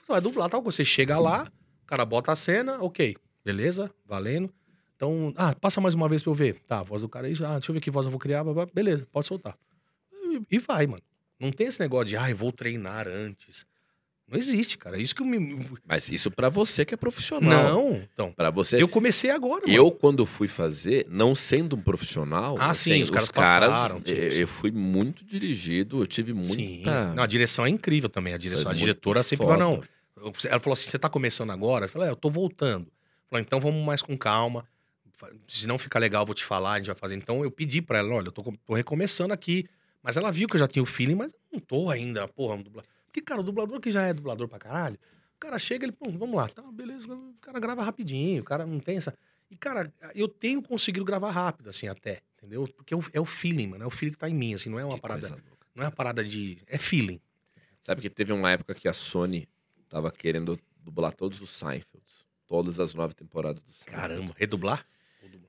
Você 0.04 0.12
vai 0.12 0.22
dublar 0.22 0.48
tal 0.48 0.62
coisa. 0.62 0.76
Você 0.76 0.86
chega 0.86 1.18
lá, 1.18 1.52
o 1.84 1.88
cara 1.88 2.06
bota 2.06 2.32
a 2.32 2.36
cena, 2.36 2.78
ok, 2.84 3.18
beleza, 3.44 3.90
valendo. 4.06 4.54
Então, 4.96 5.34
ah, 5.36 5.56
passa 5.56 5.82
mais 5.82 5.96
uma 5.96 6.08
vez 6.08 6.22
pra 6.22 6.32
eu 6.32 6.36
ver. 6.36 6.60
Tá, 6.68 6.82
a 6.82 6.84
voz 6.84 7.02
do 7.02 7.10
cara 7.10 7.26
aí, 7.26 7.34
ah, 7.44 7.54
deixa 7.54 7.72
eu 7.72 7.74
ver 7.74 7.82
que 7.82 7.90
voz 7.90 8.06
eu 8.06 8.12
vou 8.12 8.20
criar, 8.20 8.44
beleza, 8.72 9.08
pode 9.12 9.26
soltar. 9.26 9.58
E, 10.32 10.56
e 10.56 10.60
vai, 10.60 10.88
mano. 10.88 11.02
Não 11.40 11.52
tem 11.52 11.68
esse 11.68 11.80
negócio 11.80 12.08
de, 12.08 12.18
ah, 12.18 12.30
eu 12.30 12.36
vou 12.36 12.52
treinar 12.52 13.08
antes. 13.08 13.66
Não 14.28 14.38
existe, 14.38 14.78
cara. 14.78 14.98
É 14.98 15.02
Isso 15.02 15.16
que 15.16 15.22
eu 15.24 15.26
me. 15.26 15.68
Mas 15.88 16.08
isso 16.10 16.30
pra 16.30 16.50
você 16.50 16.86
que 16.86 16.94
é 16.94 16.98
profissional. 16.98 17.64
Não, 17.64 17.96
então. 18.14 18.32
Pra 18.34 18.52
você. 18.52 18.80
Eu 18.80 18.88
comecei 18.88 19.32
agora, 19.32 19.62
mano. 19.66 19.74
Eu, 19.74 19.90
quando 19.90 20.24
fui 20.26 20.48
fazer, 20.48 21.08
não 21.10 21.34
sendo 21.34 21.76
um 21.76 21.82
profissional, 21.82 22.56
Ah, 22.60 22.76
sim, 22.76 23.02
os 23.02 23.10
caras 23.10 23.32
passaram, 23.32 24.00
sim, 24.06 24.14
eu, 24.14 24.32
sim. 24.32 24.42
eu 24.42 24.48
fui 24.48 24.70
muito 24.70 25.26
dirigido, 25.26 26.02
eu 26.04 26.06
tive 26.06 26.32
Sim. 26.46 26.76
muita. 26.76 27.14
Não, 27.16 27.24
a 27.24 27.28
direção 27.28 27.66
é 27.66 27.70
incrível 27.70 28.08
também. 28.08 28.36
A 28.36 28.38
direção, 28.38 28.70
a 28.70 28.74
diretora 28.76 29.24
sempre 29.24 29.48
foda. 29.48 29.58
fala, 29.58 29.72
não. 29.72 29.84
Ela 30.48 30.60
falou 30.60 30.74
assim: 30.74 30.90
você 30.90 31.00
tá 31.00 31.10
começando 31.10 31.50
agora? 31.50 31.86
Eu 31.86 31.90
falei, 31.90 32.10
é, 32.10 32.12
eu 32.12 32.16
tô 32.16 32.30
voltando. 32.30 32.88
Falou, 33.30 33.42
então 33.42 33.60
vamos 33.60 33.84
mais 33.84 34.04
com 34.04 34.16
calma. 34.16 34.64
Se 35.48 35.66
não 35.66 35.80
ficar 35.80 35.98
legal, 36.00 36.22
eu 36.22 36.26
vou 36.28 36.36
te 36.36 36.46
falar, 36.46 36.74
a 36.74 36.78
gente 36.78 36.88
vai 36.88 36.96
fazer. 36.96 37.16
Então 37.16 37.44
eu 37.44 37.50
pedi 37.50 37.82
pra 37.82 37.98
ela, 37.98 38.14
olha, 38.14 38.28
eu 38.28 38.32
tô, 38.32 38.44
tô 38.44 38.74
recomeçando 38.76 39.34
aqui. 39.34 39.66
Mas 40.02 40.18
ela 40.18 40.32
viu 40.32 40.48
que 40.48 40.56
eu 40.56 40.60
já 40.60 40.68
tinha 40.68 40.84
o 40.84 40.86
feeling, 40.86 41.16
mas 41.16 41.32
eu 41.34 41.40
não 41.54 41.60
tô 41.60 41.90
ainda, 41.90 42.28
porra, 42.28 42.56
um 42.56 42.62
dublador. 42.62 42.90
Porque, 43.06 43.22
cara, 43.22 43.42
o 43.42 43.44
dublador 43.44 43.80
que 43.80 43.92
já 43.92 44.04
é 44.04 44.14
dublador 44.14 44.48
pra 44.48 44.58
caralho, 44.60 44.96
o 45.36 45.40
cara 45.40 45.58
chega, 45.60 45.86
ele, 45.86 45.92
pô, 45.92 46.10
vamos 46.12 46.36
lá, 46.36 46.48
tá, 46.48 46.62
beleza, 46.72 47.12
o 47.14 47.34
cara 47.42 47.60
grava 47.60 47.84
rapidinho, 47.84 48.42
o 48.42 48.46
cara 48.46 48.66
não 48.66 48.80
tem 48.80 48.98
essa. 48.98 49.14
E, 49.50 49.56
cara, 49.56 49.92
eu 50.14 50.28
tenho 50.28 50.62
conseguido 50.62 51.04
gravar 51.04 51.32
rápido, 51.32 51.70
assim, 51.70 51.88
até, 51.88 52.22
entendeu? 52.38 52.68
Porque 52.76 52.94
é 52.94 52.98
o, 52.98 53.04
é 53.14 53.20
o 53.20 53.26
feeling, 53.26 53.68
mano, 53.68 53.84
é 53.84 53.88
o 53.88 53.90
feeling 53.92 54.12
que 54.14 54.18
tá 54.20 54.30
em 54.30 54.34
mim, 54.36 54.54
assim, 54.54 54.70
não 54.70 54.80
é 54.80 54.86
uma 54.86 54.96
Que 54.96 55.02
parada. 55.02 55.30
Não 55.76 55.84
é 55.84 55.88
uma 55.88 55.92
parada 55.92 56.24
de. 56.24 56.60
É 56.68 56.78
feeling. 56.78 57.20
Sabe 57.84 58.02
que 58.02 58.10
teve 58.10 58.32
uma 58.34 58.52
época 58.52 58.76
que 58.76 58.88
a 58.88 58.94
Sony 58.94 59.48
tava 59.88 60.12
querendo 60.12 60.60
dublar 60.84 61.14
todos 61.14 61.42
os 61.42 61.50
Seinfelds. 61.52 62.26
Todas 62.48 62.80
as 62.80 62.94
nove 62.94 63.14
temporadas 63.14 63.64
do 63.64 63.72
Seinfeld. 63.74 64.02
Caramba, 64.02 64.34
redublar? 64.38 64.86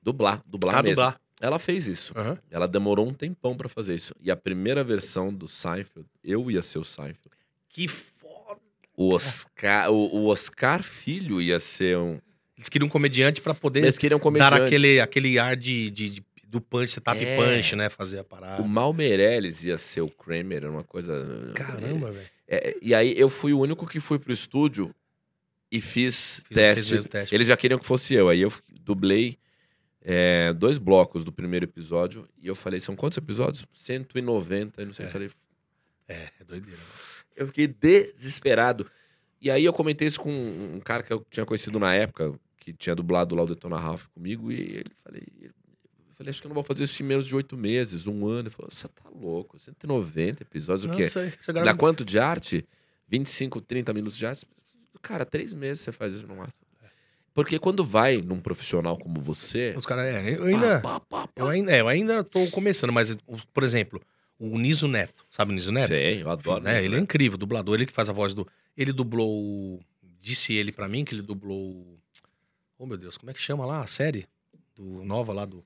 Dublar, 0.01 0.41
dublar 0.47 0.75
Ah, 0.77 0.83
mesmo. 0.83 0.95
dublar. 0.95 1.21
Ela 1.41 1.57
fez 1.59 1.87
isso. 1.87 2.13
Aham. 2.15 2.37
Ela 2.51 2.67
demorou 2.67 3.07
um 3.07 3.13
tempão 3.13 3.55
pra 3.57 3.67
fazer 3.67 3.95
isso. 3.95 4.13
E 4.21 4.29
a 4.29 4.35
primeira 4.35 4.83
versão 4.83 5.33
do 5.33 5.47
Seinfeld, 5.47 6.07
eu 6.23 6.49
ia 6.51 6.61
ser 6.61 6.77
o 6.77 6.83
Seinfeld. 6.83 7.31
Que 7.67 7.87
foda. 7.87 8.59
O 8.95 9.13
Oscar, 9.15 9.89
o, 9.91 9.95
o 10.15 10.25
Oscar 10.27 10.83
Filho 10.83 11.41
ia 11.41 11.59
ser 11.59 11.97
um. 11.97 12.19
Eles 12.57 12.69
queriam 12.69 12.85
um 12.87 12.89
comediante 12.91 13.41
pra 13.41 13.53
poder 13.55 13.79
Eles 13.81 13.97
queriam 13.97 14.19
comediante. 14.19 14.51
dar 14.51 14.61
aquele, 14.63 14.99
aquele 14.99 15.39
ar 15.39 15.55
de, 15.57 15.89
de- 15.89 16.09
de- 16.09 16.23
do 16.47 16.61
punch, 16.61 16.91
setup 16.91 17.17
É. 17.23 17.35
punch, 17.37 17.75
né? 17.75 17.89
Fazer 17.89 18.19
a 18.19 18.23
parada. 18.23 18.61
O 18.61 18.67
Mal 18.67 18.93
Meirelles 18.93 19.63
ia 19.63 19.77
ser 19.77 20.01
o 20.01 20.09
Kramer, 20.09 20.57
era 20.57 20.69
uma 20.69 20.83
coisa. 20.83 21.51
Caramba, 21.55 22.11
velho. 22.11 22.27
É, 22.47 22.77
e 22.81 22.93
aí 22.93 23.17
eu 23.17 23.29
fui 23.29 23.53
o 23.53 23.59
único 23.59 23.87
que 23.87 23.99
fui 24.01 24.19
pro 24.19 24.33
estúdio 24.33 24.93
e 25.71 25.79
fiz, 25.79 26.41
Fiz- 26.45 26.55
teste. 26.55 27.09
teste. 27.09 27.33
Eles 27.33 27.47
já 27.47 27.55
queriam 27.57 27.79
que 27.79 27.85
fosse 27.85 28.13
eu. 28.13 28.27
Aí 28.29 28.41
eu 28.41 28.51
dublei 28.81 29.39
é, 30.03 30.51
dois 30.53 30.77
blocos 30.77 31.23
do 31.23 31.31
primeiro 31.31 31.65
episódio 31.65 32.27
e 32.41 32.47
eu 32.47 32.55
falei, 32.55 32.79
são 32.79 32.95
quantos 32.95 33.17
episódios? 33.17 33.65
190, 33.73 34.81
eu 34.81 34.85
não 34.87 34.93
sei. 34.93 35.05
É. 35.05 35.07
Eu 35.07 35.11
falei, 35.11 35.29
É, 36.07 36.29
é 36.39 36.43
doideira. 36.45 36.79
eu 37.35 37.47
fiquei 37.47 37.67
desesperado. 37.67 38.89
E 39.39 39.49
aí 39.49 39.65
eu 39.65 39.73
comentei 39.73 40.07
isso 40.07 40.19
com 40.21 40.31
um 40.31 40.79
cara 40.79 41.01
que 41.03 41.11
eu 41.11 41.25
tinha 41.29 41.45
conhecido 41.45 41.79
na 41.79 41.93
época, 41.93 42.33
que 42.57 42.71
tinha 42.73 42.95
dublado 42.95 43.33
lá 43.35 43.43
o 43.43 43.47
Detona 43.47 43.77
Ralph 43.77 44.05
comigo, 44.13 44.51
e 44.51 44.55
ele 44.77 44.91
falei, 45.03 45.23
eu 45.41 45.51
falei, 46.15 46.29
acho 46.29 46.41
que 46.41 46.45
eu 46.47 46.49
não 46.49 46.55
vou 46.55 46.63
fazer 46.63 46.83
isso 46.83 47.01
em 47.01 47.05
menos 47.05 47.25
de 47.25 47.35
oito 47.35 47.57
meses, 47.57 48.05
um 48.05 48.27
ano. 48.27 48.41
Ele 48.41 48.49
falou, 48.51 48.69
você 48.71 48.87
tá 48.87 49.09
louco, 49.09 49.57
190 49.57 50.43
episódios, 50.43 50.85
o 50.85 50.95
quê? 50.95 51.03
Isso 51.03 51.19
Dá 51.53 51.73
quanto 51.73 52.05
de 52.05 52.19
arte? 52.19 52.63
25, 53.07 53.59
30 53.61 53.93
minutos 53.93 54.17
de 54.17 54.25
arte? 54.27 54.45
Cara, 55.01 55.25
três 55.25 55.53
meses 55.53 55.81
você 55.83 55.91
faz 55.91 56.13
isso 56.13 56.27
no 56.27 56.35
máximo. 56.35 56.60
Porque 57.33 57.57
quando 57.57 57.83
vai 57.83 58.17
num 58.21 58.39
profissional 58.39 58.97
como 58.97 59.19
você. 59.21 59.73
Os 59.77 59.85
caras, 59.85 60.05
é, 60.05 60.35
eu 60.37 60.43
ainda... 60.45 60.81
pá, 60.81 60.99
pá, 60.99 61.27
pá, 61.27 61.29
Eu 61.35 61.47
ainda, 61.47 61.71
é, 61.71 61.79
eu 61.81 61.87
ainda 61.87 62.23
tô 62.23 62.45
começando, 62.47 62.91
mas, 62.91 63.17
por 63.53 63.63
exemplo, 63.63 64.01
o 64.37 64.57
Niso 64.57 64.87
Neto, 64.87 65.25
sabe 65.29 65.51
o 65.51 65.53
Niso 65.55 65.71
Neto? 65.71 65.87
Sei, 65.87 66.21
eu 66.21 66.29
adoro. 66.29 66.63
né? 66.63 66.83
Ele 66.83 66.95
é 66.95 66.99
incrível, 66.99 67.37
dublador, 67.37 67.75
ele 67.75 67.85
que 67.85 67.93
faz 67.93 68.09
a 68.09 68.13
voz 68.13 68.33
do. 68.33 68.47
Ele 68.75 68.91
dublou. 68.91 69.79
Disse 70.19 70.53
ele 70.53 70.71
pra 70.71 70.87
mim 70.87 71.05
que 71.05 71.15
ele 71.15 71.21
dublou. 71.21 71.97
Oh, 72.77 72.85
meu 72.85 72.97
Deus, 72.97 73.17
como 73.17 73.31
é 73.31 73.33
que 73.33 73.39
chama 73.39 73.65
lá 73.65 73.81
a 73.81 73.87
série? 73.87 74.27
Do 74.75 75.03
nova 75.03 75.31
lá 75.31 75.45
do. 75.45 75.63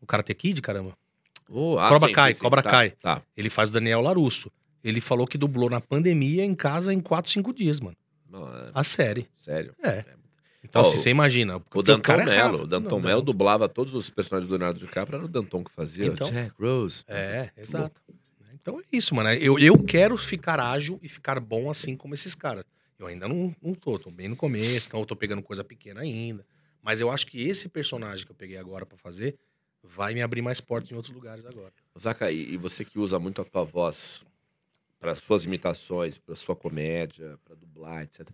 O 0.00 0.06
Karate 0.06 0.34
Kid, 0.34 0.60
caramba. 0.60 0.96
Oh, 1.48 1.78
ah, 1.78 1.88
Cobra 1.88 2.08
sim, 2.08 2.14
Kai, 2.14 2.32
sim, 2.32 2.38
sim, 2.38 2.42
Cobra 2.44 2.62
tá, 2.62 2.70
Kai. 2.70 2.90
Tá. 2.90 3.22
Ele 3.36 3.48
faz 3.48 3.70
o 3.70 3.72
Daniel 3.72 4.00
Larusso. 4.00 4.50
Ele 4.84 5.00
falou 5.00 5.26
que 5.26 5.38
dublou 5.38 5.70
na 5.70 5.80
pandemia 5.80 6.44
em 6.44 6.54
casa 6.54 6.92
em 6.92 7.00
4, 7.00 7.30
5 7.30 7.52
dias, 7.52 7.80
mano. 7.80 7.96
Não, 8.30 8.46
é- 8.46 8.70
A 8.74 8.84
série. 8.84 9.28
sério. 9.34 9.74
É. 9.82 10.04
Então, 10.62 10.82
Ó, 10.82 10.84
assim, 10.84 10.96
você 10.96 11.10
imagina. 11.10 11.62
O 11.72 11.82
Danton 11.82 12.02
cara 12.02 12.22
é 12.22 12.26
Mello. 12.26 12.42
rápido. 12.42 12.62
O 12.64 12.66
Danton 12.66 13.00
Mello 13.00 13.22
dublava 13.22 13.68
todos 13.68 13.94
os 13.94 14.10
personagens 14.10 14.48
do 14.48 14.52
Leonardo 14.56 14.78
DiCaprio, 14.78 15.16
era 15.16 15.24
o 15.24 15.28
Danton 15.28 15.62
que 15.62 15.70
fazia. 15.70 16.06
Então. 16.06 16.28
Jack 16.30 16.52
Rose. 16.60 17.04
É, 17.06 17.50
exato. 17.56 18.00
Então 18.60 18.80
é 18.80 18.82
isso, 18.92 19.14
mano. 19.14 19.30
Eu, 19.30 19.58
eu 19.58 19.78
quero 19.82 20.16
ficar 20.16 20.60
ágil 20.60 20.98
e 21.02 21.08
ficar 21.08 21.38
bom 21.40 21.70
assim 21.70 21.96
como 21.96 22.14
esses 22.14 22.34
caras. 22.34 22.64
Eu 22.98 23.06
ainda 23.06 23.28
não, 23.28 23.54
não 23.62 23.74
tô, 23.74 23.98
tô 23.98 24.10
bem 24.10 24.28
no 24.28 24.34
começo, 24.36 24.88
então 24.88 25.00
eu 25.00 25.06
tô 25.06 25.14
pegando 25.14 25.40
coisa 25.40 25.62
pequena 25.62 26.00
ainda. 26.00 26.44
Mas 26.82 27.00
eu 27.00 27.10
acho 27.10 27.26
que 27.28 27.46
esse 27.48 27.68
personagem 27.68 28.26
que 28.26 28.32
eu 28.32 28.36
peguei 28.36 28.56
agora 28.56 28.84
pra 28.84 28.98
fazer 28.98 29.38
vai 29.82 30.14
me 30.14 30.20
abrir 30.22 30.42
mais 30.42 30.60
portas 30.60 30.90
em 30.90 30.94
outros 30.96 31.14
lugares 31.14 31.46
agora. 31.46 31.72
Zaca, 31.98 32.30
e 32.32 32.54
e 32.54 32.56
você 32.56 32.84
que 32.84 32.98
usa 32.98 33.18
muito 33.18 33.40
a 33.40 33.44
tua 33.44 33.64
voz 33.64 34.24
para 34.98 35.14
suas 35.14 35.44
imitações, 35.44 36.18
para 36.18 36.34
sua 36.34 36.56
comédia, 36.56 37.38
para 37.44 37.54
dublar, 37.54 38.02
etc. 38.02 38.28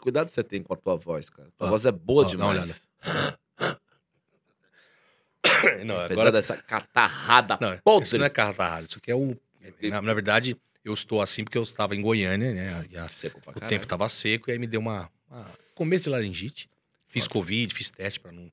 Que 0.00 0.04
cuidado 0.04 0.30
você 0.30 0.42
tem 0.42 0.62
com 0.62 0.72
a 0.72 0.76
tua 0.76 0.96
voz, 0.96 1.28
cara. 1.28 1.50
Tua 1.58 1.66
Ó, 1.66 1.70
voz 1.70 1.84
é 1.84 1.92
boa 1.92 2.22
ó, 2.22 2.24
uma 2.24 2.30
demais. 2.30 2.82
não, 5.84 6.00
Apesar 6.00 6.30
dessa 6.30 6.56
catarrada 6.56 7.58
Não, 7.60 7.76
podre. 7.84 8.06
isso 8.06 8.16
não 8.18 8.24
é 8.24 8.30
carro 8.30 8.54
Isso 8.88 8.98
aqui 8.98 9.10
é 9.10 9.14
o. 9.14 9.36
Na, 9.82 10.00
na 10.00 10.14
verdade, 10.14 10.56
eu 10.82 10.94
estou 10.94 11.20
assim 11.20 11.44
porque 11.44 11.58
eu 11.58 11.62
estava 11.62 11.94
em 11.94 12.00
Goiânia, 12.00 12.52
né? 12.54 12.86
E 12.90 12.96
a- 12.96 13.08
Seco 13.08 13.40
pra 13.42 13.50
o 13.50 13.54
caralho. 13.54 13.68
tempo 13.68 13.86
tava 13.86 14.08
seco 14.08 14.48
e 14.50 14.52
aí 14.52 14.58
me 14.58 14.66
deu 14.66 14.80
uma, 14.80 15.10
uma 15.28 15.46
começo 15.74 16.04
de 16.04 16.10
laringite. 16.10 16.70
Fiz 17.08 17.24
Ótimo. 17.24 17.40
Covid, 17.40 17.74
fiz 17.74 17.90
teste 17.90 18.18
pra 18.20 18.32
não. 18.32 18.50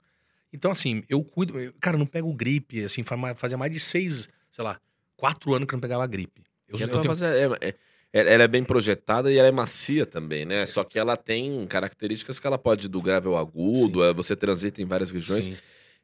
Então, 0.51 0.71
assim, 0.71 1.03
eu 1.07 1.23
cuido. 1.23 1.57
eu- 1.59 1.73
cara, 1.79 1.97
não 1.97 2.05
pego 2.05 2.33
gripe, 2.33 2.83
assim, 2.83 3.03
fazia 3.37 3.57
mais 3.57 3.71
de 3.71 3.79
seis, 3.79 4.27
sei 4.51 4.63
lá, 4.65 4.81
quatro 5.15 5.53
anos 5.53 5.65
que 5.67 5.73
eu 5.73 5.77
não 5.77 5.81
pegava 5.81 6.05
gripe. 6.07 6.43
Eu, 6.67 6.77
eu 6.77 7.01
tenho- 7.01 7.25
é, 7.25 7.43
é- 7.43 7.69
é- 7.69 7.75
ela 8.19 8.43
é 8.43 8.47
bem 8.47 8.63
projetada 8.63 9.31
e 9.31 9.37
ela 9.37 9.47
é 9.47 9.51
macia 9.51 10.05
também, 10.05 10.45
né? 10.45 10.65
Só 10.65 10.83
que 10.83 10.97
ela 10.97 11.17
tem 11.17 11.65
características 11.67 12.39
que 12.39 12.47
ela 12.47 12.57
pode 12.57 12.85
ir 12.85 12.89
do 12.89 13.01
grave 13.01 13.27
ao 13.27 13.37
agudo, 13.37 14.03
é, 14.03 14.13
você 14.13 14.35
transita 14.35 14.81
em 14.81 14.85
várias 14.85 15.11
regiões 15.11 15.45
Sim. 15.45 15.57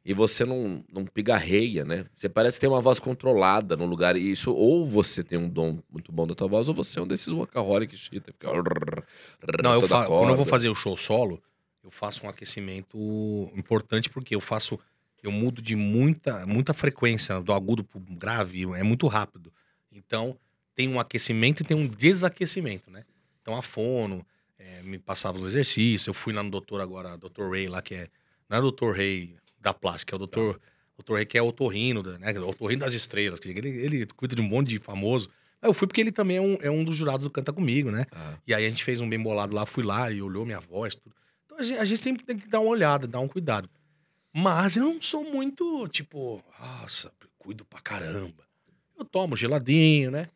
e 0.04 0.12
você 0.12 0.44
não, 0.44 0.84
não 0.92 1.04
pigarreia, 1.04 1.84
né? 1.84 2.06
Você 2.14 2.28
parece 2.28 2.60
ter 2.60 2.68
uma 2.68 2.80
voz 2.80 2.98
controlada 2.98 3.76
no 3.76 3.86
lugar. 3.86 4.16
E 4.16 4.30
isso, 4.30 4.52
ou 4.52 4.86
você 4.86 5.24
tem 5.24 5.38
um 5.38 5.48
dom 5.48 5.78
muito 5.90 6.12
bom 6.12 6.26
da 6.26 6.34
tua 6.34 6.46
voz, 6.46 6.68
ou 6.68 6.74
você 6.74 6.98
é 6.98 7.02
um 7.02 7.06
desses 7.06 7.28
workaholic 7.28 7.96
shit. 7.96 8.22
Fica... 8.22 8.48
Não, 9.62 9.74
eu 9.74 9.88
fa... 9.88 10.06
quando 10.06 10.30
eu 10.30 10.36
vou 10.36 10.46
fazer 10.46 10.68
o 10.68 10.74
show 10.74 10.96
solo, 10.96 11.42
eu 11.82 11.90
faço 11.90 12.26
um 12.26 12.28
aquecimento 12.28 13.50
importante 13.54 14.08
porque 14.08 14.34
eu 14.34 14.40
faço. 14.40 14.78
Eu 15.22 15.32
mudo 15.32 15.62
de 15.62 15.74
muita, 15.74 16.44
muita 16.44 16.74
frequência, 16.74 17.40
do 17.40 17.54
agudo 17.54 17.82
pro 17.82 17.98
grave, 17.98 18.64
é 18.74 18.82
muito 18.82 19.06
rápido. 19.06 19.50
Então, 19.90 20.36
tem 20.74 20.88
um 20.88 20.98
aquecimento 20.98 21.62
e 21.62 21.64
tem 21.64 21.76
um 21.76 21.86
desaquecimento, 21.86 22.90
né? 22.90 23.04
Então, 23.40 23.56
a 23.56 23.62
fono 23.62 24.24
é, 24.58 24.82
me 24.82 24.98
passava 24.98 25.38
os 25.38 25.44
exercícios. 25.46 26.06
Eu 26.06 26.14
fui 26.14 26.32
lá 26.32 26.42
no 26.42 26.50
doutor 26.50 26.80
agora, 26.80 27.16
doutor 27.16 27.50
Ray, 27.50 27.68
lá 27.68 27.82
que 27.82 27.94
é. 27.94 28.08
Não 28.48 28.56
é 28.56 28.60
o 28.60 28.62
doutor 28.62 28.96
Ray 28.96 29.36
da 29.60 29.72
plástica, 29.72 30.14
é 30.14 30.16
o 30.16 30.18
doutor 30.18 30.60
Dr. 30.98 31.14
Rei 31.16 31.26
que 31.26 31.36
é 31.36 31.42
otorrino, 31.42 32.02
né? 32.02 32.38
Otorrino 32.40 32.80
das 32.80 32.94
estrelas. 32.94 33.40
que 33.40 33.48
Ele, 33.48 33.68
ele 33.68 34.06
cuida 34.06 34.34
de 34.34 34.40
um 34.42 34.44
monte 34.44 34.68
de 34.68 34.78
famoso. 34.78 35.28
Aí 35.60 35.68
eu 35.68 35.74
fui 35.74 35.86
porque 35.86 36.00
ele 36.00 36.12
também 36.12 36.36
é 36.36 36.40
um, 36.40 36.58
é 36.60 36.70
um 36.70 36.84
dos 36.84 36.96
jurados 36.96 37.24
do 37.24 37.30
Canta 37.30 37.52
Comigo, 37.52 37.90
né? 37.90 38.06
Ah, 38.12 38.38
E 38.46 38.54
aí 38.54 38.64
a 38.64 38.68
gente 38.68 38.84
fez 38.84 39.00
um 39.00 39.08
bem 39.08 39.20
bolado 39.20 39.54
lá, 39.54 39.66
fui 39.66 39.82
lá 39.82 40.10
e 40.10 40.22
olhou 40.22 40.44
minha 40.44 40.60
voz, 40.60 40.94
tudo. 40.94 41.14
Então 41.44 41.58
a 41.58 41.62
gente, 41.62 41.78
a 41.78 41.84
gente 41.84 42.02
tem, 42.02 42.14
tem 42.14 42.38
que 42.38 42.48
dar 42.48 42.60
uma 42.60 42.70
olhada, 42.70 43.06
dar 43.06 43.20
um 43.20 43.28
cuidado. 43.28 43.68
Mas 44.32 44.76
eu 44.76 44.84
não 44.84 45.00
sou 45.00 45.24
muito, 45.24 45.88
tipo, 45.88 46.42
nossa, 46.60 47.12
cuido 47.38 47.64
pra 47.64 47.80
caramba. 47.80 48.44
Eu 48.96 49.04
tomo 49.04 49.36
geladinho, 49.36 50.10
né? 50.10 50.28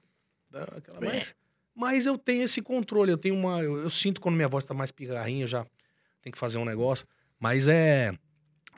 Aquela 0.53 1.01
mais. 1.01 1.35
Mas 1.75 2.07
eu 2.07 2.19
tenho 2.19 2.43
esse 2.43 2.61
controle, 2.61 3.11
eu 3.13 3.19
tenho 3.19 3.35
uma. 3.35 3.63
Eu, 3.63 3.79
eu 3.83 3.91
sinto 3.91 4.21
quando 4.21 4.35
minha 4.35 4.49
voz 4.49 4.65
tá 4.65 4.75
mais 4.75 4.91
pigarrinha, 4.91 5.45
eu 5.45 5.49
já 5.49 5.65
tenho 6.21 6.33
que 6.33 6.39
fazer 6.39 6.59
um 6.59 6.65
negócio. 6.65 7.07
Mas 7.39 7.69
é. 7.69 8.13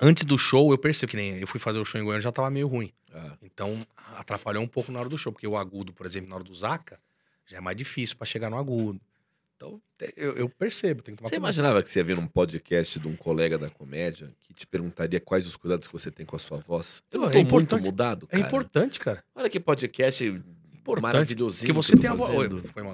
Antes 0.02 0.24
do 0.24 0.38
show, 0.38 0.70
eu 0.72 0.78
percebo 0.78 1.10
que 1.10 1.16
nem 1.16 1.38
eu 1.38 1.46
fui 1.46 1.60
fazer 1.60 1.78
o 1.78 1.84
show 1.84 2.00
em 2.00 2.04
Goiânia 2.04 2.22
já 2.22 2.32
tava 2.32 2.50
meio 2.50 2.66
ruim. 2.66 2.90
ah. 3.14 3.36
Então, 3.42 3.78
atrapalhou 4.16 4.62
um 4.62 4.66
pouco 4.66 4.90
na 4.90 4.98
hora 5.00 5.08
do 5.10 5.18
show, 5.18 5.30
porque 5.32 5.46
o 5.46 5.56
agudo, 5.58 5.92
por 5.92 6.06
exemplo, 6.06 6.28
na 6.30 6.36
hora 6.36 6.44
do 6.44 6.54
Zaca, 6.54 6.98
já 7.46 7.58
é 7.58 7.60
mais 7.60 7.76
difícil 7.76 8.16
pra 8.16 8.24
chegar 8.26 8.48
no 8.48 8.56
agudo. 8.56 8.98
Então, 9.56 9.78
eu, 10.16 10.36
eu 10.38 10.48
percebo, 10.48 11.02
tem 11.02 11.14
que 11.14 11.18
tomar 11.18 11.28
Você 11.28 11.34
cuidado. 11.36 11.42
imaginava 11.48 11.82
que 11.82 11.90
você 11.90 11.98
ia 11.98 12.04
vir 12.04 12.16
num 12.16 12.26
podcast 12.26 12.98
de 12.98 13.06
um 13.06 13.14
colega 13.14 13.58
da 13.58 13.68
comédia 13.68 14.32
que 14.40 14.54
te 14.54 14.66
perguntaria 14.66 15.20
quais 15.20 15.46
os 15.46 15.54
cuidados 15.54 15.86
que 15.86 15.92
você 15.92 16.10
tem 16.10 16.24
com 16.24 16.34
a 16.34 16.38
sua 16.38 16.56
voz? 16.56 17.02
Eu 17.10 17.20
não 17.20 17.26
é 17.28 17.32
muito 17.34 17.46
importante. 17.46 17.84
mudado, 17.84 18.26
É 18.30 18.36
cara. 18.36 18.46
importante, 18.46 18.98
cara. 19.00 19.22
Olha 19.34 19.50
que 19.50 19.60
podcast 19.60 20.42
Importante. 20.98 21.34
Porque 21.36 21.72
você 21.72 21.94
eu 21.94 21.98
tem 22.00 22.10
a 22.10 22.14
voz. 22.14 22.48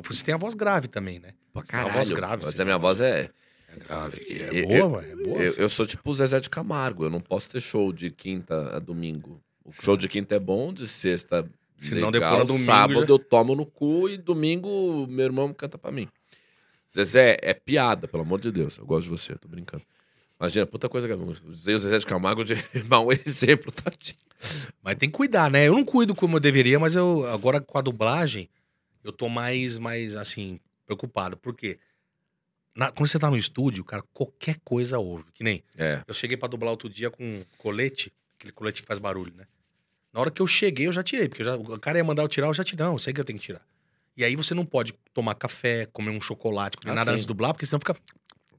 Você 0.09 0.25
tem 0.25 0.35
a 0.35 0.39
voz 0.39 0.55
grave 0.55 0.89
também, 0.89 1.19
né? 1.19 1.33
Uma 1.55 1.63
caralho. 1.65 1.95
voz 1.95 2.09
grave, 2.11 2.45
Mas 2.45 2.61
a 2.61 2.65
minha 2.65 2.79
voz 2.79 3.01
é... 3.01 3.31
É 3.69 3.79
grave. 3.85 4.27
Eu- 4.29 4.47
É 4.77 4.81
boa, 4.89 5.01
velho. 5.01 5.21
É 5.21 5.25
boa. 5.25 5.39
Eu, 5.43 5.53
eu 5.55 5.69
sou 5.69 5.87
tipo 5.87 6.11
o 6.11 6.15
Zezé 6.15 6.39
de 6.41 6.49
Camargo. 6.51 7.05
Eu 7.05 7.11
não 7.11 7.21
posso 7.21 7.51
ter 7.51 7.61
show 7.61 7.93
de 7.93 8.11
quinta 8.11 8.77
a 8.77 8.79
domingo. 8.79 9.41
O 9.65 9.73
show 9.73 9.97
de 9.97 10.09
quinta 10.09 10.35
é 10.37 10.39
bom, 10.39 10.73
de 10.73 10.87
sexta 10.87 11.49
Se 11.79 11.95
não, 11.97 12.11
depois 12.11 12.39
no 12.39 12.45
domingo 12.47 12.65
sábado 12.65 13.01
já- 13.01 13.07
eu 13.09 13.19
tomo 13.19 13.55
no 13.57 13.67
cu 13.67 14.09
e 14.09 14.17
domingo 14.17 15.07
meu 15.09 15.25
irmão 15.27 15.53
canta 15.53 15.77
pra 15.77 15.91
mim. 15.91 16.09
Zezé, 16.95 17.37
é 17.43 17.53
piada, 17.53 18.07
pelo 18.09 18.23
amor 18.23 18.41
de 18.41 18.51
Deus. 18.53 18.79
Eu 18.79 18.87
gosto 18.87 19.05
de 19.05 19.11
você, 19.11 19.35
tô 19.35 19.49
brincando. 19.49 19.83
Imagina, 20.39 20.67
puta 20.67 20.89
coisa 20.89 21.09
usei 21.47 21.75
o 21.75 21.79
Zezé 21.79 21.99
de 21.99 22.07
Camargo 22.07 22.45
de 22.45 22.55
mau 22.89 23.11
exemplo, 23.11 23.73
tadinho. 23.73 24.19
Mas 24.83 24.97
tem 24.97 25.09
que 25.09 25.17
cuidar, 25.17 25.51
né? 25.51 25.67
Eu 25.67 25.73
não 25.75 25.85
cuido 25.85 26.15
como 26.15 26.37
eu 26.37 26.41
deveria, 26.41 26.79
mas 26.79 26.95
eu 26.95 27.27
agora 27.27 27.61
com 27.61 27.79
a 27.79 27.81
dublagem, 27.81 28.49
eu 29.03 29.11
tô 29.13 29.29
mais, 29.31 29.79
mais 29.79 30.15
assim, 30.15 30.61
preocupado. 30.85 31.37
Por 31.39 31.55
quê? 31.55 31.79
Na- 32.75 32.93
quando 32.93 33.09
você 33.09 33.19
tá 33.19 33.31
no 33.31 33.37
estúdio, 33.39 33.83
cara, 33.83 34.03
qualquer 34.13 34.57
coisa 34.63 34.99
ouve. 34.99 35.25
Que 35.33 35.43
nem 35.43 35.63
É. 35.79 36.03
eu 36.07 36.13
cheguei 36.13 36.37
pra 36.37 36.49
dublar 36.49 36.71
outro 36.71 36.91
dia 36.91 37.11
com 37.11 37.43
colete, 37.57 38.13
aquele 38.39 38.53
colete 38.53 38.83
que 38.83 38.87
faz 38.89 38.99
barulho, 38.99 39.33
né? 39.35 39.47
Na 40.13 40.21
hora 40.21 40.31
que 40.31 40.43
eu 40.43 40.47
cheguei, 40.47 40.87
eu 40.87 40.93
já 40.93 41.03
tirei, 41.03 41.29
porque 41.31 41.43
já- 41.43 41.57
o 41.57 41.79
cara 41.81 41.97
ia 41.97 42.05
mandar 42.05 42.23
eu 42.23 42.29
tirar, 42.29 42.49
eu 42.49 42.55
já 42.55 42.63
tirei. 42.63 42.85
Não, 42.85 42.93
eu 42.93 42.99
sei 42.99 43.15
que 43.15 43.21
eu 43.21 43.25
tenho 43.25 43.39
que 43.39 43.45
tirar. 43.47 43.63
E 44.15 44.23
aí 44.25 44.37
você 44.37 44.53
não 44.55 44.67
pode 44.67 44.93
tomar 45.15 45.35
café, 45.35 45.87
comer 45.87 46.11
um 46.11 46.21
chocolate, 46.21 46.77
comer 46.77 46.93
Ah, 46.93 46.95
nada 46.95 47.11
sim. 47.11 47.15
antes 47.15 47.25
de 47.25 47.29
dublar, 47.29 47.53
porque 47.55 47.65
senão 47.65 47.81
fica 47.81 47.97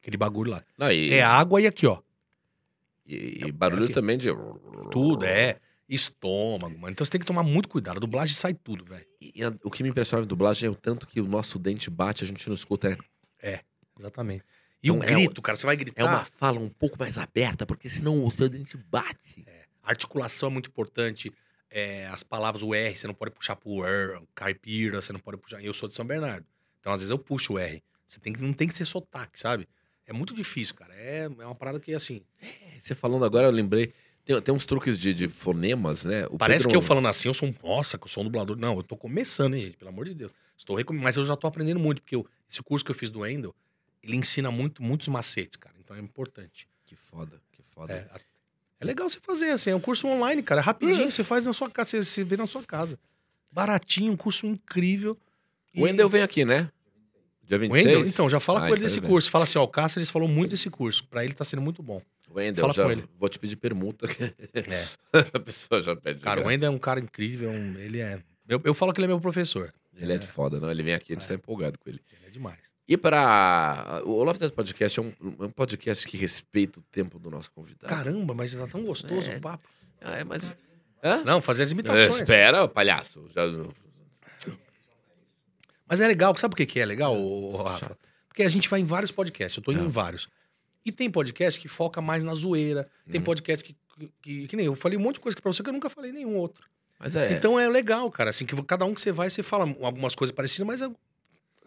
aquele 0.07 0.17
bagulho 0.17 0.51
lá. 0.51 0.63
Não, 0.77 0.89
e, 0.91 1.13
É 1.13 1.21
água 1.21 1.61
e 1.61 1.67
aqui, 1.67 1.85
ó. 1.85 1.99
e- 3.05 3.45
e 3.45 3.51
barulho 3.51 3.85
aqui. 3.85 3.93
também 3.93 4.17
de. 4.17 4.29
Tudo, 4.91 5.25
é. 5.25 5.57
Estômago, 5.89 6.77
mano. 6.77 6.91
Então 6.91 7.05
você 7.05 7.11
tem 7.11 7.19
que 7.21 7.25
tomar 7.27 7.43
muito 7.43 7.69
cuidado. 7.69 7.95
A 7.97 7.99
dublagem 8.01 8.35
sai 8.35 8.53
tudo, 8.53 8.83
velho. 8.83 9.05
E 9.21 9.41
a- 9.43 9.53
o 9.63 9.71
que 9.71 9.81
me 9.83 9.89
impressiona 9.89 10.23
em 10.25 10.27
dublagem 10.27 10.67
é 10.67 10.69
o 10.69 10.75
tanto 10.75 11.07
que 11.07 11.21
o 11.21 11.27
nosso 11.27 11.57
dente 11.57 11.89
bate, 11.89 12.23
a 12.25 12.27
gente 12.27 12.45
não 12.47 12.55
escuta. 12.55 12.97
É, 13.41 13.61
Exatamente. 13.97 14.43
E 14.83 14.89
Então, 14.89 14.99
o 14.99 15.03
é 15.03 15.07
grito, 15.07 15.41
cara, 15.41 15.57
você 15.57 15.65
vai 15.65 15.75
gritar. 15.75 16.01
é 16.01 16.05
uma 16.05 16.23
fala 16.25 16.59
um 16.59 16.69
pouco 16.69 16.99
mais 16.99 17.17
aberta, 17.17 17.65
porque 17.65 17.89
senão 17.89 18.23
o 18.23 18.29
seu 18.29 18.47
dente 18.47 18.77
bate. 18.77 19.43
A 19.81 19.89
articulação 19.89 20.49
é 20.49 20.51
muito 20.51 20.69
importante. 20.69 21.31
É, 21.71 22.05
as 22.07 22.21
palavras, 22.21 22.61
o 22.63 22.75
R, 22.75 22.95
você 22.95 23.07
não 23.07 23.13
pode 23.13 23.31
puxar 23.31 23.55
pro 23.55 23.83
R, 23.85 24.21
caipira, 24.35 25.01
você 25.01 25.11
não 25.13 25.19
pode 25.19 25.37
puxar. 25.37 25.63
Eu 25.63 25.73
sou 25.73 25.87
de 25.89 25.95
São 25.95 26.05
Bernardo. 26.05 26.45
Então, 26.79 26.91
às 26.93 26.99
vezes, 26.99 27.09
eu 27.11 27.17
puxo 27.17 27.53
o 27.53 27.59
R. 27.59 27.81
Você 28.07 28.19
tem 28.19 28.31
que, 28.33 28.41
não 28.41 28.53
tem 28.53 28.67
que 28.67 28.73
ser 28.75 28.85
sotaque, 28.85 29.39
sabe? 29.39 29.67
É 30.07 30.13
muito 30.13 30.33
difícil, 30.33 30.73
cara. 30.73 30.93
É, 30.95 31.25
é 31.25 31.45
uma 31.45 31.53
parada 31.53 31.79
que, 31.79 31.93
assim. 31.93 32.21
Você 32.79 32.95
falando 32.95 33.25
agora, 33.25 33.47
eu 33.47 33.51
lembrei. 33.51 33.93
Tem, 34.25 34.41
tem 34.41 34.55
uns 34.55 34.65
truques 34.65 34.97
de, 34.97 35.13
de 35.13 35.27
fonemas, 35.27 36.05
né? 36.05 36.25
O 36.29 36.37
parece 36.37 36.59
Pedro- 36.65 36.69
que 36.71 36.75
eu 36.77 36.81
falando 36.81 37.07
assim, 37.07 37.27
eu 37.27 37.33
sou 37.33 37.49
um. 37.49 37.53
Nossa, 37.63 37.97
que 37.97 38.05
eu 38.05 38.07
sou 38.07 38.21
um 38.23 38.25
dublador. 38.25 38.57
Não, 38.57 38.77
eu 38.77 38.83
tô 38.83 38.95
começando, 38.97 39.55
hein, 39.55 39.61
gente? 39.63 39.77
Pelo 39.77 39.89
amor 39.89 40.05
de 40.05 40.13
Deus. 40.13 40.31
Estou 40.57 40.75
recom... 40.75 40.93
Mas 40.93 41.17
eu 41.17 41.25
já 41.25 41.35
tô 41.35 41.45
aprendendo 41.47 41.79
muito, 41.79 42.01
porque 42.01 42.15
eu- 42.15 42.25
esse 42.49 42.63
curso 42.63 42.83
que 42.83 42.91
eu 42.91 42.95
fiz 42.95 43.09
do 43.09 43.19
Wendel, 43.19 43.53
ele 44.01 44.15
ensina 44.15 44.49
muito, 44.49 44.81
muitos 44.81 45.07
macetes, 45.09 45.55
cara. 45.57 45.75
Então 45.79 45.95
é 45.95 45.99
importante. 45.99 46.67
Que 46.85 46.95
foda, 46.95 47.41
que 47.51 47.61
foda. 47.73 47.93
É, 47.93 48.21
é 48.79 48.85
legal 48.85 49.09
você 49.09 49.19
fazer, 49.19 49.49
assim, 49.51 49.69
é 49.71 49.75
um 49.75 49.79
curso 49.79 50.07
online, 50.07 50.41
cara, 50.41 50.61
é 50.61 50.63
rapidinho, 50.63 51.11
você 51.11 51.23
faz 51.23 51.45
na 51.45 51.51
sua 51.53 51.69
casa, 51.69 51.89
você, 51.89 52.03
você 52.03 52.23
vê 52.23 52.37
na 52.37 52.47
sua 52.47 52.63
casa. 52.63 52.97
Baratinho, 53.51 54.13
um 54.13 54.17
curso 54.17 54.45
incrível. 54.45 55.17
O 55.75 55.83
Wendel 55.83 56.09
vem 56.09 56.21
aqui, 56.21 56.43
né? 56.45 56.71
Dia 57.47 57.57
O 57.57 57.59
26? 57.61 57.85
Wendel, 57.87 58.05
então, 58.07 58.29
já 58.29 58.39
fala 58.39 58.59
Ah, 58.59 58.61
com 58.63 58.67
ele 58.67 58.75
então 58.75 58.83
desse 58.87 58.99
vem. 58.99 59.09
curso. 59.09 59.29
Fala 59.31 59.45
assim, 59.45 59.57
ó, 59.57 59.63
o 59.63 59.67
Cáceres 59.67 60.09
falou 60.09 60.27
muito 60.27 60.51
desse 60.51 60.69
curso. 60.69 61.07
Pra 61.07 61.23
ele 61.23 61.33
tá 61.33 61.45
sendo 61.45 61.61
muito 61.61 61.81
bom. 61.81 62.01
Wendel, 62.29 62.61
Fala 62.61 62.73
já 62.73 62.83
com 62.83 62.91
ele. 62.91 63.05
vou 63.17 63.29
te 63.29 63.39
pedir 63.39 63.55
permuta. 63.55 64.05
É. 64.53 65.19
a 65.33 65.39
pessoa 65.39 65.81
já 65.81 65.95
pede. 65.95 66.19
de 66.19 66.25
Cara, 66.25 66.41
o. 66.41 66.47
Wendel 66.47 66.71
é 66.71 66.75
um 66.75 66.77
cara 66.77 66.99
incrível, 66.99 67.49
um- 67.49 67.75
ele 67.77 67.99
é... 68.01 68.19
Eu, 68.49 68.61
eu 68.63 68.73
falo 68.73 68.91
que 68.93 68.99
ele 68.99 69.05
é 69.05 69.07
meu 69.07 69.19
professor. 69.19 69.73
Ele 69.95 70.13
é 70.13 70.17
de 70.17 70.27
foda, 70.27 70.59
não? 70.59 70.69
Ele 70.69 70.83
vem 70.83 70.93
aqui, 70.93 71.13
a 71.13 71.15
gente 71.15 71.27
tá 71.27 71.33
empolgado 71.33 71.79
com 71.79 71.89
ele. 71.89 71.99
Ele 72.11 72.27
é 72.27 72.29
demais. 72.29 72.59
E 72.87 72.95
para 72.95 74.01
O 74.05 74.23
Love 74.23 74.39
Death 74.39 74.53
Podcast 74.53 74.99
é 74.99 75.01
um, 75.03 75.11
um 75.21 75.49
podcast 75.49 76.05
que 76.07 76.15
respeita 76.17 76.79
o 76.79 76.83
tempo 76.91 77.17
do 77.17 77.29
nosso 77.31 77.49
convidado. 77.51 77.87
Caramba, 77.93 78.33
mas 78.33 78.53
tá 78.53 78.67
tão 78.67 78.83
gostoso 78.83 79.31
É. 79.31 79.37
o 79.37 79.41
papo. 79.41 79.67
Ah, 80.01 80.17
é, 80.17 80.23
mas. 80.23 80.55
Hã? 81.03 81.23
Não, 81.25 81.41
fazer 81.41 81.63
as 81.63 81.69
É, 81.69 81.73
imitações. 81.73 82.17
espera, 82.17 82.67
palhaço. 82.67 83.27
Já... 83.33 83.43
Mas 85.87 85.99
é 85.99 86.07
legal, 86.07 86.35
sabe 86.37 86.51
por 86.51 86.57
que 86.57 86.65
que 86.65 86.79
é 86.79 86.85
legal, 86.85 87.15
ô, 87.17 87.55
Rafa? 87.57 87.97
Porque 88.27 88.43
a 88.43 88.49
gente 88.49 88.67
vai 88.69 88.79
em 88.79 88.85
vários 88.85 89.11
podcasts, 89.11 89.57
eu 89.57 89.63
tô 89.63 89.71
indo 89.71 89.81
Tá. 89.81 89.85
em 89.85 89.89
vários. 89.89 90.27
E 90.85 90.91
tem 90.91 91.09
podcast 91.09 91.59
que 91.59 91.67
foca 91.67 92.01
mais 92.01 92.23
na 92.23 92.33
zoeira, 92.35 92.87
tem 93.09 93.19
Uhum. 93.19 93.25
podcast 93.25 93.63
que, 93.65 93.75
que, 94.21 94.47
que 94.47 94.55
nem 94.55 94.65
eu 94.67 94.75
falei 94.75 94.97
um 94.97 95.01
monte 95.01 95.15
de 95.15 95.21
coisa 95.21 95.39
pra 95.39 95.51
você 95.51 95.63
que 95.63 95.69
eu 95.69 95.73
nunca 95.73 95.89
falei 95.89 96.11
nenhum 96.11 96.35
outro. 96.37 96.65
Mas 96.99 97.15
é. 97.15 97.33
Então 97.33 97.59
é 97.59 97.67
legal, 97.69 98.09
cara, 98.11 98.29
assim, 98.29 98.45
que 98.45 98.55
cada 98.63 98.85
um 98.85 98.93
que 98.93 99.01
você 99.01 99.11
vai, 99.11 99.29
você 99.29 99.43
fala 99.43 99.63
algumas 99.81 100.15
coisas 100.15 100.33
parecidas, 100.35 100.65
mas 100.67 100.81
é, 100.81 100.89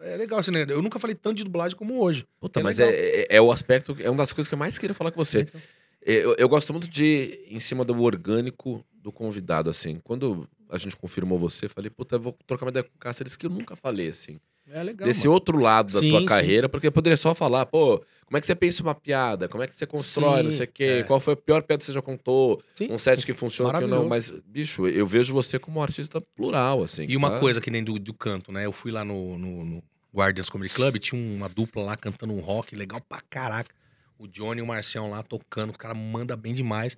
é 0.01 0.17
legal, 0.17 0.39
assim, 0.39 0.51
né? 0.51 0.65
Eu 0.69 0.83
nunca 0.83 0.99
falei 0.99 1.15
tanto 1.15 1.37
de 1.37 1.45
dublagem 1.45 1.77
como 1.77 2.03
hoje. 2.03 2.27
Puta, 2.41 2.61
é 2.61 2.63
mas 2.63 2.79
é, 2.81 2.89
é, 2.89 3.27
é 3.37 3.41
o 3.41 3.51
aspecto, 3.53 3.97
é 4.01 4.09
uma 4.11 4.19
das 4.19 4.33
coisas 4.33 4.49
que 4.49 4.55
eu 4.55 4.59
mais 4.59 4.77
queria 4.79 4.95
falar 4.95 5.11
com 5.11 5.23
você. 5.25 5.41
Então, 5.41 5.61
Eu, 6.03 6.35
eu 6.39 6.49
gosto 6.49 6.73
muito 6.73 6.89
de 6.89 7.45
em 7.49 7.61
cima 7.61 7.85
do 7.85 8.01
orgânico 8.03 8.83
do 8.95 9.13
convidado, 9.13 9.69
assim. 9.69 10.01
Quando 10.03 10.49
a 10.71 10.79
gente 10.79 10.97
confirmou 10.97 11.39
você, 11.39 11.69
falei, 11.69 11.91
puta, 11.91 12.19
vou 12.19 12.37
trocar 12.47 12.67
uma 12.67 12.71
ideia 12.71 12.85
com 12.85 12.91
o 12.95 12.99
Cáceres 12.99 13.37
que 13.37 13.47
eu 13.47 13.51
nunca 13.51 13.75
falei, 13.77 14.09
assim. 14.09 14.39
é 14.69 14.83
legal. 14.83 15.07
Desse 15.09 15.21
mano. 15.27 15.33
outro 15.35 15.59
lado 15.59 15.93
da 15.93 15.99
Sim, 15.99 16.11
tua 16.11 16.21
sim. 16.21 16.27
carreira, 16.27 16.69
porque 16.69 16.87
eu 16.87 16.93
poderia 16.93 17.17
só 17.17 17.35
falar, 17.35 17.67
pô, 17.67 17.99
como 18.27 18.37
é 18.37 18.41
que 18.41 18.47
você 18.47 18.55
pensa 18.55 18.83
uma 18.83 18.95
piada? 18.95 19.49
Como 19.49 19.63
é 19.63 19.67
que 19.67 19.77
você 19.77 19.85
constrói, 19.87 20.43
não 20.43 20.51
Sim, 20.51 20.59
sei 20.59 20.67
o 20.67 20.71
quê? 20.73 20.85
é. 20.85 21.03
Qual 21.03 21.19
foi 21.19 21.35
a 21.35 21.37
pior 21.37 21.63
piada 21.63 21.79
que 21.81 21.85
você 21.87 21.93
já 21.93 22.01
contou? 22.03 22.63
Sim. 22.73 22.89
Um 22.91 22.99
set 22.99 23.27
que 23.27 23.33
funciona 23.35 23.79
que 23.81 23.87
não. 23.87 24.09
Mas, 24.09 24.31
bicho, 24.47 24.87
eu 24.87 25.07
vejo 25.07 25.33
você 25.35 25.59
como 25.59 25.81
um 25.81 25.83
artista 25.83 26.21
plural, 26.21 26.83
assim. 26.85 27.05
E 27.09 27.17
uma 27.17 27.31
tá? 27.33 27.39
coisa 27.41 27.61
que 27.61 27.71
nem 27.71 27.83
do, 27.83 27.99
do 27.99 28.15
canto, 28.15 28.53
né? 28.53 28.65
Eu 28.65 28.73
fui 28.73 28.93
lá 28.93 29.05
no, 29.05 29.37
no, 29.37 29.65
no 29.65 29.83
Guardians 30.15 30.49
Comedy 30.49 30.73
Club, 30.73 30.99
tinha 30.99 31.21
uma 31.21 31.49
dupla 31.49 31.83
lá 31.83 31.97
cantando 31.97 32.33
um 32.33 32.41
rock 32.41 32.77
legal 32.77 33.01
pra 33.01 33.21
caraca. 33.29 33.75
O 34.19 34.29
Johnny 34.29 34.61
e 34.61 34.63
o 34.63 34.67
Marcião 34.67 35.09
lá 35.11 35.23
tocando, 35.23 35.71
o 35.71 35.79
cara 35.79 35.95
manda 35.95 36.37
bem 36.37 36.53
demais. 36.55 36.97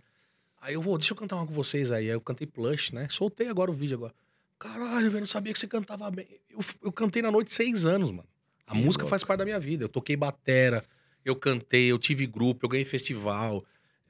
Aí 0.63 0.75
eu 0.75 0.81
vou, 0.81 0.97
deixa 0.97 1.13
eu 1.13 1.17
cantar 1.17 1.37
uma 1.37 1.47
com 1.47 1.53
vocês 1.53 1.91
aí. 1.91 2.05
Aí 2.09 2.15
eu 2.15 2.21
cantei 2.21 2.47
Plush, 2.47 2.93
né? 2.93 3.07
Soltei 3.11 3.49
agora 3.49 3.71
o 3.71 3.75
vídeo 3.75 3.97
agora. 3.97 4.15
Caralho, 4.59 5.11
velho, 5.11 5.21
não 5.23 5.27
sabia 5.27 5.53
que 5.53 5.59
você 5.59 5.67
cantava 5.67 6.09
bem. 6.11 6.27
Eu, 6.49 6.61
eu 6.85 6.93
cantei 6.93 7.21
na 7.21 7.31
noite 7.33 7.53
seis 7.53 7.85
anos, 7.85 8.11
mano. 8.13 8.29
A 8.67 8.73
Que 8.73 8.79
música 8.79 9.03
louco. 9.03 9.11
faz 9.11 9.25
parte 9.25 9.41
da 9.41 9.45
minha 9.45 9.59
vida. 9.59 9.85
Eu 9.85 9.89
toquei 9.89 10.15
batera, 10.17 10.85
eu 11.25 11.35
cantei, 11.35 11.87
eu 11.91 11.99
tive 11.99 12.27
grupo, 12.27 12.65
eu 12.65 12.69
ganhei 12.69 12.85
festival. 12.85 13.65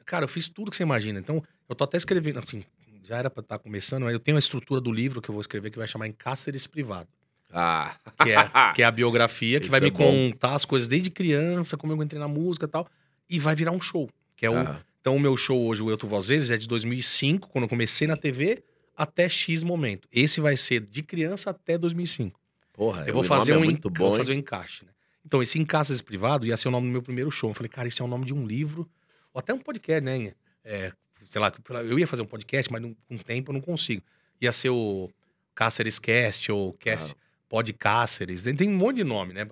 Cara, 0.04 0.24
eu 0.24 0.28
fiz 0.28 0.46
tudo 0.48 0.70
que 0.70 0.76
você 0.76 0.82
imagina. 0.82 1.18
Então, 1.18 1.42
eu 1.68 1.74
tô 1.74 1.84
até 1.84 1.96
escrevendo, 1.96 2.38
assim, 2.38 2.62
já 3.02 3.16
era 3.16 3.30
pra 3.30 3.40
estar 3.40 3.58
começando, 3.58 4.02
mas 4.02 4.12
eu 4.12 4.20
tenho 4.20 4.36
a 4.36 4.38
estrutura 4.40 4.78
do 4.80 4.92
livro 4.92 5.22
que 5.22 5.30
eu 5.30 5.32
vou 5.32 5.40
escrever 5.40 5.70
que 5.70 5.78
vai 5.78 5.88
chamar 5.88 6.06
Em 6.06 6.12
Cáceres 6.12 6.66
Privado. 6.66 7.08
Ah, 7.50 7.96
Que 8.22 8.30
é, 8.32 8.72
que 8.74 8.82
é 8.82 8.84
a 8.84 8.90
biografia, 8.90 9.58
que 9.58 9.66
Isso 9.68 9.70
vai 9.70 9.80
é 9.80 9.84
me 9.84 9.90
bom. 9.90 9.98
contar 10.30 10.54
as 10.54 10.66
coisas 10.66 10.86
desde 10.86 11.08
criança, 11.10 11.76
como 11.78 11.92
eu 11.94 12.02
entrei 12.02 12.20
na 12.20 12.28
música 12.28 12.66
e 12.66 12.68
tal. 12.68 12.86
E 13.28 13.38
vai 13.38 13.54
virar 13.54 13.72
um 13.72 13.80
show. 13.80 14.10
Que 14.36 14.44
é 14.44 14.50
o, 14.50 14.56
ah, 14.58 14.80
então, 15.02 15.14
o 15.16 15.20
meu 15.20 15.36
show 15.36 15.60
hoje, 15.66 15.82
o 15.82 15.90
Eu 15.90 15.96
Tu 15.98 16.06
Vozeres, 16.06 16.50
é 16.50 16.56
de 16.56 16.66
2005, 16.66 17.48
quando 17.50 17.64
eu 17.64 17.68
comecei 17.68 18.06
na 18.08 18.16
TV, 18.16 18.62
até 18.96 19.28
X 19.28 19.62
momento. 19.62 20.08
Esse 20.10 20.40
vai 20.40 20.56
ser 20.56 20.80
de 20.80 21.02
criança 21.02 21.50
até 21.50 21.76
2005. 21.76 22.40
porra, 22.72 23.04
Eu 23.06 23.12
vou 23.12 23.22
fazer 23.24 23.54
um, 23.56 23.64
é 23.64 23.72
bom, 23.74 23.90
vou 24.08 24.16
fazer 24.16 24.32
um 24.32 24.36
encaixe, 24.36 24.84
né? 24.86 24.92
Então, 25.26 25.42
esse 25.42 25.58
Encastres 25.58 26.00
Privado 26.00 26.46
ia 26.46 26.56
ser 26.56 26.68
o 26.68 26.70
nome 26.70 26.86
do 26.86 26.92
meu 26.92 27.02
primeiro 27.02 27.30
show. 27.30 27.50
Eu 27.50 27.54
falei, 27.54 27.68
cara, 27.68 27.86
isso 27.88 28.02
é 28.02 28.06
o 28.06 28.08
nome 28.08 28.24
de 28.24 28.32
um 28.32 28.46
livro, 28.46 28.88
ou 29.34 29.38
até 29.40 29.52
um 29.52 29.58
podcast, 29.58 30.00
né? 30.04 30.32
É, 30.64 30.92
sei 31.28 31.40
lá, 31.40 31.52
eu 31.84 31.98
ia 31.98 32.06
fazer 32.06 32.22
um 32.22 32.26
podcast, 32.26 32.70
mas 32.72 32.80
não- 32.80 32.96
com 33.08 33.18
tempo 33.18 33.50
eu 33.50 33.54
não 33.54 33.60
consigo. 33.60 34.02
Ia 34.40 34.52
ser 34.52 34.70
o 34.70 35.10
Cáceres 35.54 35.98
Cast, 35.98 36.50
ou 36.50 36.72
Cast 36.74 37.12
Ah. 37.12 37.16
Pod 37.48 37.72
Cáceres. 37.72 38.44
Tem 38.56 38.68
um 38.68 38.76
monte 38.76 38.96
de 38.96 39.04
nome, 39.04 39.32
né? 39.34 39.44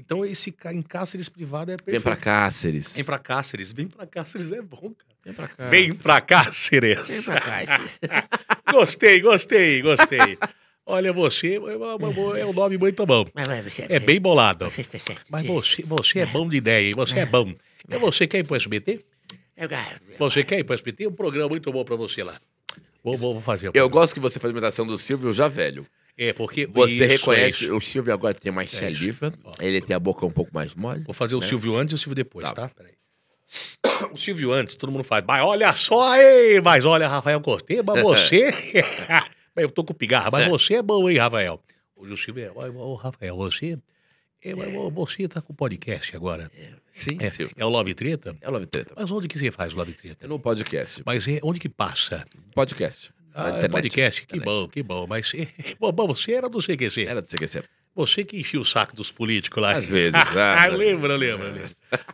Então, 0.00 0.24
esse 0.24 0.54
em 0.72 0.80
Cáceres 0.80 1.28
privado 1.28 1.70
é 1.70 1.76
perfeito. 1.76 1.92
Vem 1.92 2.00
pra 2.00 2.16
Cáceres. 2.16 2.94
Vem 2.94 3.04
pra 3.04 3.18
Cáceres. 3.18 3.70
Vem 3.70 3.86
pra 3.86 4.06
Cáceres 4.06 4.50
é 4.50 4.62
bom, 4.62 4.94
cara. 4.94 5.14
Vem 5.22 5.34
pra 5.34 5.48
cá. 5.48 5.68
Vem 5.68 5.94
pra 5.94 6.20
Cáceres. 6.22 7.06
Vem 7.06 7.22
pra 7.22 7.40
Cáceres. 7.40 7.98
Gostei, 8.72 9.20
gostei, 9.20 9.82
gostei. 9.82 10.38
Olha, 10.86 11.12
você 11.12 11.56
é, 11.56 12.40
é 12.40 12.46
um 12.46 12.52
nome 12.52 12.78
muito 12.78 13.04
bom. 13.04 13.26
Você, 13.64 13.86
É 13.88 13.98
bem 13.98 14.20
bolado. 14.20 14.72
Mas 15.28 15.46
você, 15.46 15.82
você 15.82 16.20
é 16.20 16.26
bom 16.26 16.48
de 16.48 16.56
ideia, 16.56 16.88
hein? 16.88 16.94
Você 16.96 17.18
é 17.18 17.26
bom. 17.26 17.52
E 17.88 17.98
você 17.98 18.26
quer 18.26 18.38
ir 18.38 18.44
pro 18.44 18.56
SBT? 18.56 19.04
Você 20.18 20.42
quer 20.44 20.60
ir 20.60 20.64
pro 20.64 20.74
SBT? 20.74 21.08
Um 21.08 21.12
programa 21.12 21.48
muito 21.50 21.70
bom 21.70 21.84
pra 21.84 21.96
você 21.96 22.22
lá. 22.22 22.40
Vou, 23.04 23.16
vou 23.16 23.40
fazer. 23.40 23.70
Eu 23.74 23.88
gosto 23.90 24.14
que 24.14 24.20
você 24.20 24.38
faz 24.38 24.50
a 24.50 24.52
imitação 24.52 24.86
do 24.86 24.96
Silvio 24.96 25.32
já 25.32 25.48
velho. 25.48 25.86
É, 26.22 26.34
porque. 26.34 26.66
Você 26.66 26.92
isso, 26.92 27.04
reconhece 27.04 27.66
é 27.66 27.72
o 27.72 27.80
Silvio 27.80 28.12
agora 28.12 28.34
tem 28.34 28.52
mais 28.52 28.70
saliva, 28.70 29.32
ele 29.58 29.80
tem 29.80 29.96
a 29.96 29.98
boca 29.98 30.26
um 30.26 30.30
pouco 30.30 30.52
mais 30.52 30.74
mole. 30.74 31.02
Vou 31.04 31.14
fazer 31.14 31.34
o 31.34 31.40
Silvio 31.40 31.74
antes 31.76 31.92
e 31.92 31.94
o 31.94 31.98
Silvio 31.98 32.14
depois, 32.14 32.44
Tá. 32.52 32.68
tá? 32.68 32.68
Peraí. 32.68 32.92
O 34.12 34.16
Silvio 34.18 34.52
antes, 34.52 34.76
todo 34.76 34.92
mundo 34.92 35.02
faz. 35.04 35.24
Mas 35.26 35.42
olha 35.42 35.72
só 35.74 36.12
aí, 36.12 36.60
mas 36.62 36.84
olha, 36.84 37.08
Rafael 37.08 37.40
Cortez, 37.40 37.80
mas 37.84 38.02
você. 38.02 38.50
Eu 39.56 39.70
tô 39.70 39.82
com 39.82 39.94
pigarra, 39.94 40.30
mas 40.30 40.46
você 40.48 40.74
é 40.74 40.82
bom, 40.82 41.08
hein, 41.08 41.16
Rafael? 41.16 41.58
Hoje 41.96 42.12
o 42.12 42.16
Silvio 42.18 42.44
é. 42.44 42.50
Ô, 42.50 42.90
ô, 42.90 42.94
Rafael, 42.94 43.34
você. 43.36 43.78
É, 44.42 44.54
você 44.92 45.26
tá 45.28 45.40
com 45.40 45.54
podcast 45.54 46.14
agora. 46.16 46.50
Sim, 46.92 47.16
É, 47.20 47.28
Silvio. 47.30 47.54
é 47.58 47.64
o 47.64 47.68
Love 47.68 47.94
Treta? 47.94 48.36
É 48.40 48.48
o 48.48 48.52
Love 48.52 48.66
Treta. 48.66 48.94
Mas 48.96 49.10
onde 49.10 49.26
que 49.28 49.38
você 49.38 49.50
faz 49.50 49.72
o 49.72 49.76
Love 49.76 49.92
Treta? 49.92 50.24
É 50.24 50.28
no 50.28 50.38
podcast. 50.38 51.02
Mas 51.04 51.26
é, 51.28 51.40
onde 51.42 51.60
que 51.60 51.68
passa? 51.68 52.24
Podcast. 52.54 53.10
Ah, 53.34 53.46
é 53.46 53.48
internet. 53.50 53.70
podcast? 53.70 54.20
Que 54.26 54.36
Internet. 54.36 54.44
bom, 54.44 54.68
que 54.68 54.82
bom. 54.82 55.06
Mas 55.08 55.32
bom, 55.78 56.06
você 56.06 56.32
era 56.32 56.48
do 56.48 56.58
CQC. 56.58 57.06
Era 57.06 57.22
do 57.22 57.28
CQC. 57.28 57.62
Você 57.94 58.24
que 58.24 58.38
enchia 58.38 58.60
o 58.60 58.64
saco 58.64 58.94
dos 58.94 59.10
políticos 59.10 59.60
lá. 59.60 59.76
Às 59.76 59.88
vezes, 59.88 60.14
ah, 60.36 60.66
lembra, 60.66 61.16
lembra, 61.16 61.48
lembra. 61.48 61.70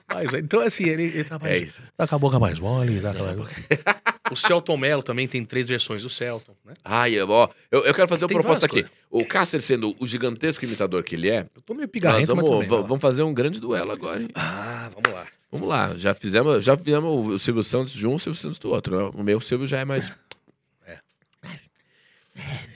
Mas, 0.08 0.32
então, 0.32 0.60
assim, 0.60 0.84
ele, 0.84 1.04
ele 1.04 1.24
tá, 1.24 1.38
É 1.44 1.58
isso. 1.58 1.82
tá 1.96 2.08
com 2.08 2.14
a 2.14 2.18
boca 2.18 2.38
mais 2.38 2.58
mole. 2.58 3.00
Tá 3.00 3.12
com 3.12 3.24
a 3.24 3.32
boca... 3.34 3.54
o 4.32 4.36
Celton 4.36 4.76
Mello 4.76 5.02
também 5.02 5.28
tem 5.28 5.44
três 5.44 5.68
versões 5.68 6.02
do 6.02 6.08
Celton, 6.08 6.54
né? 6.64 6.72
Ai, 6.82 7.20
ó, 7.20 7.48
eu, 7.70 7.84
eu 7.84 7.94
quero 7.94 8.08
fazer 8.08 8.24
uma 8.24 8.28
Tem 8.28 8.38
proposta 8.38 8.64
aqui. 8.64 8.86
O 9.10 9.24
Cáceres 9.24 9.66
sendo 9.66 9.94
o 10.00 10.06
gigantesco 10.06 10.64
imitador 10.64 11.02
que 11.02 11.14
ele 11.14 11.28
é, 11.28 11.46
Eu 11.54 11.60
tô 11.62 11.74
meio 11.74 11.88
pigarrento, 11.88 12.34
mas 12.34 12.44
vamos, 12.44 12.66
também. 12.66 12.86
vamos 12.86 13.00
fazer 13.00 13.22
um 13.22 13.34
grande 13.34 13.60
duelo 13.60 13.92
agora, 13.92 14.22
hein? 14.22 14.28
Ah, 14.34 14.90
vamos 14.94 15.12
lá. 15.12 15.26
Vamos 15.52 15.68
lá, 15.68 15.94
já 15.96 16.12
fizemos, 16.12 16.64
já 16.64 16.76
fizemos 16.76 17.28
o 17.28 17.38
Silvio 17.38 17.62
Santos 17.62 17.92
de 17.92 18.06
um, 18.06 18.14
o 18.14 18.18
Silvio 18.18 18.40
Santos 18.40 18.58
do 18.58 18.70
outro. 18.70 18.96
né? 18.96 19.10
O 19.14 19.22
meu 19.22 19.40
Silvio 19.40 19.66
já 19.66 19.78
é 19.78 19.84
mais. 19.84 20.10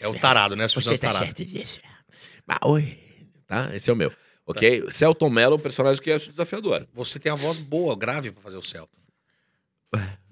É 0.00 0.08
o 0.08 0.14
tarado, 0.18 0.56
né? 0.56 0.64
As 0.64 0.72
você 0.72 0.78
pessoas 0.80 0.94
está 0.94 1.08
tarado. 1.08 1.24
certo 1.26 1.44
disso. 1.44 1.80
Mas, 2.46 2.58
oi. 2.64 2.98
Tá? 3.46 3.74
Esse 3.74 3.90
é 3.90 3.92
o 3.92 3.96
meu. 3.96 4.12
Ok? 4.46 4.90
Celton 4.90 5.30
Mello, 5.30 5.56
um 5.56 5.58
personagem 5.58 6.02
que 6.02 6.11
eu 6.11 6.16
acho 6.16 6.30
desafiador. 6.30 6.86
Você 6.94 7.18
tem 7.18 7.30
a 7.30 7.34
voz 7.34 7.58
boa, 7.58 7.96
grave 7.96 8.32
pra 8.32 8.42
fazer 8.42 8.56
o 8.56 8.62
Celton. 8.62 9.00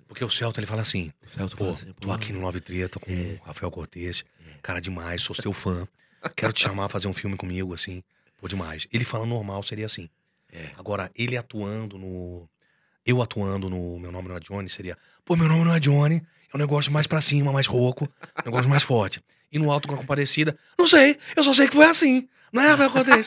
Porque 0.09 0.25
o 0.25 0.31
Celton, 0.31 0.61
ele 0.61 0.67
fala 0.67 0.83
assim, 0.83 1.13
Celton 1.27 1.57
pô, 1.57 1.65
fala 1.65 1.73
assim, 1.73 1.93
tô 2.01 2.11
aqui 2.11 2.33
no 2.33 2.41
Nove 2.41 2.61
Treta 2.61 2.99
com 2.99 3.13
o 3.13 3.39
Rafael 3.45 3.71
Cortez, 3.71 4.25
cara 4.63 4.81
demais, 4.81 5.23
sou 5.23 5.37
seu 5.37 5.53
fã, 5.53 5.87
quero 6.35 6.53
te 6.53 6.63
chamar 6.63 6.87
a 6.87 6.89
fazer 6.89 7.07
um 7.09 7.13
filme 7.13 7.37
comigo, 7.37 7.75
assim, 7.75 8.03
pô, 8.39 8.49
demais. 8.49 8.89
Ele 8.91 9.05
falando 9.05 9.29
normal 9.29 9.63
seria 9.63 9.87
assim. 9.87 10.09
É. 10.51 10.71
Agora, 10.79 11.11
ele 11.15 11.37
atuando 11.37 11.99
no... 11.99 12.49
Eu 13.09 13.23
atuando 13.23 13.71
no 13.71 13.99
Meu 13.99 14.13
Nome 14.13 14.29
Não 14.29 14.37
é 14.37 14.41
Johnny 14.41 14.69
seria, 14.69 14.95
pô, 15.25 15.35
meu 15.35 15.49
nome 15.49 15.65
não 15.65 15.75
é 15.75 15.81
Johnny, 15.81 16.23
é 16.53 16.57
um 16.57 16.61
negócio 16.61 16.93
mais 16.93 17.07
pra 17.07 17.23
cima, 17.23 17.51
mais 17.51 17.67
rouco, 17.67 18.05
um 18.05 18.45
negócio 18.45 18.69
mais 18.69 18.83
forte. 18.83 19.19
E 19.51 19.59
no 19.59 19.73
Alto 19.73 19.89
com 19.89 19.95
a 19.95 19.97
Comparecida, 19.97 20.55
não 20.79 20.87
sei, 20.87 21.19
eu 21.35 21.43
só 21.43 21.55
sei 21.55 21.69
que 21.69 21.75
foi 21.75 21.87
assim, 21.87 22.29
não 22.53 22.63
é, 22.63 22.69
Rafael 22.69 22.91
Cortez? 22.91 23.27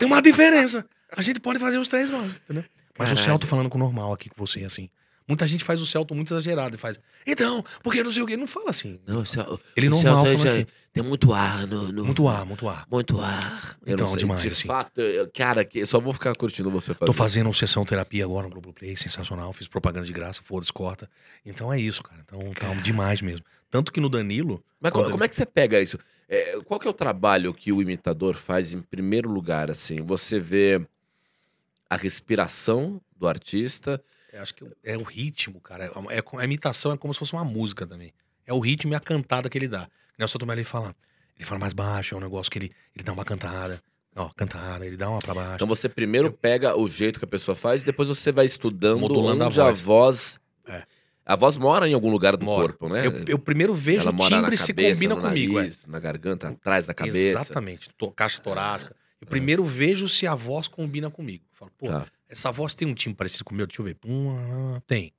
Tem 0.00 0.08
uma 0.08 0.20
diferença. 0.20 0.84
A 1.16 1.22
gente 1.22 1.38
pode 1.38 1.60
fazer 1.60 1.78
os 1.78 1.86
três 1.86 2.10
vozes, 2.10 2.40
entendeu? 2.42 2.64
Mas 2.98 3.12
o 3.12 3.14
Caralho. 3.14 3.24
Celto 3.24 3.46
falando 3.46 3.70
com 3.70 3.78
o 3.78 3.80
normal 3.80 4.12
aqui 4.12 4.28
com 4.28 4.44
você, 4.44 4.64
assim. 4.64 4.90
Muita 5.26 5.46
gente 5.46 5.64
faz 5.64 5.80
o 5.80 5.86
Celto 5.86 6.14
muito 6.14 6.32
exagerado 6.34 6.76
e 6.76 6.78
faz, 6.78 7.00
então, 7.26 7.64
porque 7.82 8.02
não 8.02 8.12
sei 8.12 8.22
o 8.22 8.26
quê. 8.26 8.34
Ele 8.34 8.40
não 8.42 8.46
fala 8.46 8.68
assim. 8.70 9.00
Não, 9.06 9.22
o 9.22 9.26
Cel- 9.26 9.58
Ele 9.74 9.88
o 9.88 9.90
normal 9.90 10.26
Celton 10.26 10.42
já- 10.44 10.52
aqui. 10.52 10.66
tem 10.92 11.02
muito 11.02 11.32
ar 11.32 11.66
no, 11.66 11.90
no- 11.90 12.04
Muito 12.04 12.28
ar, 12.28 12.44
muito 12.44 12.68
ar. 12.68 12.86
Muito 12.90 13.18
ar. 13.18 13.76
Eu 13.86 13.94
Então, 13.94 14.08
não 14.10 14.16
demais, 14.18 14.42
De 14.42 14.48
assim. 14.48 14.66
fato, 14.66 15.00
eu- 15.00 15.30
cara, 15.34 15.64
que 15.64 15.78
eu 15.78 15.86
só 15.86 15.98
vou 15.98 16.12
ficar 16.12 16.34
curtindo 16.36 16.70
você 16.70 16.92
fazer. 16.92 17.06
Tô 17.06 17.12
fazendo 17.14 17.52
sessão 17.54 17.86
terapia 17.86 18.22
agora 18.24 18.44
no 18.46 18.50
Globoplay, 18.52 18.96
sensacional. 18.98 19.50
Fiz 19.54 19.66
propaganda 19.66 20.04
de 20.06 20.12
graça, 20.12 20.42
foda-se, 20.44 20.70
corta. 20.72 21.08
Então 21.44 21.72
é 21.72 21.80
isso, 21.80 22.02
cara. 22.02 22.20
Então 22.22 22.52
tá 22.52 22.74
demais 22.82 23.22
mesmo. 23.22 23.44
Tanto 23.70 23.90
que 23.90 24.00
no 24.00 24.10
Danilo. 24.10 24.62
Mas 24.78 24.92
quando 24.92 25.10
como 25.10 25.24
é 25.24 25.28
que 25.28 25.34
você 25.34 25.46
pega 25.46 25.80
isso? 25.80 25.98
É, 26.28 26.58
qual 26.66 26.78
que 26.78 26.86
é 26.86 26.90
o 26.90 26.94
trabalho 26.94 27.52
que 27.54 27.72
o 27.72 27.80
imitador 27.80 28.34
faz 28.34 28.74
em 28.74 28.80
primeiro 28.82 29.30
lugar, 29.30 29.70
assim? 29.70 30.02
Você 30.02 30.38
vê 30.38 30.80
a 31.88 31.96
respiração 31.96 33.00
do 33.16 33.26
artista. 33.26 34.02
Eu 34.34 34.42
acho 34.42 34.54
que 34.54 34.64
é 34.82 34.96
o 34.96 35.02
ritmo, 35.02 35.60
cara. 35.60 35.84
É, 36.10 36.18
é- 36.18 36.22
a 36.38 36.44
imitação 36.44 36.92
é 36.92 36.96
como 36.96 37.12
se 37.14 37.20
fosse 37.20 37.32
uma 37.32 37.44
música 37.44 37.86
também. 37.86 38.12
É 38.46 38.52
o 38.52 38.58
ritmo 38.58 38.92
e 38.92 38.96
a 38.96 39.00
cantada 39.00 39.48
que 39.48 39.56
ele 39.56 39.68
dá. 39.68 39.88
Nelson 40.18 40.38
Tomé, 40.38 40.54
ele 40.54 40.64
fala. 40.64 40.94
Ele 41.36 41.44
fala 41.44 41.58
mais 41.60 41.72
baixo, 41.72 42.14
é 42.14 42.18
um 42.18 42.20
negócio 42.20 42.50
que 42.50 42.58
ele, 42.58 42.72
ele 42.94 43.04
dá 43.04 43.12
uma 43.12 43.24
cantada. 43.24 43.80
Ó, 44.16 44.28
cantada, 44.36 44.86
ele 44.86 44.96
dá 44.96 45.08
uma 45.08 45.18
pra 45.20 45.34
baixo. 45.34 45.54
Então 45.56 45.66
você 45.66 45.88
primeiro 45.88 46.32
pega 46.32 46.76
o 46.76 46.86
jeito 46.88 47.18
que 47.18 47.24
a 47.24 47.28
pessoa 47.28 47.54
faz 47.56 47.82
e 47.82 47.84
depois 47.84 48.08
você 48.08 48.30
vai 48.30 48.44
estudando 48.44 49.00
Modulando 49.00 49.44
a 49.44 49.46
onde 49.46 49.60
a 49.60 49.64
voz. 49.64 49.80
voz... 49.80 50.40
É. 50.66 50.82
A 51.26 51.36
voz 51.36 51.56
mora 51.56 51.88
em 51.88 51.94
algum 51.94 52.10
lugar 52.10 52.36
do 52.36 52.44
Mora. 52.44 52.68
corpo, 52.68 52.88
né? 52.88 53.06
eu, 53.06 53.24
eu 53.26 53.38
primeiro 53.38 53.72
vejo 53.74 54.02
Ela 54.02 54.10
o 54.14 54.28
timbre 54.28 54.58
se 54.58 54.74
cabeça, 54.74 54.94
combina 54.94 55.14
no 55.14 55.22
comigo, 55.22 55.54
é. 55.54 55.62
nariz, 55.62 55.86
na 55.86 55.98
garganta, 55.98 56.48
atrás 56.48 56.86
da 56.86 56.92
cabeça. 56.92 57.18
Exatamente. 57.40 57.88
Caixa 58.14 58.42
torácica. 58.42 58.94
Eu 59.20 59.26
primeiro 59.26 59.64
vejo 59.64 60.06
se 60.06 60.26
a 60.26 60.34
voz 60.34 60.68
combina 60.68 61.10
comigo. 61.10 61.42
Falo, 61.52 61.70
pô, 61.78 61.86
Tá. 61.88 62.06
Essa 62.34 62.50
voz 62.52 62.74
tem 62.74 62.86
um 62.86 62.94
timbre 62.94 63.16
parecido 63.18 63.44
com 63.44 63.54
o 63.54 63.56
meu? 63.56 63.66
Deixa 63.66 63.80
eu 63.80 63.86
ver. 63.86 63.96
Hum, 64.04 64.36
ah, 64.76 64.80
tem. 64.86 65.12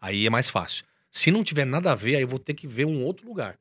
Aí 0.00 0.26
é 0.26 0.30
mais 0.30 0.48
fácil. 0.48 0.84
Se 1.10 1.30
não 1.30 1.42
tiver 1.42 1.64
nada 1.64 1.92
a 1.92 1.94
ver, 1.94 2.16
aí 2.16 2.22
eu 2.22 2.28
vou 2.28 2.38
ter 2.38 2.54
que 2.54 2.66
ver 2.66 2.84
um 2.86 3.02
outro 3.04 3.26
lugar. 3.26 3.58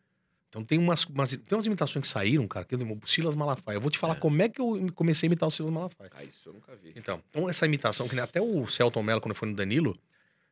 Então 0.49 0.63
tem 0.63 0.77
umas, 0.77 1.03
umas- 1.05 1.29
tem 1.31 1.57
umas 1.57 1.65
imitações 1.65 2.01
que 2.03 2.07
saíram, 2.07 2.47
cara, 2.47 2.65
que 2.65 2.75
eu, 2.75 2.79
o 2.79 3.07
Silas 3.07 3.35
Malafaia. 3.35 3.77
Eu 3.77 3.81
vou 3.81 3.89
te 3.91 3.97
falar 3.97 4.15
como 4.15 4.41
é 4.41 4.47
que 4.49 4.59
eu 4.61 4.87
comecei 4.93 5.27
a 5.27 5.29
imitar 5.29 5.47
o 5.47 5.51
Silas 5.51 5.71
Malafaia. 5.71 6.09
Ah, 6.13 6.23
isso 6.23 6.49
eu 6.49 6.53
nunca 6.53 6.75
vi. 6.75 6.93
Então, 6.95 7.21
então 7.29 7.49
essa 7.49 7.65
imitação, 7.65 8.07
que 8.07 8.15
nem 8.15 8.23
até 8.23 8.41
o 8.41 8.67
Celton 8.67 9.03
Mello, 9.03 9.19
quando 9.21 9.35
foi 9.35 9.49
no 9.49 9.55
Danilo, 9.55 9.97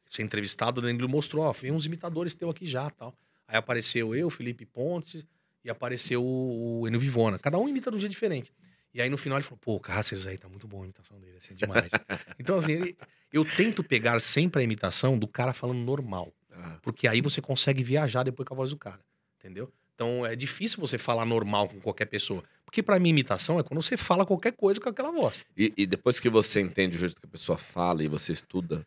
ser 0.05 0.23
entrevistado, 0.23 0.79
o 0.79 0.81
Danilo 0.81 1.07
mostrou, 1.07 1.43
ó, 1.45 1.53
tem 1.53 1.71
uns 1.71 1.85
imitadores 1.85 2.33
teu 2.33 2.49
aqui 2.49 2.65
já, 2.65 2.89
tal. 2.89 3.13
Aí 3.47 3.55
apareceu 3.57 4.13
eu, 4.15 4.29
Felipe 4.29 4.65
Pontes, 4.65 5.25
e 5.63 5.69
apareceu 5.69 6.21
o, 6.23 6.81
o 6.81 6.87
Enio 6.87 6.99
Vivona. 6.99 7.39
Cada 7.39 7.57
um 7.57 7.67
imita 7.69 7.89
de 7.89 7.97
um 7.97 7.99
jeito 7.99 8.11
diferente. 8.11 8.51
E 8.93 9.01
aí 9.01 9.09
no 9.09 9.17
final 9.17 9.37
ele 9.37 9.43
falou, 9.43 9.57
pô, 9.59 9.79
Cáceres 9.79 10.25
aí 10.27 10.37
tá 10.37 10.47
muito 10.47 10.67
bom 10.67 10.81
a 10.81 10.85
imitação 10.85 11.19
dele, 11.19 11.37
assim, 11.37 11.55
demais. 11.55 11.89
então, 12.39 12.57
assim, 12.57 12.73
ele- 12.73 12.97
eu 13.31 13.43
tento 13.43 13.83
pegar 13.83 14.19
sempre 14.19 14.61
a 14.61 14.63
imitação 14.63 15.17
do 15.17 15.27
cara 15.27 15.51
falando 15.53 15.79
normal. 15.79 16.31
Ah, 16.51 16.77
Porque 16.83 17.07
aí 17.07 17.19
você 17.19 17.41
consegue 17.41 17.83
viajar 17.83 18.21
depois 18.23 18.47
com 18.47 18.53
a 18.53 18.57
voz 18.57 18.69
do 18.69 18.77
cara, 18.77 18.99
entendeu? 19.39 19.71
Então 19.95 20.25
é 20.25 20.35
difícil 20.35 20.79
você 20.79 20.97
falar 20.99 21.25
normal 21.25 21.67
com 21.67 21.79
qualquer 21.79 22.05
pessoa. 22.05 22.43
Porque 22.65 22.81
pra 22.83 22.99
mim, 22.99 23.09
imitação 23.09 23.59
é 23.59 23.63
quando 23.63 23.81
você 23.81 23.97
fala 23.97 24.25
qualquer 24.25 24.51
coisa 24.53 24.79
com 24.79 24.89
aquela 24.89 25.11
voz. 25.11 25.43
E, 25.57 25.73
e 25.77 25.85
depois 25.87 26.19
que 26.19 26.29
você 26.29 26.61
entende 26.61 26.95
o 26.97 26.99
jeito 26.99 27.19
que 27.19 27.25
a 27.25 27.29
pessoa 27.29 27.57
fala 27.57 28.03
e 28.03 28.07
você 28.07 28.31
estuda, 28.33 28.85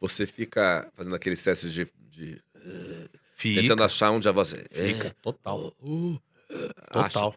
você 0.00 0.26
fica 0.26 0.88
fazendo 0.94 1.14
aqueles 1.14 1.42
testes 1.42 1.72
de... 1.72 1.86
de 2.10 2.40
Fica. 3.34 3.60
tentando 3.62 3.84
achar 3.84 4.10
onde 4.10 4.28
a 4.28 4.32
voz... 4.32 4.52
É, 4.52 4.58
Fica, 4.86 5.14
total. 5.22 5.72
uh, 5.80 6.20
Total. 6.92 7.34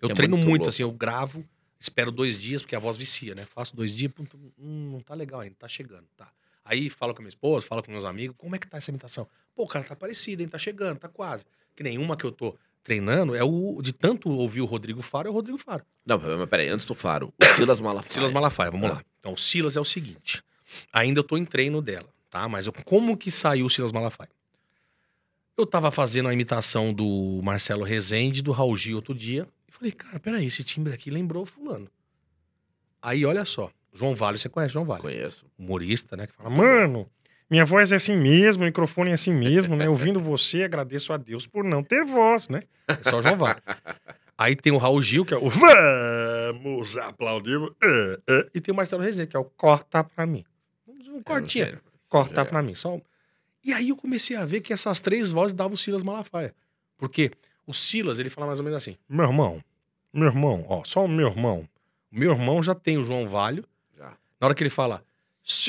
Eu 0.00 0.10
É 0.10 0.14
treino 0.14 0.36
muito 0.36 0.48
muito, 0.48 0.68
assim, 0.68 0.82
eu 0.82 0.90
gravo, 0.92 1.44
espero 1.78 2.10
dois 2.10 2.36
dias, 2.38 2.62
porque 2.62 2.74
a 2.74 2.78
voz 2.78 2.96
vicia, 2.96 3.34
né? 3.34 3.44
Faço 3.54 3.74
dois 3.76 3.94
dias, 3.94 4.10
puta, 4.12 4.36
hum, 4.58 4.90
não 4.92 5.00
tá 5.00 5.14
legal 5.14 5.40
ainda, 5.40 5.54
tá 5.58 5.68
chegando, 5.68 6.04
tá. 6.16 6.28
Aí 6.64 6.90
falo 6.90 7.14
com 7.14 7.20
a 7.20 7.22
minha 7.22 7.28
esposa, 7.28 7.64
falo 7.66 7.82
com 7.82 7.92
meus 7.92 8.04
amigos, 8.04 8.34
como 8.36 8.56
é 8.56 8.58
que 8.58 8.66
tá 8.66 8.76
essa 8.78 8.90
imitação? 8.90 9.28
Pô, 9.54 9.66
cara, 9.66 9.84
tá 9.84 9.94
parecido, 9.94 10.42
hein? 10.42 10.48
Tá 10.48 10.58
chegando, 10.58 10.98
tá 10.98 11.08
quase. 11.08 11.44
Que 11.76 11.82
nenhuma 11.84 12.16
que 12.16 12.24
eu 12.24 12.32
tô 12.32 12.56
treinando 12.82 13.34
é 13.34 13.42
o 13.44 13.80
de 13.82 13.92
tanto 13.92 14.28
ouvir 14.30 14.60
o 14.60 14.64
Rodrigo 14.64 15.02
Faro, 15.02 15.28
é 15.28 15.30
o 15.30 15.34
Rodrigo 15.34 15.58
Faro. 15.58 15.84
Não, 16.04 16.18
mas 16.18 16.48
peraí, 16.48 16.68
antes 16.68 16.84
do 16.86 16.94
Faro, 16.94 17.32
o 17.40 17.44
Silas 17.56 17.80
Malafaia. 17.80 18.12
Silas 18.12 18.32
Malafaia, 18.32 18.70
vamos 18.70 18.90
Ah. 18.90 18.94
lá. 18.94 19.04
Então, 19.20 19.32
o 19.34 19.38
Silas 19.38 19.76
é 19.76 19.80
o 19.80 19.84
seguinte. 19.84 20.42
Ainda 20.92 21.20
eu 21.20 21.24
tô 21.24 21.36
em 21.36 21.44
treino 21.44 21.80
dela, 21.80 22.08
tá? 22.28 22.48
Mas 22.48 22.66
eu- 22.66 22.72
como 22.84 23.16
que 23.16 23.30
saiu 23.30 23.66
o 23.66 23.70
Silas 23.70 23.92
Malafaia? 23.92 24.30
Eu 25.56 25.66
tava 25.66 25.90
fazendo 25.90 26.28
a 26.28 26.32
imitação 26.34 26.92
do 26.92 27.40
Marcelo 27.42 27.82
Rezende, 27.84 28.42
do 28.42 28.52
Raul 28.52 28.76
Gil 28.76 28.96
outro 28.96 29.14
dia. 29.14 29.48
E 29.68 29.72
falei, 29.72 29.92
cara, 29.92 30.18
peraí, 30.20 30.46
esse 30.46 30.62
timbre 30.64 30.92
aqui 30.92 31.10
lembrou 31.10 31.44
fulano. 31.46 31.88
Aí, 33.02 33.24
olha 33.24 33.44
só. 33.44 33.70
João 33.92 34.14
Vale, 34.14 34.38
você 34.38 34.48
conhece 34.48 34.74
João 34.74 34.84
Vale? 34.84 35.00
Conheço. 35.02 35.46
Humorista, 35.58 36.16
né? 36.16 36.26
Que 36.26 36.32
fala, 36.34 36.50
Mano, 36.50 37.08
minha 37.48 37.64
voz 37.64 37.92
é 37.92 37.96
assim 37.96 38.16
mesmo, 38.16 38.62
o 38.62 38.66
microfone 38.66 39.10
é 39.10 39.14
assim 39.14 39.32
mesmo, 39.32 39.74
né? 39.76 39.88
Ouvindo 39.88 40.20
você, 40.20 40.64
agradeço 40.64 41.12
a 41.12 41.16
Deus 41.16 41.46
por 41.46 41.64
não 41.64 41.82
ter 41.82 42.04
voz, 42.04 42.48
né? 42.48 42.62
é 42.88 43.02
só 43.10 43.22
João 43.22 43.36
Vale. 43.36 43.60
Aí 44.38 44.54
tem 44.54 44.72
o 44.72 44.76
Raul 44.76 45.00
Gil, 45.00 45.24
que 45.24 45.32
é 45.32 45.36
o 45.38 45.48
Vamos 45.48 46.96
aplaudir. 46.98 47.58
ah, 47.82 48.18
ah. 48.28 48.46
E 48.54 48.60
tem 48.60 48.72
o 48.72 48.76
Marcelo 48.76 49.02
Rezende, 49.02 49.28
que 49.30 49.36
é 49.36 49.40
o 49.40 49.44
Corta 49.44 50.04
pra 50.04 50.26
mim. 50.26 50.44
Um 51.08 51.22
cortinho. 51.22 51.64
Sei. 51.66 51.78
cortar 52.10 52.42
É. 52.42 52.44
pra 52.44 52.60
mim. 52.62 52.74
Só... 52.74 53.00
E 53.64 53.72
aí 53.72 53.88
eu 53.88 53.96
comecei 53.96 54.36
a 54.36 54.44
ver 54.44 54.60
que 54.60 54.72
essas 54.74 55.00
três 55.00 55.30
vozes 55.30 55.54
davam 55.54 55.72
o 55.72 55.76
Silas 55.78 56.02
Malafaia. 56.02 56.54
Porque 56.98 57.30
o 57.66 57.72
Silas, 57.74 58.18
ele 58.18 58.30
fala 58.30 58.46
mais 58.46 58.58
ou 58.60 58.64
menos 58.64 58.76
assim: 58.76 58.96
Meu 59.08 59.26
irmão, 59.26 59.62
meu 60.12 60.28
irmão, 60.28 60.64
ó, 60.68 60.82
só 60.84 61.04
o 61.04 61.08
meu 61.08 61.28
irmão. 61.28 61.68
Meu 62.10 62.30
irmão 62.32 62.62
já 62.62 62.74
tem 62.74 62.96
o 62.98 63.04
João 63.04 63.28
Valho. 63.28 63.64
Já. 63.96 64.12
Na 64.40 64.46
hora 64.46 64.54
que 64.54 64.62
ele 64.62 64.70
fala, 64.70 65.02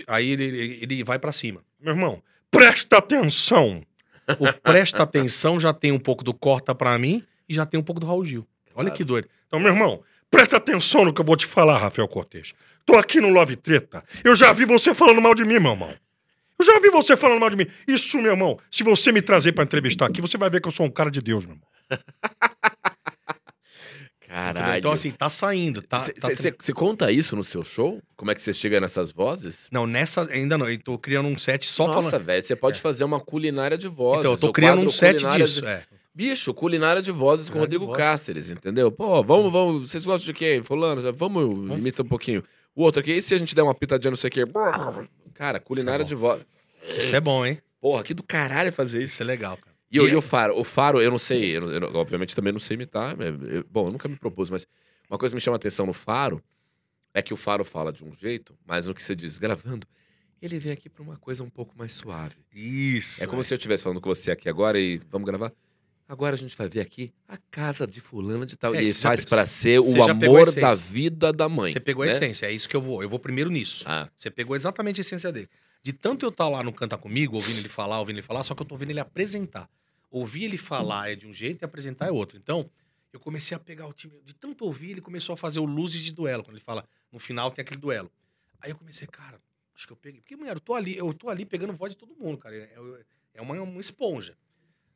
aí 0.08 0.30
ele, 0.32 0.44
ele, 0.44 0.80
ele 0.82 1.04
vai 1.04 1.20
pra 1.20 1.32
cima. 1.34 1.62
Meu 1.80 1.94
irmão, 1.94 2.22
presta 2.52 2.98
atenção. 2.98 3.84
O 4.40 4.52
presta 4.62 5.04
atenção 5.04 5.60
já 5.60 5.74
tem 5.74 5.92
um 5.92 6.00
pouco 6.00 6.24
do 6.24 6.34
corta 6.34 6.76
pra 6.76 6.98
mim 7.00 7.24
e 7.48 7.54
já 7.54 7.66
tem 7.66 7.80
um 7.80 7.84
pouco 7.84 8.00
do 8.00 8.06
Raul 8.08 8.26
Gil. 8.26 8.46
Olha 8.76 8.86
Claro. 8.86 8.92
que 8.98 9.04
doido. 9.04 9.28
Então, 9.48 9.60
meu 9.60 9.70
irmão, 9.72 10.02
presta 10.30 10.58
atenção 10.58 11.06
no 11.06 11.14
que 11.14 11.22
eu 11.22 11.26
vou 11.26 11.36
te 11.38 11.46
falar, 11.46 11.78
Rafael 11.78 12.08
Cortez. 12.08 12.54
Tô 12.86 12.96
aqui 12.98 13.20
no 13.20 13.30
Love 13.30 13.56
Treta. 13.56 14.04
Eu 14.24 14.36
já 14.36 14.52
vi 14.54 14.66
você 14.66 14.94
falando 14.94 15.22
mal 15.22 15.34
de 15.34 15.44
mim, 15.44 15.60
meu 15.60 15.72
irmão. 15.72 15.94
Eu 16.60 16.66
já 16.66 16.80
vi 16.80 16.90
você 16.90 17.16
falando 17.16 17.40
mal 17.40 17.50
de 17.50 17.56
mim. 17.56 17.68
Isso, 17.88 18.18
meu 18.20 18.32
irmão, 18.32 18.58
se 18.72 18.84
você 18.84 19.12
me 19.12 19.22
trazer 19.22 19.52
pra 19.54 19.64
entrevistar 19.64 20.08
aqui, 20.08 20.22
você 20.22 20.38
vai 20.38 20.50
ver 20.50 20.62
que 20.62 20.68
eu 20.68 20.72
sou 20.72 20.86
um 20.86 20.90
cara 20.90 21.10
de 21.12 21.22
Deus, 21.22 21.46
meu 21.46 21.56
irmão. 21.56 21.68
Entendeu? 24.22 24.54
Caralho. 24.54 24.78
Então, 24.80 24.92
assim, 24.92 25.10
tá 25.12 25.30
saindo. 25.30 25.82
Tá, 25.82 26.02
tá- 26.20 26.30
Você 26.36 26.74
conta 26.74 27.10
isso 27.12 27.36
no 27.36 27.44
seu 27.46 27.64
show? 27.64 28.02
Como 28.16 28.30
é 28.30 28.36
que 28.36 28.42
você 28.42 28.52
chega 28.54 28.80
nessas 28.82 29.12
vozes? 29.12 29.68
Não, 29.72 29.88
nessa 29.88 30.30
ainda 30.30 30.58
não. 30.58 30.70
Eu 30.70 30.78
tô 30.80 30.98
criando 30.98 31.28
um 31.30 31.38
set 31.38 31.66
só 31.66 31.88
Nossa, 31.88 32.10
falando. 32.12 32.26
velho, 32.26 32.44
você 32.44 32.56
pode 32.56 32.82
fazer 32.82 33.04
uma 33.06 33.20
culinária 33.22 33.78
de 33.78 33.88
vozes. 33.88 34.20
Então, 34.20 34.34
eu 34.34 34.38
tô 34.38 34.52
criando 34.52 34.82
um 34.82 34.92
set 34.92 35.26
disso. 35.30 35.62
de- 35.62 35.68
É. 35.68 35.84
Bicho, 36.14 36.54
culinária 36.54 37.02
de 37.02 37.12
vozes 37.12 37.48
com 37.48 37.54
Culinária 37.60 37.70
de 37.70 37.76
Rodrigo 37.78 37.86
vozes. 37.94 38.04
Cáceres, 38.12 38.50
entendeu? 38.50 38.92
Pô, 38.92 39.24
vamos, 39.24 39.52
vamos. 39.52 39.90
Vocês 39.90 40.04
gostam 40.04 40.26
de 40.26 40.34
quem? 40.34 40.62
Fulano? 40.64 41.14
Vamos, 41.14 41.78
imita 41.78 42.02
um 42.02 42.08
pouquinho. 42.08 42.44
O 42.76 42.82
outro 42.84 43.00
aqui, 43.02 43.14
e 43.14 43.22
se 43.22 43.34
a 43.34 43.38
gente 43.38 43.54
der 43.56 43.62
uma 43.62 43.74
pitadinha 43.76 44.10
não 44.12 44.18
sei 44.18 44.28
o 44.28 44.32
quê? 44.32 44.44
Cara, 45.36 45.60
culinária 45.60 46.04
Isso 46.04 46.08
de 46.10 46.14
é 46.16 46.18
voz. 46.18 46.42
Isso 46.98 47.16
é 47.16 47.22
bom, 47.22 47.46
hein? 47.46 47.60
Porra, 47.80 48.04
que 48.04 48.14
do 48.16 48.24
caralho 48.24 48.74
fazer 48.74 49.04
isso. 49.04 49.14
Isso 49.14 49.24
é 49.24 49.26
legal. 49.28 49.58
E, 49.92 50.00
o- 50.00 50.08
E 50.08 50.12
e 50.12 50.16
o 50.16 50.22
Faro? 50.22 50.58
O 50.60 50.64
Faro, 50.64 51.02
eu 51.02 51.10
não 51.10 51.20
sei, 51.20 51.56
eu, 51.58 51.72
eu 51.72 51.96
obviamente 51.96 52.36
também 52.36 52.52
não 52.52 52.60
sei 52.60 52.76
imitar. 52.76 53.16
é, 53.22 53.30
eu- 53.58 53.66
bom, 53.70 53.88
eu 53.88 53.92
nunca 53.92 54.08
me 54.08 54.16
propus, 54.18 54.50
mas 54.50 54.68
uma 55.10 55.18
coisa 55.18 55.32
que 55.34 55.36
me 55.36 55.42
chama 55.42 55.56
a 55.56 55.58
atenção 55.58 55.86
no 55.86 55.94
Faro 55.94 56.44
é 57.14 57.22
que 57.22 57.34
o 57.34 57.38
Faro 57.38 57.64
fala 57.64 57.92
de 57.92 58.04
um 58.04 58.14
jeito, 58.14 58.58
mas 58.66 58.86
no 58.86 58.94
que 58.94 59.02
você 59.02 59.16
diz 59.16 59.38
gravando, 59.40 59.88
ele 60.42 60.60
vem 60.60 60.72
aqui 60.72 60.90
pra 60.90 61.02
uma 61.02 61.18
coisa 61.18 61.42
um 61.44 61.50
pouco 61.50 61.74
mais 61.78 61.94
suave. 61.94 62.36
Isso. 62.54 63.24
É 63.24 63.28
como 63.28 63.44
se 63.44 63.54
eu 63.54 63.56
estivesse 63.58 63.84
falando 63.84 64.02
com 64.02 64.10
você 64.10 64.30
aqui 64.30 64.48
agora 64.50 64.80
e 64.80 64.98
vamos 65.10 65.26
gravar. 65.26 65.52
Agora 66.10 66.36
a 66.36 66.38
gente 66.38 66.56
vai 66.56 66.70
ver 66.70 66.80
aqui 66.80 67.12
a 67.28 67.38
casa 67.52 67.86
de 67.86 68.00
fulano 68.00 68.46
de 68.46 68.56
tal. 68.56 68.74
É, 68.74 68.78
e 68.78 68.86
ele 68.86 68.94
faz 68.94 69.26
pra 69.26 69.46
ser 69.46 69.80
o 69.80 70.04
a 70.04 70.12
amor 70.12 70.54
da 70.54 70.74
vida 70.74 71.34
da 71.34 71.50
mãe. 71.50 71.72
Você 71.74 71.82
pegou 71.82 72.04
a 72.04 72.06
né? 72.06 72.12
essência, 72.14 72.46
é 72.46 72.52
isso 72.52 72.70
que 72.70 72.76
eu 72.76 72.82
vou. 72.82 73.04
Eu 73.04 73.10
vou 73.10 73.20
primeiro 73.20 73.50
nisso. 73.50 73.84
Ah, 73.86 74.08
Você 74.16 74.32
pegou 74.32 74.56
exatamente 74.56 75.00
a 75.00 75.02
essência 75.02 75.32
dele. 75.34 75.50
De 75.84 75.92
tanto 75.92 76.26
eu 76.26 76.30
estar 76.30 76.48
lá 76.48 76.64
no 76.64 76.72
Canta 76.72 76.98
Comigo, 76.98 77.36
ouvindo 77.36 77.58
ele 77.60 77.68
falar, 77.68 78.00
ouvindo 78.00 78.18
ele 78.18 78.26
falar, 78.26 78.44
só 78.44 78.56
que 78.56 78.62
eu 78.62 78.66
tô 78.66 78.76
ouvindo 78.76 78.92
ele 78.92 79.00
apresentar. 79.02 79.70
Ouvir 80.10 80.46
ele 80.46 80.58
falar 80.58 81.12
é 81.12 81.16
de 81.16 81.28
um 81.28 81.34
jeito 81.34 81.62
e 81.62 81.66
apresentar 81.66 82.08
é 82.08 82.12
outro. 82.12 82.38
Então, 82.38 82.70
eu 83.12 83.20
comecei 83.20 83.56
a 83.56 83.60
pegar 83.60 83.88
o 83.88 83.94
time. 83.94 84.20
De 84.24 84.34
tanto 84.34 84.64
ouvir, 84.66 84.92
ele 84.92 85.02
começou 85.02 85.34
a 85.34 85.38
fazer 85.38 85.60
o 85.60 85.66
luzes 85.66 86.02
de 86.02 86.14
duelo. 86.14 86.44
Quando 86.44 86.56
ele 86.56 86.64
fala, 86.64 86.88
no 87.12 87.20
final 87.20 87.52
tem 87.52 87.62
aquele 87.62 87.80
duelo. 87.80 88.12
Aí 88.62 88.72
eu 88.72 88.78
comecei, 88.78 89.08
cara, 89.08 89.40
acho 89.76 89.86
que 89.86 89.94
eu 89.94 89.98
peguei. 89.98 90.22
Porque, 90.22 90.36
mulher, 90.36 90.56
eu 90.56 90.60
tô 90.60 90.74
ali, 90.76 90.96
eu 90.98 91.14
tô 91.14 91.30
ali 91.30 91.46
pegando 91.46 91.74
voz 91.74 91.92
de 91.94 91.98
todo 91.98 92.16
mundo, 92.16 92.38
cara. 92.38 92.56
É, 92.56 92.60
é- 92.62 93.06
é 93.36 93.42
uma, 93.42 93.54
uma 93.62 93.82
esponja. 93.82 94.36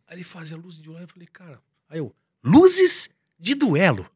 Aí 0.07 0.15
ele 0.17 0.23
fazia 0.23 0.57
luzes 0.57 0.79
de 0.79 0.85
duelo. 0.85 1.03
Eu 1.03 1.07
falei, 1.07 1.27
cara. 1.27 1.61
Aí 1.89 1.99
eu, 1.99 2.15
luzes 2.43 3.09
de 3.39 3.53
duelo. 3.53 4.09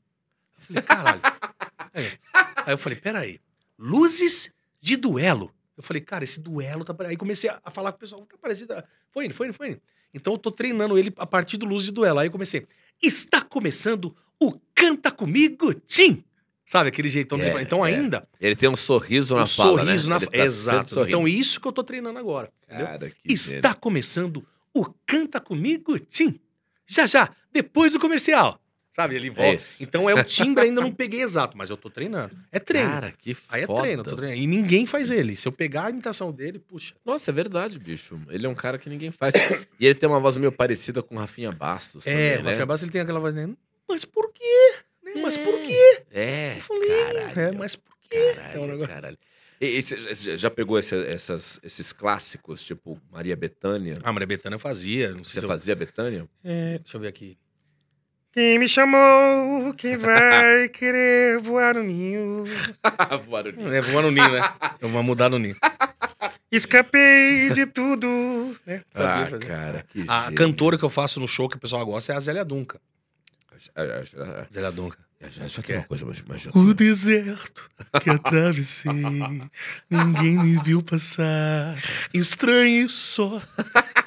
Eu 0.58 0.64
falei, 0.66 0.84
caralho. 0.84 1.22
Aí, 1.94 2.20
aí 2.34 2.74
eu 2.74 2.78
falei, 2.78 3.00
peraí. 3.00 3.40
Luzes 3.78 4.52
de 4.82 4.98
duelo. 4.98 5.54
Eu 5.78 5.84
falei, 5.84 6.02
cara, 6.02 6.24
esse 6.26 6.42
duelo 6.42 6.84
tá. 6.84 6.94
Aí 7.06 7.16
comecei 7.16 7.50
a, 7.50 7.62
a 7.64 7.72
falar 7.72 7.92
com 7.94 7.98
o 7.98 8.00
pessoal, 8.00 8.26
tá 8.26 8.38
parecido. 8.38 8.74
Foi 9.12 9.26
indo, 9.26 9.34
foi 9.34 9.48
indo, 9.48 9.54
foi 9.54 9.70
indo. 9.72 9.82
Então 10.16 10.34
eu 10.34 10.40
tô 10.40 10.50
treinando 10.50 10.98
ele 10.98 11.14
a 11.18 11.26
partir 11.26 11.58
do 11.58 11.66
luz 11.66 11.84
de 11.84 11.92
duelo. 11.92 12.20
Aí 12.20 12.28
eu 12.28 12.32
comecei. 12.32 12.66
Está 13.04 13.42
começando 13.42 14.16
o 14.40 14.54
Canta 14.74 15.12
Comigo, 15.12 15.74
Tim! 15.74 16.24
Sabe, 16.66 16.90
aquele 16.90 17.10
jeitão 17.10 17.38
dele. 17.38 17.60
É. 17.60 17.62
Então 17.62 17.86
é. 17.86 17.94
ainda, 17.94 18.28
ele 18.42 18.56
tem 18.56 18.68
um 18.68 18.76
sorriso 18.76 19.36
um 19.36 19.38
na 19.38 19.46
fala, 19.46 19.84
né? 19.84 19.92
sorriso 19.92 20.10
na 20.10 20.16
Ele 20.16 20.26
fa- 20.26 20.32
tá 20.32 20.38
Exato. 20.38 21.02
Então 21.02 21.28
isso 21.28 21.60
que 21.60 21.68
eu 21.68 21.72
tô 21.72 21.84
treinando 21.84 22.18
agora. 22.18 22.50
Cara, 22.68 23.12
Está 23.24 23.74
começando 23.76 24.44
o 24.74 24.86
Canta 25.06 25.40
Comigo, 25.40 26.00
Tim! 26.00 26.40
Já, 26.88 27.06
já, 27.06 27.30
depois 27.52 27.94
do 27.94 28.00
comercial. 28.00 28.60
Sabe, 28.96 29.16
ele 29.16 29.30
volta. 29.30 29.56
isso. 29.56 29.66
então 29.80 30.10
é 30.10 30.14
o 30.14 30.24
timbre, 30.24 30.64
ainda 30.64 30.80
não 30.80 30.90
peguei 30.92 31.22
exato, 31.22 31.58
mas 31.58 31.70
eu 31.70 31.76
tô 31.76 31.90
treinando. 31.90 32.34
É 32.50 32.60
treino. 32.60 32.90
Cara, 32.90 33.12
que 33.12 33.36
Aí 33.50 33.64
é 33.64 33.66
foda. 33.68 33.82
treino, 33.82 34.00
eu 34.00 34.04
tô 34.06 34.16
treinando. 34.16 34.42
E 34.42 34.48
ninguém 34.48 34.86
faz 34.86 35.12
ele. 35.12 35.36
Se 35.36 35.46
eu 35.48 35.52
pegar 35.52 35.88
a 35.88 35.90
imitação 35.90 36.32
dele, 36.32 36.60
puxa. 36.60 36.96
Nossa, 37.04 37.30
é 37.30 37.34
verdade, 37.34 37.78
bicho. 37.78 38.18
Ele 38.30 38.46
é 38.46 38.50
um 38.50 38.56
cara 38.56 38.78
que 38.78 38.90
ninguém 38.90 39.12
faz. 39.12 39.34
e 39.78 39.86
ele 39.86 39.96
tem 39.96 40.08
uma 40.08 40.20
voz 40.22 40.38
meio 40.38 40.52
parecida 40.52 41.04
com 41.04 41.16
o 41.16 41.18
Rafinha 41.20 41.52
Bastos. 41.52 42.08
É, 42.08 42.12
também, 42.38 42.40
o 42.40 42.44
né? 42.44 42.50
Rafael 42.52 42.68
Bastos 42.68 42.84
ele 42.84 42.92
tem 42.94 43.02
aquela 43.02 43.20
voz, 43.20 43.36
né? 43.36 43.50
Mas 43.90 44.06
por 44.06 44.32
quê? 44.32 44.76
Né? 45.04 45.12
Mas 45.22 45.36
por 45.38 45.54
quê? 45.60 46.04
É, 46.12 46.54
Eu 46.58 46.62
falei, 46.62 46.88
caralho. 46.90 47.40
é, 47.40 47.52
mas 47.52 47.76
por 47.76 47.96
quê? 48.10 48.34
Caralho, 48.36 48.58
É 48.58 48.60
um 48.64 48.68
negócio- 48.68 48.88
caralho. 48.94 49.18
E, 49.60 49.66
e 49.78 49.82
você 49.82 49.96
já- 50.14 50.36
já 50.38 50.50
pegou 50.50 50.80
esse- 50.80 50.96
essas- 51.08 51.60
esses 51.64 51.92
clássicos, 51.94 52.64
tipo 52.64 53.00
Maria 53.12 53.36
Bethânia? 53.36 53.96
Ah, 54.04 54.12
Maria 54.14 54.26
Bethânia 54.28 54.56
eu 54.56 54.60
fazia. 54.60 55.10
Não 55.12 55.18
sei 55.24 55.34
Você 55.34 55.40
se 55.40 55.46
eu... 55.46 55.50
fazia 55.50 55.76
Bethânia? 55.76 56.28
É, 56.44 56.80
Deixa 56.80 56.96
eu 56.98 57.02
ver 57.02 57.08
aqui. 57.10 57.38
Quem 58.36 58.60
me 58.60 58.68
chamou, 58.68 59.74
quem 59.76 59.96
vai 59.96 60.68
querer 60.70 61.40
voar 61.40 61.76
no 61.76 61.84
ninho. 61.84 62.44
Barulhinho. 63.30 63.74
É, 63.74 63.82
voar 63.82 64.04
no 64.04 64.12
ninho, 64.12 64.30
né? 64.32 64.42
Eu 64.82 64.90
vou 64.90 65.02
mudar 65.02 65.30
no 65.30 65.40
ninho. 65.40 65.56
Escapei 66.52 67.50
de 67.52 67.66
tudo. 67.66 68.56
né? 68.66 68.82
Sabia 68.94 69.24
Ah, 69.24 69.28
fazer. 69.28 69.46
cara, 69.48 69.86
que 69.90 70.04
A 70.08 70.24
gênio. 70.24 70.36
cantora 70.38 70.78
que 70.78 70.84
eu 70.84 70.90
faço 70.90 71.20
no 71.20 71.28
show 71.28 71.48
que 71.50 71.56
o 71.58 71.60
pessoal 71.60 71.86
gosta 71.86 72.14
é 72.14 72.16
a 72.16 72.20
Zélia 72.20 72.46
Dunca. 72.46 72.80
Já, 73.58 73.86
já, 73.86 74.04
já, 74.04 74.46
Zélia 74.52 74.72
Dunca. 74.72 74.98
Que 75.20 75.62
tem 75.62 75.76
é? 75.76 75.80
uma 75.80 75.86
coisa 75.86 76.06
mais... 76.06 76.22
mais 76.24 76.46
O 76.48 76.74
deserto 76.74 77.70
que 78.02 78.10
atravessei, 78.10 78.92
ninguém 79.90 80.38
me 80.38 80.62
viu 80.62 80.82
passar. 80.82 81.78
Estranho 82.14 82.90
só, 82.90 83.42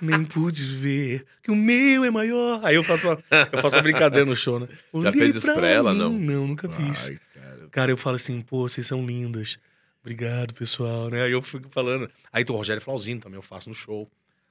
nem 0.02 0.24
pude 0.24 0.64
ver 0.64 1.26
que 1.43 1.51
o 1.51 1.56
meu 1.56 2.05
é 2.05 2.10
maior. 2.10 2.60
Aí 2.62 2.74
eu 2.74 2.85
faço 2.85 3.09
uma, 3.09 3.18
eu 3.52 3.60
faço 3.60 3.76
uma 3.76 3.82
brincadeira 3.82 4.26
no 4.26 4.36
show, 4.36 4.60
né? 4.60 4.68
Já 4.70 5.09
Olhei 5.09 5.12
fez 5.12 5.36
isso 5.36 5.55
pra 5.55 5.66
ela, 5.66 5.93
mim. 5.93 5.98
não? 5.98 6.12
Não, 6.12 6.47
nunca 6.48 6.68
fiz. 6.68 7.09
Ai, 7.09 7.20
cara. 7.35 7.68
Cara, 7.70 7.90
eu 7.90 7.97
falo 7.97 8.16
assim, 8.16 8.40
pô, 8.43 8.68
vocês 8.68 8.86
são 8.86 9.05
lindas. 9.05 9.59
Obrigado, 10.02 10.55
pessoal, 10.55 11.09
né? 11.09 11.22
Aí 11.22 11.32
eu 11.32 11.43
fico 11.43 11.68
falando. 11.70 12.10
Aí 12.32 12.44
tem 12.44 12.55
o 12.55 12.59
Rogério 12.59 12.82
Flauzino 12.82 13.20
também, 13.20 13.39
eu 13.39 13.43
faço 13.43 13.68
no 13.68 13.74
show. 13.74 14.09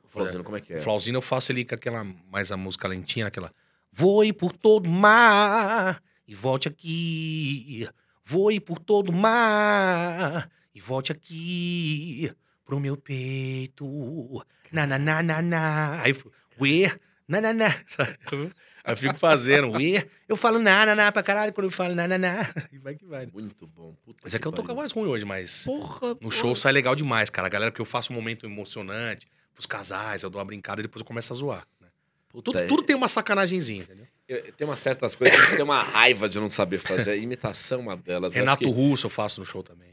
Flauzino, 0.09 0.43
como 0.43 0.57
é 0.57 0.61
que 0.61 0.73
é? 0.73 0.81
Flauzino 0.81 1.17
eu 1.17 1.21
faço 1.21 1.51
ele 1.51 1.63
com 1.63 1.75
aquela, 1.75 2.05
mais 2.31 2.51
a 2.51 2.57
música 2.57 2.87
lentinha, 2.87 3.27
aquela. 3.27 3.53
Voe 3.91 4.33
por 4.33 4.51
todo 4.51 4.89
mar 4.89 6.01
e 6.27 6.35
volte 6.35 6.67
aqui. 6.67 7.87
Voe 8.25 8.59
por 8.59 8.79
todo 8.79 9.11
mar 9.13 10.49
e 10.75 10.79
volte 10.81 11.11
aqui 11.11 12.31
pro 12.65 12.79
meu 12.79 12.97
peito. 12.97 14.43
Na, 14.71 14.85
na, 14.85 14.99
na, 14.99 15.23
na, 15.23 15.41
na. 15.41 16.01
Aí, 16.01 16.11
eu 16.11 16.15
fico, 16.15 16.31
uê, 16.59 16.91
na, 17.27 17.39
na, 17.39 17.53
na. 17.53 17.67
Aí 17.67 17.73
eu 18.93 18.97
fico 18.97 19.15
fazendo, 19.17 19.71
uê. 19.71 20.05
Eu 20.27 20.35
falo 20.35 20.59
na, 20.59 20.85
na, 20.87 20.95
na 20.95 21.11
pra 21.11 21.23
caralho 21.23 21.53
quando 21.53 21.65
eu 21.67 21.71
falo 21.71 21.95
na, 21.95 22.07
na, 22.07 22.17
na. 22.17 22.49
E 22.71 22.77
vai 22.77 22.95
que 22.95 23.05
vai. 23.05 23.25
Muito 23.27 23.65
bom. 23.65 23.93
Puta 24.03 24.19
Mas 24.23 24.35
é 24.35 24.39
que 24.39 24.45
eu 24.45 24.51
tô 24.51 24.63
com 24.63 24.71
a 24.71 24.75
voz 24.75 24.91
ruim 24.91 25.07
hoje, 25.07 25.23
mas. 25.23 25.63
Porra, 25.63 26.09
No 26.09 26.15
porra. 26.17 26.31
show 26.31 26.55
sai 26.55 26.73
legal 26.73 26.95
demais, 26.95 27.29
cara. 27.29 27.47
A 27.47 27.49
galera 27.49 27.71
que 27.71 27.79
eu 27.79 27.85
faço 27.85 28.11
um 28.11 28.15
momento 28.15 28.45
emocionante, 28.45 29.25
pros 29.53 29.65
casais, 29.65 30.23
eu 30.23 30.29
dou 30.29 30.39
uma 30.39 30.45
brincada 30.45 30.81
e 30.81 30.83
depois 30.83 31.01
eu 31.01 31.05
começo 31.07 31.31
a 31.31 31.35
zoar. 31.37 31.65
né? 31.79 31.87
Puta, 32.27 32.43
Tudo, 32.51 32.59
é- 32.59 32.67
tudo 32.67 32.83
tem 32.83 32.95
uma 32.95 33.07
sacanagemzinha, 33.07 33.83
entendeu? 33.83 34.05
Eu- 34.27 34.51
Tem 34.53 34.67
umas 34.67 34.79
certas 34.79 35.15
coisas 35.15 35.35
que 35.35 35.41
a 35.41 35.45
gente 35.45 35.55
tem 35.55 35.63
uma 35.65 35.81
raiva 35.83 36.27
de 36.29 36.39
não 36.39 36.49
saber 36.49 36.77
fazer. 36.77 37.11
A 37.11 37.15
imitação 37.15 37.79
é 37.79 37.81
uma 37.83 37.97
delas. 37.97 38.33
Renato 38.35 38.63
que- 38.63 38.69
Russo 38.71 39.05
eu 39.07 39.09
faço 39.09 39.39
no 39.39 39.45
show 39.45 39.63
também. 39.63 39.87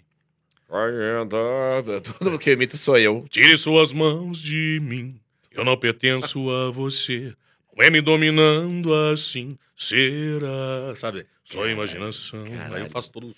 Vai 0.69 0.91
andar. 0.91 2.01
Tudo 2.19 2.39
que 2.39 2.51
eu 2.51 2.55
imito 2.55 2.77
sou 2.77 2.99
eu. 2.99 3.25
Tire 3.31 3.57
suas 3.57 3.93
mãos 3.93 4.39
de 4.41 4.79
mim, 4.83 5.15
eu 5.53 5.65
não 5.65 5.77
pertenço 5.77 6.51
a 6.51 6.71
você. 6.71 7.35
Não 7.77 7.85
é 7.85 7.91
me 7.91 8.01
dominando 8.01 8.93
assim, 9.13 9.57
será? 9.77 10.95
Sabe? 10.97 11.27
Só 11.45 11.59
Caralho, 11.59 11.73
imaginação. 11.75 12.45
Aí 12.45 12.57
caralho. 12.57 12.85
eu 12.87 12.91
faço 12.91 13.11
todos. 13.11 13.35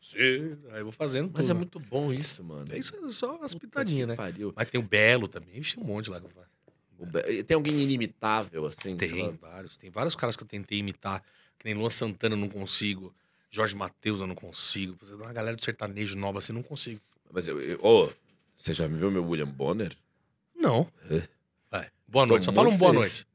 Será? 0.00 0.56
Aí 0.72 0.80
eu 0.80 0.84
vou 0.84 0.92
fazendo 0.92 1.30
Mas 1.34 1.46
tudo. 1.46 1.56
é 1.56 1.58
muito 1.58 1.80
bom 1.80 2.12
isso, 2.12 2.42
mano. 2.44 2.66
É 2.70 2.78
isso 2.78 2.94
é 2.96 3.10
só 3.10 3.38
as 3.42 3.52
Puta 3.54 3.66
pitadinhas, 3.66 4.08
né? 4.08 4.14
pariu. 4.16 4.52
Mas 4.56 4.68
tem 4.70 4.80
o 4.80 4.82
Belo 4.82 5.26
também. 5.28 5.58
Ixi, 5.58 5.78
um 5.78 5.84
monte 5.84 6.10
lá 6.10 6.20
que 6.20 6.26
eu 6.26 6.30
faço. 6.30 6.49
O 7.00 7.06
Be- 7.06 7.42
Tem 7.44 7.54
alguém 7.54 7.80
inimitável, 7.80 8.66
assim? 8.66 8.96
Tem 8.96 9.32
vários. 9.36 9.76
Tem 9.78 9.90
vários 9.90 10.14
caras 10.14 10.36
que 10.36 10.42
eu 10.42 10.46
tentei 10.48 10.78
imitar. 10.78 11.22
Que 11.58 11.64
nem 11.64 11.74
Luan 11.74 11.90
Santana 11.90 12.34
eu 12.34 12.38
não 12.38 12.48
consigo. 12.48 13.14
Jorge 13.50 13.74
Matheus 13.74 14.20
eu 14.20 14.26
não 14.26 14.34
consigo. 14.34 14.96
Dá 15.04 15.16
uma 15.16 15.32
galera 15.32 15.56
do 15.56 15.64
sertanejo 15.64 16.16
nova 16.16 16.38
assim, 16.38 16.52
eu 16.52 16.56
não 16.56 16.62
consigo. 16.62 17.00
Mas 17.32 17.46
eu. 17.48 17.60
eu- 17.60 17.78
ô, 17.82 18.12
você 18.56 18.72
já 18.74 18.86
viu 18.86 19.10
meu 19.10 19.26
William 19.26 19.46
Bonner? 19.48 19.96
Não. 20.54 20.90
É. 21.10 21.26
Vai. 21.70 21.90
Boa 22.06 22.24
Tô 22.26 22.30
noite. 22.32 22.44
Só 22.44 22.52
fala 22.52 22.68
um 22.68 22.76
boa 22.76 22.92
feliz. 22.92 23.06
noite. 23.12 23.26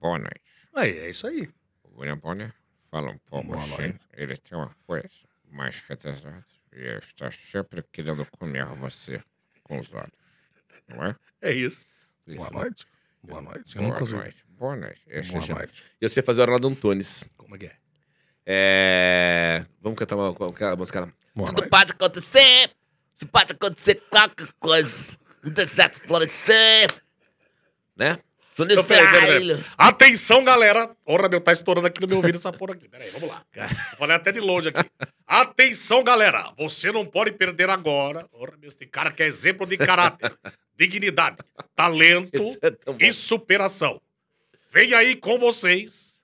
Boa 0.00 0.18
noite. 0.18 0.40
Aí, 0.74 0.98
é 0.98 1.10
isso 1.10 1.26
aí. 1.26 1.48
O 1.84 2.00
William 2.00 2.18
Bonner 2.18 2.52
fala 2.90 3.10
um 3.10 3.18
pouco 3.18 3.46
Boa 3.48 3.58
assim. 3.62 3.76
noite. 3.76 4.00
Ele 4.14 4.36
tem 4.36 4.58
uma 4.58 4.74
coisa 4.86 5.08
mais 5.50 5.80
retrasada 5.88 6.44
e 6.72 6.76
ele 6.80 6.98
está 6.98 7.30
sempre 7.30 7.82
querendo 7.92 8.26
comer 8.32 8.64
você 8.76 9.22
com 9.62 9.78
os 9.78 9.92
olhos. 9.92 10.10
Não 10.88 11.04
é? 11.06 11.16
É 11.40 11.52
isso. 11.52 11.82
Isso. 12.26 12.36
Boa 12.38 12.50
noite. 12.50 12.86
Boa 13.22 13.40
noite. 13.40 13.76
Eu 13.76 13.82
Boa 13.82 13.92
não 13.92 13.98
consigo. 13.98 14.18
noite. 14.20 14.44
Boa 14.48 14.76
noite. 14.76 15.02
Esse 15.08 15.30
Boa 15.30 15.42
já- 15.42 15.54
noite. 15.54 15.82
Eu 16.00 16.08
sei 16.08 16.22
fazer 16.22 16.40
o 16.40 16.44
Arnaldo 16.44 16.68
Antunes. 16.68 17.24
Como 17.36 17.54
é 17.54 17.58
que 17.58 17.66
é? 17.66 17.72
É... 18.44 19.66
Vamos 19.80 19.98
cantar 19.98 20.16
uma, 20.16 20.30
uma 20.30 20.76
música. 20.76 21.12
Tudo 21.36 21.68
pode 21.68 21.92
acontecer. 21.92 22.70
Se 23.14 23.26
pode 23.26 23.52
acontecer 23.52 24.02
qualquer 24.10 24.48
coisa. 24.58 25.04
O 25.44 25.50
deserto 25.50 26.00
florescer. 26.00 26.88
Né? 27.96 28.18
Então, 28.58 28.84
peraí, 28.84 29.10
peraí, 29.12 29.48
peraí. 29.48 29.64
Atenção, 29.78 30.44
galera. 30.44 30.88
Porra, 31.04 31.28
meu, 31.28 31.40
tá 31.40 31.52
estourando 31.52 31.86
aqui 31.86 32.00
no 32.02 32.06
meu 32.06 32.18
ouvido 32.18 32.36
essa 32.36 32.52
porra 32.52 32.74
aqui. 32.74 32.86
Peraí, 32.88 33.10
vamos 33.10 33.28
lá. 33.28 33.42
Falar 33.96 34.16
até 34.16 34.30
de 34.30 34.40
longe 34.40 34.68
aqui. 34.68 34.90
Atenção, 35.26 36.02
galera. 36.04 36.52
Você 36.58 36.92
não 36.92 37.06
pode 37.06 37.32
perder 37.32 37.70
agora. 37.70 38.28
Porra, 38.28 38.52
meu, 38.58 38.70
tem 38.74 38.86
cara 38.86 39.10
que 39.10 39.22
é 39.22 39.26
exemplo 39.26 39.66
de 39.66 39.78
caráter, 39.78 40.36
dignidade, 40.76 41.38
talento 41.74 42.36
Esse 42.36 42.58
é 42.62 43.08
e 43.08 43.12
superação. 43.12 44.00
Vem 44.72 44.94
aí 44.94 45.16
com 45.16 45.38
vocês, 45.38 46.22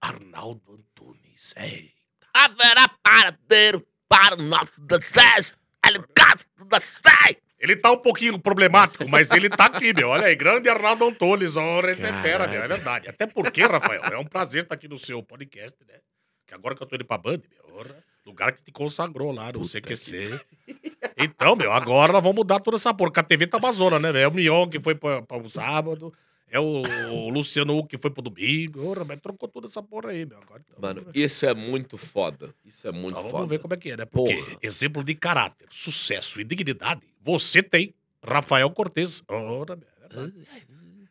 Arnaldo 0.00 0.72
Antunes. 0.72 1.54
Ei. 1.56 1.92
Haverá 2.32 2.88
paradeiro 3.02 3.86
para 4.08 4.36
o 4.36 4.42
nosso 4.42 4.80
desejo. 4.80 5.52
Ele 5.84 5.98
gosta 5.98 6.48
do 6.56 6.64
desejo. 6.66 7.46
Ele 7.58 7.74
tá 7.74 7.90
um 7.90 7.96
pouquinho 7.96 8.38
problemático, 8.38 9.08
mas 9.08 9.30
ele 9.30 9.48
tá 9.48 9.66
aqui, 9.66 9.92
meu. 9.92 10.10
Olha 10.10 10.26
aí, 10.26 10.36
grande 10.36 10.68
Arnaldo 10.68 11.06
Antunes, 11.06 11.56
honra 11.56 11.90
e 11.90 11.96
tempera, 11.96 12.46
meu. 12.46 12.62
É 12.62 12.68
verdade. 12.68 13.08
Até 13.08 13.26
porque, 13.26 13.62
Rafael, 13.62 14.02
é 14.04 14.18
um 14.18 14.24
prazer 14.24 14.64
estar 14.64 14.74
aqui 14.74 14.86
no 14.86 14.98
seu 14.98 15.22
podcast, 15.22 15.76
né? 15.88 15.98
Que 16.46 16.54
agora 16.54 16.76
que 16.76 16.82
eu 16.82 16.86
tô 16.86 16.94
indo 16.94 17.04
pra 17.04 17.18
Band, 17.18 17.40
meu, 17.50 17.76
honra, 17.76 18.04
lugar 18.26 18.52
que 18.52 18.62
te 18.62 18.72
consagrou 18.72 19.32
lá 19.32 19.52
no 19.52 19.60
CQC. 19.66 20.38
Então, 21.18 21.56
meu, 21.56 21.72
agora 21.72 22.12
nós 22.12 22.20
vamos 22.22 22.36
mudar 22.36 22.60
toda 22.60 22.76
essa 22.76 22.92
porra. 22.92 23.08
Porque 23.10 23.20
a 23.20 23.22
TV 23.22 23.46
tá 23.46 23.56
amazona, 23.56 23.98
né, 23.98 24.12
velho? 24.12 24.24
É 24.24 24.28
o 24.28 24.34
Mion 24.34 24.68
que 24.68 24.78
foi 24.78 24.94
pra, 24.94 25.22
pra 25.22 25.38
um 25.38 25.48
sábado, 25.48 26.12
é 26.50 26.60
o, 26.60 26.82
o 26.82 27.30
Luciano 27.30 27.74
Huck 27.78 27.88
que 27.88 27.96
foi 27.98 28.10
pro 28.10 28.20
domingo. 28.20 28.86
Honra, 28.86 29.04
mas 29.04 29.20
trocou 29.20 29.48
toda 29.48 29.66
essa 29.66 29.82
porra 29.82 30.10
aí, 30.10 30.26
meu. 30.26 30.36
Agora, 30.38 30.60
então, 30.68 30.76
Mano, 30.78 31.06
isso 31.14 31.46
é 31.46 31.54
muito 31.54 31.96
foda. 31.96 32.54
Isso 32.66 32.86
é 32.86 32.92
muito 32.92 33.12
Então, 33.12 33.22
foda. 33.22 33.32
vamos 33.32 33.48
ver 33.48 33.58
como 33.60 33.72
é 33.72 33.76
que 33.78 33.90
é, 33.92 33.96
né? 33.96 34.04
Porque 34.04 34.34
Porra. 34.34 34.58
exemplo 34.60 35.02
de 35.02 35.14
caráter, 35.14 35.68
sucesso 35.70 36.38
e 36.40 36.44
dignidade, 36.44 37.00
você 37.22 37.62
tem, 37.62 37.94
Rafael 38.22 38.68
Cortez. 38.70 39.22
Ora, 39.28 39.78
é. 40.10 40.30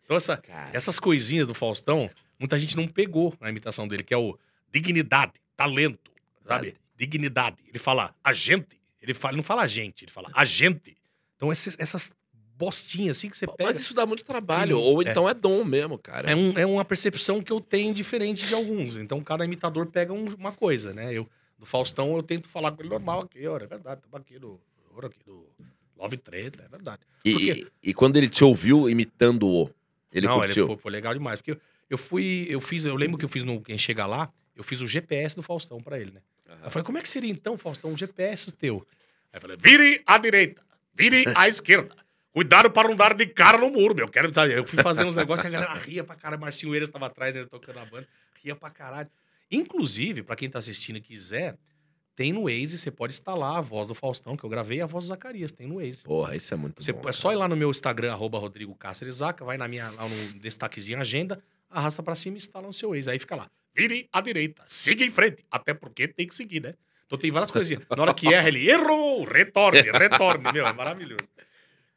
Então, 0.03 0.17
essa, 0.17 0.39
essas 0.71 0.99
coisinhas 0.99 1.47
do 1.47 1.53
Faustão, 1.55 2.09
muita 2.39 2.59
gente 2.59 2.77
não 2.77 2.87
pegou 2.87 3.33
na 3.41 3.49
imitação 3.49 3.87
dele, 3.87 4.03
que 4.03 4.13
é 4.13 4.17
o 4.17 4.37
dignidade, 4.71 5.33
talento, 5.57 6.11
sabe? 6.47 6.75
Dignidade. 6.97 7.57
Ele 7.67 7.79
fala 7.79 8.15
a 8.23 8.33
gente, 8.33 8.79
ele, 9.01 9.13
fala, 9.13 9.31
ele 9.33 9.37
não 9.37 9.43
fala 9.43 9.61
a 9.63 9.67
gente, 9.67 10.05
ele 10.05 10.11
fala 10.11 10.29
a 10.33 10.45
gente. 10.45 10.95
Então, 11.35 11.51
esses- 11.51 11.75
essas 11.79 12.11
bostinhas 12.57 13.17
assim 13.17 13.29
que 13.29 13.37
você 13.37 13.45
pega. 13.45 13.65
Mas 13.65 13.79
isso 13.79 13.93
dá 13.93 14.05
muito 14.05 14.23
trabalho. 14.23 14.77
Que- 14.77 14.83
Ou 14.83 15.01
é. 15.01 15.09
então 15.09 15.27
é, 15.27 15.33
dom 15.33 15.63
mesmo, 15.65 15.97
cara. 15.97 16.31
É, 16.31 16.35
um- 16.35 16.57
é 16.57 16.65
uma 16.65 16.85
percepção 16.85 17.41
que 17.41 17.51
eu 17.51 17.59
tenho 17.59 17.93
diferente 17.93 18.47
de 18.47 18.53
alguns. 18.53 18.95
Então, 18.95 19.21
cada 19.21 19.43
imitador 19.43 19.87
pega 19.87 20.13
um- 20.13 20.33
uma 20.35 20.51
coisa, 20.53 20.93
né? 20.93 21.13
Eu, 21.13 21.29
do 21.59 21.65
Faustão, 21.65 22.15
eu 22.15 22.23
tento 22.23 22.47
falar 22.47 22.71
com 22.71 22.81
ele 22.81 22.89
normal 22.89 23.21
aqui, 23.21 23.45
olha, 23.47 23.65
é 23.65 23.67
verdade, 23.67 24.01
estamos 24.03 24.19
aqui 24.25 24.39
ora, 24.95 25.07
aqui 25.07 25.17
no 25.27 25.45
Love 25.97 26.17
Treta, 26.17 26.63
é 26.63 26.67
verdade. 26.69 27.01
E, 27.25 27.31
Porque- 27.33 27.67
e- 27.83 27.89
e 27.89 27.93
quando 27.93 28.15
ele 28.17 28.29
te 28.29 28.43
ouviu 28.45 28.89
imitando-o, 28.89 29.69
ele 30.11 30.25
Não, 30.27 30.39
curtiu? 30.39 30.65
ele 30.65 30.75
pô, 30.75 30.81
foi 30.81 30.91
legal 30.91 31.13
demais. 31.13 31.39
Porque 31.39 31.51
eu, 31.51 31.59
eu 31.89 31.97
fui, 31.97 32.47
eu 32.49 32.61
fiz, 32.61 32.85
eu 32.85 32.95
lembro 32.95 33.17
que 33.17 33.25
eu 33.25 33.29
fiz 33.29 33.43
no 33.43 33.59
Quem 33.61 33.77
Chega 33.77 34.05
Lá, 34.05 34.31
eu 34.55 34.63
fiz 34.63 34.81
o 34.81 34.87
GPS 34.87 35.35
do 35.35 35.43
Faustão 35.43 35.81
pra 35.81 35.99
ele, 35.99 36.11
né? 36.11 36.21
Eu 36.63 36.71
falei, 36.71 36.85
como 36.85 36.97
é 36.97 37.01
que 37.01 37.09
seria 37.09 37.31
então, 37.31 37.57
Faustão, 37.57 37.91
um 37.91 37.97
GPS 37.97 38.51
teu? 38.51 38.85
Aí 39.31 39.37
eu 39.37 39.41
falei, 39.41 39.57
vire 39.59 40.01
à 40.05 40.17
direita, 40.17 40.61
vire 40.93 41.25
à 41.35 41.47
esquerda. 41.49 41.95
Cuidado 42.31 42.69
para 42.69 42.89
não 42.89 42.95
dar 42.95 43.13
de 43.13 43.25
cara 43.27 43.57
no 43.57 43.69
muro, 43.69 43.95
meu. 43.95 44.09
Quero 44.09 44.33
sabe? 44.33 44.53
Eu 44.53 44.65
fui 44.65 44.81
fazer 44.83 45.05
uns 45.05 45.15
negócios 45.15 45.45
e 45.45 45.47
a 45.47 45.49
galera 45.51 45.73
ria 45.79 46.03
pra 46.03 46.15
caralho. 46.15 46.41
Marcinho 46.41 46.73
Eiras 46.75 46.89
estava 46.89 47.05
atrás, 47.05 47.35
ele 47.35 47.45
tocando 47.45 47.79
a 47.79 47.85
banda. 47.85 48.07
Ria 48.43 48.55
pra 48.55 48.69
caralho. 48.69 49.09
Inclusive, 49.49 50.21
pra 50.21 50.35
quem 50.35 50.49
tá 50.49 50.59
assistindo 50.59 50.97
e 50.97 51.01
quiser, 51.01 51.57
tem 52.15 52.33
no 52.33 52.43
Waze, 52.43 52.77
você 52.77 52.91
pode 52.91 53.13
instalar 53.13 53.57
a 53.57 53.61
voz 53.61 53.87
do 53.87 53.95
Faustão, 53.95 54.35
que 54.35 54.43
eu 54.43 54.49
gravei, 54.49 54.79
e 54.79 54.81
a 54.81 54.85
voz 54.85 55.05
do 55.05 55.07
Zacarias, 55.09 55.51
tem 55.51 55.65
no 55.67 55.75
Waze. 55.75 56.03
Porra, 56.03 56.35
isso 56.35 56.53
é 56.53 56.57
muito 56.57 56.83
Você, 56.83 56.91
bom. 56.91 57.07
é 57.07 57.13
só 57.13 57.31
ir 57.31 57.35
lá 57.35 57.47
no 57.47 57.55
meu 57.55 57.69
Instagram, 57.69 58.11
arroba 58.11 58.37
Rodrigo 58.37 58.75
Cáceres 58.75 59.15
Zaca, 59.15 59.45
vai 59.45 59.57
na 59.57 59.67
minha, 59.67 59.89
lá 59.91 60.07
no 60.07 60.33
destaquezinho 60.39 60.99
agenda, 60.99 61.41
arrasta 61.69 62.01
pra 62.03 62.15
cima 62.15 62.35
e 62.35 62.39
instala 62.39 62.67
no 62.67 62.73
seu 62.73 62.89
Waze. 62.89 63.09
Aí 63.09 63.19
fica 63.19 63.35
lá, 63.35 63.49
vire 63.75 64.07
à 64.11 64.21
direita, 64.21 64.63
siga 64.67 65.03
em 65.05 65.11
frente, 65.11 65.43
até 65.51 65.73
porque 65.73 66.07
tem 66.07 66.27
que 66.27 66.35
seguir, 66.35 66.61
né? 66.61 66.73
Então 67.05 67.17
tem 67.19 67.29
várias 67.31 67.51
coisinhas. 67.51 67.83
Na 67.95 68.01
hora 68.01 68.13
que 68.13 68.33
erra, 68.33 68.47
ele 68.47 68.69
errou, 68.69 69.23
retorne, 69.25 69.81
retorne, 69.91 70.51
meu, 70.51 70.65
é 70.65 70.73
maravilhoso. 70.73 71.27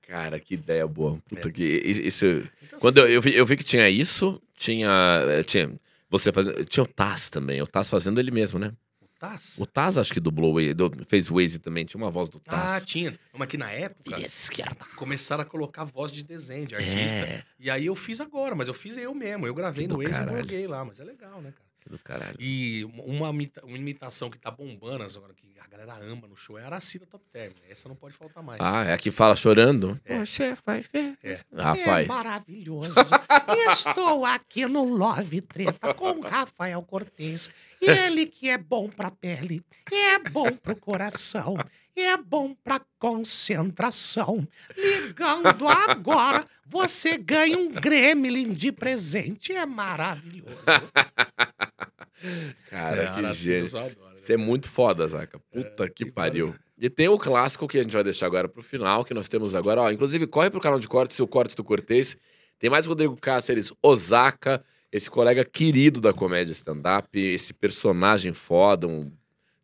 Cara, 0.07 0.39
que 0.41 0.55
ideia 0.55 0.87
boa. 0.87 1.19
Puta 1.29 1.49
É. 1.49 1.53
que... 1.53 1.63
Isso... 1.65 2.25
Então, 2.63 2.79
Quando 2.79 2.97
eu, 2.99 3.09
eu, 3.09 3.21
vi, 3.23 3.35
eu 3.35 3.45
vi 3.45 3.57
que 3.57 3.65
tinha 3.65 3.89
isso, 3.91 4.41
tinha... 4.55 4.89
eh, 5.29 5.43
tinha 5.43 5.71
você 6.09 6.33
fazendo... 6.33 6.65
Tinha 6.65 6.83
o 6.83 6.87
Taz 6.87 7.29
também. 7.29 7.61
O 7.61 7.67
Taz 7.67 7.91
fazendo 7.91 8.19
ele 8.19 8.31
mesmo, 8.31 8.59
né? 8.59 8.73
O 9.03 9.07
Taz? 9.19 9.57
O 9.59 9.67
Taz 9.67 9.99
acho 9.99 10.11
que 10.13 10.19
dublou, 10.21 10.53
o 10.53 10.55
Waze- 10.55 10.73
do- 10.73 11.05
fez 11.07 11.29
Waze 11.29 11.59
também. 11.59 11.85
Tinha 11.85 12.03
uma 12.03 12.11
voz 12.11 12.31
do 12.31 12.41
Ah, 12.47 12.51
Taz. 12.51 12.87
tinha. 12.87 13.19
Mas 13.35 13.49
que 13.49 13.59
na 13.59 13.71
época 13.71 14.11
Vire 14.17 14.25
à 14.25 14.27
esquerda. 14.27 14.77
começaram 14.97 15.43
a 15.43 15.45
colocar 15.47 15.85
voz 15.85 16.11
de 16.11 16.23
desenho, 16.25 16.67
de 16.67 16.75
artista. 16.75 17.15
É. 17.27 17.43
E 17.61 17.69
aí 17.71 17.85
eu 17.85 17.95
fiz 17.95 18.19
agora, 18.19 18.55
mas 18.55 18.69
eu 18.69 18.75
fiz 18.75 18.97
eu 18.97 19.15
mesmo. 19.15 19.47
Eu 19.47 19.55
gravei 19.55 19.87
no 19.87 19.99
Waze 19.99 20.11
caralho. 20.13 20.39
e 20.39 20.41
joguei 20.41 20.67
lá, 20.67 20.85
mas 20.87 21.01
é 21.01 21.05
legal, 21.05 21.43
né, 21.43 21.53
cara? 21.53 21.68
Do 21.89 21.99
caralho. 21.99 22.37
E 22.39 22.85
uma, 22.85 23.31
uma 23.31 23.77
imitação 23.77 24.29
que 24.29 24.39
tá 24.39 24.51
bombando 24.51 25.05
agora, 25.05 25.33
que 25.35 25.49
a 25.59 25.67
galera 25.67 25.95
ama 26.05 26.29
no 26.29 26.37
show, 26.37 26.59
é 26.59 26.63
a 26.63 26.67
Aracida 26.67 27.07
Top 27.07 27.25
Term. 27.33 27.53
Essa 27.69 27.89
não 27.89 27.97
pode 27.97 28.15
faltar 28.15 28.43
mais. 28.43 28.61
Ah, 28.63 28.85
é 28.85 28.93
a 28.93 28.99
que 28.99 29.11
fala 29.11 29.35
chorando? 29.35 29.99
É. 30.05 30.19
Você 30.19 30.55
vai 30.67 30.83
ver. 30.83 31.17
É. 31.23 31.41
Ah, 31.57 31.75
faz. 31.75 32.07
maravilhoso. 32.07 32.93
Estou 33.69 34.25
aqui 34.27 34.67
no 34.67 34.85
Love 34.85 35.41
Treta 35.41 35.95
com 35.95 36.21
Rafael 36.21 36.83
Cortez. 36.83 37.49
E 37.81 37.89
ele 37.89 38.27
que 38.27 38.51
é 38.51 38.59
bom 38.59 38.89
pra 38.89 39.11
pele, 39.11 39.65
e 39.91 39.95
é 39.95 40.19
bom 40.19 40.51
pro 40.53 40.77
coração, 40.77 41.57
é 42.03 42.17
bom 42.17 42.55
pra 42.65 42.81
concentração. 42.99 44.47
Ligando 44.77 45.69
agora, 45.69 46.45
você 46.67 47.17
ganha 47.17 47.57
um 47.59 47.71
gremlin 47.73 48.53
de 48.53 48.73
presente. 48.73 49.53
É 49.53 49.65
maravilhoso. 49.67 50.57
Cara, 52.71 53.03
É, 53.03 53.13
que 53.13 53.19
Aracida 53.21 53.35
gênio. 53.35 53.73
né? 53.73 53.93
Você 54.19 54.33
é 54.35 54.37
muito 54.37 54.69
foda, 54.69 55.07
Zaca. 55.07 55.39
Puta 55.51 55.89
que 55.89 56.05
tem 56.05 56.13
pariu. 56.13 56.55
E 56.77 56.91
tem 56.91 57.09
o 57.09 57.19
clássico 57.19 57.67
que 57.67 57.79
a 57.79 57.83
gente 57.83 57.93
vai 57.93 58.05
deixar 58.05 58.27
agora 58.27 58.49
pro 58.49 58.63
final, 58.63 59.05
que 59.05 59.15
nós 59.15 59.29
temos 59.29 59.55
agora. 59.55 59.83
Ó, 59.83 59.91
inclusive, 59.91 60.27
corre 60.27 60.51
pro 60.51 60.61
canal 60.61 60.79
de 60.79 60.89
cortes, 60.89 61.19
o 61.21 61.27
Cortes 61.27 61.55
do 61.57 61.65
Cortez. 61.65 62.17
Tem 62.59 62.69
mais 62.69 62.87
Rodrigo 62.87 63.17
Cáceres, 63.17 63.73
Osaka, 63.83 64.63
esse 64.93 65.09
colega 65.11 65.45
querido 65.45 66.01
da 66.01 66.13
comédia 66.13 66.53
stand-up, 66.53 67.09
esse 67.19 67.55
personagem 67.55 68.33
foda, 68.33 68.87
um 68.87 69.11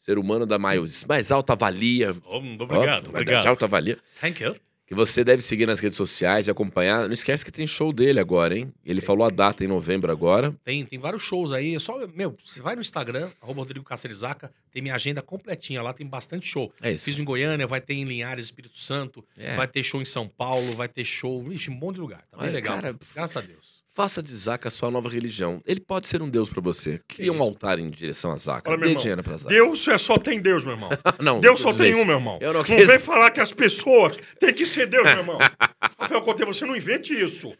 ser 0.04 0.18
humano 0.18 0.44
da 0.44 0.58
mais, 0.58 1.02
mais 1.04 1.32
alta 1.32 1.56
valia. 1.56 2.14
Oh, 2.26 2.36
obrigado, 2.36 3.04
De 3.04 3.08
obrigado. 3.08 3.46
alta 3.46 3.66
valia. 3.66 3.98
Thank 4.20 4.42
you. 4.42 4.54
Que 4.86 4.94
você 4.94 5.24
deve 5.24 5.40
seguir 5.40 5.64
nas 5.66 5.80
redes 5.80 5.96
sociais 5.96 6.46
e 6.46 6.50
acompanhar. 6.50 7.06
Não 7.06 7.14
esquece 7.14 7.42
que 7.42 7.50
tem 7.50 7.66
show 7.66 7.90
dele 7.90 8.20
agora, 8.20 8.54
hein? 8.58 8.70
Ele 8.84 9.00
falou 9.00 9.26
a 9.26 9.30
data 9.30 9.64
em 9.64 9.66
novembro 9.66 10.12
agora. 10.12 10.54
Tem, 10.62 10.84
tem 10.84 10.98
vários 10.98 11.22
shows 11.22 11.52
aí. 11.52 11.74
É 11.74 11.78
Só, 11.78 12.06
meu, 12.08 12.36
você 12.44 12.60
vai 12.60 12.74
no 12.74 12.82
Instagram, 12.82 13.30
arroba 13.40 13.60
Rodrigo 13.62 13.82
Cáceres 13.82 14.18
Zaca, 14.18 14.52
tem 14.70 14.82
minha 14.82 14.94
agenda 14.94 15.22
completinha 15.22 15.80
lá, 15.80 15.94
tem 15.94 16.06
bastante 16.06 16.46
show. 16.46 16.70
É 16.82 16.92
isso. 16.92 17.04
Fiz 17.06 17.18
em 17.18 17.24
Goiânia, 17.24 17.66
vai 17.66 17.80
ter 17.80 17.94
em 17.94 18.04
Linhares, 18.04 18.44
Espírito 18.44 18.76
Santo, 18.76 19.24
É. 19.38 19.56
vai 19.56 19.66
ter 19.66 19.82
show 19.82 20.02
em 20.02 20.04
São 20.04 20.28
Paulo, 20.28 20.74
vai 20.76 20.86
ter 20.86 21.06
show, 21.06 21.50
ixi, 21.50 21.70
um 21.70 21.74
monte 21.74 21.94
de 21.94 22.02
lugar. 22.02 22.22
Tá 22.30 22.36
bem 22.36 22.46
Olha, 22.48 22.54
legal. 22.54 22.74
cara, 22.76 22.96
Graças 23.14 23.38
a 23.38 23.40
Deus. 23.40 23.73
Faça 23.96 24.20
de 24.20 24.34
Zaca 24.36 24.66
a 24.66 24.70
sua 24.72 24.90
nova 24.90 25.08
religião. 25.08 25.62
Ele 25.64 25.78
pode 25.78 26.08
ser 26.08 26.20
um 26.20 26.28
deus 26.28 26.48
pra 26.50 26.60
você. 26.60 27.00
Cria 27.06 27.30
um 27.30 27.36
isso. 27.36 27.44
altar 27.44 27.78
em 27.78 27.88
direção 27.88 28.32
a 28.32 28.36
Zaca. 28.36 28.68
Olha, 28.68 28.76
meu 28.76 28.86
Dê 28.86 28.90
irmão, 28.90 29.00
dinheiro 29.02 29.22
pra 29.22 29.36
Zaca. 29.36 29.48
Deus 29.48 29.86
é 29.86 29.96
só 29.98 30.18
tem 30.18 30.40
Deus, 30.40 30.64
meu 30.64 30.74
irmão. 30.74 30.90
Não, 31.22 31.38
Deus 31.38 31.60
só 31.60 31.72
tem 31.72 31.92
gente, 31.92 32.02
um, 32.02 32.04
meu 32.04 32.16
irmão. 32.16 32.38
Eu 32.42 32.52
não 32.52 32.60
Não 32.60 32.64
quis- 32.64 32.86
vem 32.88 32.98
falar 32.98 33.30
que 33.30 33.38
as 33.40 33.52
pessoas 33.52 34.18
têm 34.40 34.52
que 34.52 34.66
ser 34.66 34.86
Deus, 34.86 35.04
meu 35.04 35.18
irmão. 35.18 35.38
Rafael 35.96 36.22
Conte, 36.22 36.44
você 36.44 36.66
não 36.66 36.74
invente 36.76 37.14
isso. 37.14 37.56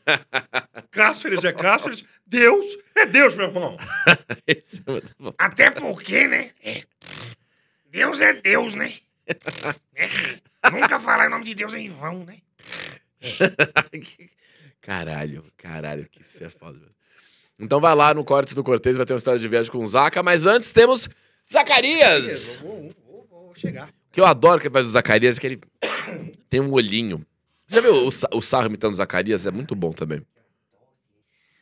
Cáceres 0.90 1.44
é 1.44 1.52
Cáceres, 1.52 2.04
Deus 2.26 2.66
é 2.96 3.06
Deus, 3.06 3.36
meu 3.36 3.46
irmão. 3.46 3.76
É. 4.46 4.60
Até 5.38 5.70
porque, 5.70 6.26
né? 6.26 6.50
é, 6.62 6.82
Deus 7.90 8.20
é 8.20 8.32
Deus, 8.34 8.74
né? 8.74 8.92
É, 9.94 10.70
Nunca 10.70 10.98
falar 11.00 11.26
em 11.26 11.30
nome 11.30 11.44
de 11.44 11.54
Deus 11.54 11.74
em 11.74 11.88
vão, 11.90 12.24
né? 12.24 12.38
Caralho, 14.84 15.44
caralho, 15.56 16.08
que 16.10 16.22
isso 16.22 16.44
é 16.44 16.50
foda. 16.50 16.78
mesmo. 16.78 16.94
Então 17.58 17.80
vai 17.80 17.94
lá 17.94 18.12
no 18.12 18.24
Cortes 18.24 18.54
do 18.54 18.62
Cortez, 18.64 18.96
vai 18.96 19.06
ter 19.06 19.12
uma 19.14 19.18
história 19.18 19.40
de 19.40 19.48
viagem 19.48 19.70
com 19.70 19.78
o 19.78 19.86
Zaca, 19.86 20.22
mas 20.22 20.44
antes 20.46 20.72
temos 20.72 21.08
Zacarias! 21.50 22.56
Vou, 22.56 22.92
vou- 23.06 23.26
vou 23.30 23.54
chegar. 23.54 23.92
Que 24.12 24.20
eu 24.20 24.26
adoro 24.26 24.60
que 24.60 24.66
ele 24.66 24.72
faz 24.74 24.86
o 24.86 24.90
Zacarias, 24.90 25.38
que 25.38 25.46
ele 25.46 25.60
tem 26.50 26.60
um 26.60 26.72
olhinho. 26.72 27.24
Você 27.66 27.76
já 27.76 27.80
viu 27.80 27.94
o, 27.94 28.08
o 28.36 28.42
Sarro 28.42 28.66
imitando 28.66 28.92
o 28.92 28.96
Zacarias? 28.96 29.46
É 29.46 29.50
muito 29.50 29.74
bom 29.74 29.92
também. 29.92 30.24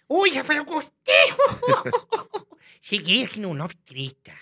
Oi, 0.08 0.30
Rafael 0.30 0.64
Cortez! 0.64 0.92
Cheguei 2.82 3.24
aqui 3.24 3.38
no 3.40 3.54
Nove 3.54 3.74
Treta. 3.84 4.32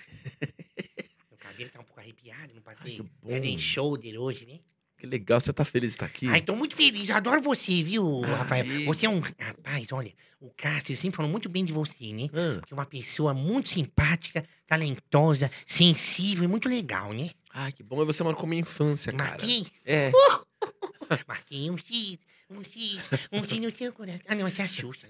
Meu 1.31 1.39
cabelo 1.39 1.70
tá 1.70 1.81
um 1.81 1.85
pouco 1.85 2.01
arrepiado, 2.01 2.55
não 2.55 2.62
passei 2.62 2.93
Ai, 2.93 2.97
que 2.97 3.02
bom. 3.02 3.28
head 3.28 3.55
and 3.55 3.59
shoulder 3.59 4.19
hoje, 4.20 4.47
né? 4.47 4.59
Que 5.01 5.06
legal, 5.06 5.40
você 5.40 5.51
tá 5.51 5.64
feliz 5.64 5.93
de 5.93 5.94
estar 5.97 6.05
aqui? 6.06 6.28
Ai, 6.28 6.43
tô 6.43 6.55
muito 6.55 6.77
feliz, 6.77 7.09
eu 7.09 7.16
adoro 7.16 7.40
você, 7.40 7.82
viu, 7.82 8.20
Rafael? 8.20 8.66
Ai. 8.68 8.85
Você 8.85 9.06
é 9.06 9.09
um. 9.09 9.18
Rapaz, 9.20 9.90
olha, 9.93 10.12
o 10.39 10.51
Cássio 10.51 10.94
sempre 10.94 11.16
falou 11.16 11.31
muito 11.31 11.48
bem 11.48 11.64
de 11.64 11.72
você, 11.72 12.12
né? 12.12 12.24
Ah, 12.35 12.60
Que 12.66 12.74
é 12.74 12.77
uma 12.77 12.85
pessoa 12.85 13.32
muito 13.32 13.70
simpática, 13.70 14.44
talentosa, 14.66 15.51
sensível 15.66 16.44
e 16.44 16.48
muito 16.48 16.68
legal, 16.68 17.14
né? 17.14 17.31
Ai, 17.51 17.72
que 17.72 17.82
bom. 17.82 18.02
E 18.02 18.05
você 18.05 18.22
marcou 18.22 18.47
minha 18.47 18.60
infância, 18.60 19.10
cara. 19.10 19.31
Marquei, 19.31 19.66
É. 19.86 20.12
marquei 21.27 21.70
um 21.70 21.78
X, 21.78 22.18
um 22.51 22.62
X, 22.62 23.01
um 23.32 23.43
X 23.43 23.59
no 23.59 23.70
seu 23.70 23.93
coração. 23.94 24.20
Ah, 24.28 24.35
não, 24.35 24.47
essa 24.47 24.60
é 24.60 24.64
a 24.66 24.68
Xuxa. 24.68 25.09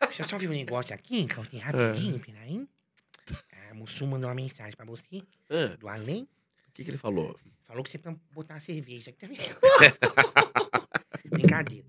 Deixa 0.00 0.22
eu 0.24 0.28
só 0.28 0.36
ver 0.36 0.48
um 0.48 0.52
negócio 0.52 0.92
aqui, 0.92 1.26
Claudinho, 1.26 1.62
rapidinho, 1.62 2.18
peraí. 2.18 2.66
A 3.70 3.74
Mussu 3.74 4.04
mandou 4.06 4.28
uma 4.28 4.34
mensagem 4.34 4.74
pra 4.76 4.84
você, 4.84 5.22
Ah, 5.48 5.76
do 5.78 5.88
além. 5.88 6.26
O 6.72 6.74
que, 6.74 6.84
que 6.84 6.90
ele 6.90 6.98
falou? 6.98 7.38
Falou 7.66 7.84
que 7.84 7.90
você 7.90 7.98
pra 7.98 8.14
botar 8.32 8.54
uma 8.54 8.60
cerveja 8.60 9.10
aqui 9.10 9.18
também. 9.18 9.38
Brincadeira. 11.30 11.84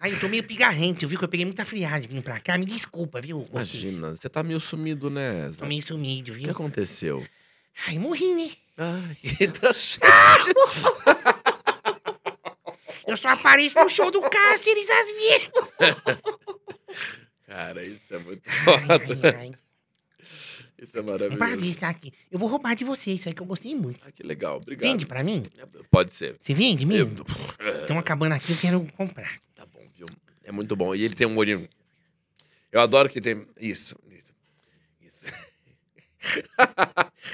Aí, 0.00 0.12
eu 0.12 0.20
tô 0.20 0.28
meio 0.28 0.42
pigarrento, 0.44 1.08
viu? 1.08 1.18
Que 1.18 1.24
eu 1.24 1.28
peguei 1.28 1.46
muita 1.46 1.64
friagem 1.64 2.08
vindo 2.08 2.22
pra 2.22 2.38
cá. 2.38 2.58
Me 2.58 2.66
desculpa, 2.66 3.20
viu? 3.20 3.46
Imagina, 3.50 4.10
você 4.14 4.28
tá 4.28 4.42
meio 4.42 4.60
sumido, 4.60 5.08
né? 5.08 5.50
Tô 5.56 5.64
meio 5.66 5.82
sumido, 5.82 6.32
O 6.32 6.34
que 6.34 6.40
viu? 6.42 6.50
aconteceu? 6.50 7.26
Ai, 7.88 7.98
morri, 7.98 8.34
né? 8.34 8.50
Ai, 8.76 9.16
tragédia. 9.48 10.54
Eu 13.06 13.16
só 13.16 13.28
apareço 13.30 13.80
no 13.82 13.88
show 13.88 14.10
do 14.10 14.20
Cáceres 14.22 14.90
às 14.90 15.06
vezes. 15.10 15.50
Cara, 17.46 17.84
isso 17.84 18.14
é 18.14 18.18
muito 18.18 18.42
Ai, 18.48 18.98
foda. 18.98 19.28
ai, 19.28 19.34
ai. 19.36 19.52
Isso 20.78 20.96
é 20.98 21.00
Um 21.00 21.04
maravilhoso. 21.04 21.38
prazer 21.38 21.68
estar 21.70 21.88
aqui. 21.88 22.12
Eu 22.30 22.38
vou 22.38 22.48
roubar 22.48 22.74
de 22.74 22.84
você, 22.84 23.12
isso 23.12 23.28
aí 23.28 23.34
que 23.34 23.40
eu 23.40 23.46
gostei 23.46 23.74
muito. 23.74 24.00
Ah, 24.04 24.10
que 24.10 24.22
legal, 24.22 24.56
obrigado. 24.56 24.90
Vende 24.90 25.06
pra 25.06 25.22
mim? 25.22 25.46
Pode 25.90 26.12
ser. 26.12 26.36
Você 26.40 26.52
vende 26.52 26.84
mesmo? 26.84 27.24
Eu- 27.58 27.80
Estão 27.80 27.98
acabando 27.98 28.32
aqui, 28.32 28.52
eu 28.52 28.58
quero 28.58 28.86
comprar. 28.96 29.38
Tá 29.54 29.64
bom, 29.66 29.86
viu? 29.96 30.06
É 30.42 30.50
muito 30.52 30.74
bom. 30.76 30.94
E 30.94 31.02
ele 31.04 31.14
tem 31.14 31.26
um 31.26 31.36
olhinho. 31.36 31.68
Eu 32.72 32.80
adoro 32.80 33.08
que 33.08 33.20
tem. 33.20 33.46
Isso, 33.58 33.96
isso. 34.10 34.34
Isso. 35.00 35.24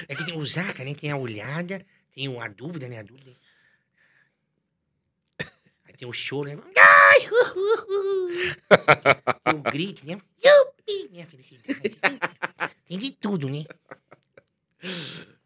É 0.07 0.15
que 0.15 0.23
tem 0.25 0.37
o 0.37 0.45
Zaca, 0.45 0.83
né? 0.85 0.93
Tem 0.93 1.09
a 1.11 1.17
olhada, 1.17 1.83
tem 2.13 2.27
a 2.39 2.47
dúvida, 2.47 2.87
né? 2.87 2.99
A 2.99 3.03
dúvida. 3.03 3.35
Aí 5.85 5.93
tem 5.97 6.07
o 6.07 6.13
choro, 6.13 6.47
né? 6.49 6.57
Ai! 7.11 7.19
Tem 9.45 9.53
o 9.55 9.61
grito, 9.71 10.05
né? 10.05 10.17
Yupi! 10.43 11.09
Minha 11.11 11.25
felicidade. 11.27 11.97
Tem 12.87 12.97
de 12.97 13.11
tudo, 13.11 13.49
né? 13.49 13.65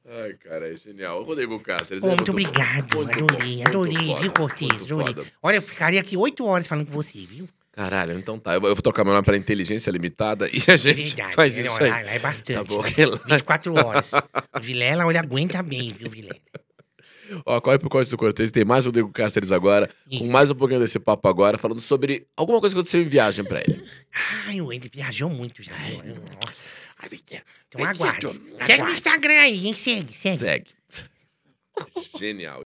Ai, 0.07 0.33
cara, 0.33 0.71
é 0.71 0.75
genial. 0.77 1.23
Rodrigo 1.23 1.59
Cáceres. 1.59 2.03
É 2.03 2.07
muito 2.07 2.31
muito 2.31 2.31
obrigado. 2.31 2.95
muito 2.95 3.11
adorei, 3.23 3.55
muito 3.55 3.67
adorei, 3.69 4.07
foda, 4.07 4.19
viu, 4.21 4.31
Cortez? 4.31 4.83
Adorei. 4.83 5.13
foda. 5.15 5.25
Olha, 5.41 5.55
eu 5.57 5.61
ficaria 5.61 5.99
aqui 5.99 6.15
oito 6.15 6.45
horas 6.45 6.67
falando 6.67 6.85
com 6.87 6.93
você, 6.93 7.25
viu? 7.25 7.49
Caralho, 7.71 8.17
então 8.17 8.39
tá. 8.39 8.53
Eu 8.53 8.61
vou 8.61 8.75
trocar 8.77 9.03
meu 9.03 9.13
nome 9.13 9.25
pra 9.25 9.35
inteligência 9.35 9.91
limitada 9.91 10.47
e 10.47 10.59
a 10.69 10.73
É 10.73 10.77
gente 10.77 11.03
verdade. 11.15 11.35
faz 11.35 11.55
né? 11.55 11.63
isso 11.63 11.83
aí. 11.83 11.89
Lá, 11.89 11.99
é 12.01 12.19
bastante. 12.19 12.55
Tá 12.57 12.63
bom, 12.63 12.81
né? 12.83 12.89
relaxa. 12.95 13.23
24 13.27 13.73
horas. 13.85 14.11
Vilela, 14.61 15.05
olha, 15.05 15.19
aguenta 15.19 15.61
bem, 15.61 15.91
viu, 15.91 16.09
Vilela? 16.09 16.39
Ó, 17.45 17.60
corre 17.61 17.77
pro 17.80 17.89
Corte 17.89 18.11
do 18.11 18.18
Cortez, 18.18 18.52
tem 18.52 18.64
mais 18.65 18.85
Rodrigo 18.85 19.11
Cáceres 19.11 19.52
agora, 19.52 19.89
com 20.10 20.15
Isso. 20.15 20.31
mais 20.31 20.52
um 20.52 20.56
pouquinho 20.56 20.80
desse 20.80 20.99
papo 20.99 21.27
agora, 21.27 21.57
falando 21.57 21.81
sobre 21.81 22.27
alguma 22.35 22.60
coisa 22.60 22.76
que 22.76 22.80
aconteceu 22.80 23.02
em 23.02 23.07
viagem 23.07 23.43
pra 23.45 23.61
ele. 23.61 23.84
Ai, 24.47 24.61
o 24.61 24.72
ele 24.72 24.89
viajou 24.93 25.30
muito 25.30 25.61
já. 25.64 25.73
viu? 25.73 26.15
Nossa. 26.15 26.76
Ai, 26.99 27.10
Então 27.68 27.85
aguarde. 27.85 28.27
Vitor, 28.27 28.34
Segue 28.34 28.68
no 28.68 28.73
aguarde. 28.73 28.93
Instagram 28.93 29.34
aí, 29.41 29.68
hein? 29.68 29.73
Segue, 29.73 30.14
segue. 30.14 30.38
Segue. 30.38 30.72
Genial. 32.18 32.61